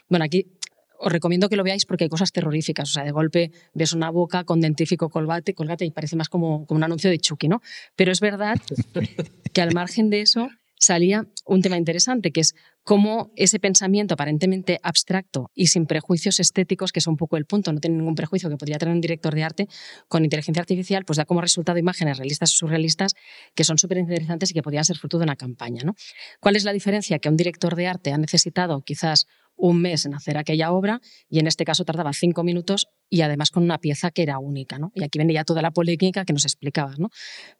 Bueno, 0.09 0.26
aquí 0.26 0.51
os 1.00 1.12
recomiendo 1.12 1.50
que 1.50 1.56
lo 1.56 1.64
veáis 1.64 1.86
porque 1.86 2.06
hay 2.06 2.10
cosas 2.10 2.32
terroríficas. 2.32 2.89
O 2.89 2.93
sea, 2.93 3.04
de 3.04 3.12
golpe 3.12 3.52
ves 3.74 3.93
una 3.93 4.10
boca 4.10 4.43
con 4.43 4.62
dentífico 4.62 5.10
colgate, 5.10 5.54
colgate 5.54 5.86
y 5.86 5.91
parece 5.91 6.16
más 6.16 6.30
como, 6.30 6.66
como 6.66 6.78
un 6.78 6.84
anuncio 6.84 7.10
de 7.10 7.20
Chucky, 7.20 7.48
¿no? 7.48 7.62
Pero 7.96 8.12
es 8.12 8.20
verdad 8.20 8.60
que 9.54 9.62
al 9.62 9.74
margen 9.74 10.10
de 10.10 10.22
eso 10.22 10.50
salía 10.78 11.28
un 11.46 11.62
tema 11.62 11.78
interesante, 11.78 12.32
que 12.32 12.41
es 12.41 12.56
cómo 12.86 13.32
ese 13.36 13.60
pensamiento 13.60 14.14
aparentemente 14.14 14.80
abstracto 14.84 15.52
y 15.56 15.68
sin 15.68 15.88
prejuicios 15.88 16.40
estéticos, 16.40 16.92
que 16.92 17.00
es 17.00 17.08
un 17.08 17.18
poco 17.18 17.36
el 17.36 17.46
punto, 17.46 17.74
no 17.74 17.80
tiene 17.80 17.98
ningún 17.98 18.14
prejuicio 18.16 18.48
que 18.48 18.58
podría 18.58 18.78
tener 18.78 18.94
un 18.94 19.02
director 19.02 19.34
de 19.34 19.44
arte, 19.44 19.68
con 20.08 20.24
inteligencia 20.24 20.62
artificial, 20.62 21.04
pues 21.04 21.18
da 21.18 21.26
como 21.26 21.42
resultado 21.42 21.80
imágenes 21.80 22.18
realistas 22.18 22.54
o 22.54 22.56
surrealistas 22.56 23.14
que 23.56 23.64
son 23.64 23.80
súper 23.80 23.98
interesantes 23.98 24.52
y 24.52 24.54
que 24.54 24.62
podrían 24.62 24.86
ser 24.86 24.98
fruto 24.98 25.18
de 25.18 25.24
una 25.24 25.36
campaña. 25.36 25.84
¿no? 25.84 25.96
¿Cuál 26.40 26.56
es 26.56 26.64
la 26.64 26.74
diferencia? 26.74 27.18
Que 27.18 27.28
un 27.28 27.38
director 27.38 27.76
de 27.76 27.88
arte 27.88 28.14
ha 28.14 28.18
necesitado 28.20 28.82
quizás 28.84 29.26
un 29.58 29.82
mes 29.82 30.06
en 30.06 30.14
hacer 30.14 30.38
aquella 30.38 30.72
obra 30.72 31.02
y 31.30 31.40
en 31.40 31.48
este 31.48 31.66
caso 31.66 31.86
tardaba 31.86 32.12
cinco 32.14 32.44
minutos 32.44 32.88
y 33.10 33.22
además 33.22 33.52
con 33.52 33.64
una 33.64 33.78
pieza 33.78 34.12
que 34.12 34.24
era 34.24 34.40
única. 34.40 34.80
¿no? 34.80 34.92
Y 34.96 35.04
aquí 35.04 35.18
venía 35.18 35.44
toda 35.44 35.62
la 35.62 35.72
polémica 35.72 36.26
que 36.26 36.34
nos 36.34 36.46
explicabas. 36.46 37.00
¿no? 37.00 37.10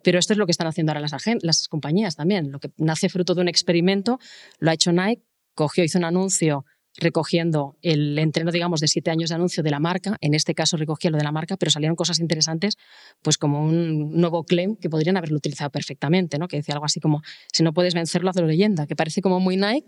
Pero 0.04 0.20
esto 0.20 0.34
es 0.34 0.38
lo 0.38 0.46
que 0.46 0.52
están 0.52 0.68
haciendo 0.68 0.92
ahora 0.92 1.02
las, 1.02 1.14
las 1.42 1.68
compañías 1.68 2.16
también. 2.16 2.52
Lo 2.52 2.60
que 2.60 2.70
nace 2.78 3.10
fruto 3.10 3.36
de 3.36 3.42
un 3.42 3.48
experimento 3.48 4.20
lo 4.60 4.72
ha 4.72 4.74
hecho 4.74 4.92
Nike, 4.92 5.15
cogió, 5.56 5.84
hizo 5.84 5.98
un 5.98 6.06
anuncio 6.06 6.66
recogiendo 6.98 7.78
el 7.82 8.18
entreno, 8.20 8.52
digamos, 8.52 8.80
de 8.80 8.88
siete 8.88 9.12
años 9.12 9.30
de 9.30 9.36
anuncio 9.36 9.64
de 9.64 9.72
la 9.72 9.80
marca. 9.80 10.18
En 10.22 10.34
este 10.34 10.54
caso 10.54 10.78
recogía 10.78 11.12
lo 11.12 11.18
de 11.18 11.24
la 11.24 11.32
marca, 11.32 11.58
pero 11.58 11.72
salieron 11.72 11.96
cosas 11.96 12.20
interesantes, 12.20 12.78
pues 13.22 13.38
como 13.38 13.64
un 13.64 14.12
nuevo 14.12 14.44
claim 14.44 14.76
que 14.76 14.90
podrían 14.90 15.18
haberlo 15.18 15.38
utilizado 15.38 15.70
perfectamente, 15.72 16.38
¿no? 16.38 16.48
Que 16.48 16.58
decía 16.58 16.74
algo 16.74 16.86
así 16.86 17.00
como, 17.00 17.22
si 17.52 17.64
no 17.64 17.74
puedes 17.74 17.94
vencerlo, 17.94 18.30
hazlo 18.30 18.48
leyenda, 18.48 18.88
que 18.88 18.96
parece 18.96 19.22
como 19.22 19.40
muy 19.40 19.58
Nike 19.58 19.88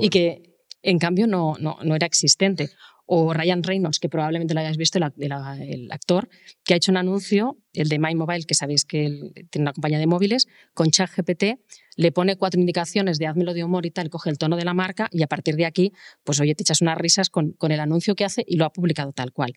y 0.00 0.08
que 0.10 0.54
en 0.82 0.98
cambio 0.98 1.26
no, 1.26 1.54
no, 1.58 1.78
no, 1.82 1.96
era 1.96 2.06
existente. 2.06 2.70
O 3.06 3.34
Ryan 3.34 3.62
Reynolds, 3.62 3.98
que 3.98 4.08
probablemente 4.08 4.54
lo 4.54 4.60
hayáis 4.60 4.78
visto, 4.78 4.98
el, 4.98 5.04
el, 5.18 5.92
actor, 5.92 6.28
que 6.64 6.72
ha 6.72 6.76
hecho 6.76 6.90
un 6.90 6.96
anuncio, 6.96 7.58
el 7.74 7.88
de 7.88 7.98
My 7.98 8.14
Mobile, 8.14 8.44
que 8.44 8.54
sabéis 8.54 8.86
que 8.86 9.04
él 9.04 9.32
tiene 9.50 9.64
una 9.64 9.72
compañía 9.74 9.98
de 9.98 10.06
móviles, 10.06 10.46
con 10.72 10.90
ChatGPT 10.90 11.58
le 11.96 12.12
pone 12.12 12.36
cuatro 12.36 12.60
indicaciones 12.60 13.18
de 13.18 13.26
házmelo 13.26 13.54
de 13.54 13.64
humor 13.64 13.86
y 13.86 13.90
tal, 13.90 14.10
coge 14.10 14.30
el 14.30 14.38
tono 14.38 14.56
de 14.56 14.64
la 14.64 14.74
marca 14.74 15.08
y 15.10 15.22
a 15.22 15.26
partir 15.26 15.56
de 15.56 15.66
aquí, 15.66 15.92
pues 16.24 16.40
oye, 16.40 16.54
te 16.54 16.62
echas 16.62 16.80
unas 16.80 16.98
risas 16.98 17.30
con, 17.30 17.52
con 17.52 17.72
el 17.72 17.80
anuncio 17.80 18.14
que 18.14 18.24
hace 18.24 18.44
y 18.46 18.56
lo 18.56 18.64
ha 18.64 18.70
publicado 18.70 19.12
tal 19.12 19.32
cual. 19.32 19.54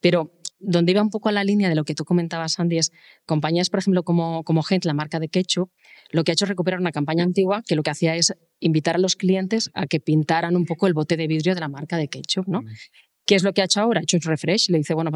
Pero 0.00 0.32
donde 0.60 0.92
iba 0.92 1.02
un 1.02 1.10
poco 1.10 1.28
a 1.28 1.32
la 1.32 1.44
línea 1.44 1.68
de 1.68 1.74
lo 1.74 1.84
que 1.84 1.94
tú 1.94 2.04
comentabas, 2.04 2.58
Andy, 2.58 2.78
es 2.78 2.92
compañías, 3.26 3.70
por 3.70 3.78
ejemplo, 3.78 4.02
como, 4.02 4.42
como 4.44 4.62
Gent, 4.62 4.84
la 4.84 4.94
marca 4.94 5.20
de 5.20 5.28
ketchup, 5.28 5.70
lo 6.10 6.24
que 6.24 6.32
ha 6.32 6.34
hecho 6.34 6.44
es 6.44 6.48
recuperar 6.48 6.80
una 6.80 6.90
campaña 6.90 7.24
antigua 7.24 7.62
que 7.66 7.76
lo 7.76 7.82
que 7.82 7.90
hacía 7.90 8.16
es 8.16 8.34
invitar 8.58 8.96
a 8.96 8.98
los 8.98 9.16
clientes 9.16 9.70
a 9.74 9.86
que 9.86 10.00
pintaran 10.00 10.56
un 10.56 10.64
poco 10.64 10.86
el 10.86 10.94
bote 10.94 11.16
de 11.16 11.26
vidrio 11.26 11.54
de 11.54 11.60
la 11.60 11.68
marca 11.68 11.96
de 11.96 12.08
ketchup, 12.08 12.48
¿no? 12.48 12.62
¿Qué 13.24 13.34
es 13.34 13.42
lo 13.42 13.52
que 13.52 13.62
ha 13.62 13.66
hecho 13.66 13.80
ahora? 13.80 14.00
Ha 14.00 14.02
hecho 14.02 14.16
un 14.16 14.22
refresh, 14.22 14.70
le 14.70 14.78
dice, 14.78 14.94
bueno, 14.94 15.10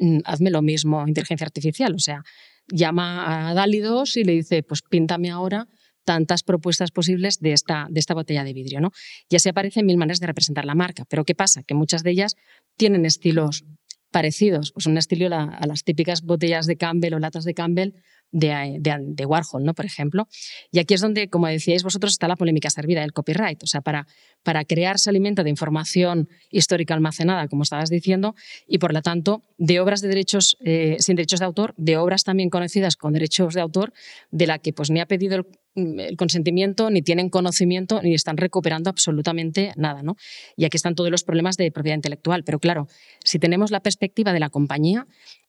mm, 0.00 0.18
hazme 0.24 0.50
lo 0.50 0.62
mismo, 0.62 1.06
inteligencia 1.06 1.44
artificial, 1.44 1.94
o 1.94 1.98
sea, 1.98 2.24
llama 2.68 3.50
a 3.50 3.54
2 3.54 4.16
y 4.16 4.24
le 4.24 4.32
dice, 4.32 4.62
pues 4.62 4.82
píntame 4.82 5.30
ahora 5.30 5.68
tantas 6.04 6.42
propuestas 6.42 6.90
posibles 6.90 7.38
de 7.40 7.52
esta, 7.52 7.86
de 7.90 8.00
esta 8.00 8.14
botella 8.14 8.44
de 8.44 8.52
vidrio. 8.52 8.80
¿no? 8.80 8.90
Y 9.28 9.36
así 9.36 9.48
aparecen 9.48 9.86
mil 9.86 9.96
maneras 9.96 10.20
de 10.20 10.26
representar 10.26 10.64
la 10.64 10.74
marca. 10.74 11.04
Pero 11.08 11.24
¿qué 11.24 11.34
pasa? 11.34 11.62
Que 11.62 11.74
muchas 11.74 12.02
de 12.02 12.10
ellas 12.10 12.36
tienen 12.76 13.04
estilos 13.04 13.64
parecidos, 14.10 14.72
pues 14.72 14.86
un 14.86 14.98
estilo 14.98 15.34
a 15.34 15.66
las 15.66 15.84
típicas 15.84 16.22
botellas 16.22 16.66
de 16.66 16.76
Campbell 16.76 17.14
o 17.14 17.18
latas 17.18 17.44
de 17.44 17.54
Campbell 17.54 17.94
de, 18.32 18.80
de, 18.80 19.26
Warhol, 19.26 19.64
¿no? 19.64 19.74
por 19.74 19.84
ejemplo. 19.84 20.26
Y 20.72 20.78
aquí 20.78 20.94
es 20.94 21.00
donde, 21.00 21.28
como 21.28 21.46
decíais 21.46 21.84
vosotros, 21.84 22.12
está 22.12 22.26
la 22.26 22.36
polémica 22.36 22.70
servida 22.70 23.02
del 23.02 23.12
copyright. 23.12 23.62
O 23.62 23.66
sea, 23.66 23.82
para, 23.82 24.06
para 24.42 24.64
crear 24.64 24.98
se 24.98 25.10
alimenta 25.10 25.44
de 25.44 25.50
información 25.50 26.28
histórica 26.50 26.94
almacenada, 26.94 27.46
como 27.48 27.62
estabas 27.62 27.90
diciendo, 27.90 28.34
y 28.66 28.78
por 28.78 28.92
lo 28.92 29.02
tanto, 29.02 29.42
de 29.58 29.80
obras 29.80 30.00
de 30.00 30.08
derechos 30.08 30.56
eh, 30.64 30.96
sin 30.98 31.16
derechos 31.16 31.40
de 31.40 31.46
autor, 31.46 31.74
de 31.76 31.96
obras 31.98 32.24
también 32.24 32.50
conocidas 32.50 32.96
con 32.96 33.12
derechos 33.12 33.54
de 33.54 33.60
autor, 33.60 33.92
de 34.30 34.46
la 34.46 34.58
que 34.58 34.72
pues 34.72 34.90
ni 34.90 35.00
ha 35.00 35.06
pedido 35.06 35.36
el, 35.36 35.46
el 35.74 36.16
consentimiento, 36.16 36.90
ni 36.90 37.02
tienen 37.02 37.30
conocimiento, 37.30 38.02
ni 38.02 38.14
están 38.14 38.36
recuperando 38.36 38.90
absolutamente 38.90 39.72
nada. 39.76 40.02
¿no? 40.02 40.16
Y 40.56 40.64
aquí 40.64 40.76
están 40.76 40.94
todos 40.94 41.10
los 41.10 41.24
problemas 41.24 41.56
de 41.56 41.70
propiedad 41.70 41.96
intelectual. 41.96 42.44
Pero 42.44 42.58
claro, 42.58 42.88
si 43.24 43.38
tenemos 43.38 43.70
la 43.70 43.80
perspectiva 43.80 44.32
de 44.32 44.40
la 44.40 44.50
compañía, 44.50 45.06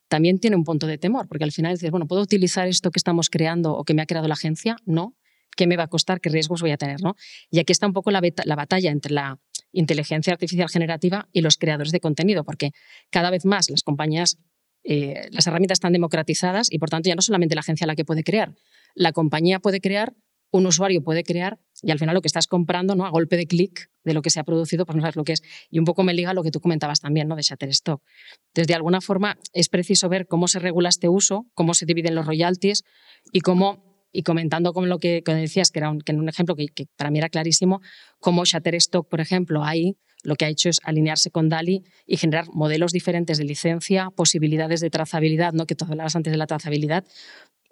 también 0.08 0.38
tiene 0.38 0.56
un 0.56 0.64
punto 0.64 0.86
de 0.86 0.98
temor, 0.98 1.28
porque 1.28 1.44
al 1.44 1.52
final 1.52 1.72
dices, 1.72 1.90
bueno, 1.90 2.06
¿puedo 2.06 2.22
utilizar 2.22 2.68
esto 2.68 2.90
que 2.90 2.98
estamos 2.98 3.30
creando 3.30 3.74
o 3.74 3.84
que 3.84 3.94
me 3.94 4.02
ha 4.02 4.06
creado 4.06 4.28
la 4.28 4.34
agencia? 4.34 4.76
No. 4.84 5.16
¿Qué 5.56 5.66
me 5.66 5.76
va 5.76 5.84
a 5.84 5.88
costar? 5.88 6.20
¿Qué 6.20 6.30
riesgos 6.30 6.60
voy 6.60 6.72
a 6.72 6.76
tener? 6.76 7.00
¿no? 7.00 7.14
Y 7.50 7.60
aquí 7.60 7.72
está 7.72 7.86
un 7.86 7.92
poco 7.92 8.10
la, 8.10 8.20
la 8.44 8.56
batalla 8.56 8.90
entre 8.90 9.12
la 9.12 9.38
inteligencia 9.72 10.32
artificial 10.32 10.68
generativa 10.68 11.28
y 11.32 11.42
los 11.42 11.56
creadores 11.56 11.92
de 11.92 12.00
contenido, 12.00 12.44
porque 12.44 12.72
cada 13.10 13.30
vez 13.30 13.44
más 13.44 13.70
las 13.70 13.82
compañías, 13.82 14.38
eh, 14.84 15.28
las 15.30 15.46
herramientas 15.46 15.76
están 15.76 15.92
democratizadas 15.92 16.72
y 16.72 16.78
por 16.78 16.90
tanto 16.90 17.08
ya 17.08 17.14
no 17.14 17.22
solamente 17.22 17.54
la 17.54 17.60
agencia 17.60 17.86
la 17.86 17.96
que 17.96 18.04
puede 18.04 18.24
crear, 18.24 18.54
la 18.94 19.12
compañía 19.12 19.58
puede 19.60 19.80
crear 19.80 20.14
un 20.56 20.66
usuario 20.66 21.02
puede 21.02 21.24
crear 21.24 21.58
y 21.82 21.90
al 21.90 21.98
final 21.98 22.14
lo 22.14 22.20
que 22.20 22.28
estás 22.28 22.46
comprando, 22.46 22.94
¿no? 22.94 23.06
A 23.06 23.10
golpe 23.10 23.36
de 23.36 23.46
clic 23.46 23.90
de 24.04 24.14
lo 24.14 24.22
que 24.22 24.30
se 24.30 24.38
ha 24.38 24.44
producido, 24.44 24.86
pues 24.86 24.94
no 24.94 25.02
sabes 25.02 25.16
lo 25.16 25.24
que 25.24 25.32
es. 25.32 25.42
Y 25.68 25.80
un 25.80 25.84
poco 25.84 26.04
me 26.04 26.14
liga 26.14 26.32
lo 26.32 26.44
que 26.44 26.52
tú 26.52 26.60
comentabas 26.60 27.00
también, 27.00 27.26
¿no? 27.26 27.34
De 27.34 27.42
Shutterstock. 27.42 28.00
Entonces, 28.48 28.68
de 28.68 28.74
alguna 28.74 29.00
forma, 29.00 29.36
es 29.52 29.68
preciso 29.68 30.08
ver 30.08 30.28
cómo 30.28 30.46
se 30.46 30.60
regula 30.60 30.90
este 30.90 31.08
uso, 31.08 31.46
cómo 31.54 31.74
se 31.74 31.86
dividen 31.86 32.14
los 32.14 32.24
royalties 32.24 32.84
y 33.32 33.40
cómo, 33.40 34.06
y 34.12 34.22
comentando 34.22 34.72
con 34.72 34.88
lo 34.88 35.00
que, 35.00 35.22
decías, 35.26 35.72
que 35.72 35.80
era 35.80 35.90
un, 35.90 36.00
que 36.00 36.12
un 36.12 36.28
ejemplo 36.28 36.54
que, 36.54 36.68
que, 36.68 36.86
para 36.96 37.10
mí 37.10 37.18
era 37.18 37.30
clarísimo, 37.30 37.80
cómo 38.20 38.44
Shutterstock, 38.44 39.08
por 39.08 39.20
ejemplo, 39.20 39.64
ahí 39.64 39.96
lo 40.22 40.36
que 40.36 40.44
ha 40.44 40.48
hecho 40.48 40.68
es 40.68 40.80
alinearse 40.84 41.32
con 41.32 41.48
DALI 41.48 41.82
y 42.06 42.16
generar 42.16 42.46
modelos 42.52 42.92
diferentes 42.92 43.38
de 43.38 43.44
licencia, 43.44 44.10
posibilidades 44.14 44.80
de 44.80 44.88
trazabilidad, 44.88 45.52
¿no? 45.52 45.66
que 45.66 45.74
tú 45.74 45.84
hablabas 45.84 46.14
antes 46.14 46.32
de 46.32 46.38
la 46.38 46.46
trazabilidad, 46.46 47.04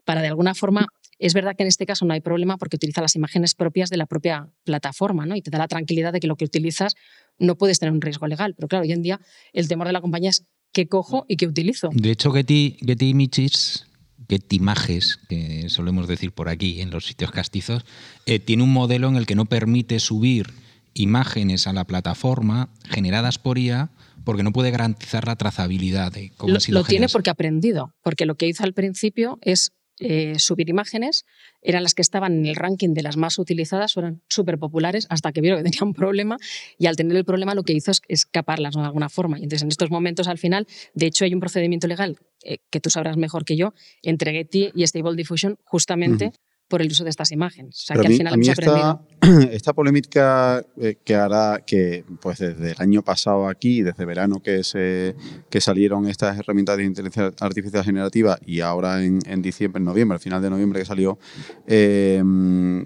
para 0.05 0.21
de 0.21 0.29
alguna 0.29 0.55
forma 0.55 0.89
es 1.23 1.35
verdad 1.35 1.55
que 1.57 1.63
en 1.63 1.69
este 1.69 1.87
caso 1.87 2.05
no 2.05 2.15
hay 2.15 2.21
problema 2.21 2.57
porque 2.57 2.77
utiliza 2.77 3.01
las 3.01 3.15
imágenes 3.15 3.55
propias 3.55 3.91
de 3.91 3.97
la 3.97 4.07
propia 4.07 4.49
plataforma 4.65 5.25
¿no? 5.25 5.37
y 5.37 5.43
te 5.43 5.51
da 5.51 5.59
la 5.59 5.69
tranquilidad 5.69 6.13
de 6.13 6.19
que 6.19 6.27
lo 6.27 6.37
que 6.37 6.45
utilizas 6.45 6.95
no 7.39 7.57
puedes 7.57 7.79
tener 7.79 7.93
un 7.93 8.01
riesgo 8.01 8.27
legal. 8.27 8.55
Pero 8.57 8.67
claro, 8.67 8.83
hoy 8.83 8.93
en 8.93 9.03
día 9.03 9.21
el 9.53 9.69
temor 9.69 9.87
de 9.87 9.93
la 9.93 10.01
compañía 10.01 10.31
es 10.31 10.45
qué 10.73 10.89
cojo 10.89 11.25
y 11.29 11.37
qué 11.37 11.47
utilizo. 11.47 11.91
De 11.93 12.11
hecho, 12.11 12.33
Getty, 12.33 12.77
Getty 12.85 13.11
Images, 13.11 13.87
Getty 14.29 14.57
Images, 14.57 15.19
que 15.29 15.69
solemos 15.69 16.09
decir 16.09 16.33
por 16.33 16.49
aquí 16.49 16.81
en 16.81 16.91
los 16.91 17.07
sitios 17.07 17.31
castizos, 17.31 17.85
eh, 18.27 18.41
tiene 18.41 18.65
un 18.65 18.73
modelo 18.73 19.09
en 19.09 19.17
el 19.17 19.27
que 19.27 19.37
no 19.37 19.45
permite 19.45 20.01
subir 20.01 20.47
imágenes 20.95 21.67
a 21.67 21.73
la 21.73 21.85
plataforma 21.85 22.69
generadas 22.91 23.39
por 23.39 23.59
IA 23.59 23.91
porque 24.25 24.43
no 24.43 24.53
puede 24.53 24.71
garantizar 24.71 25.27
la 25.27 25.37
trazabilidad 25.37 26.13
de 26.13 26.33
cómo 26.37 26.51
Lo, 26.51 26.57
han 26.57 26.61
sido 26.61 26.81
lo 26.81 26.85
tiene 26.85 27.09
porque 27.09 27.31
ha 27.31 27.33
aprendido, 27.33 27.95
porque 28.03 28.27
lo 28.27 28.37
que 28.37 28.49
hizo 28.49 28.65
al 28.65 28.73
principio 28.73 29.39
es 29.43 29.73
eh, 30.03 30.39
subir 30.39 30.69
imágenes, 30.69 31.25
eran 31.61 31.83
las 31.83 31.95
que 31.95 32.03
estaban 32.03 32.39
en 32.39 32.47
el 32.47 32.57
ranking 32.57 32.95
de 32.95 33.03
las 33.03 33.17
más 33.17 33.39
utilizadas, 33.39 33.97
eran 33.97 34.23
súper 34.29 34.59
populares, 34.59 35.07
hasta 35.11 35.33
que 35.33 35.41
vieron 35.41 35.63
que 35.63 35.71
tenía 35.71 35.87
un 35.87 35.95
problema 35.95 36.37
y 36.79 36.87
al 36.87 36.97
tener 36.97 37.17
el 37.17 37.25
problema 37.25 37.55
lo 37.55 37.63
que 37.63 37.73
hizo 37.73 37.91
es 37.91 38.03
escaparlas 38.09 38.75
de 38.75 38.83
alguna 38.83 39.09
forma. 39.09 39.39
Y 39.39 39.45
entonces 39.45 39.63
en 39.63 39.69
estos 39.69 39.91
momentos 39.91 40.29
al 40.29 40.39
final, 40.39 40.67
de 40.95 41.07
hecho 41.07 41.25
hay 41.25 41.35
un 41.35 41.41
procedimiento 41.41 41.87
legal 41.87 42.19
eh, 42.45 42.59
que 42.71 42.81
tú 42.81 42.91
sabrás 42.91 43.17
mejor 43.17 43.45
que 43.45 43.57
yo 43.57 43.75
entre 44.03 44.33
Getty 44.33 44.73
y 44.75 44.83
Stable 44.85 45.17
Diffusion 45.17 45.59
justamente. 45.65 46.33
Por 46.73 46.83
el 46.83 46.89
uso 46.91 47.05
de 47.05 47.11
estas 47.11 47.31
imágenes. 47.31 47.77
O 47.77 47.87
sea 47.87 47.95
Pero 47.97 48.03
que 48.03 48.07
a 48.07 48.11
mí, 48.11 48.15
al 48.15 48.19
final 48.19 48.35
a 48.35 48.37
mí 48.37 48.47
hemos 48.47 48.59
aprendido. 48.59 49.01
esta, 49.21 49.53
esta 49.57 49.73
polémica 49.75 50.65
eh, 50.81 50.97
que 51.05 51.15
hará 51.15 51.61
que 51.65 52.05
pues 52.21 52.39
desde 52.41 52.71
el 52.73 52.77
año 52.79 53.03
pasado 53.03 53.47
aquí, 53.49 53.83
desde 53.83 54.05
verano 54.05 54.41
que, 54.43 54.65
se, 54.65 55.15
que 55.51 55.61
salieron 55.61 56.09
estas 56.09 56.39
herramientas 56.39 56.77
de 56.79 56.85
inteligencia 56.85 57.33
artificial 57.41 57.85
generativa 57.85 58.39
y 58.45 58.61
ahora 58.61 59.05
en, 59.05 59.21
en 59.27 59.43
diciembre, 59.43 59.79
en 59.81 59.85
noviembre, 59.85 60.15
al 60.17 60.21
final 60.21 60.43
de 60.43 60.51
noviembre 60.51 60.81
que 60.81 60.87
salió 60.87 61.19
eh, 61.67 62.23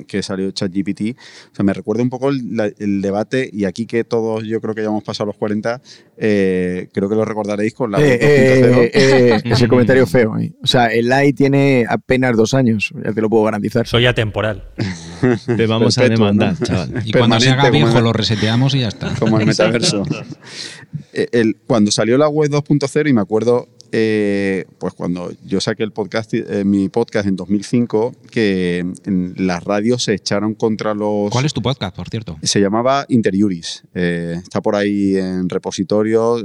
que 0.06 0.22
salió 0.22 0.50
ChatGPT, 0.50 1.16
o 1.52 1.54
sea, 1.54 1.64
me 1.64 1.72
recuerda 1.72 2.02
un 2.02 2.10
poco 2.10 2.30
el, 2.30 2.56
la- 2.56 2.70
el 2.78 3.00
debate 3.00 3.48
y 3.52 3.64
aquí 3.64 3.86
que 3.86 4.04
todos 4.04 4.44
yo 4.44 4.60
creo 4.60 4.74
que 4.74 4.82
ya 4.82 4.88
hemos 4.88 5.04
pasado 5.04 5.26
los 5.28 5.36
40, 5.36 5.80
eh, 6.18 6.88
creo 6.92 7.08
que 7.08 7.14
lo 7.14 7.24
recordaréis 7.24 7.74
con 7.74 7.90
la 7.90 7.98
Eh, 8.00 8.18
2.0. 8.20 8.78
eh, 8.78 8.90
eh, 8.94 9.40
ese 9.52 9.68
comentario 9.68 10.06
feo. 10.06 10.38
eh. 10.38 10.52
O 10.62 10.66
sea, 10.66 10.86
el 10.86 11.10
AI 11.12 11.32
tiene 11.32 11.84
apenas 11.88 12.36
dos 12.36 12.54
años, 12.54 12.92
ya 13.04 13.12
te 13.12 13.20
lo 13.20 13.28
puedo 13.28 13.44
garantizar. 13.44 13.75
Soy 13.84 14.06
atemporal. 14.06 14.64
Te 15.56 15.66
vamos 15.66 15.98
a 15.98 16.08
demandar, 16.08 16.54
¿no? 16.58 16.66
chaval. 16.66 17.02
Y 17.04 17.12
cuando 17.12 17.40
se 17.40 17.50
haga 17.50 17.70
viejo 17.70 18.00
lo 18.00 18.12
reseteamos 18.12 18.74
y 18.74 18.80
ya 18.80 18.88
está. 18.88 19.14
como 19.14 19.38
el 19.38 19.46
metaverso. 19.46 20.02
Eh, 21.12 21.28
el- 21.32 21.56
cuando 21.66 21.90
salió 21.90 22.18
la 22.18 22.28
web 22.28 22.50
2.0, 22.50 23.08
y 23.08 23.12
me 23.14 23.22
acuerdo, 23.22 23.68
eh, 23.92 24.64
pues 24.78 24.94
cuando 24.94 25.30
yo 25.44 25.60
saqué 25.60 25.82
el 25.82 25.92
podcast, 25.92 26.32
eh, 26.34 26.64
mi 26.64 26.88
podcast 26.88 27.26
en 27.26 27.36
2005, 27.36 28.14
que 28.30 28.84
en 29.04 29.34
las 29.38 29.62
radios 29.64 30.04
se 30.04 30.14
echaron 30.14 30.54
contra 30.54 30.94
los... 30.94 31.30
¿Cuál 31.30 31.44
es 31.44 31.52
tu 31.52 31.62
podcast, 31.62 31.94
por 31.94 32.08
cierto? 32.08 32.38
Se 32.42 32.60
llamaba 32.60 33.06
Interiuris. 33.08 33.84
Eh, 33.94 34.38
está 34.42 34.60
por 34.60 34.76
ahí 34.76 35.16
en 35.16 35.48
repositorio. 35.48 36.38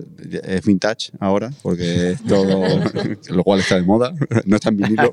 Es 0.44 0.66
vintage 0.66 1.12
ahora, 1.20 1.52
porque 1.62 2.12
es 2.12 2.24
todo. 2.24 2.66
lo 3.30 3.44
cual 3.44 3.60
está 3.60 3.76
de 3.76 3.84
moda. 3.84 4.14
No 4.46 4.56
está 4.56 4.70
en 4.70 4.78
vinilo. 4.78 5.12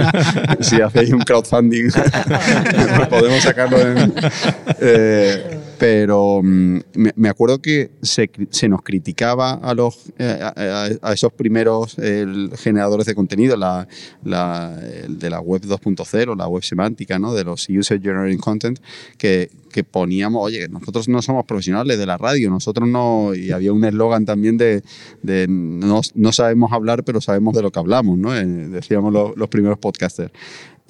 si 0.60 0.80
hacéis 0.80 1.12
un 1.12 1.20
crowdfunding, 1.20 1.90
podemos 3.10 3.42
sacarlo 3.42 3.78
en. 3.80 5.59
Pero 5.80 6.42
mm, 6.42 6.78
me, 7.16 7.28
acuerdo 7.30 7.62
que 7.62 7.90
se, 8.02 8.30
se 8.50 8.68
nos 8.68 8.82
criticaba 8.82 9.54
a, 9.54 9.72
los, 9.72 10.12
eh, 10.18 10.38
a, 10.42 10.88
a- 11.00 11.12
esos 11.14 11.32
primeros 11.32 11.96
generadores 12.58 13.06
de 13.06 13.14
contenido, 13.14 13.56
la, 13.56 13.88
la- 14.22 14.78
el 15.04 15.18
de 15.18 15.30
la 15.30 15.40
web 15.40 15.62
2.0, 15.62 16.36
la 16.36 16.46
web 16.48 16.62
semántica, 16.62 17.18
¿no? 17.18 17.32
de 17.32 17.44
los 17.44 17.66
User 17.70 17.98
Generating 17.98 18.38
Content, 18.38 18.78
que, 19.16 19.50
que 19.72 19.82
poníamos, 19.82 20.44
oye, 20.44 20.68
nosotros 20.68 21.08
no 21.08 21.22
somos 21.22 21.46
profesionales 21.46 21.98
de 21.98 22.04
la 22.04 22.18
radio, 22.18 22.50
nosotros 22.50 22.86
no, 22.86 23.34
y 23.34 23.50
había 23.50 23.72
un 23.72 23.82
eslogan 23.82 24.26
también 24.26 24.58
de, 24.58 24.82
no, 25.48 26.02
no 26.14 26.32
sabemos 26.32 26.72
hablar, 26.72 27.04
pero 27.04 27.22
sabemos 27.22 27.54
de 27.54 27.62
lo 27.62 27.70
que 27.70 27.78
hablamos, 27.78 28.18
¿no? 28.18 28.36
Eh, 28.36 28.44
decíamos 28.44 29.14
los 29.34 29.48
primeros 29.48 29.78
podcasters. 29.78 30.30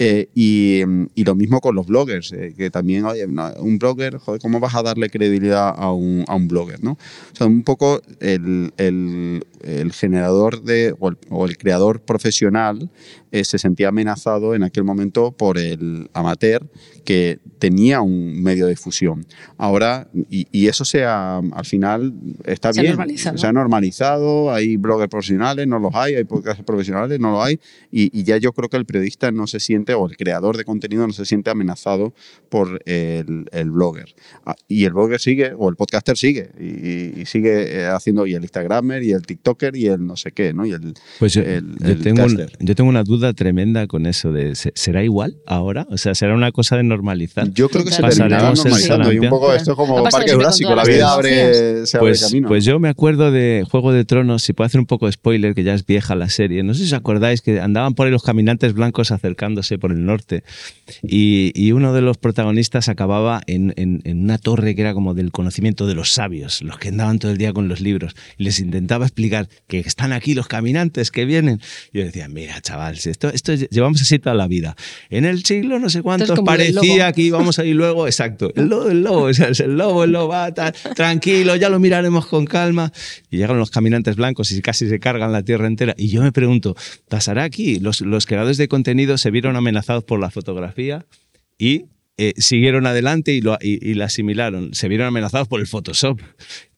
Eh, 0.03 0.31
y, 0.35 0.83
mm, 0.87 1.07
y 1.15 1.25
lo 1.25 1.35
mismo 1.35 1.61
con 1.61 1.75
los 1.75 1.87
bloggers, 1.87 2.33
eh, 2.33 2.55
que 2.57 2.71
también, 2.71 3.05
oye, 3.05 3.27
no, 3.27 3.53
un 3.59 3.79
blogger, 3.79 4.17
joder, 4.17 4.41
¿cómo 4.41 4.59
vas 4.59 4.75
a 4.75 4.83
darle 4.83 5.11
credibilidad 5.11 5.75
a 5.77 5.93
un, 5.93 6.25
a 6.27 6.35
un 6.37 6.49
blogger? 6.49 6.83
¿no? 6.83 6.93
O 6.93 7.37
sea, 7.37 7.47
un 7.47 7.63
poco 7.63 8.01
el, 8.21 8.73
el- 8.79 9.45
el 9.63 9.93
generador 9.93 10.63
de, 10.63 10.95
o, 11.01 11.11
el, 11.11 11.19
o 11.29 11.45
el 11.45 11.59
creador 11.59 12.01
profesional 12.01 12.89
eh, 13.31 13.45
se 13.45 13.59
sentía 13.59 13.89
amenazado 13.89 14.55
en 14.55 14.63
aquel 14.63 14.85
momento 14.85 15.33
por 15.33 15.59
el 15.59 16.09
amateur 16.15 16.67
que 17.05 17.41
tenía 17.59 18.01
un 18.01 18.43
medio 18.43 18.65
de 18.65 18.71
difusión. 18.71 19.27
Ahora, 19.59 20.09
y, 20.31 20.47
y 20.51 20.69
eso 20.69 20.87
se 20.87 21.05
ha, 21.05 21.37
al 21.41 21.65
final 21.67 22.15
está 22.47 22.73
Se 22.73 22.81
bien, 22.81 22.93
normalizado. 22.97 23.37
se 23.37 23.47
ha 23.47 23.53
normalizado, 23.53 24.51
hay 24.51 24.79
bloggers 24.79 25.11
profesionales, 25.11 25.67
no 25.69 25.79
los 25.79 25.95
hay, 25.95 26.15
hay 26.15 26.25
podcasts 26.25 26.65
profesionales, 26.65 27.21
no 27.21 27.33
los 27.33 27.45
hay, 27.45 27.61
y, 27.93 28.19
y 28.19 28.25
ya 28.25 28.39
yo 28.39 28.53
creo 28.55 28.71
que 28.71 28.79
el 28.79 28.87
periodista 28.87 29.31
no 29.31 29.47
se 29.47 29.61
siente, 29.61 29.90
o 29.95 30.09
el 30.09 30.17
creador 30.17 30.57
de 30.57 30.65
contenido 30.65 31.07
no 31.07 31.13
se 31.13 31.25
siente 31.25 31.51
amenazado 31.51 32.13
por 32.49 32.83
el, 32.87 33.47
el 33.53 33.71
blogger. 33.71 34.15
Ah, 34.45 34.55
Y 34.69 34.85
el 34.85 34.93
blogger 34.93 35.21
sigue, 35.21 35.53
o 35.57 35.69
el 35.69 35.77
podcaster 35.77 36.17
sigue, 36.17 36.51
y, 36.61 37.21
y 37.21 37.27
sigue 37.27 37.81
eh, 37.81 37.87
haciendo, 37.87 38.27
y 38.27 38.35
el 38.35 38.43
Instagramer, 38.43 39.03
y 39.03 39.13
el 39.13 39.23
TikToker, 39.27 39.77
y 39.77 39.87
el 39.87 40.05
no 40.07 40.17
sé 40.17 40.33
qué, 40.33 40.53
¿no? 40.53 40.67
Y 40.67 40.73
el, 40.73 40.95
Pues 41.19 41.35
yo, 41.35 41.43
el- 41.43 41.77
yo 41.79 41.89
el 41.89 42.03
tengo 42.03 42.25
un- 42.25 42.47
yo 42.61 42.75
tengo 42.75 42.91
una 42.91 43.05
duda 43.05 43.33
tremenda 43.33 43.87
con 43.87 44.07
eso 44.07 44.33
de 44.33 44.55
¿se- 44.55 44.73
¿será 44.75 45.03
igual 45.05 45.37
ahora? 45.47 45.87
O 45.91 45.97
sea, 45.99 46.15
¿será 46.15 46.35
una 46.35 46.53
cosa 46.53 46.77
de 46.77 46.83
normalizar? 46.83 47.51
Yo 47.53 47.69
creo 47.69 47.85
que 47.85 47.91
se 47.93 48.03
terminará 48.03 48.53
normalizando, 48.53 49.13
y 49.13 49.19
un 49.19 49.29
poco 49.29 49.53
esto 49.55 49.73
es 49.73 49.77
como 49.77 50.03
Parque 50.05 50.33
Jurásico, 50.35 50.75
la 50.75 50.85
vida 50.85 51.13
abre, 51.13 51.87
se 51.87 51.97
abre 51.97 52.11
Pues, 52.11 52.23
camino. 52.25 52.49
pues 52.49 52.65
yo 52.65 52.79
me 52.79 52.89
acuerdo 52.89 53.31
de 53.31 53.65
Juego 53.71 53.93
de 53.93 54.05
Tronos, 54.05 54.43
si 54.43 54.53
puedo 54.53 54.67
hacer 54.67 54.81
un 54.81 54.87
poco 54.87 55.07
de 55.07 55.13
spoiler, 55.13 55.55
que 55.55 55.63
ya 55.65 55.75
es 55.75 55.85
vieja 55.87 56.15
la 56.15 56.29
serie. 56.29 56.63
No 56.63 56.75
sé 56.75 56.81
si 56.81 56.87
os 56.87 56.93
acordáis 56.95 57.41
que 57.43 57.61
andaban 57.61 57.95
por 57.95 58.07
ahí 58.07 58.13
los 58.13 58.23
caminantes 58.23 58.73
blancos 58.75 59.11
acercándose 59.11 59.70
por 59.79 59.93
el 59.93 60.05
norte 60.05 60.43
y, 61.03 61.53
y 61.55 61.73
uno 61.73 61.93
de 61.93 62.01
los 62.01 62.19
protagonistas 62.19 62.89
acababa 62.89 63.43
en, 63.47 63.73
en- 63.77 64.01
en 64.05 64.23
una 64.23 64.39
torre 64.39 64.75
que 64.75 64.81
era 64.83 64.95
como 64.95 65.15
del 65.15 65.31
conocimiento 65.31 65.87
de 65.87 65.95
los 65.95 66.11
sabios, 66.13 66.63
los 66.63 66.79
que 66.79 66.89
andaban 66.89 67.19
todo 67.19 67.31
el 67.33 67.39
día 67.39 67.53
con 67.53 67.69
los 67.69 67.81
libros, 67.81 68.15
y 68.39 68.45
les 68.45 68.59
intentaba 68.61 69.05
explicar 69.07 69.49
que 69.69 69.81
están 69.81 70.13
aquí 70.13 70.35
los 70.35 70.47
caminantes 70.49 71.11
que 71.11 71.25
vienen. 71.25 71.61
Y 71.93 71.99
yo 71.99 72.05
decía, 72.05 72.29
mira, 72.29 72.61
chaval, 72.61 72.99
si 72.99 73.11
esto, 73.11 73.29
esto 73.29 73.55
llevamos 73.55 74.01
así 74.03 74.19
toda 74.19 74.35
la 74.35 74.47
vida. 74.49 74.77
En 75.11 75.25
el 75.25 75.45
siglo 75.45 75.79
no 75.79 75.89
sé 75.91 76.03
cuántos 76.03 76.29
parecía 76.45 77.13
que 77.13 77.23
íbamos 77.23 77.59
a 77.59 77.65
ir 77.65 77.77
luego, 77.77 78.07
exacto, 78.07 78.53
el 78.57 78.69
lobo, 78.69 78.89
el 78.91 79.03
lobo, 79.03 79.23
o 79.25 79.35
sea, 79.35 79.49
el 79.49 79.77
lobo, 79.77 80.05
el 80.05 80.11
lobo, 80.13 80.35
tal, 80.55 80.73
tranquilo, 80.95 81.57
ya 81.57 81.69
lo 81.69 81.79
miraremos 81.79 82.27
con 82.27 82.47
calma. 82.47 82.93
Y 83.31 83.37
llegan 83.39 83.59
los 83.59 83.71
caminantes 83.71 84.17
blancos 84.17 84.51
y 84.53 84.61
casi 84.63 84.89
se 84.89 84.99
cargan 84.99 85.33
la 85.33 85.43
tierra 85.43 85.67
entera. 85.67 85.95
Y 85.97 86.09
yo 86.09 86.23
me 86.23 86.33
pregunto, 86.33 86.77
¿pasará 87.09 87.45
aquí? 87.45 87.79
Los, 87.81 88.01
los 88.01 88.27
creadores 88.27 88.57
de 88.57 88.69
contenido 88.69 89.19
se 89.19 89.31
vieron 89.31 89.57
amenazados 89.61 90.05
por 90.05 90.19
la 90.21 90.31
fotografía 90.31 91.07
y 91.59 91.85
eh, 92.19 92.35
siguieron 92.37 92.87
adelante 92.87 93.33
y, 93.33 93.41
lo, 93.41 93.57
y, 93.63 93.87
y 93.89 93.95
la 93.95 94.07
asimilaron. 94.07 94.75
Se 94.75 94.89
vieron 94.89 95.07
amenazados 95.07 95.49
por 95.49 95.61
el 95.61 95.67
Photoshop 95.67 96.21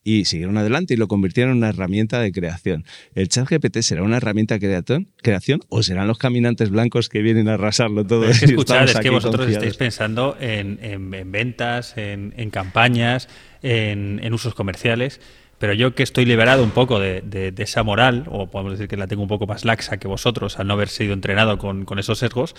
y 0.05 0.25
siguieron 0.25 0.57
adelante 0.59 0.95
y 0.95 0.97
lo 0.97 1.09
convirtieron 1.09 1.53
en 1.53 1.59
una 1.59 1.69
herramienta 1.71 2.21
de 2.21 2.31
creación. 2.33 2.85
¿El 3.15 3.29
chat 3.29 3.49
GPT 3.49 3.79
será 3.81 4.03
una 4.03 4.17
herramienta 4.19 4.59
de 4.59 5.07
creación, 5.23 5.61
o 5.69 5.83
serán 5.83 6.07
los 6.09 6.19
caminantes 6.19 6.71
blancos 6.71 7.09
que 7.09 7.23
vienen 7.23 7.49
a 7.49 7.55
arrasarlo 7.55 8.05
todo? 8.05 8.25
Es 8.29 8.41
que 8.41 8.47
es 8.47 8.55
vosotros 8.57 8.93
confiados? 9.11 9.49
estáis 9.51 9.77
pensando 9.77 10.37
en, 10.41 10.79
en- 10.83 11.13
en 11.15 11.33
ventas, 11.33 11.97
en, 11.97 12.35
en 12.37 12.51
campañas, 12.51 13.29
en 13.63 14.33
usos 14.35 14.55
comerciales. 14.55 15.21
Pero 15.63 15.75
yo 15.75 15.95
que 15.95 16.03
estoy 16.03 16.25
liberado 16.25 16.65
un 16.65 16.73
poco 16.73 16.99
de, 16.99 17.21
de- 17.21 17.53
de 17.53 17.63
esa 17.63 17.85
moral, 17.85 18.25
o 18.29 18.51
podemos 18.51 18.73
decir 18.73 18.89
que 18.89 18.97
la 18.97 19.07
tengo 19.07 19.23
un 19.23 19.29
poco 19.29 19.47
más 19.47 19.65
laxa 19.65 19.97
que 19.97 20.09
vosotros 20.09 20.59
al 20.59 20.67
no 20.67 20.73
haber 20.75 20.89
sido 20.89 21.13
entrenado 21.13 21.57
con, 21.57 21.85
con 21.85 22.01
esos 22.01 22.19
sesgos, 22.19 22.57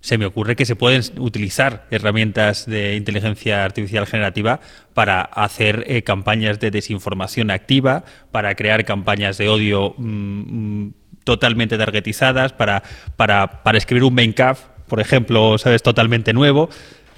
se 0.00 0.18
me 0.18 0.26
ocurre 0.26 0.54
que 0.54 0.66
se 0.66 0.76
pueden 0.76 1.00
utilizar 1.18 1.86
herramientas 1.90 2.66
de 2.66 2.94
inteligencia 2.94 3.64
artificial 3.64 4.06
generativa 4.06 4.60
para 4.92 5.22
hacer 5.22 5.84
eh, 5.88 6.02
campañas 6.02 6.60
de 6.60 6.70
desinformación 6.70 7.50
activa, 7.50 8.04
para 8.32 8.54
crear 8.54 8.84
campañas 8.84 9.38
de 9.38 9.48
odio 9.48 9.94
mm, 9.96 10.88
totalmente 11.24 11.78
targetizadas, 11.78 12.52
para, 12.52 12.82
para, 13.16 13.62
para 13.62 13.78
escribir 13.78 14.04
un 14.04 14.14
main 14.14 14.34
caf, 14.34 14.60
por 14.88 15.00
ejemplo, 15.00 15.56
sabes, 15.56 15.82
totalmente 15.82 16.34
nuevo. 16.34 16.68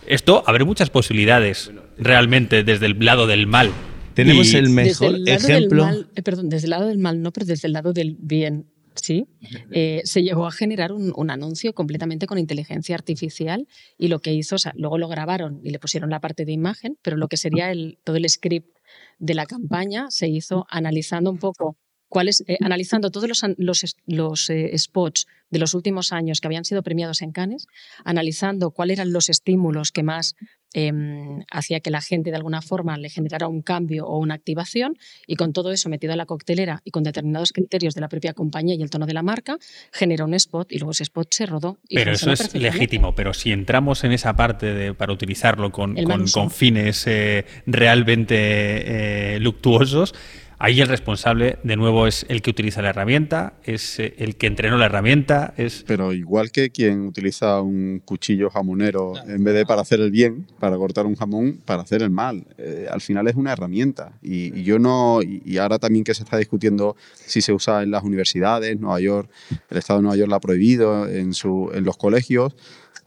Esto 0.07 0.45
abre 0.47 0.63
muchas 0.65 0.91
posibilidades 0.91 1.73
realmente 1.99 2.63
desde 2.63 2.87
el 2.87 3.05
lado 3.05 3.27
del 3.27 3.49
mal. 3.49 3.73
Tenemos 4.19 4.53
Y- 4.53 4.57
el 4.57 4.65
Desde 4.65 4.75
mejor 4.75 5.15
el 5.15 5.25
lado 5.25 5.37
ejemplo. 5.49 5.85
Mal, 5.85 6.11
eh, 6.17 6.23
perdón, 6.23 6.49
desde 6.49 6.67
el 6.67 6.71
lado 6.71 6.87
del 6.89 6.99
mal 6.99 7.23
no, 7.23 7.33
pero 7.33 7.47
desde 7.47 7.69
el 7.69 7.73
lado 7.73 7.93
del 7.93 8.17
bien, 8.19 8.67
sí. 8.97 9.27
Eh, 9.71 10.01
se 10.05 10.25
llegó 10.25 10.45
a 10.47 10.51
generar 10.51 10.91
un, 10.93 11.13
un 11.15 11.31
anuncio 11.31 11.73
completamente 11.73 12.27
con 12.27 12.37
inteligencia 12.37 12.97
artificial 12.97 13.69
y 13.97 14.09
lo 14.09 14.19
que 14.19 14.35
hizo, 14.35 14.57
o 14.57 14.59
sea, 14.59 14.73
luego 14.77 14.99
lo 14.99 15.07
grabaron 15.07 15.61
y 15.63 15.71
le 15.71 15.79
pusieron 15.79 16.11
la 16.11 16.21
parte 16.21 16.45
de 16.45 16.51
imagen, 16.53 16.99
pero 17.03 17.17
lo 17.17 17.29
que 17.29 17.37
sería 17.37 17.71
el, 17.71 17.99
todo 18.03 18.17
el 18.17 18.29
script 18.29 18.77
de 19.21 19.35
la 19.35 19.47
campaña 19.47 20.07
se 20.11 20.27
hizo 20.29 20.67
analizando 20.69 21.31
un 21.31 21.39
poco 21.39 21.77
cuáles, 22.09 22.43
eh, 22.49 22.57
analizando 22.61 23.11
todos 23.11 23.29
los, 23.29 24.51
eh, 24.51 24.79
spots 24.79 25.27
de 25.51 25.59
los 25.59 25.75
últimos 25.75 26.13
años 26.13 26.41
que 26.41 26.49
habían 26.49 26.65
sido 26.65 26.83
premiados 26.83 27.23
en 27.23 27.33
Cannes, 27.33 27.67
analizando 28.05 28.71
cuáles 28.71 28.99
eran 28.99 29.13
los 29.13 29.29
estímulos 29.29 29.93
que 29.93 30.03
más 30.03 30.35
em, 30.75 31.43
hacía 31.51 31.81
que 31.81 31.91
la 31.91 32.03
gente 32.03 32.31
de 32.31 32.37
alguna 32.37 32.61
forma 32.61 32.99
le 32.99 33.09
generara 33.09 33.49
un 33.49 33.63
cambio 33.63 34.07
o 34.07 34.19
una 34.19 34.35
activación 34.35 34.99
y 35.27 35.37
con 35.37 35.53
todo 35.53 35.73
eso 35.73 35.89
metido 35.89 36.13
a 36.13 36.17
la 36.17 36.27
coctelera 36.27 36.83
y 36.85 36.91
con 36.91 37.03
determinados 37.05 37.53
criterios 37.53 37.95
de 37.95 38.03
la 38.03 38.09
propia 38.09 38.35
compañía 38.35 38.75
y 38.75 38.83
el 38.83 38.91
tono 38.91 39.07
de 39.07 39.15
la 39.15 39.23
marca, 39.23 39.57
generó 39.93 40.27
un 40.27 40.35
spot 40.35 40.71
y 40.71 40.79
luego 40.79 40.91
ese 40.91 41.05
spot 41.05 41.29
se 41.31 41.47
rodó. 41.47 41.79
Y 41.89 41.97
pero 41.97 42.13
eso 42.13 42.31
es 42.33 42.55
legítimo, 42.55 43.15
pero 43.15 43.33
si 43.33 43.53
entramos 43.53 44.05
en 44.05 44.13
esa 44.13 44.37
parte 44.37 44.75
de, 44.75 44.95
para 44.95 45.13
utilizarlo 45.13 45.73
con, 45.73 45.97
con, 46.33 46.51
fines 46.51 47.07
eh, 47.07 47.47
realmente 47.67 49.35
eh, 49.35 49.41
luctuosos, 49.41 50.15
Ahí 50.61 50.81
el 50.81 50.89
responsable, 50.89 51.59
de 51.63 51.77
nuevo, 51.77 52.09
es 52.09 52.27
el 52.29 52.43
que 52.43 52.51
utiliza 52.51 52.83
la 52.83 52.89
herramienta, 52.89 53.55
es 53.63 54.01
eh, 54.01 54.15
el 54.19 54.35
que 54.35 54.49
entrenó 54.49 54.77
la 54.77 54.87
herramienta. 54.87 55.55
Es... 55.57 55.85
Pero 55.87 56.13
igual 56.13 56.51
que 56.51 56.71
quien 56.71 57.03
utiliza 57.07 57.61
un 57.61 58.03
cuchillo 58.05 58.51
jamonero 58.51 59.13
en 59.29 59.45
vez 59.45 59.55
de 59.55 59.65
para 59.65 59.83
hacer 59.83 60.01
el 60.01 60.11
bien, 60.11 60.49
para 60.59 60.77
cortar 60.77 61.07
un 61.07 61.15
jamón, 61.15 61.61
para 61.65 61.83
hacer 61.83 62.03
el 62.03 62.11
mal. 62.11 62.45
Eh, 62.59 62.89
al 62.91 63.01
final 63.01 63.29
es 63.29 63.37
una 63.37 63.53
herramienta. 63.53 64.19
Y, 64.21 64.65
yo 64.65 64.81
no. 64.81 65.21
Y, 65.23 65.59
ahora 65.59 65.79
también 65.79 66.03
que 66.03 66.15
se 66.15 66.25
está 66.25 66.37
discutiendo 66.37 66.97
si 67.15 67.41
se 67.41 67.53
usa 67.53 67.85
en 67.85 67.93
las 67.93 68.03
universidades, 68.03 68.81
Nueva 68.81 69.01
York, 69.01 69.31
el 69.71 69.79
Estado 69.79 70.01
de 70.01 70.03
Nueva 70.03 70.17
York 70.17 70.29
lo 70.29 70.37
ha 70.37 70.41
prohibido 70.41 71.09
en, 71.09 71.35
su, 71.35 71.71
en 71.73 71.85
los 71.85 71.97
colegios. 71.97 72.57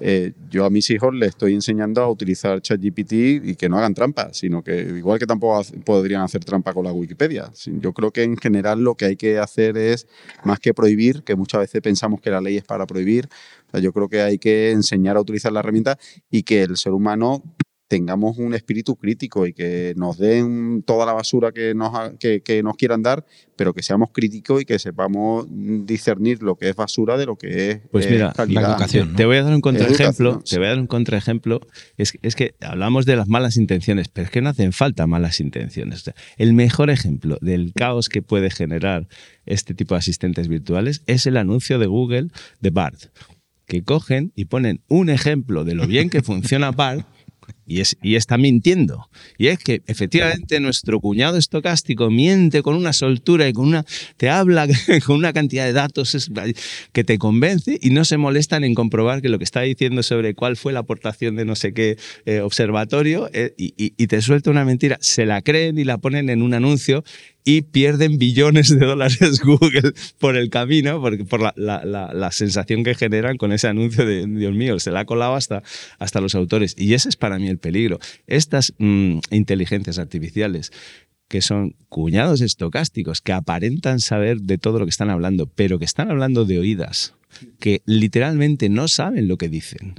Eh, 0.03 0.33
yo 0.49 0.65
a 0.65 0.71
mis 0.71 0.89
hijos 0.89 1.13
les 1.13 1.29
estoy 1.29 1.53
enseñando 1.53 2.01
a 2.01 2.09
utilizar 2.09 2.59
ChatGPT 2.59 3.13
y 3.13 3.55
que 3.55 3.69
no 3.69 3.77
hagan 3.77 3.93
trampa, 3.93 4.33
sino 4.33 4.63
que 4.63 4.81
igual 4.81 5.19
que 5.19 5.27
tampoco 5.27 5.61
podrían 5.85 6.23
hacer 6.23 6.43
trampa 6.43 6.73
con 6.73 6.85
la 6.85 6.91
Wikipedia. 6.91 7.51
Yo 7.65 7.93
creo 7.93 8.11
que 8.11 8.23
en 8.23 8.35
general 8.35 8.83
lo 8.83 8.95
que 8.95 9.05
hay 9.05 9.15
que 9.15 9.37
hacer 9.37 9.77
es, 9.77 10.07
más 10.43 10.59
que 10.59 10.73
prohibir, 10.73 11.23
que 11.23 11.35
muchas 11.35 11.61
veces 11.61 11.81
pensamos 11.81 12.19
que 12.19 12.31
la 12.31 12.41
ley 12.41 12.57
es 12.57 12.63
para 12.63 12.87
prohibir, 12.87 13.29
yo 13.79 13.93
creo 13.93 14.09
que 14.09 14.21
hay 14.21 14.39
que 14.39 14.71
enseñar 14.71 15.17
a 15.17 15.21
utilizar 15.21 15.51
la 15.51 15.59
herramienta 15.59 15.97
y 16.29 16.43
que 16.43 16.63
el 16.63 16.77
ser 16.77 16.93
humano 16.93 17.43
tengamos 17.91 18.37
un 18.37 18.53
espíritu 18.53 18.95
crítico 18.95 19.45
y 19.45 19.51
que 19.51 19.93
nos 19.97 20.17
den 20.17 20.81
toda 20.83 21.05
la 21.05 21.11
basura 21.11 21.51
que 21.51 21.75
nos, 21.75 21.91
que, 22.19 22.61
nos 22.63 22.77
quieran 22.77 23.03
dar, 23.03 23.25
pero 23.57 23.73
que 23.73 23.83
seamos 23.83 24.11
críticos 24.13 24.61
y 24.61 24.65
que 24.65 24.79
sepamos 24.79 25.45
discernir 25.49 26.41
lo 26.41 26.55
que 26.55 26.69
es 26.69 26.75
basura 26.77 27.17
de 27.17 27.25
lo 27.25 27.35
que 27.35 27.69
es 27.69 27.79
Pues 27.91 28.09
mira, 28.09 28.33
la 28.47 28.61
educación. 28.61 29.17
Te 29.17 29.25
voy 29.25 29.35
a 29.35 29.43
dar 29.43 29.53
un 29.53 29.59
contraejemplo. 29.59 30.39
Te 30.39 30.57
voy 30.57 30.67
a 30.67 30.69
dar 30.69 30.79
un 30.79 30.87
contraejemplo. 30.87 31.59
Es, 31.97 32.17
es 32.21 32.37
que 32.37 32.55
hablamos 32.61 33.05
de 33.05 33.17
las 33.17 33.27
malas 33.27 33.57
intenciones, 33.57 34.07
pero 34.07 34.23
es 34.23 34.31
que 34.31 34.41
no 34.41 34.47
hacen 34.47 34.71
falta 34.71 35.05
malas 35.05 35.41
intenciones. 35.41 36.09
El 36.37 36.53
mejor 36.53 36.91
ejemplo 36.91 37.39
del 37.41 37.73
caos 37.73 38.07
que 38.07 38.21
puede 38.21 38.51
generar 38.51 39.09
este 39.45 39.73
tipo 39.73 39.95
de 39.95 39.99
asistentes 39.99 40.47
virtuales 40.47 41.03
es 41.07 41.25
el 41.25 41.35
anuncio 41.35 41.77
de 41.77 41.87
Google 41.87 42.29
de 42.61 42.69
BART, 42.69 43.07
que 43.65 43.83
cogen 43.83 44.31
y 44.33 44.45
ponen 44.45 44.81
un 44.87 45.09
ejemplo 45.09 45.65
de 45.65 45.75
lo 45.75 45.87
bien 45.87 46.09
que 46.09 46.21
funciona 46.21 46.71
BART 46.71 47.05
y, 47.65 47.81
es, 47.81 47.97
y 48.01 48.15
está 48.15 48.37
mintiendo. 48.37 49.09
Y 49.37 49.47
es 49.47 49.59
que 49.59 49.81
efectivamente 49.87 50.59
nuestro 50.59 50.99
cuñado 50.99 51.37
estocástico 51.37 52.09
miente 52.09 52.61
con 52.61 52.75
una 52.75 52.93
soltura 52.93 53.47
y 53.47 53.53
con 53.53 53.67
una, 53.67 53.85
te 54.17 54.29
habla 54.29 54.67
con 55.05 55.17
una 55.17 55.33
cantidad 55.33 55.65
de 55.65 55.73
datos 55.73 56.31
que 56.91 57.03
te 57.03 57.17
convence 57.17 57.77
y 57.81 57.91
no 57.91 58.05
se 58.05 58.17
molestan 58.17 58.63
en 58.63 58.75
comprobar 58.75 59.21
que 59.21 59.29
lo 59.29 59.37
que 59.37 59.43
está 59.43 59.61
diciendo 59.61 60.03
sobre 60.03 60.33
cuál 60.33 60.57
fue 60.57 60.73
la 60.73 60.79
aportación 60.79 61.35
de 61.35 61.45
no 61.45 61.55
sé 61.55 61.73
qué 61.73 61.97
eh, 62.25 62.41
observatorio 62.41 63.29
eh, 63.33 63.53
y, 63.57 63.73
y, 63.77 64.07
te 64.07 64.21
suelta 64.21 64.49
una 64.49 64.65
mentira, 64.65 64.97
se 64.99 65.25
la 65.25 65.41
creen 65.41 65.77
y 65.77 65.83
la 65.83 65.97
ponen 65.97 66.29
en 66.29 66.41
un 66.41 66.53
anuncio 66.53 67.03
y 67.43 67.63
pierden 67.63 68.17
billones 68.17 68.69
de 68.69 68.85
dólares 68.85 69.39
Google 69.43 69.93
por 70.19 70.35
el 70.37 70.49
camino, 70.49 71.01
porque, 71.01 71.25
por 71.25 71.41
la, 71.41 71.53
la, 71.55 71.83
la, 72.13 72.31
sensación 72.31 72.83
que 72.83 72.95
generan 72.95 73.37
con 73.37 73.51
ese 73.51 73.67
anuncio 73.67 74.05
de, 74.05 74.27
Dios 74.27 74.53
mío, 74.53 74.79
se 74.79 74.91
la 74.91 75.01
ha 75.01 75.05
colado 75.05 75.35
hasta, 75.35 75.63
hasta 75.99 76.21
los 76.21 76.35
autores. 76.35 76.75
Y 76.77 76.93
ese 76.93 77.09
es 77.09 77.15
para 77.15 77.39
mí 77.39 77.49
el 77.51 77.59
peligro. 77.59 77.99
Estas 78.27 78.73
mm, 78.77 79.19
inteligencias 79.29 79.99
artificiales 79.99 80.71
que 81.31 81.41
son 81.41 81.75
cuñados 81.87 82.41
estocásticos, 82.41 83.21
que 83.21 83.31
aparentan 83.31 84.01
saber 84.01 84.41
de 84.41 84.57
todo 84.57 84.79
lo 84.79 84.85
que 84.85 84.89
están 84.89 85.09
hablando, 85.09 85.47
pero 85.47 85.79
que 85.79 85.85
están 85.85 86.11
hablando 86.11 86.43
de 86.43 86.59
oídas, 86.59 87.13
que 87.57 87.81
literalmente 87.85 88.67
no 88.67 88.89
saben 88.89 89.29
lo 89.29 89.37
que 89.37 89.47
dicen. 89.47 89.95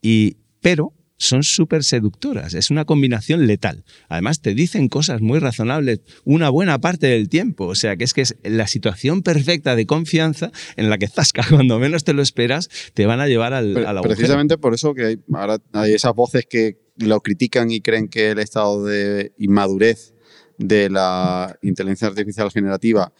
Y, 0.00 0.36
pero 0.60 0.92
son 1.16 1.42
súper 1.42 1.84
seductoras. 1.84 2.54
Es 2.54 2.70
una 2.70 2.84
combinación 2.84 3.46
letal. 3.46 3.84
Además, 4.08 4.40
te 4.40 4.54
dicen 4.54 4.88
cosas 4.88 5.20
muy 5.20 5.38
razonables 5.38 6.00
una 6.24 6.50
buena 6.50 6.80
parte 6.80 7.06
del 7.06 7.28
tiempo. 7.28 7.66
O 7.66 7.74
sea, 7.74 7.96
que 7.96 8.04
es 8.04 8.14
que 8.14 8.22
es 8.22 8.36
la 8.42 8.66
situación 8.66 9.22
perfecta 9.22 9.76
de 9.76 9.86
confianza 9.86 10.50
en 10.76 10.90
la 10.90 10.98
que 10.98 11.08
zasca 11.08 11.44
cuando 11.48 11.78
menos 11.78 12.04
te 12.04 12.12
lo 12.12 12.22
esperas, 12.22 12.68
te 12.94 13.06
van 13.06 13.20
a 13.20 13.26
llevar 13.26 13.54
al, 13.54 13.86
a 13.86 13.92
la 13.92 14.02
Precisamente 14.02 14.58
por 14.58 14.74
eso 14.74 14.94
que 14.94 15.04
hay, 15.04 15.20
ahora 15.32 15.58
hay 15.72 15.94
esas 15.94 16.14
voces 16.14 16.46
que 16.48 16.78
lo 16.96 17.20
critican 17.20 17.70
y 17.70 17.80
creen 17.80 18.08
que 18.08 18.30
el 18.30 18.38
estado 18.38 18.84
de 18.84 19.32
inmadurez 19.38 20.14
de 20.58 20.88
la 20.88 21.58
inteligencia 21.62 22.08
artificial 22.08 22.50
generativa 22.50 23.12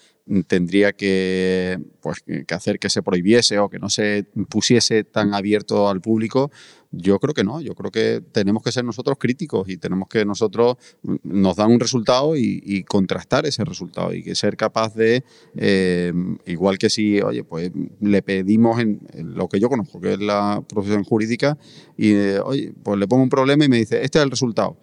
tendría 0.47 0.93
que, 0.93 1.79
pues, 2.01 2.23
que 2.23 2.55
hacer 2.55 2.79
que 2.79 2.89
se 2.89 3.03
prohibiese 3.03 3.59
o 3.59 3.69
que 3.69 3.79
no 3.79 3.91
se 3.91 4.27
pusiese 4.49 5.05
tan 5.05 5.35
abierto 5.35 5.89
al 5.89 6.01
público, 6.01 6.51
yo 6.97 7.19
creo 7.19 7.35
que 7.35 7.45
no, 7.45 7.61
yo 7.61 7.75
creo 7.75 7.91
que 7.91 8.23
tenemos 8.33 8.63
que 8.63 8.73
ser 8.73 8.85
nosotros 8.85 9.17
críticos 9.19 9.69
y 9.69 9.77
tenemos 9.77 10.09
que 10.09 10.25
nosotros 10.25 10.77
mm, 11.03 11.17
nos 11.25 11.57
dan 11.57 11.71
un 11.71 11.81
resultado 11.81 12.37
y, 12.37 12.85
contrastar 12.85 13.47
ese 13.47 13.65
resultado 13.65 14.13
y 14.13 14.23
que 14.23 14.35
ser 14.35 14.57
capaz 14.57 14.95
de, 14.95 15.25
eh, 15.57 16.13
igual 16.47 16.79
que 16.79 16.91
si, 16.91 17.21
oye, 17.21 17.45
pues 17.45 17.73
le 18.01 18.23
pedimos 18.23 18.79
en, 18.81 19.01
lo 19.35 19.49
que 19.49 19.59
yo 19.59 19.69
conozco, 19.69 20.01
que 20.01 20.15
es 20.15 20.21
la 20.21 20.63
profesión 20.69 21.05
jurídica, 21.05 21.57
y 21.97 22.13
eh, 22.13 22.41
oye, 22.41 22.73
pues 22.83 22.99
le 22.99 23.09
pongo 23.09 23.23
un 23.23 23.29
problema 23.29 23.65
y 23.65 23.69
me 23.69 23.79
dice, 23.79 24.03
este 24.03 24.19
es 24.19 24.25
el 24.25 24.31
resultado, 24.31 24.77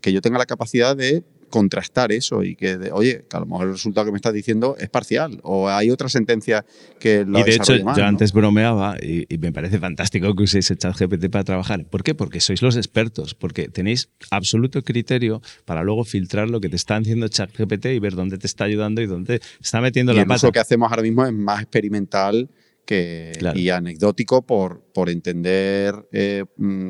que 0.00 0.12
yo 0.12 0.20
tenga 0.20 0.38
la 0.38 0.46
capacidad 0.46 0.96
de 0.96 1.24
contrastar 1.48 2.12
eso 2.12 2.42
y 2.42 2.54
que, 2.54 2.76
oye, 2.92 3.24
que 3.28 3.36
a 3.36 3.40
lo 3.40 3.46
mejor 3.46 3.66
el 3.66 3.72
resultado 3.72 4.06
que 4.06 4.12
me 4.12 4.16
estás 4.16 4.32
diciendo 4.32 4.76
es 4.78 4.88
parcial 4.88 5.40
o 5.42 5.68
hay 5.68 5.90
otra 5.90 6.08
sentencia 6.08 6.64
que 6.98 7.24
lo 7.24 7.40
Y 7.40 7.42
de 7.42 7.54
hecho, 7.54 7.76
yo 7.76 8.04
antes 8.04 8.32
bromeaba 8.32 8.96
y, 9.00 9.26
me 9.38 9.52
parece 9.52 9.78
fantástico 9.78 10.34
que 10.34 10.42
uséis 10.42 10.70
el 10.70 10.78
chat 10.78 10.96
GPT 10.98 11.30
para 11.30 11.44
trabajar. 11.44 11.84
¿Por 11.84 12.02
qué? 12.02 12.14
Porque 12.14 12.40
sois 12.40 12.60
los 12.62 12.76
expertos, 12.76 13.34
porque 13.34 13.68
tenéis 13.68 14.08
absoluto 14.30 14.82
criterio 14.82 15.40
para 15.64 15.82
luego 15.82 16.04
filtrar 16.04 16.50
lo 16.50 16.60
que 16.60 16.68
te 16.68 16.76
está 16.76 16.96
haciendo 16.96 17.28
chat 17.28 17.50
GPT 17.56 17.86
y 17.86 17.98
ver 17.98 18.14
dónde 18.14 18.38
te 18.38 18.46
está 18.46 18.64
ayudando 18.64 19.00
y 19.00 19.06
dónde 19.06 19.40
está 19.60 19.80
metiendo 19.80 20.12
la 20.12 20.24
pata. 20.24 20.46
Lo 20.46 20.52
que 20.52 20.60
hacemos 20.60 20.90
ahora 20.90 21.02
mismo 21.02 21.24
es 21.24 21.32
más 21.32 21.62
experimental 21.62 22.48
y 22.90 23.68
anecdótico 23.70 24.42
por, 24.42 24.82
por 24.94 25.10
entender 25.10 25.94
eh, 26.12 26.44
mm, 26.56 26.88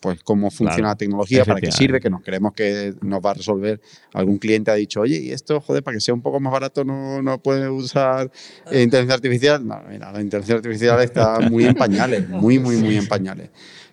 pues 0.00 0.22
cómo 0.22 0.50
funciona 0.50 0.88
la 0.88 0.96
tecnología, 0.96 1.44
para 1.44 1.60
qué 1.60 1.70
sirve, 1.70 2.00
que 2.00 2.10
nos 2.10 2.22
creemos 2.22 2.52
que 2.54 2.94
nos 3.02 3.20
va 3.20 3.32
a 3.32 3.34
resolver. 3.34 3.80
Algún 4.12 4.38
cliente 4.38 4.70
ha 4.70 4.74
dicho, 4.74 5.00
oye, 5.00 5.18
y 5.18 5.30
esto, 5.32 5.60
joder, 5.60 5.82
para 5.82 5.96
que 5.96 6.00
sea 6.00 6.14
un 6.14 6.22
poco 6.22 6.40
más 6.40 6.52
barato 6.52 6.84
no, 6.84 7.22
no 7.22 7.42
puede 7.42 7.68
usar 7.68 8.30
eh, 8.70 8.82
inteligencia 8.82 9.14
artificial. 9.14 9.66
No, 9.66 9.82
mira, 9.88 10.12
la 10.12 10.20
inteligencia 10.20 10.56
artificial 10.56 11.02
está 11.02 11.40
muy 11.40 11.64
en 11.64 11.74
pañales, 11.74 12.28
muy, 12.28 12.58
muy, 12.58 12.76
muy 12.76 12.96
en 12.96 13.06
pañales. 13.06 13.50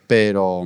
Pero, 0.08 0.64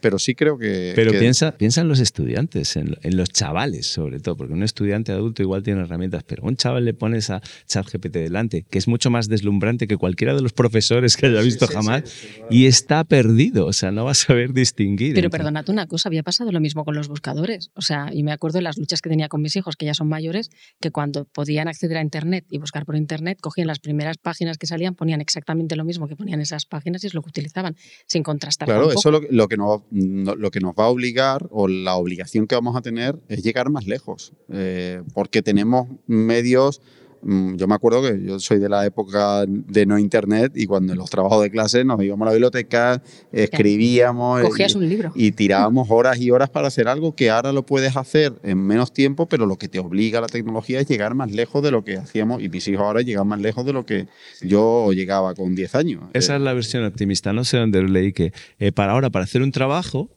pero 0.00 0.18
sí 0.18 0.34
creo 0.34 0.58
que... 0.58 0.92
Pero 0.94 1.12
Piensa, 1.12 1.52
piensa 1.52 1.80
en 1.80 1.88
los 1.88 2.00
estudiantes, 2.00 2.76
en, 2.76 2.96
los 3.02 3.30
chavales 3.30 3.86
sobre 3.86 4.20
todo, 4.20 4.36
porque 4.36 4.52
un 4.52 4.62
estudiante 4.62 5.12
adulto 5.12 5.42
igual 5.42 5.62
tiene 5.62 5.82
herramientas, 5.82 6.22
pero 6.24 6.44
a 6.44 6.48
un 6.48 6.56
chaval 6.56 6.84
le 6.84 6.94
pones 6.94 7.30
a 7.30 7.40
ChatGPT 7.66 8.14
delante, 8.14 8.64
que 8.68 8.78
es 8.78 8.88
mucho 8.88 9.10
más 9.10 9.28
deslumbrante 9.28 9.86
que 9.86 9.96
cualquiera 9.96 10.34
de 10.34 10.42
los 10.42 10.52
profesores 10.52 11.16
que 11.16 11.26
haya 11.26 11.40
visto 11.40 11.66
jamás, 11.66 12.04
y 12.48 12.66
está 12.66 13.04
perdido, 13.04 13.66
o 13.66 13.72
sea, 13.72 13.90
no 13.90 14.04
va 14.04 14.12
a 14.12 14.14
saber 14.14 14.52
distinguir. 14.52 15.14
Pero 15.14 15.30
perdónate 15.30 15.72
una 15.72 15.86
cosa, 15.86 16.08
había 16.08 16.22
pasado 16.22 16.52
lo 16.52 16.60
mismo 16.60 16.84
con 16.84 16.94
los 16.94 17.08
buscadores, 17.08 17.70
o 17.74 17.82
sea, 17.82 18.08
y 18.12 18.22
me 18.22 18.32
acuerdo 18.32 18.58
de 18.58 18.62
las 18.62 18.78
luchas 18.78 19.02
que 19.02 19.10
tenía 19.10 19.28
con 19.28 19.42
mis 19.42 19.56
hijos, 19.56 19.76
que 19.76 19.86
ya 19.86 19.94
son 19.94 20.08
mayores, 20.08 20.50
que 20.80 20.90
cuando 20.90 21.24
podían 21.26 21.68
acceder 21.68 21.98
a 21.98 22.02
Internet 22.02 22.46
y 22.48 22.58
buscar 22.58 22.86
por 22.86 22.96
Internet, 22.96 23.38
cogían 23.40 23.66
las 23.66 23.78
primeras 23.78 24.16
páginas 24.18 24.58
que 24.58 24.66
salían, 24.66 24.94
ponían 24.94 25.20
exactamente 25.20 25.76
lo 25.76 25.84
mismo 25.84 26.08
que 26.08 26.16
ponían 26.16 26.40
esas 26.40 26.66
páginas 26.66 27.04
y 27.04 27.08
es 27.08 27.14
lo 27.14 27.22
que 27.22 27.28
utilizaban, 27.28 27.76
sin 28.06 28.22
contrastar 28.22 28.70
eso 28.90 29.10
lo, 29.10 29.20
lo, 29.30 29.48
que 29.48 29.56
nos, 29.90 30.36
lo 30.36 30.50
que 30.50 30.60
nos 30.60 30.74
va 30.74 30.84
a 30.84 30.88
obligar 30.88 31.48
o 31.50 31.68
la 31.68 31.96
obligación 31.96 32.46
que 32.46 32.54
vamos 32.54 32.76
a 32.76 32.82
tener 32.82 33.18
es 33.28 33.42
llegar 33.42 33.70
más 33.70 33.86
lejos, 33.86 34.32
eh, 34.48 35.02
porque 35.14 35.42
tenemos 35.42 35.88
medios 36.06 36.80
yo 37.22 37.66
me 37.66 37.74
acuerdo 37.74 38.02
que 38.02 38.22
yo 38.24 38.40
soy 38.40 38.58
de 38.58 38.68
la 38.68 38.86
época 38.86 39.44
de 39.46 39.86
no 39.86 39.98
internet 39.98 40.52
y 40.54 40.66
cuando 40.66 40.92
en 40.92 40.98
los 40.98 41.10
trabajos 41.10 41.42
de 41.42 41.50
clase 41.50 41.84
nos 41.84 42.02
íbamos 42.02 42.26
a 42.26 42.30
la 42.30 42.32
biblioteca, 42.32 43.02
escribíamos 43.32 44.42
Cogías 44.42 44.74
un 44.74 44.88
libro. 44.88 45.12
y 45.14 45.32
tirábamos 45.32 45.88
horas 45.90 46.18
y 46.20 46.30
horas 46.30 46.50
para 46.50 46.68
hacer 46.68 46.88
algo 46.88 47.14
que 47.14 47.30
ahora 47.30 47.52
lo 47.52 47.66
puedes 47.66 47.96
hacer 47.96 48.32
en 48.42 48.58
menos 48.66 48.92
tiempo, 48.92 49.26
pero 49.26 49.46
lo 49.46 49.56
que 49.56 49.68
te 49.68 49.78
obliga 49.78 50.18
a 50.18 50.22
la 50.22 50.28
tecnología 50.28 50.80
es 50.80 50.88
llegar 50.88 51.14
más 51.14 51.30
lejos 51.30 51.62
de 51.62 51.70
lo 51.70 51.84
que 51.84 51.96
hacíamos 51.96 52.42
y 52.42 52.48
mis 52.48 52.66
hijos 52.68 52.84
ahora 52.84 53.02
llegan 53.02 53.28
más 53.28 53.40
lejos 53.40 53.64
de 53.64 53.72
lo 53.72 53.84
que 53.84 54.06
yo 54.40 54.92
llegaba 54.92 55.34
con 55.34 55.54
10 55.54 55.74
años. 55.74 56.02
Esa 56.12 56.36
es 56.36 56.42
la 56.42 56.52
versión 56.54 56.84
optimista, 56.84 57.32
no 57.32 57.44
sé 57.44 57.58
dónde 57.58 57.82
leí 57.82 58.12
que 58.12 58.32
eh, 58.58 58.72
para 58.72 58.92
ahora, 58.92 59.10
para 59.10 59.24
hacer 59.24 59.42
un 59.42 59.52
trabajo, 59.52 60.10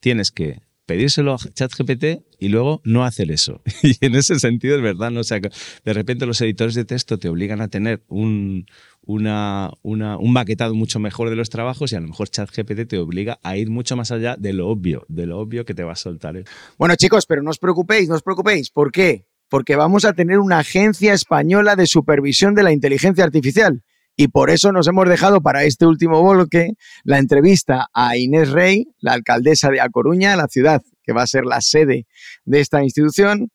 tienes 0.00 0.30
que 0.30 0.60
pedírselo 0.88 1.34
a 1.34 1.38
ChatGPT 1.38 2.24
y 2.40 2.48
luego 2.48 2.80
no 2.82 3.04
hacer 3.04 3.30
eso. 3.30 3.60
Y 3.82 3.94
en 4.00 4.14
ese 4.14 4.40
sentido 4.40 4.74
es 4.74 4.82
verdad, 4.82 5.10
¿no? 5.10 5.20
O 5.20 5.22
de 5.22 5.92
repente 5.92 6.24
los 6.26 6.40
editores 6.40 6.74
de 6.74 6.84
texto 6.84 7.18
te 7.18 7.28
obligan 7.28 7.60
a 7.60 7.68
tener 7.68 8.02
un, 8.08 8.66
una, 9.02 9.70
un 9.82 10.32
maquetado 10.32 10.74
mucho 10.74 10.98
mejor 10.98 11.28
de 11.28 11.36
los 11.36 11.50
trabajos 11.50 11.92
y 11.92 11.96
a 11.96 12.00
lo 12.00 12.08
mejor 12.08 12.30
ChatGPT 12.30 12.88
te 12.88 12.98
obliga 12.98 13.38
a 13.42 13.58
ir 13.58 13.68
mucho 13.68 13.96
más 13.96 14.10
allá 14.10 14.36
de 14.36 14.54
lo 14.54 14.68
obvio, 14.68 15.04
de 15.08 15.26
lo 15.26 15.38
obvio 15.38 15.66
que 15.66 15.74
te 15.74 15.84
va 15.84 15.92
a 15.92 15.96
soltar. 15.96 16.38
¿eh? 16.38 16.44
Bueno, 16.78 16.96
chicos, 16.96 17.26
pero 17.26 17.42
no 17.42 17.50
os 17.50 17.58
preocupéis, 17.58 18.08
no 18.08 18.14
os 18.14 18.22
preocupéis. 18.22 18.70
¿Por 18.70 18.90
qué? 18.90 19.26
Porque 19.50 19.76
vamos 19.76 20.06
a 20.06 20.14
tener 20.14 20.38
una 20.38 20.60
agencia 20.60 21.12
española 21.12 21.76
de 21.76 21.86
supervisión 21.86 22.54
de 22.54 22.62
la 22.62 22.72
inteligencia 22.72 23.24
artificial. 23.24 23.82
Y 24.20 24.26
por 24.26 24.50
eso 24.50 24.72
nos 24.72 24.88
hemos 24.88 25.08
dejado 25.08 25.40
para 25.40 25.62
este 25.62 25.86
último 25.86 26.28
bloque 26.28 26.72
la 27.04 27.18
entrevista 27.18 27.86
a 27.94 28.16
Inés 28.16 28.50
Rey, 28.50 28.88
la 28.98 29.12
alcaldesa 29.12 29.70
de 29.70 29.80
A 29.80 29.88
Coruña, 29.90 30.34
la 30.34 30.48
ciudad 30.48 30.82
que 31.04 31.12
va 31.12 31.22
a 31.22 31.26
ser 31.28 31.44
la 31.44 31.60
sede 31.60 32.08
de 32.44 32.58
esta 32.58 32.82
institución. 32.82 33.52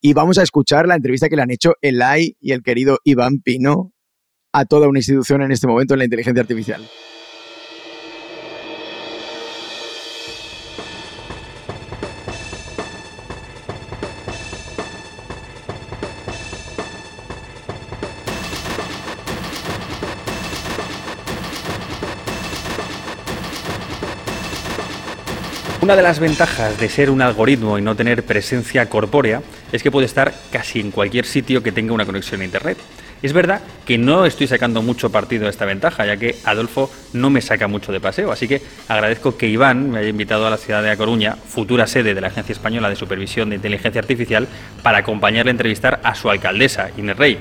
Y 0.00 0.14
vamos 0.14 0.38
a 0.38 0.42
escuchar 0.42 0.88
la 0.88 0.94
entrevista 0.94 1.28
que 1.28 1.36
le 1.36 1.42
han 1.42 1.50
hecho 1.50 1.74
Elay 1.82 2.38
y 2.40 2.52
el 2.52 2.62
querido 2.62 3.00
Iván 3.04 3.40
Pino 3.40 3.92
a 4.50 4.64
toda 4.64 4.88
una 4.88 4.98
institución 4.98 5.42
en 5.42 5.52
este 5.52 5.66
momento 5.66 5.92
en 5.92 5.98
la 5.98 6.04
inteligencia 6.06 6.40
artificial. 6.40 6.88
Una 25.88 25.96
de 25.96 26.02
las 26.02 26.20
ventajas 26.20 26.78
de 26.78 26.90
ser 26.90 27.08
un 27.08 27.22
algoritmo 27.22 27.78
y 27.78 27.80
no 27.80 27.96
tener 27.96 28.22
presencia 28.22 28.90
corpórea 28.90 29.40
es 29.72 29.82
que 29.82 29.90
puede 29.90 30.04
estar 30.04 30.34
casi 30.52 30.80
en 30.80 30.90
cualquier 30.90 31.24
sitio 31.24 31.62
que 31.62 31.72
tenga 31.72 31.94
una 31.94 32.04
conexión 32.04 32.42
a 32.42 32.44
Internet. 32.44 32.76
Es 33.22 33.32
verdad 33.32 33.62
que 33.86 33.96
no 33.96 34.26
estoy 34.26 34.46
sacando 34.48 34.82
mucho 34.82 35.10
partido 35.10 35.44
de 35.44 35.50
esta 35.50 35.64
ventaja, 35.64 36.04
ya 36.04 36.18
que 36.18 36.36
Adolfo 36.44 36.90
no 37.14 37.30
me 37.30 37.40
saca 37.40 37.68
mucho 37.68 37.90
de 37.90 38.00
paseo, 38.00 38.30
así 38.30 38.46
que 38.46 38.60
agradezco 38.86 39.38
que 39.38 39.48
Iván 39.48 39.90
me 39.90 40.00
haya 40.00 40.10
invitado 40.10 40.46
a 40.46 40.50
la 40.50 40.58
ciudad 40.58 40.82
de 40.82 40.90
A 40.90 40.96
Coruña, 40.98 41.36
futura 41.36 41.86
sede 41.86 42.12
de 42.12 42.20
la 42.20 42.26
Agencia 42.26 42.52
Española 42.52 42.90
de 42.90 42.96
Supervisión 42.96 43.48
de 43.48 43.56
Inteligencia 43.56 44.02
Artificial, 44.02 44.46
para 44.82 44.98
acompañarle 44.98 45.48
a 45.48 45.52
entrevistar 45.52 46.00
a 46.04 46.14
su 46.14 46.28
alcaldesa, 46.28 46.90
Inés 46.98 47.16
Rey. 47.16 47.38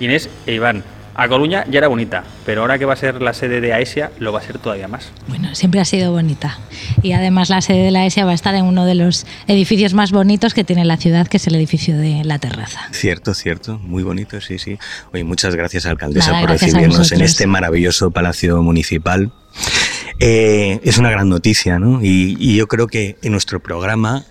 Inés 0.00 0.30
e 0.46 0.54
Iván, 0.54 0.82
a 1.14 1.28
Coruña 1.28 1.64
ya 1.70 1.78
era 1.78 1.88
bonita, 1.88 2.24
pero 2.44 2.62
ahora 2.62 2.78
que 2.78 2.84
va 2.84 2.94
a 2.94 2.96
ser 2.96 3.22
la 3.22 3.34
sede 3.34 3.60
de 3.60 3.72
AESIA, 3.72 4.10
lo 4.18 4.32
va 4.32 4.40
a 4.40 4.42
ser 4.42 4.58
todavía 4.58 4.88
más. 4.88 5.10
Bueno, 5.28 5.54
siempre 5.54 5.80
ha 5.80 5.84
sido 5.84 6.12
bonita. 6.12 6.58
Y 7.02 7.12
además 7.12 7.50
la 7.50 7.60
sede 7.60 7.84
de 7.84 7.90
la 7.90 8.00
AESIA 8.00 8.24
va 8.24 8.32
a 8.32 8.34
estar 8.34 8.54
en 8.54 8.64
uno 8.64 8.84
de 8.84 8.94
los 8.94 9.26
edificios 9.46 9.94
más 9.94 10.10
bonitos 10.10 10.54
que 10.54 10.64
tiene 10.64 10.84
la 10.84 10.96
ciudad, 10.96 11.26
que 11.26 11.36
es 11.36 11.46
el 11.46 11.54
edificio 11.54 11.96
de 11.96 12.24
la 12.24 12.38
terraza. 12.38 12.80
Cierto, 12.92 13.34
cierto, 13.34 13.78
muy 13.78 14.02
bonito, 14.02 14.40
sí, 14.40 14.58
sí. 14.58 14.78
Oye, 15.12 15.24
muchas 15.24 15.54
gracias, 15.54 15.86
alcaldesa, 15.86 16.40
por 16.40 16.50
recibirnos 16.50 17.12
en 17.12 17.20
este 17.20 17.46
maravilloso 17.46 18.10
palacio 18.10 18.62
municipal. 18.62 19.32
Eh, 20.20 20.80
es 20.82 20.98
una 20.98 21.10
gran 21.10 21.28
noticia, 21.28 21.78
¿no? 21.78 22.00
y 22.02 22.56
yo 22.56 22.66
creo 22.66 22.86
que 22.86 23.16
en 23.22 23.32
nuestro 23.32 23.60
programa 23.60 24.24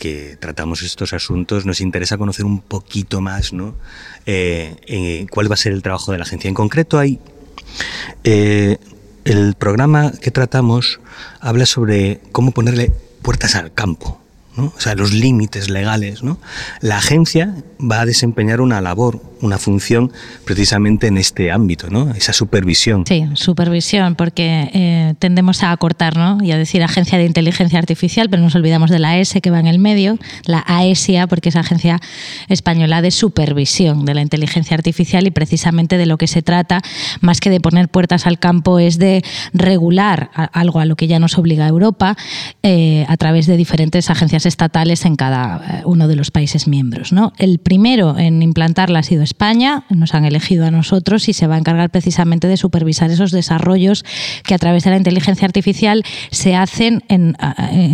que 0.00 0.36
tratamos 0.40 0.82
estos 0.82 1.12
asuntos, 1.12 1.66
nos 1.66 1.80
interesa 1.80 2.18
conocer 2.18 2.44
un 2.44 2.60
poquito 2.60 3.20
más 3.20 3.52
¿no? 3.52 3.76
Eh, 4.26 5.26
cuál 5.30 5.48
va 5.48 5.54
a 5.54 5.58
ser 5.58 5.72
el 5.72 5.82
trabajo 5.82 6.10
de 6.10 6.18
la 6.18 6.24
agencia. 6.24 6.48
En 6.48 6.54
concreto, 6.54 6.98
hay 6.98 7.20
eh, 8.24 8.78
el 9.24 9.54
programa 9.54 10.10
que 10.10 10.32
tratamos 10.32 10.98
habla 11.40 11.66
sobre 11.66 12.20
cómo 12.32 12.50
ponerle 12.50 12.92
puertas 13.22 13.54
al 13.54 13.72
campo 13.72 14.20
o 14.66 14.80
sea, 14.80 14.94
los 14.94 15.12
límites 15.12 15.70
legales. 15.70 16.22
¿no? 16.22 16.38
La 16.80 16.98
agencia 16.98 17.54
va 17.80 18.00
a 18.00 18.06
desempeñar 18.06 18.60
una 18.60 18.80
labor, 18.80 19.22
una 19.40 19.58
función 19.58 20.12
precisamente 20.44 21.06
en 21.06 21.18
este 21.18 21.50
ámbito, 21.50 21.88
¿no? 21.90 22.10
esa 22.14 22.32
supervisión. 22.32 23.04
Sí, 23.06 23.26
supervisión, 23.34 24.14
porque 24.14 24.70
eh, 24.72 25.14
tendemos 25.18 25.62
a 25.62 25.72
acortar 25.72 26.16
¿no? 26.16 26.38
y 26.42 26.52
a 26.52 26.58
decir 26.58 26.82
Agencia 26.82 27.18
de 27.18 27.24
Inteligencia 27.24 27.78
Artificial, 27.78 28.28
pero 28.28 28.42
nos 28.42 28.54
olvidamos 28.54 28.90
de 28.90 28.98
la 28.98 29.18
S 29.18 29.40
que 29.40 29.50
va 29.50 29.60
en 29.60 29.66
el 29.66 29.78
medio, 29.78 30.18
la 30.44 30.64
AESIA, 30.66 31.26
porque 31.26 31.48
es 31.48 31.56
Agencia 31.56 32.00
Española 32.48 33.02
de 33.02 33.10
Supervisión 33.10 34.04
de 34.04 34.14
la 34.14 34.22
Inteligencia 34.22 34.76
Artificial 34.76 35.26
y 35.26 35.30
precisamente 35.30 35.96
de 35.96 36.06
lo 36.06 36.18
que 36.18 36.26
se 36.26 36.42
trata, 36.42 36.82
más 37.20 37.40
que 37.40 37.50
de 37.50 37.60
poner 37.60 37.88
puertas 37.88 38.26
al 38.26 38.38
campo, 38.38 38.78
es 38.78 38.98
de 38.98 39.24
regular 39.52 40.30
algo 40.34 40.80
a 40.80 40.84
lo 40.84 40.96
que 40.96 41.06
ya 41.06 41.18
nos 41.18 41.38
obliga 41.38 41.66
Europa 41.66 42.16
eh, 42.62 43.04
a 43.08 43.16
través 43.16 43.46
de 43.46 43.56
diferentes 43.56 44.10
agencias 44.10 44.46
estatales 44.50 45.06
en 45.06 45.16
cada 45.16 45.80
eh, 45.80 45.82
uno 45.86 46.08
de 46.08 46.16
los 46.16 46.30
países 46.30 46.68
miembros. 46.68 47.12
El 47.38 47.58
primero 47.58 48.18
en 48.18 48.42
implantarla 48.42 48.98
ha 48.98 49.02
sido 49.02 49.22
España, 49.22 49.84
nos 49.88 50.14
han 50.14 50.24
elegido 50.24 50.66
a 50.66 50.70
nosotros 50.70 51.28
y 51.28 51.32
se 51.32 51.46
va 51.46 51.54
a 51.54 51.58
encargar 51.58 51.90
precisamente 51.90 52.48
de 52.48 52.56
supervisar 52.56 53.10
esos 53.10 53.30
desarrollos 53.30 54.04
que 54.44 54.54
a 54.54 54.58
través 54.58 54.84
de 54.84 54.90
la 54.90 54.96
inteligencia 54.96 55.46
artificial 55.46 56.04
se 56.30 56.54
hacen 56.54 57.02
en, 57.08 57.36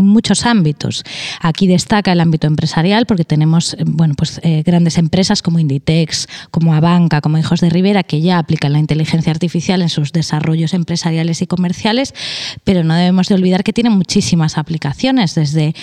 muchos 0.03 0.47
ámbitos. 0.47 1.05
Aquí 1.41 1.67
destaca 1.67 2.13
el 2.13 2.21
ámbito 2.21 2.47
empresarial 2.47 3.07
porque 3.07 3.25
tenemos 3.25 3.75
eh, 3.75 3.85
bueno, 3.87 4.15
pues, 4.17 4.41
eh, 4.43 4.63
grandes 4.65 4.99
empresas 4.99 5.43
como 5.43 5.59
Inditex, 5.59 6.27
como 6.51 6.75
Abanca, 6.75 7.21
como 7.21 7.39
Hijos 7.39 7.61
de 7.61 7.71
Rivera, 7.71 8.03
que 8.03 8.21
ya 8.21 8.39
aplican 8.39 8.73
la 8.73 8.79
inteligencia 8.79 9.31
artificial 9.31 9.83
en 9.83 9.89
sus 9.89 10.13
desarrollos 10.13 10.75
empresariales 10.75 11.43
y 11.43 11.47
comerciales, 11.47 12.15
pero 12.65 12.83
no 12.83 12.95
debemos 12.95 13.29
de 13.29 13.35
olvidar 13.35 13.63
que 13.63 13.73
tiene 13.73 13.91
muchísimas 13.91 14.59
aplicaciones, 14.59 15.35
desde 15.35 15.75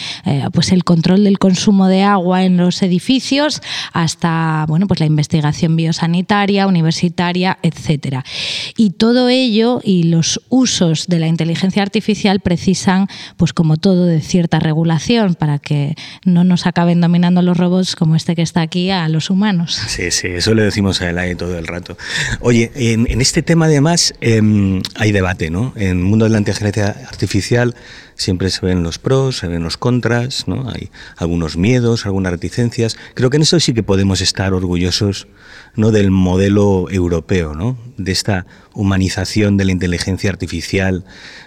pues 0.54 0.72
el 0.72 0.84
control 0.84 1.24
del 1.24 1.40
consumo 1.40 1.88
de 1.88 2.04
agua 2.04 2.44
en 2.44 2.58
los 2.58 2.82
edificios 2.82 3.62
hasta 3.92 4.66
bueno, 4.68 4.88
pues 4.88 5.00
la 5.00 5.06
investigación 5.06 5.76
biosanitaria, 5.76 6.68
universitaria, 6.68 7.58
etcétera. 7.62 8.24
Y 8.78 8.92
todo 8.92 9.30
ello 9.30 9.82
y 9.84 10.04
los 10.04 10.42
usos 10.50 11.08
de 11.08 11.20
la 11.20 11.28
inteligencia 11.28 11.82
artificial 11.82 12.40
precisan, 12.40 13.08
pues 13.38 13.54
como 13.54 13.78
todo, 13.78 14.06
de 14.06 14.22
cierta 14.22 14.60
regulación 14.60 15.36
para 15.36 15.60
que 15.60 15.96
no 16.24 16.44
nos 16.44 16.66
acaben 16.68 17.02
dominando 17.02 17.42
los 17.42 17.58
robots 17.58 17.96
como 17.96 18.16
este 18.16 18.36
que 18.36 18.42
está 18.42 18.62
aquí 18.62 18.92
a 18.92 19.10
los 19.10 19.30
humanos. 19.30 19.80
Sí, 19.88 20.12
sí, 20.12 20.28
eso 20.28 20.54
le 20.54 20.64
decimos 20.64 21.02
a 21.02 21.10
Elay 21.10 21.36
todo 21.36 21.58
el 21.58 21.68
rato. 21.68 21.98
Oye, 22.40 22.72
en, 22.76 23.22
este 23.22 23.42
tema 23.42 23.66
además 23.66 24.14
em, 24.22 24.82
hay 24.96 25.12
debate, 25.12 25.50
¿no? 25.50 25.74
En 25.76 25.90
el 25.90 25.96
mundo 25.96 26.26
de 26.26 26.32
la 26.32 26.38
inteligencia 26.38 26.88
artificial 27.08 27.76
siempre 28.16 28.50
se 28.50 28.66
ven 28.66 28.84
los 28.84 29.00
pros, 29.00 29.38
se 29.38 29.48
ven 29.48 29.64
los 29.64 29.78
contras, 29.78 30.48
¿no? 30.48 30.70
Hay 30.70 30.90
algunos 31.18 31.58
miedos, 31.58 32.06
algunas 32.06 32.32
reticencias. 32.32 32.98
Creo 33.14 33.30
que 33.30 33.38
en 33.38 33.44
eso 33.44 33.60
sí 33.60 33.74
que 33.74 33.84
podemos 33.84 34.22
estar 34.22 34.54
orgullosos 34.54 35.28
¿no? 35.76 35.92
del 35.92 36.12
modelo 36.12 36.90
europeo, 36.90 37.54
¿no? 37.54 37.78
de 37.98 38.12
esta 38.12 38.46
humanización 38.74 39.58
de 39.58 39.66
la 39.66 39.72
inteligencia 39.72 40.30
artificial. 40.30 41.06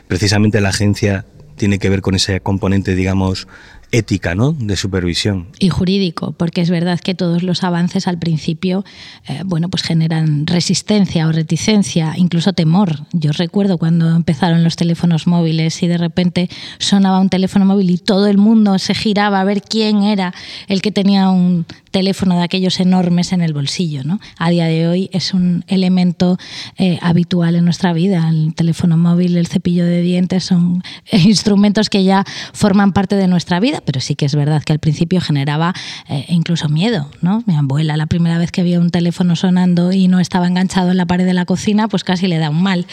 Precisamente 0.09 0.61
la 0.61 0.71
agencia 0.71 1.27
tiene 1.57 1.79
que 1.79 1.89
ver 1.89 2.03
con 2.03 2.15
ese 2.15 2.41
componente, 2.41 2.95
digamos, 2.95 3.49
ética, 3.93 4.35
¿no? 4.35 4.53
De 4.53 4.77
supervisión. 4.77 5.49
Y 5.59 5.69
jurídico, 5.69 6.33
porque 6.33 6.61
es 6.61 6.71
verdad 6.71 7.01
que 7.01 7.15
todos 7.15 7.43
los 7.43 7.63
avances 7.65 8.07
al 8.09 8.19
principio, 8.19 8.85
eh, 9.29 9.43
bueno, 9.45 9.69
pues 9.69 9.83
generan 9.83 10.47
resistencia 10.47 11.27
o 11.27 11.33
reticencia, 11.33 12.15
incluso 12.17 12.53
temor. 12.53 13.01
Yo 13.13 13.33
recuerdo 13.33 13.79
cuando 13.79 14.15
empezaron 14.15 14.65
los 14.65 14.77
teléfonos 14.77 15.27
móviles 15.27 15.83
y 15.83 15.87
de 15.87 15.99
repente 15.99 16.49
sonaba 16.79 17.21
un 17.21 17.29
teléfono 17.29 17.65
móvil 17.65 17.91
y 17.91 17.99
todo 17.99 18.27
el 18.27 18.39
mundo 18.39 18.79
se 18.79 18.95
giraba 18.95 19.41
a 19.41 19.45
ver 19.45 19.63
quién 19.63 20.03
era 20.03 20.35
el 20.69 20.83
que 20.83 20.93
tenía 20.93 21.31
un 21.31 21.67
teléfono 21.91 22.37
de 22.37 22.45
aquellos 22.45 22.79
enormes 22.81 23.33
en 23.33 23.41
el 23.41 23.55
bolsillo, 23.55 24.05
¿no? 24.05 24.21
A 24.37 24.51
día 24.51 24.67
de 24.67 24.87
hoy 24.87 25.09
es 25.13 25.33
un 25.33 25.65
elemento 25.67 26.39
eh, 26.77 26.99
habitual 27.01 27.57
en 27.57 27.65
nuestra 27.65 27.95
vida. 27.95 28.29
El 28.29 28.55
teléfono 28.55 28.99
móvil, 28.99 29.37
el 29.39 29.47
cepillo 29.47 29.87
de 29.87 30.03
dientes 30.03 30.45
son 30.45 30.83
instrumentos 31.13 31.89
que 31.89 32.05
ya 32.05 32.25
forman 32.53 32.93
parte 32.93 33.17
de 33.17 33.29
nuestra 33.29 33.61
vida 33.61 33.76
pero 33.85 34.01
sí 34.01 34.15
que 34.15 34.27
es 34.27 34.35
verdad 34.35 34.63
que 34.63 34.73
al 34.73 34.79
principio 34.79 35.21
generaba 35.21 35.75
eh, 36.09 36.25
incluso 36.29 36.69
miedo, 36.69 37.11
¿no? 37.21 37.43
Mi 37.47 37.57
abuela, 37.57 37.97
la 37.97 38.07
primera 38.07 38.39
vez 38.39 38.51
que 38.51 38.63
vio 38.63 38.81
un 38.81 38.91
teléfono 38.91 39.37
sonando 39.37 39.93
y 39.93 40.09
no 40.09 40.21
estaba 40.21 40.47
enganchado 40.47 40.91
en 40.91 40.97
la 40.97 41.07
pared 41.07 41.27
de 41.27 41.35
la 41.35 41.45
cocina, 41.45 41.89
pues 41.89 42.05
casi 42.05 42.27
le 42.27 42.39
da 42.39 42.51
un 42.51 42.63
mal. 42.63 42.87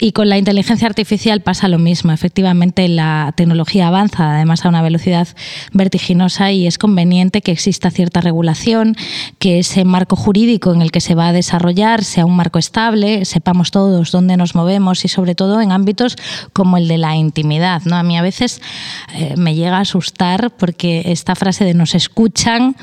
Y 0.00 0.12
con 0.12 0.28
la 0.28 0.38
inteligencia 0.38 0.88
artificial 0.88 1.40
pasa 1.40 1.68
lo 1.68 1.78
mismo. 1.78 2.12
Efectivamente, 2.12 2.88
la 2.88 3.32
tecnología 3.36 3.88
avanza 3.88 4.34
además 4.34 4.64
a 4.64 4.68
una 4.68 4.82
velocidad 4.82 5.28
vertiginosa 5.72 6.52
y 6.52 6.66
es 6.66 6.78
conveniente 6.78 7.42
que 7.42 7.52
exista 7.52 7.90
cierta 7.90 8.20
regulación, 8.20 8.96
que 9.38 9.58
ese 9.58 9.84
marco 9.84 10.16
jurídico 10.16 10.72
en 10.72 10.82
el 10.82 10.90
que 10.90 11.00
se 11.00 11.14
va 11.14 11.28
a 11.28 11.32
desarrollar 11.32 12.04
sea 12.04 12.26
un 12.26 12.36
marco 12.36 12.58
estable, 12.58 13.24
sepamos 13.24 13.70
todos 13.70 14.10
dónde 14.10 14.36
nos 14.36 14.54
movemos 14.54 15.04
y 15.04 15.08
sobre 15.08 15.34
todo 15.34 15.60
en 15.60 15.72
ámbitos 15.72 16.16
como 16.52 16.76
el 16.76 16.88
de 16.88 16.98
la 16.98 17.16
intimidad. 17.16 17.82
¿no? 17.84 17.96
A 17.96 18.02
mí 18.02 18.16
a 18.16 18.22
veces 18.22 18.60
eh, 19.14 19.34
me 19.36 19.54
llega 19.54 19.78
a 19.78 19.80
asustar 19.80 20.23
porque 20.56 21.02
esta 21.06 21.34
frase 21.34 21.64
de 21.64 21.74
nos 21.74 21.94
escuchan 21.94 22.76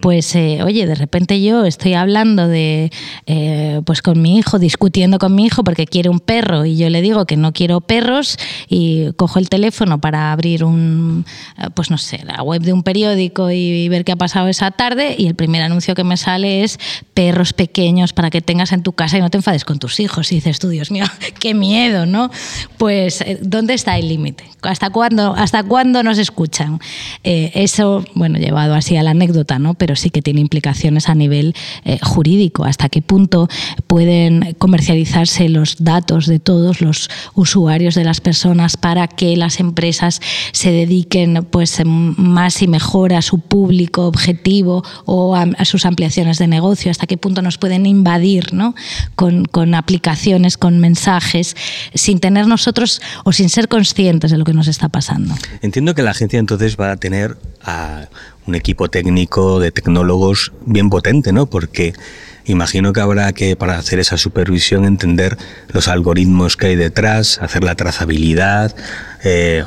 pues 0.00 0.34
eh, 0.34 0.62
oye, 0.64 0.84
de 0.84 0.96
repente 0.96 1.40
yo 1.40 1.64
estoy 1.64 1.94
hablando 1.94 2.48
de, 2.48 2.90
eh, 3.26 3.80
pues 3.84 4.02
con 4.02 4.20
mi 4.20 4.36
hijo, 4.36 4.58
discutiendo 4.58 5.18
con 5.18 5.34
mi 5.34 5.46
hijo 5.46 5.62
porque 5.62 5.86
quiere 5.86 6.08
un 6.08 6.18
perro 6.18 6.64
y 6.64 6.76
yo 6.76 6.90
le 6.90 7.02
digo 7.02 7.24
que 7.24 7.36
no 7.36 7.52
quiero 7.52 7.80
perros 7.80 8.36
y 8.68 9.12
cojo 9.12 9.38
el 9.38 9.48
teléfono 9.48 10.00
para 10.00 10.32
abrir 10.32 10.64
un, 10.64 11.24
eh, 11.58 11.68
pues 11.74 11.90
no 11.90 11.98
sé, 11.98 12.20
la 12.24 12.42
web 12.42 12.62
de 12.62 12.72
un 12.72 12.82
periódico 12.82 13.52
y 13.52 13.88
ver 13.88 14.04
qué 14.04 14.12
ha 14.12 14.16
pasado 14.16 14.48
esa 14.48 14.72
tarde 14.72 15.14
y 15.16 15.28
el 15.28 15.36
primer 15.36 15.62
anuncio 15.62 15.94
que 15.94 16.02
me 16.02 16.16
sale 16.16 16.64
es 16.64 16.80
perros 17.14 17.52
pequeños 17.52 18.12
para 18.12 18.30
que 18.30 18.40
tengas 18.40 18.72
en 18.72 18.82
tu 18.82 18.92
casa 18.92 19.18
y 19.18 19.20
no 19.20 19.30
te 19.30 19.36
enfades 19.36 19.64
con 19.64 19.78
tus 19.78 20.00
hijos. 20.00 20.32
Y 20.32 20.36
dices 20.36 20.58
tú, 20.58 20.68
Dios 20.68 20.90
mío, 20.90 21.04
qué 21.38 21.54
miedo, 21.54 22.06
¿no? 22.06 22.30
Pues, 22.76 23.24
¿dónde 23.40 23.74
está 23.74 23.98
el 23.98 24.08
límite? 24.08 24.44
¿Hasta 24.62 24.90
cuándo, 24.90 25.34
¿Hasta 25.36 25.62
cuándo 25.62 26.02
nos 26.02 26.18
escuchan? 26.18 26.80
eso, 27.22 28.04
bueno, 28.14 28.38
llevado 28.38 28.74
así 28.74 28.96
a 28.96 29.02
la 29.02 29.10
anécdota, 29.10 29.58
¿no? 29.58 29.75
Pero 29.76 29.96
sí 29.96 30.10
que 30.10 30.22
tiene 30.22 30.40
implicaciones 30.40 31.08
a 31.08 31.14
nivel 31.14 31.54
eh, 31.84 31.98
jurídico. 32.02 32.64
Hasta 32.64 32.88
qué 32.88 33.02
punto 33.02 33.48
pueden 33.86 34.54
comercializarse 34.58 35.48
los 35.48 35.76
datos 35.78 36.26
de 36.26 36.38
todos 36.38 36.80
los 36.80 37.10
usuarios 37.34 37.94
de 37.94 38.04
las 38.04 38.20
personas 38.20 38.76
para 38.76 39.08
que 39.08 39.36
las 39.36 39.60
empresas 39.60 40.20
se 40.52 40.70
dediquen 40.70 41.46
pues, 41.50 41.80
más 41.84 42.62
y 42.62 42.68
mejor 42.68 43.12
a 43.12 43.22
su 43.22 43.40
público 43.40 44.06
objetivo 44.06 44.84
o 45.04 45.34
a, 45.34 45.46
sus 45.64 45.86
ampliaciones 45.86 46.38
de 46.38 46.46
negocio. 46.46 46.90
Hasta 46.90 47.06
qué 47.06 47.16
punto 47.16 47.42
nos 47.42 47.58
pueden 47.58 47.86
invadir 47.86 48.52
¿no? 48.52 48.74
con, 49.14 49.44
con 49.44 49.74
aplicaciones, 49.74 50.56
con 50.56 50.78
mensajes, 50.78 51.56
sin 51.94 52.20
tener 52.20 52.46
nosotros 52.46 53.00
o 53.24 53.32
sin 53.32 53.48
ser 53.48 53.68
conscientes 53.68 54.30
de 54.30 54.38
lo 54.38 54.44
que 54.44 54.52
nos 54.52 54.68
está 54.68 54.88
pasando. 54.88 55.34
Entiendo 55.62 55.94
que 55.94 56.02
la 56.02 56.10
agencia 56.10 56.38
entonces 56.38 56.76
va 56.76 56.92
a 56.92 56.96
tener 56.96 57.36
a 57.62 58.08
un 58.46 58.54
equipo 58.54 58.88
técnico 58.88 59.60
de 59.60 59.72
tecnólogos 59.72 60.52
bien 60.64 60.90
potente, 60.90 61.32
¿no? 61.32 61.46
Porque 61.46 61.94
imagino 62.44 62.92
que 62.92 63.00
habrá 63.00 63.32
que, 63.32 63.56
para 63.56 63.78
hacer 63.78 63.98
esa 63.98 64.16
supervisión, 64.16 64.84
entender 64.84 65.36
los 65.68 65.88
algoritmos 65.88 66.56
que 66.56 66.68
hay 66.68 66.76
detrás, 66.76 67.38
hacer 67.42 67.64
la 67.64 67.74
trazabilidad. 67.74 68.74
Eh, 69.24 69.64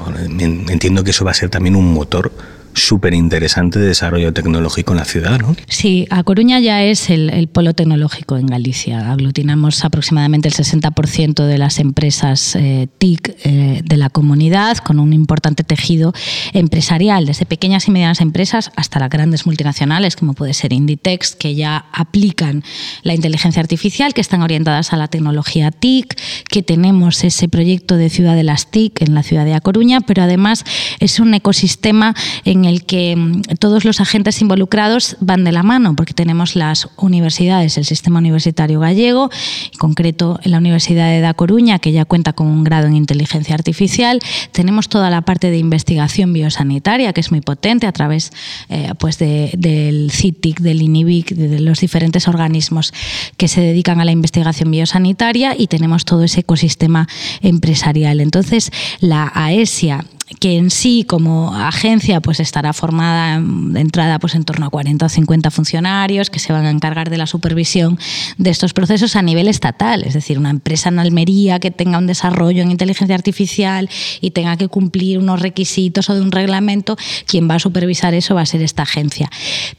entiendo 0.69 1.03
que 1.03 1.11
eso 1.11 1.25
va 1.25 1.31
a 1.31 1.35
ser 1.35 1.49
también 1.49 1.75
un 1.75 1.93
motor 1.93 2.31
súper 2.79 3.13
interesante 3.13 3.79
de 3.79 3.87
desarrollo 3.87 4.33
tecnológico 4.33 4.93
en 4.93 4.97
la 4.97 5.05
ciudad, 5.05 5.39
¿no? 5.39 5.55
Sí, 5.67 6.07
A 6.09 6.23
Coruña 6.23 6.59
ya 6.59 6.83
es 6.83 7.09
el, 7.09 7.47
polo 7.47 7.73
tecnológico 7.73 8.37
en 8.37 8.47
Galicia. 8.47 9.11
Aglutinamos 9.11 9.83
aproximadamente 9.85 10.47
el 10.47 10.53
60% 10.53 11.45
de 11.45 11.57
las 11.57 11.79
empresas 11.79 12.55
eh, 12.55 12.87
TIC 12.97 13.35
eh, 13.43 13.81
de 13.83 13.97
la 13.97 14.09
comunidad, 14.09 14.77
con 14.77 14.99
un 14.99 15.13
importante 15.13 15.63
tejido 15.63 16.13
empresarial, 16.53 17.25
desde 17.25 17.45
pequeñas 17.45 17.87
y 17.87 17.91
medianas 17.91 18.21
empresas 18.21 18.71
hasta 18.75 18.99
las 18.99 19.09
grandes 19.09 19.45
multinacionales, 19.45 20.15
como 20.15 20.33
puede 20.33 20.53
ser 20.53 20.73
Inditex, 20.73 21.35
que 21.35 21.55
ya 21.55 21.85
aplican 21.91 22.63
la 23.03 23.13
inteligencia 23.13 23.61
artificial, 23.61 24.13
que 24.13 24.21
están 24.21 24.41
orientadas 24.41 24.93
a 24.93 24.97
la 24.97 25.07
tecnología 25.07 25.71
TIC, 25.71 26.15
que 26.49 26.63
tenemos 26.63 27.23
ese 27.23 27.47
proyecto 27.47 27.95
de 27.95 28.09
Ciudad 28.09 28.35
de 28.35 28.43
las 28.43 28.71
TIC 28.71 29.01
en 29.01 29.15
la 29.15 29.23
ciudad 29.23 29.45
de 29.45 29.53
A 29.53 29.61
Coruña, 29.61 30.01
pero 30.01 30.23
además 30.23 30.65
es 30.99 31.19
un 31.19 31.33
ecosistema 31.33 32.15
en 32.45 32.65
el 32.65 32.68
que 32.77 33.15
mm, 33.15 33.41
todos 33.59 33.85
los 33.85 34.01
agentes 34.01 34.41
involucrados 34.41 35.17
van 35.19 35.43
de 35.43 35.51
la 35.51 35.63
mano, 35.63 35.95
porque 35.95 36.13
tenemos 36.13 36.55
las 36.55 36.89
universidades, 36.97 37.77
el 37.77 37.85
sistema 37.85 38.19
universitario 38.19 38.79
gallego, 38.79 39.29
en 39.71 39.79
concreto 39.79 40.39
en 40.43 40.51
la 40.51 40.57
Universidad 40.57 41.09
de 41.09 41.21
Da 41.21 41.33
Coruña, 41.33 41.79
que 41.79 41.91
ya 41.91 42.05
cuenta 42.05 42.33
con 42.33 42.47
un 42.47 42.63
grado 42.63 42.87
en 42.87 42.95
inteligencia 42.95 43.55
artificial, 43.55 44.19
tenemos 44.51 44.89
toda 44.89 45.09
la 45.09 45.21
parte 45.21 45.51
de 45.51 45.57
investigación 45.57 46.33
biosanitaria, 46.33 47.13
que 47.13 47.21
es 47.21 47.31
muy 47.31 47.41
potente 47.41 47.87
a 47.87 47.91
través 47.91 48.31
eh, 48.69 48.93
pues 48.99 49.17
del 49.17 50.11
CITIC, 50.11 50.59
del 50.59 50.81
INIBIC, 50.81 51.31
de 51.31 51.59
los 51.59 51.79
diferentes 51.79 52.27
organismos 52.27 52.93
que 53.37 53.47
se 53.47 53.61
dedican 53.61 53.99
a 53.99 54.05
la 54.05 54.11
investigación 54.11 54.71
biosanitaria 54.71 55.55
y 55.57 55.67
tenemos 55.67 56.05
todo 56.05 56.23
ese 56.23 56.41
ecosistema 56.41 57.07
empresarial. 57.41 58.21
Entonces, 58.21 58.71
la 58.99 59.31
AESIA 59.33 60.05
que 60.39 60.57
en 60.57 60.69
sí 60.69 61.03
como 61.07 61.55
agencia 61.55 62.21
pues 62.21 62.39
estará 62.39 62.73
formada 62.73 63.39
de 63.41 63.79
entrada 63.79 64.19
pues 64.19 64.35
en 64.35 64.43
torno 64.43 64.65
a 64.65 64.69
40 64.69 65.05
o 65.05 65.09
50 65.09 65.51
funcionarios 65.51 66.29
que 66.29 66.39
se 66.39 66.53
van 66.53 66.65
a 66.65 66.69
encargar 66.69 67.09
de 67.09 67.17
la 67.17 67.25
supervisión 67.25 67.97
de 68.37 68.49
estos 68.49 68.73
procesos 68.73 69.15
a 69.15 69.21
nivel 69.21 69.47
estatal, 69.47 70.03
es 70.03 70.13
decir, 70.13 70.37
una 70.37 70.49
empresa 70.49 70.89
en 70.89 70.99
Almería 70.99 71.59
que 71.59 71.71
tenga 71.71 71.97
un 71.97 72.07
desarrollo 72.07 72.61
en 72.61 72.71
inteligencia 72.71 73.15
artificial 73.15 73.89
y 74.21 74.31
tenga 74.31 74.57
que 74.57 74.67
cumplir 74.67 75.17
unos 75.17 75.41
requisitos 75.41 76.09
o 76.09 76.15
de 76.15 76.21
un 76.21 76.31
reglamento, 76.31 76.97
quien 77.25 77.49
va 77.49 77.55
a 77.55 77.59
supervisar 77.59 78.13
eso 78.13 78.35
va 78.35 78.41
a 78.41 78.45
ser 78.45 78.61
esta 78.61 78.83
agencia. 78.83 79.29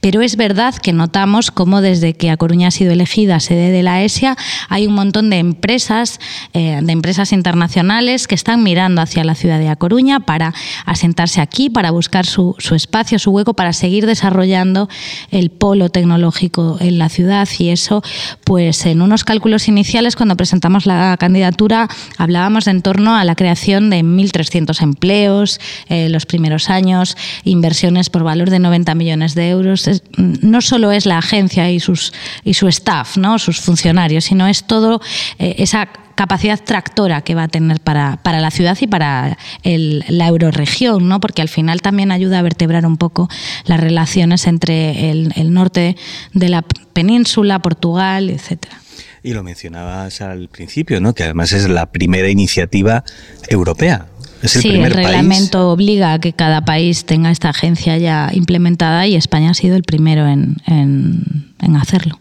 Pero 0.01 0.22
es 0.22 0.36
verdad 0.36 0.74
que 0.74 0.93
notamos 0.93 1.51
cómo 1.51 1.81
desde 1.81 2.14
que 2.14 2.31
A 2.31 2.36
Coruña 2.36 2.68
ha 2.68 2.72
sido 2.72 2.93
elegida 2.93 3.40
sede 3.40 3.70
de 3.70 3.82
la 3.82 4.02
ESIA 4.02 4.36
hay 4.68 4.86
un 4.86 4.94
montón 4.94 5.31
de 5.31 5.39
empresas, 5.39 6.20
eh, 6.52 6.81
de 6.82 6.93
empresas 6.93 7.32
internacionales 7.32 8.27
que 8.27 8.35
están 8.35 8.62
mirando 8.62 9.02
hacia 9.02 9.24
la 9.24 9.35
ciudad 9.35 9.59
de 9.59 9.68
A 9.68 9.77
Coruña 9.77 10.20
para 10.20 10.40
para 10.41 10.55
asentarse 10.87 11.43
aquí, 11.43 11.69
para 11.69 11.91
buscar 11.91 12.25
su, 12.25 12.57
espacio, 12.75 13.19
su 13.19 13.31
hueco, 13.31 13.53
para 13.53 13.75
seguir 13.75 14.07
desarrollando 14.07 14.89
el 15.31 15.51
polo 15.51 15.91
tecnológico 15.91 16.79
en 16.81 16.99
la 16.99 17.11
ciudad. 17.11 17.47
Y 17.59 17.69
eso, 17.69 18.03
pues 18.45 18.87
en 18.87 19.03
unos 19.03 19.25
cálculos 19.25 19.69
iniciales, 19.69 20.17
cuando 20.17 20.37
presentamos 20.37 20.87
la 20.87 21.15
candidatura, 21.19 21.89
hablábamos 22.17 22.65
de 22.65 22.71
en 22.71 22.81
torno 22.81 23.17
a 23.17 23.25
la 23.25 23.35
creación 23.35 23.91
de 23.91 24.03
1.300 24.03 24.81
empleos 24.81 25.61
eh, 25.91 26.09
los 26.09 26.25
primeros 26.25 26.71
años, 26.71 27.19
inversiones 27.45 28.09
por 28.09 28.25
valor 28.25 28.49
de 28.49 28.61
90 28.61 28.95
millones 28.95 29.35
de 29.35 29.51
euros. 29.51 29.91
no 30.17 30.62
solo 30.62 30.91
es 30.91 31.05
la 31.05 31.19
agencia 31.19 31.71
y, 31.71 31.81
sus, 31.81 32.15
y 32.45 32.55
su 32.55 32.67
staff, 32.69 33.19
¿no? 33.19 33.39
sus 33.39 33.61
funcionarios, 33.61 34.25
sino 34.25 34.47
es 34.47 34.65
todo 34.65 35.03
eh, 35.39 35.57
esa 35.59 35.91
capacidad 36.21 36.61
tractora 36.63 37.23
que 37.23 37.35
va 37.35 37.45
a 37.45 37.49
tener 37.49 37.81
para, 37.81 38.19
para 38.23 38.41
la 38.41 38.51
ciudad 38.51 38.77
y 38.79 38.87
para 38.87 39.39
la 39.65 40.29
euroregión, 40.29 41.09
¿no? 41.09 41.19
porque 41.19 41.41
al 41.41 41.49
final 41.49 41.81
también 41.81 42.13
ayuda 42.13 42.41
a 42.41 42.43
vertebrar 42.43 42.85
un 42.85 42.99
poco 42.99 43.31
las 43.65 43.81
relaciones 43.81 44.47
entre 44.47 45.11
el, 45.11 45.55
norte 45.55 45.97
de 46.35 46.49
la 46.51 46.61
península, 46.61 47.61
Portugal, 47.61 48.29
etcétera. 48.29 48.77
Y 49.23 49.33
lo 49.33 49.43
mencionabas 49.43 50.21
al 50.21 50.49
principio, 50.49 51.01
¿no? 51.01 51.15
que 51.15 51.25
además 51.25 51.53
es 51.53 51.67
la 51.71 51.87
primera 51.87 52.29
iniciativa 52.29 53.03
europea. 53.49 54.09
Es 54.43 54.57
el 54.57 54.63
sí, 54.63 54.69
el 54.73 54.91
reglamento 54.91 55.71
obliga 55.71 56.13
a 56.13 56.19
que 56.21 56.35
cada 56.35 56.67
país 56.67 57.07
tenga 57.07 57.31
esta 57.31 57.49
agencia 57.49 57.97
ya 57.97 58.29
implementada 58.35 59.07
y 59.07 59.15
España 59.15 59.53
ha 59.53 59.55
sido 59.55 59.75
el 59.75 59.85
primero 59.85 60.29
en, 60.29 60.57
en, 60.67 61.55
en 61.63 61.77
hacerlo. 61.77 62.21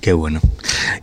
Qué 0.00 0.14
bueno. 0.14 0.40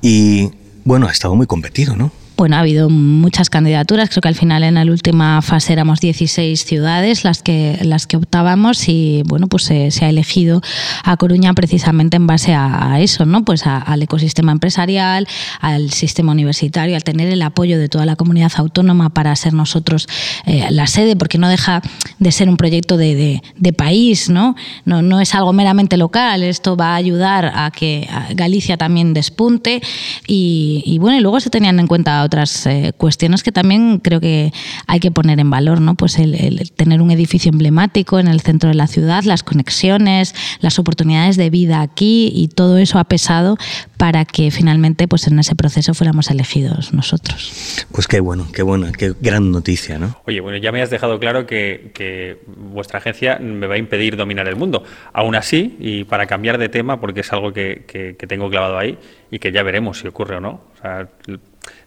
Y 0.01 0.51
bueno, 0.87 1.09
ha 1.09 1.11
estado 1.11 1.35
muy 1.35 1.47
competido, 1.47 1.97
¿no? 1.97 2.11
Bueno, 2.37 2.55
ha 2.55 2.59
habido 2.59 2.87
muchas 2.91 3.49
candidaturas. 3.49 4.11
Creo 4.11 4.21
que 4.21 4.27
al 4.27 4.35
final 4.35 4.61
en 4.61 4.75
la 4.75 4.83
última 4.83 5.41
fase 5.41 5.73
éramos 5.73 5.99
16 6.01 6.63
ciudades 6.63 7.23
las 7.23 7.41
que, 7.41 7.79
las 7.81 8.05
que 8.05 8.15
optábamos 8.15 8.87
y 8.87 9.23
bueno, 9.25 9.47
pues 9.47 9.63
se, 9.63 10.05
ha 10.05 10.09
elegido 10.09 10.61
a 11.03 11.17
Coruña 11.17 11.55
precisamente 11.55 12.15
en 12.15 12.27
base 12.27 12.53
a, 12.53 12.99
eso, 12.99 13.25
¿no? 13.25 13.43
Pues 13.43 13.65
al 13.65 14.03
ecosistema 14.03 14.51
empresarial, 14.51 15.27
al 15.61 15.89
sistema 15.89 16.31
universitario, 16.31 16.95
al 16.95 17.03
tener 17.03 17.27
el 17.29 17.41
apoyo 17.41 17.79
de 17.79 17.89
toda 17.89 18.05
la 18.05 18.15
comunidad 18.15 18.51
autónoma 18.57 19.09
para 19.09 19.35
ser 19.35 19.53
nosotros 19.53 20.07
eh, 20.45 20.67
la 20.69 20.85
sede, 20.85 21.15
porque 21.15 21.39
no 21.39 21.49
deja 21.49 21.81
de 22.19 22.31
ser 22.31 22.49
un 22.49 22.57
proyecto 22.57 22.97
de, 22.97 23.41
país, 23.75 24.29
¿no? 24.29 24.55
¿no? 24.85 25.01
No 25.01 25.21
es 25.21 25.33
algo 25.33 25.53
meramente 25.53 25.97
local. 25.97 26.43
Esto 26.43 26.77
va 26.77 26.93
a 26.93 26.95
ayudar 26.95 27.51
a 27.55 27.71
que 27.71 28.07
Galicia 28.35 28.77
también 28.77 29.15
despunte 29.15 29.81
y, 30.27 30.83
y 30.85 30.99
bueno, 30.99 31.17
y 31.17 31.21
luego 31.21 31.39
se 31.39 31.49
tenían 31.49 31.79
en 31.79 31.87
cuenta 31.87 32.26
otras 32.27 32.65
eh, 32.65 32.93
cuestiones 32.95 33.43
que 33.43 33.51
también 33.51 33.99
creo 33.99 34.19
que 34.19 34.53
hay 34.85 34.99
que 34.99 35.11
poner 35.11 35.39
en 35.39 35.49
valor, 35.49 35.81
¿no? 35.81 35.95
Pues 35.95 36.19
el, 36.19 36.71
tener 36.75 37.01
un 37.01 37.11
edificio 37.11 37.51
emblemático 37.51 38.19
en 38.19 38.27
el 38.27 38.41
centro 38.41 38.69
de 38.69 38.75
la 38.75 38.87
ciudad, 38.87 39.23
las 39.23 39.43
conexiones, 39.43 40.35
las 40.59 40.79
oportunidades 40.79 41.37
de 41.37 41.49
vida 41.49 41.81
aquí 41.81 42.31
y 42.33 42.49
todo 42.49 42.77
eso 42.77 42.99
ha 42.99 43.03
pesado 43.05 43.57
para 43.97 44.25
que 44.25 44.51
finalmente 44.51 45.07
pues 45.07 45.27
en 45.27 45.39
ese 45.39 45.55
proceso 45.55 45.93
fuéramos 45.93 46.29
elegidos 46.29 46.93
nosotros. 46.93 47.85
Pues 47.91 48.07
qué 48.07 48.19
bueno, 48.19 48.47
qué 48.53 48.61
bueno, 48.61 48.91
qué 48.97 49.13
gran 49.19 49.51
noticia, 49.51 49.97
¿no? 49.97 50.17
Oye, 50.25 50.39
bueno, 50.39 50.57
ya 50.57 50.71
me 50.71 50.81
has 50.81 50.89
dejado 50.89 51.19
claro 51.19 51.47
que, 51.47 51.91
que 51.93 52.41
vuestra 52.57 52.99
agencia 52.99 53.39
me 53.39 53.67
va 53.67 53.75
a 53.75 53.77
impedir 53.77 54.15
dominar 54.15 54.47
el 54.47 54.55
mundo. 54.55 54.83
Aún 55.13 55.35
así, 55.35 55.75
y 55.79 56.03
para 56.03 56.27
cambiar 56.27 56.57
de 56.57 56.69
tema, 56.69 56.99
porque 56.99 57.21
es 57.21 57.33
algo 57.33 57.53
que, 57.53 57.85
que, 57.87 58.15
que 58.17 58.27
tengo 58.27 58.49
clavado 58.49 58.77
ahí 58.77 58.97
y 59.31 59.39
que 59.39 59.51
ya 59.51 59.63
veremos 59.63 59.99
si 59.99 60.07
ocurre 60.07 60.35
o 60.35 60.41
no. 60.41 60.61
O 60.77 60.81
sea, 60.81 61.09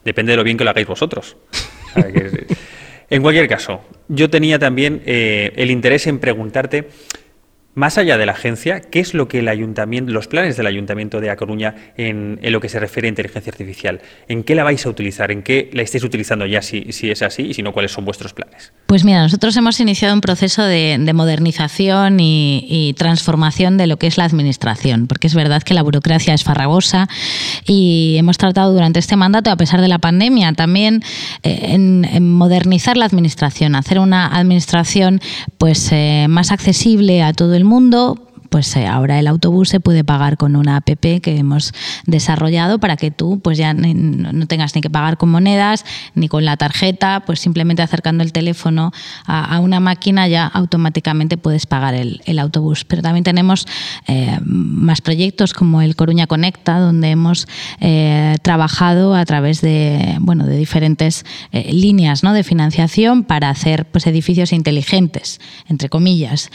depende 0.05 0.33
de 0.33 0.37
lo 0.37 0.45
bien 0.45 0.57
que 0.57 0.65
lo 0.65 0.71
hagáis 0.71 0.87
vosotros. 0.87 1.37
en 3.11 3.23
cualquier 3.23 3.49
caso, 3.49 3.83
yo 4.09 4.31
tenía 4.31 4.59
también 4.59 5.03
eh, 5.07 5.53
el 5.57 5.71
interés 5.71 6.07
en 6.07 6.19
preguntarte 6.19 6.89
más 7.75 7.99
allá 7.99 8.19
de 8.19 8.27
la 8.27 8.33
agencia, 8.33 8.81
¿qué 8.81 9.01
es 9.01 9.15
lo 9.15 9.29
que 9.29 9.39
el 9.39 9.49
ayuntamiento, 9.49 10.13
los 10.13 10.27
planes 10.27 10.57
del 10.57 10.67
ayuntamiento 10.67 11.21
de 11.21 11.31
A 11.31 11.37
Coruña 11.37 11.77
en, 11.97 12.39
lo 12.43 12.61
que 12.61 12.69
se 12.69 12.81
refiere 12.81 13.07
a 13.07 13.11
inteligencia 13.11 13.51
artificial? 13.51 14.01
¿En 14.29 14.43
qué 14.43 14.55
la 14.55 14.65
vais 14.65 14.85
a 14.87 14.89
utilizar? 14.89 15.31
¿En 15.31 15.43
qué 15.43 15.71
la 15.73 15.83
estáis 15.83 16.03
utilizando 16.03 16.47
ya 16.47 16.63
si, 16.63 16.93
si 16.93 17.11
es 17.11 17.23
así 17.23 17.43
y 17.43 17.55
si 17.55 17.63
no, 17.63 17.73
cuáles 17.73 17.93
son 17.93 18.05
vuestros 18.05 18.33
planes? 18.33 18.73
Pues 18.87 19.05
mira, 19.05 19.23
nosotros 19.23 19.57
hemos 19.57 19.79
iniciado 19.79 20.15
un 20.15 20.21
proceso 20.21 20.65
de, 20.65 20.99
modernización 21.15 22.19
y, 22.19 22.95
transformación 22.99 23.77
de 23.77 23.87
lo 23.87 23.99
que 23.99 24.09
es 24.09 24.19
la 24.19 24.25
administración, 24.25 25.07
porque 25.07 25.29
es 25.29 25.35
verdad 25.35 25.63
que 25.63 25.75
la 25.75 25.83
burocracia 25.83 26.35
es 26.35 26.43
farragosa 26.43 27.09
y 27.67 28.17
hemos 28.19 28.37
tratado 28.37 28.73
durante 28.73 28.99
este 28.99 29.17
mandato, 29.17 29.51
a 29.51 29.57
pesar 29.57 29.81
de 29.81 29.89
la 29.89 29.99
pandemia, 29.99 30.53
también 30.55 31.03
eh, 31.45 31.67
en, 31.69 32.33
modernizar 32.33 32.97
la 32.97 33.05
administración, 33.05 33.77
hacer 33.77 34.01
una 34.01 34.27
administración 34.27 35.21
pues 35.57 35.91
eh, 35.93 36.27
más 36.29 36.51
accesible 36.51 37.23
a 37.23 37.33
todo 37.33 37.55
el 37.55 37.65
mundo, 37.65 37.70
mundo 37.71 38.01
pues 38.51 38.77
eh, 38.77 38.87
ahora 38.87 39.19
el 39.19 39.29
autobús 39.29 39.69
se 39.69 39.81
puede 39.81 40.05
pagar 40.05 40.37
con 40.37 40.57
una 40.57 40.77
app 40.77 40.91
que 40.91 41.37
hemos 41.39 41.73
desarrollado 42.05 42.81
para 42.81 42.97
que 42.97 43.13
tú 43.13 43.41
pues 43.41 43.57
ya 43.57 43.73
no 43.73 44.47
tengas 44.47 44.75
ni 44.75 44.81
que 44.81 44.91
pagar 44.91 45.17
con 45.17 45.31
monedas 45.31 45.85
ni 46.15 46.29
con 46.29 46.45
la 46.45 46.57
tarjeta, 46.57 47.23
pues 47.25 47.39
simplemente 47.39 47.81
acercando 47.81 48.25
el 48.25 48.33
teléfono 48.33 48.93
a, 49.25 49.61
una 49.61 49.79
máquina 49.79 50.27
ya 50.27 50.47
automáticamente 50.47 51.37
puedes 51.37 51.67
pagar 51.67 51.95
el, 51.95 52.39
autobús. 52.41 52.85
Pero 52.85 53.03
también 53.03 53.23
tenemos 53.23 53.67
eh, 54.09 54.39
más 54.43 55.01
proyectos 55.01 55.55
como 55.55 55.81
el 55.83 55.95
Coruña 55.95 56.27
Conecta, 56.27 56.81
donde 56.81 57.11
hemos 57.11 57.47
eh, 57.81 58.37
trabajado 58.43 59.15
a 59.15 59.25
través 59.27 59.61
de, 59.61 60.17
bueno, 60.21 60.47
de 60.47 60.57
diferentes 60.57 61.25
líneas 61.53 62.25
¿no? 62.25 62.33
de 62.33 62.43
financiación 62.43 63.25
para 63.25 63.51
hacer 63.51 63.85
pues, 63.85 64.07
edificios 64.07 64.53
inteligentes, 64.53 65.41
entre 65.69 65.89
comillas, 65.89 66.51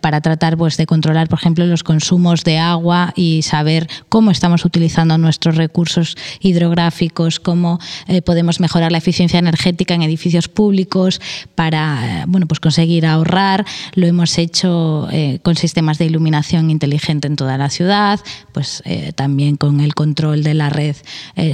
para 0.00 0.20
tratar 0.20 0.56
pues, 0.56 0.76
de 0.76 0.86
controlar 0.86 1.28
por 1.34 1.40
ejemplo, 1.40 1.66
los 1.66 1.82
consumos 1.82 2.44
de 2.44 2.58
agua 2.58 3.12
y 3.16 3.42
saber 3.42 3.88
cómo 4.08 4.30
estamos 4.30 4.64
utilizando 4.64 5.18
nuestros 5.18 5.56
recursos 5.56 6.16
hidrográficos, 6.38 7.40
cómo 7.40 7.80
eh, 8.06 8.22
podemos 8.22 8.60
mejorar 8.60 8.92
la 8.92 8.98
eficiencia 8.98 9.40
energética 9.40 9.94
en 9.94 10.02
edificios 10.02 10.46
públicos 10.46 11.20
para 11.56 12.20
eh, 12.20 12.24
bueno, 12.28 12.46
pues 12.46 12.60
conseguir 12.60 13.04
ahorrar. 13.04 13.66
Lo 13.94 14.06
hemos 14.06 14.38
hecho 14.38 15.08
eh, 15.10 15.40
con 15.42 15.56
sistemas 15.56 15.98
de 15.98 16.04
iluminación 16.04 16.70
inteligente 16.70 17.26
en 17.26 17.34
toda 17.34 17.58
la 17.58 17.68
ciudad, 17.68 18.20
pues 18.52 18.84
también 19.16 19.56
con 19.56 19.80
el 19.80 19.94
control 19.94 20.44
de 20.44 20.54
la 20.54 20.70
red 20.70 20.94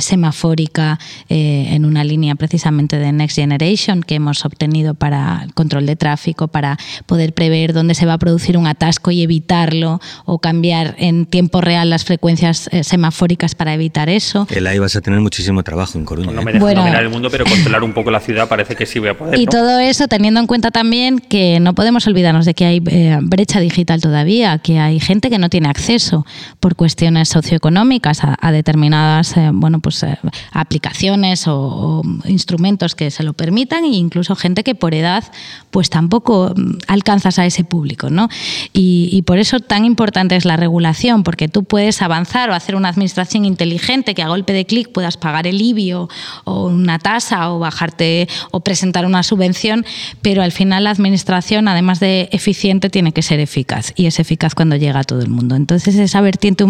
semafórica 0.01 0.98
en 1.31 1.86
una 1.86 2.05
línea 2.05 2.35
precisamente 2.35 2.98
de 2.98 3.12
Next 3.12 3.36
Generation 3.36 4.02
que 4.02 4.16
hemos 4.16 4.44
obtenido 4.44 4.93
para 4.93 5.47
control 5.55 5.86
de 5.86 5.97
tráfico, 5.97 6.48
para 6.48 6.77
poder 7.07 7.32
prever 7.32 7.73
dónde 7.73 7.94
se 7.94 8.05
va 8.05 8.15
a 8.15 8.19
producir 8.19 8.59
un 8.59 8.66
atasco 8.66 9.11
y 9.11 9.23
evitar 9.23 9.69
o 10.24 10.38
cambiar 10.38 10.94
en 10.98 11.26
tiempo 11.26 11.60
real 11.60 11.90
las 11.90 12.05
frecuencias 12.05 12.68
eh, 12.72 12.84
semafóricas 12.84 13.55
para 13.55 13.74
evitar 13.74 14.09
eso. 14.09 14.47
El 14.51 14.66
ahí 14.66 14.78
vas 14.78 14.97
a 14.97 15.01
tener 15.01 15.20
muchísimo 15.20 15.62
trabajo 15.62 15.98
en 15.98 16.05
Coruña. 16.05 16.32
no 16.32 16.42
me 16.42 16.52
dejo 16.52 16.66
dominar 16.66 17.02
el 17.02 17.09
mundo, 17.09 17.30
pero 17.30 17.44
controlar 17.44 17.82
un 17.82 17.92
poco 17.92 18.10
la 18.10 18.20
ciudad 18.20 18.48
parece 18.48 18.76
que 18.76 18.86
sí 18.86 18.98
voy 18.98 19.10
a 19.10 19.18
poder. 19.18 19.38
Y 19.38 19.47
todo 19.47 19.78
eso 19.78 20.09
teniendo 20.09 20.40
en 20.40 20.47
cuenta 20.47 20.70
también 20.70 21.18
que 21.18 21.60
no 21.60 21.74
podemos 21.74 22.06
olvidarnos 22.06 22.47
de 22.47 22.55
que 22.55 22.64
hay 22.64 22.82
eh, 22.86 23.18
brecha 23.22 23.60
digital 23.60 24.01
todavía, 24.01 24.59
que 24.59 24.78
hay 24.78 25.01
gente 25.01 25.30
que 25.30 25.38
no 25.38 25.48
tiene 25.48 25.68
acceso 25.68 26.26
por 26.59 26.76
cuestiones 26.76 27.28
socioeconómicas 27.28 28.20
a, 28.22 28.52
determinadas 28.52 29.36
eh, 29.36 29.51
bueno, 29.52 29.80
pues, 29.80 30.05
aplicaciones 30.52 31.44
o, 31.47 32.02
instrumentos 32.24 32.94
que 32.94 33.10
se 33.10 33.22
lo 33.22 33.32
permitan 33.32 33.84
e 33.84 33.88
incluso 33.88 34.34
gente 34.34 34.64
que 34.64 34.74
por 34.74 34.94
edad 34.94 35.24
pues 35.70 35.90
tampoco 35.90 36.52
mm, 36.56 36.78
alcanzas 36.88 37.38
a 37.38 37.47
ese 37.47 37.64
público. 37.64 38.10
¿no? 38.10 38.28
y 38.72 39.22
por 39.22 39.38
eso 39.38 39.59
tan 39.60 39.84
importante 39.84 40.36
es 40.36 40.44
la 40.44 40.56
regulación, 40.56 41.22
porque 41.22 41.48
tú 41.48 41.64
puedes 41.64 42.02
avanzar 42.02 42.50
o 42.50 42.54
hacer 42.54 42.76
una 42.76 42.88
administración 42.88 43.44
inteligente 43.44 44.14
que 44.14 44.22
a 44.22 44.28
golpe 44.28 44.52
de 44.52 44.66
clic 44.66 44.90
puedas 44.92 45.16
pagar 45.16 45.46
el 45.46 45.60
IBI 45.60 45.92
o, 45.92 46.08
una 46.44 46.98
tasa 46.98 47.50
o 47.50 47.58
bajarte 47.58 48.28
o 48.50 48.60
presentar 48.60 49.06
una 49.06 49.22
subvención, 49.22 49.84
pero 50.22 50.42
al 50.42 50.52
final 50.52 50.84
la 50.84 50.90
administración, 50.90 51.68
además 51.68 52.00
de 52.00 52.28
eficiente, 52.32 52.90
tiene 52.90 53.12
que 53.12 53.22
ser 53.22 53.40
eficaz 53.40 53.92
y 53.96 54.06
es 54.06 54.18
eficaz 54.20 54.54
cuando 54.54 54.76
llega 54.76 55.00
a 55.00 55.04
todo 55.04 55.20
el 55.20 55.28
mundo. 55.28 55.56
Entonces 55.56 55.94
esa 55.96 56.20
vertiente 56.20 56.64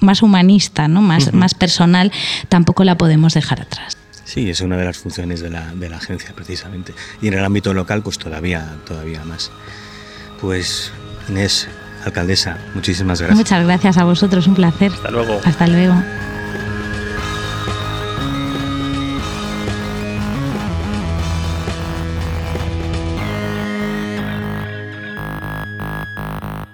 más 0.00 0.22
humanista, 0.22 0.88
¿no? 0.88 1.00
más, 1.00 1.32
más 1.32 1.54
personal, 1.54 2.12
tampoco 2.48 2.84
la 2.84 2.96
podemos 2.96 3.34
dejar 3.34 3.62
atrás. 3.62 3.96
Sí, 4.24 4.50
es 4.50 4.60
una 4.60 4.76
de 4.76 4.84
las 4.84 4.98
funciones 4.98 5.40
de 5.40 5.48
la, 5.48 5.74
de 5.74 5.88
la 5.88 5.96
agencia, 5.96 6.34
precisamente. 6.34 6.92
Y 7.22 7.28
en 7.28 7.34
el 7.34 7.44
ámbito 7.44 7.72
local, 7.72 8.02
pues 8.02 8.18
todavía, 8.18 8.76
todavía 8.86 9.24
más. 9.24 9.50
Pues 10.40 10.92
Inés, 11.28 11.68
Alcaldesa, 12.08 12.58
muchísimas 12.74 13.20
gracias. 13.20 13.38
Muchas 13.38 13.64
gracias 13.64 13.98
a 13.98 14.04
vosotros, 14.04 14.46
un 14.46 14.54
placer. 14.54 14.92
Hasta 14.92 15.10
luego. 15.10 15.40
Hasta 15.44 15.66
luego. 15.66 15.94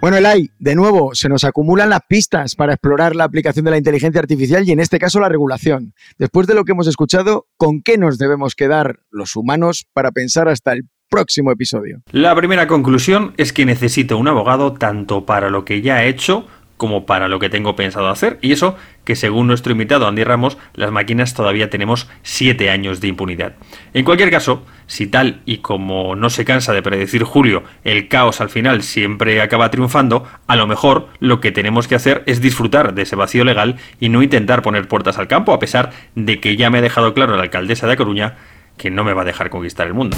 Bueno, 0.05 0.19
Elay, 0.19 0.51
de 0.59 0.75
nuevo, 0.75 1.15
se 1.15 1.31
nos 1.31 1.45
acumulan 1.45 1.89
las 1.89 2.03
pistas 2.07 2.57
para 2.57 2.75
explorar 2.75 3.17
la 3.17 3.25
aplicación 3.25 3.65
de 3.65 3.71
la 3.71 3.79
inteligencia 3.79 4.21
artificial 4.21 4.69
y 4.69 4.71
en 4.71 4.81
este 4.81 4.99
caso 4.99 5.19
la 5.19 5.31
regulación. 5.31 5.95
Después 6.19 6.47
de 6.47 6.53
lo 6.53 6.65
que 6.67 6.73
hemos 6.73 6.87
escuchado, 6.87 7.47
¿con 7.57 7.81
qué 7.81 7.97
nos 7.97 8.19
debemos 8.19 8.55
quedar 8.55 8.99
los 9.11 9.35
humanos 9.35 9.87
para 9.95 10.13
pensar 10.13 10.47
hasta 10.47 10.75
el 10.75 10.91
próximo 11.15 11.53
episodio. 11.53 12.01
La 12.11 12.35
primera 12.35 12.67
conclusión 12.67 13.35
es 13.37 13.53
que 13.53 13.65
necesito 13.65 14.19
un 14.19 14.27
abogado 14.27 14.73
tanto 14.73 15.25
para 15.25 15.49
lo 15.49 15.65
que 15.65 15.81
ya 15.81 16.03
he 16.03 16.09
hecho 16.09 16.45
como 16.77 17.07
para 17.07 17.29
lo 17.29 17.39
que 17.39 17.49
tengo 17.49 17.77
pensado 17.77 18.09
hacer. 18.09 18.41
Y 18.43 18.51
eso 18.51 18.75
que 19.05 19.15
según 19.15 19.47
nuestro 19.47 19.71
invitado 19.71 20.09
Andy 20.09 20.25
Ramos, 20.25 20.59
las 20.75 20.91
máquinas 20.91 21.33
todavía 21.33 21.71
tenemos 21.71 22.09
7 22.25 22.69
años 22.69 23.01
de 23.01 23.07
impunidad. 23.07 23.55
En 23.93 24.05
cualquier 24.05 24.33
caso, 24.33 24.65
si 24.89 25.07
tal 25.07 25.41
y 25.47 25.59
como 25.59 26.17
no 26.17 26.31
se 26.31 26.45
cansa 26.45 26.73
de 26.73 26.83
predecir 26.83 27.23
Julio, 27.23 27.63
el 27.85 28.09
caos 28.09 28.41
al 28.41 28.51
final 28.51 28.83
siempre 28.83 29.41
acaba 29.41 29.71
triunfando, 29.71 30.27
a 30.49 30.57
lo 30.57 30.67
mejor 30.67 31.07
lo 31.21 31.41
que 31.41 31.53
tenemos 31.53 31.87
que 31.87 31.95
hacer 31.95 32.25
es 32.27 32.41
disfrutar 32.41 32.93
de 32.93 33.03
ese 33.03 33.15
vacío 33.15 33.45
legal 33.45 33.77
y 34.01 34.09
no 34.09 34.21
intentar 34.21 34.63
poner 34.63 34.89
puertas 34.89 35.17
al 35.19 35.29
campo, 35.29 35.53
a 35.53 35.61
pesar 35.61 35.93
de 36.17 36.41
que 36.41 36.57
ya 36.57 36.71
me 36.71 36.79
ha 36.79 36.83
dejado 36.83 37.15
claro 37.15 37.37
la 37.37 37.45
alcaldesa 37.45 37.87
de 37.87 37.97
Coruña 37.97 38.35
que 38.77 38.91
no 38.91 39.05
me 39.05 39.13
va 39.13 39.23
a 39.23 39.27
dejar 39.27 39.51
conquistar 39.51 39.87
el 39.87 39.95
mundo. 39.95 40.17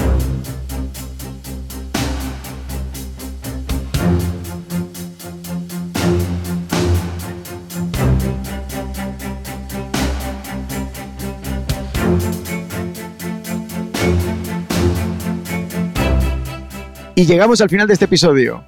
Y 17.19 17.25
llegamos 17.25 17.63
al 17.63 17.71
final 17.71 17.87
de 17.87 17.95
este 17.95 18.05
episodio. 18.05 18.63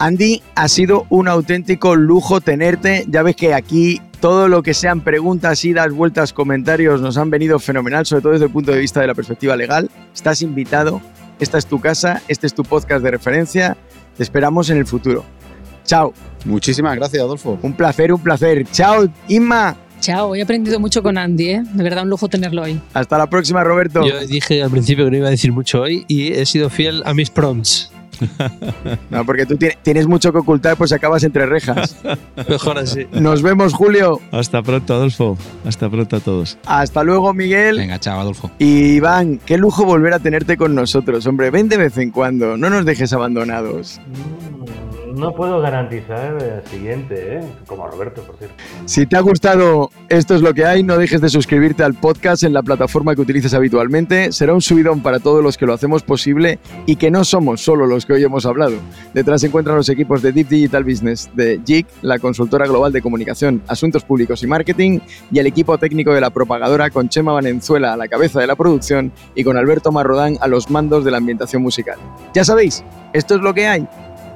Andy, 0.00 0.42
ha 0.56 0.66
sido 0.66 1.06
un 1.08 1.28
auténtico 1.28 1.94
lujo 1.94 2.40
tenerte. 2.40 3.04
Ya 3.08 3.22
ves 3.22 3.36
que 3.36 3.54
aquí 3.54 4.02
todo 4.18 4.48
lo 4.48 4.64
que 4.64 4.74
sean 4.74 5.02
preguntas, 5.02 5.64
idas, 5.64 5.92
vueltas, 5.92 6.32
comentarios 6.32 7.00
nos 7.00 7.16
han 7.16 7.30
venido 7.30 7.60
fenomenal, 7.60 8.04
sobre 8.04 8.22
todo 8.22 8.32
desde 8.32 8.46
el 8.46 8.50
punto 8.50 8.72
de 8.72 8.80
vista 8.80 9.00
de 9.00 9.06
la 9.06 9.14
perspectiva 9.14 9.54
legal. 9.54 9.88
Estás 10.12 10.42
invitado, 10.42 11.00
esta 11.38 11.58
es 11.58 11.66
tu 11.66 11.80
casa, 11.80 12.20
este 12.26 12.48
es 12.48 12.54
tu 12.54 12.64
podcast 12.64 13.04
de 13.04 13.12
referencia. 13.12 13.76
Te 14.16 14.24
esperamos 14.24 14.68
en 14.68 14.78
el 14.78 14.86
futuro. 14.86 15.24
Chao. 15.84 16.12
Muchísimas 16.44 16.96
gracias, 16.96 17.22
Adolfo. 17.22 17.56
Un 17.62 17.74
placer, 17.74 18.12
un 18.12 18.20
placer. 18.20 18.66
Chao, 18.72 19.06
Inma. 19.28 19.76
Chao, 20.00 20.34
he 20.34 20.42
aprendido 20.42 20.78
mucho 20.78 21.02
con 21.02 21.18
Andy, 21.18 21.48
¿eh? 21.50 21.62
de 21.72 21.82
verdad 21.82 22.04
un 22.04 22.10
lujo 22.10 22.28
tenerlo 22.28 22.62
hoy. 22.62 22.80
Hasta 22.94 23.18
la 23.18 23.28
próxima, 23.28 23.64
Roberto. 23.64 24.06
Yo 24.06 24.26
dije 24.26 24.62
al 24.62 24.70
principio 24.70 25.04
que 25.04 25.10
no 25.10 25.16
iba 25.16 25.28
a 25.28 25.30
decir 25.30 25.52
mucho 25.52 25.82
hoy 25.82 26.04
y 26.08 26.32
he 26.32 26.46
sido 26.46 26.70
fiel 26.70 27.02
a 27.06 27.14
mis 27.14 27.30
prompts. 27.30 27.90
No, 29.10 29.24
porque 29.24 29.46
tú 29.46 29.56
tienes 29.82 30.06
mucho 30.06 30.32
que 30.32 30.38
ocultar, 30.38 30.76
pues 30.76 30.92
acabas 30.92 31.22
entre 31.24 31.46
rejas. 31.46 31.96
Mejor 32.48 32.78
así. 32.78 33.06
Nos 33.12 33.42
vemos, 33.42 33.74
Julio. 33.74 34.20
Hasta 34.32 34.62
pronto, 34.62 34.94
Adolfo. 34.94 35.36
Hasta 35.64 35.88
pronto 35.88 36.16
a 36.16 36.20
todos. 36.20 36.58
Hasta 36.66 37.02
luego, 37.02 37.32
Miguel. 37.34 37.78
Venga, 37.78 37.98
chao, 37.98 38.20
Adolfo. 38.20 38.50
Y 38.58 38.94
Iván, 38.94 39.38
qué 39.44 39.58
lujo 39.58 39.84
volver 39.84 40.14
a 40.14 40.18
tenerte 40.18 40.56
con 40.56 40.74
nosotros. 40.74 41.26
Hombre, 41.26 41.50
ven 41.50 41.68
de 41.68 41.76
vez 41.76 41.98
en 41.98 42.10
cuando. 42.10 42.56
No 42.56 42.70
nos 42.70 42.84
dejes 42.84 43.12
abandonados. 43.12 44.00
No 45.16 45.34
puedo 45.34 45.62
garantizar 45.62 46.36
el 46.42 46.70
siguiente, 46.70 47.38
¿eh? 47.38 47.40
como 47.66 47.86
Roberto, 47.86 48.22
por 48.22 48.36
cierto. 48.36 48.54
Si 48.84 49.06
te 49.06 49.16
ha 49.16 49.20
gustado 49.20 49.90
Esto 50.10 50.34
es 50.34 50.42
lo 50.42 50.52
que 50.52 50.66
hay, 50.66 50.82
no 50.82 50.98
dejes 50.98 51.22
de 51.22 51.30
suscribirte 51.30 51.82
al 51.82 51.94
podcast 51.94 52.42
en 52.42 52.52
la 52.52 52.62
plataforma 52.62 53.14
que 53.14 53.22
utilices 53.22 53.54
habitualmente. 53.54 54.30
Será 54.30 54.52
un 54.52 54.60
subidón 54.60 55.00
para 55.00 55.18
todos 55.18 55.42
los 55.42 55.56
que 55.56 55.64
lo 55.64 55.72
hacemos 55.72 56.02
posible 56.02 56.58
y 56.84 56.96
que 56.96 57.10
no 57.10 57.24
somos 57.24 57.62
solo 57.62 57.86
los 57.86 58.04
que 58.04 58.12
hoy 58.12 58.24
hemos 58.24 58.44
hablado. 58.44 58.74
Detrás 59.14 59.40
se 59.40 59.46
encuentran 59.46 59.76
los 59.76 59.88
equipos 59.88 60.20
de 60.20 60.32
Deep 60.32 60.48
Digital 60.48 60.84
Business 60.84 61.30
de 61.34 61.62
JIC, 61.64 61.86
la 62.02 62.18
consultora 62.18 62.66
global 62.66 62.92
de 62.92 63.00
comunicación, 63.00 63.62
asuntos 63.68 64.04
públicos 64.04 64.42
y 64.42 64.46
marketing, 64.46 65.00
y 65.32 65.38
el 65.38 65.46
equipo 65.46 65.78
técnico 65.78 66.12
de 66.12 66.20
la 66.20 66.28
propagadora 66.28 66.90
con 66.90 67.08
Chema 67.08 67.32
Valenzuela 67.32 67.94
a 67.94 67.96
la 67.96 68.06
cabeza 68.06 68.38
de 68.38 68.46
la 68.46 68.54
producción 68.54 69.10
y 69.34 69.44
con 69.44 69.56
Alberto 69.56 69.90
Marrodán 69.90 70.36
a 70.40 70.46
los 70.46 70.70
mandos 70.70 71.06
de 71.06 71.10
la 71.10 71.16
ambientación 71.16 71.62
musical. 71.62 71.98
Ya 72.34 72.44
sabéis, 72.44 72.84
esto 73.14 73.36
es 73.36 73.40
lo 73.40 73.54
que 73.54 73.66
hay 73.66 73.88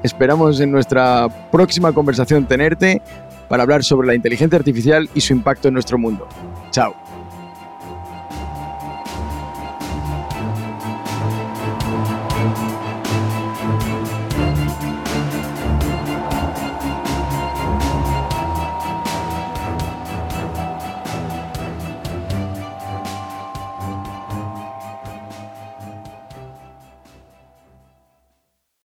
esperamos 0.03 0.61
en 0.61 0.71
nuestra 0.71 1.29
próxima 1.51 1.93
conversación 1.93 2.47
tenerte 2.47 3.01
para 3.49 3.65
hablar 3.65 3.83
sobre 3.83 4.07
la 4.07 4.15
inteligencia 4.15 4.59
artificial 4.59 5.09
y 5.15 5.21
su 5.21 5.33
impacto 5.33 5.69
en 5.69 5.75
nuestro 5.75 5.99
mundo. 5.99 6.27
Chao. 6.71 6.95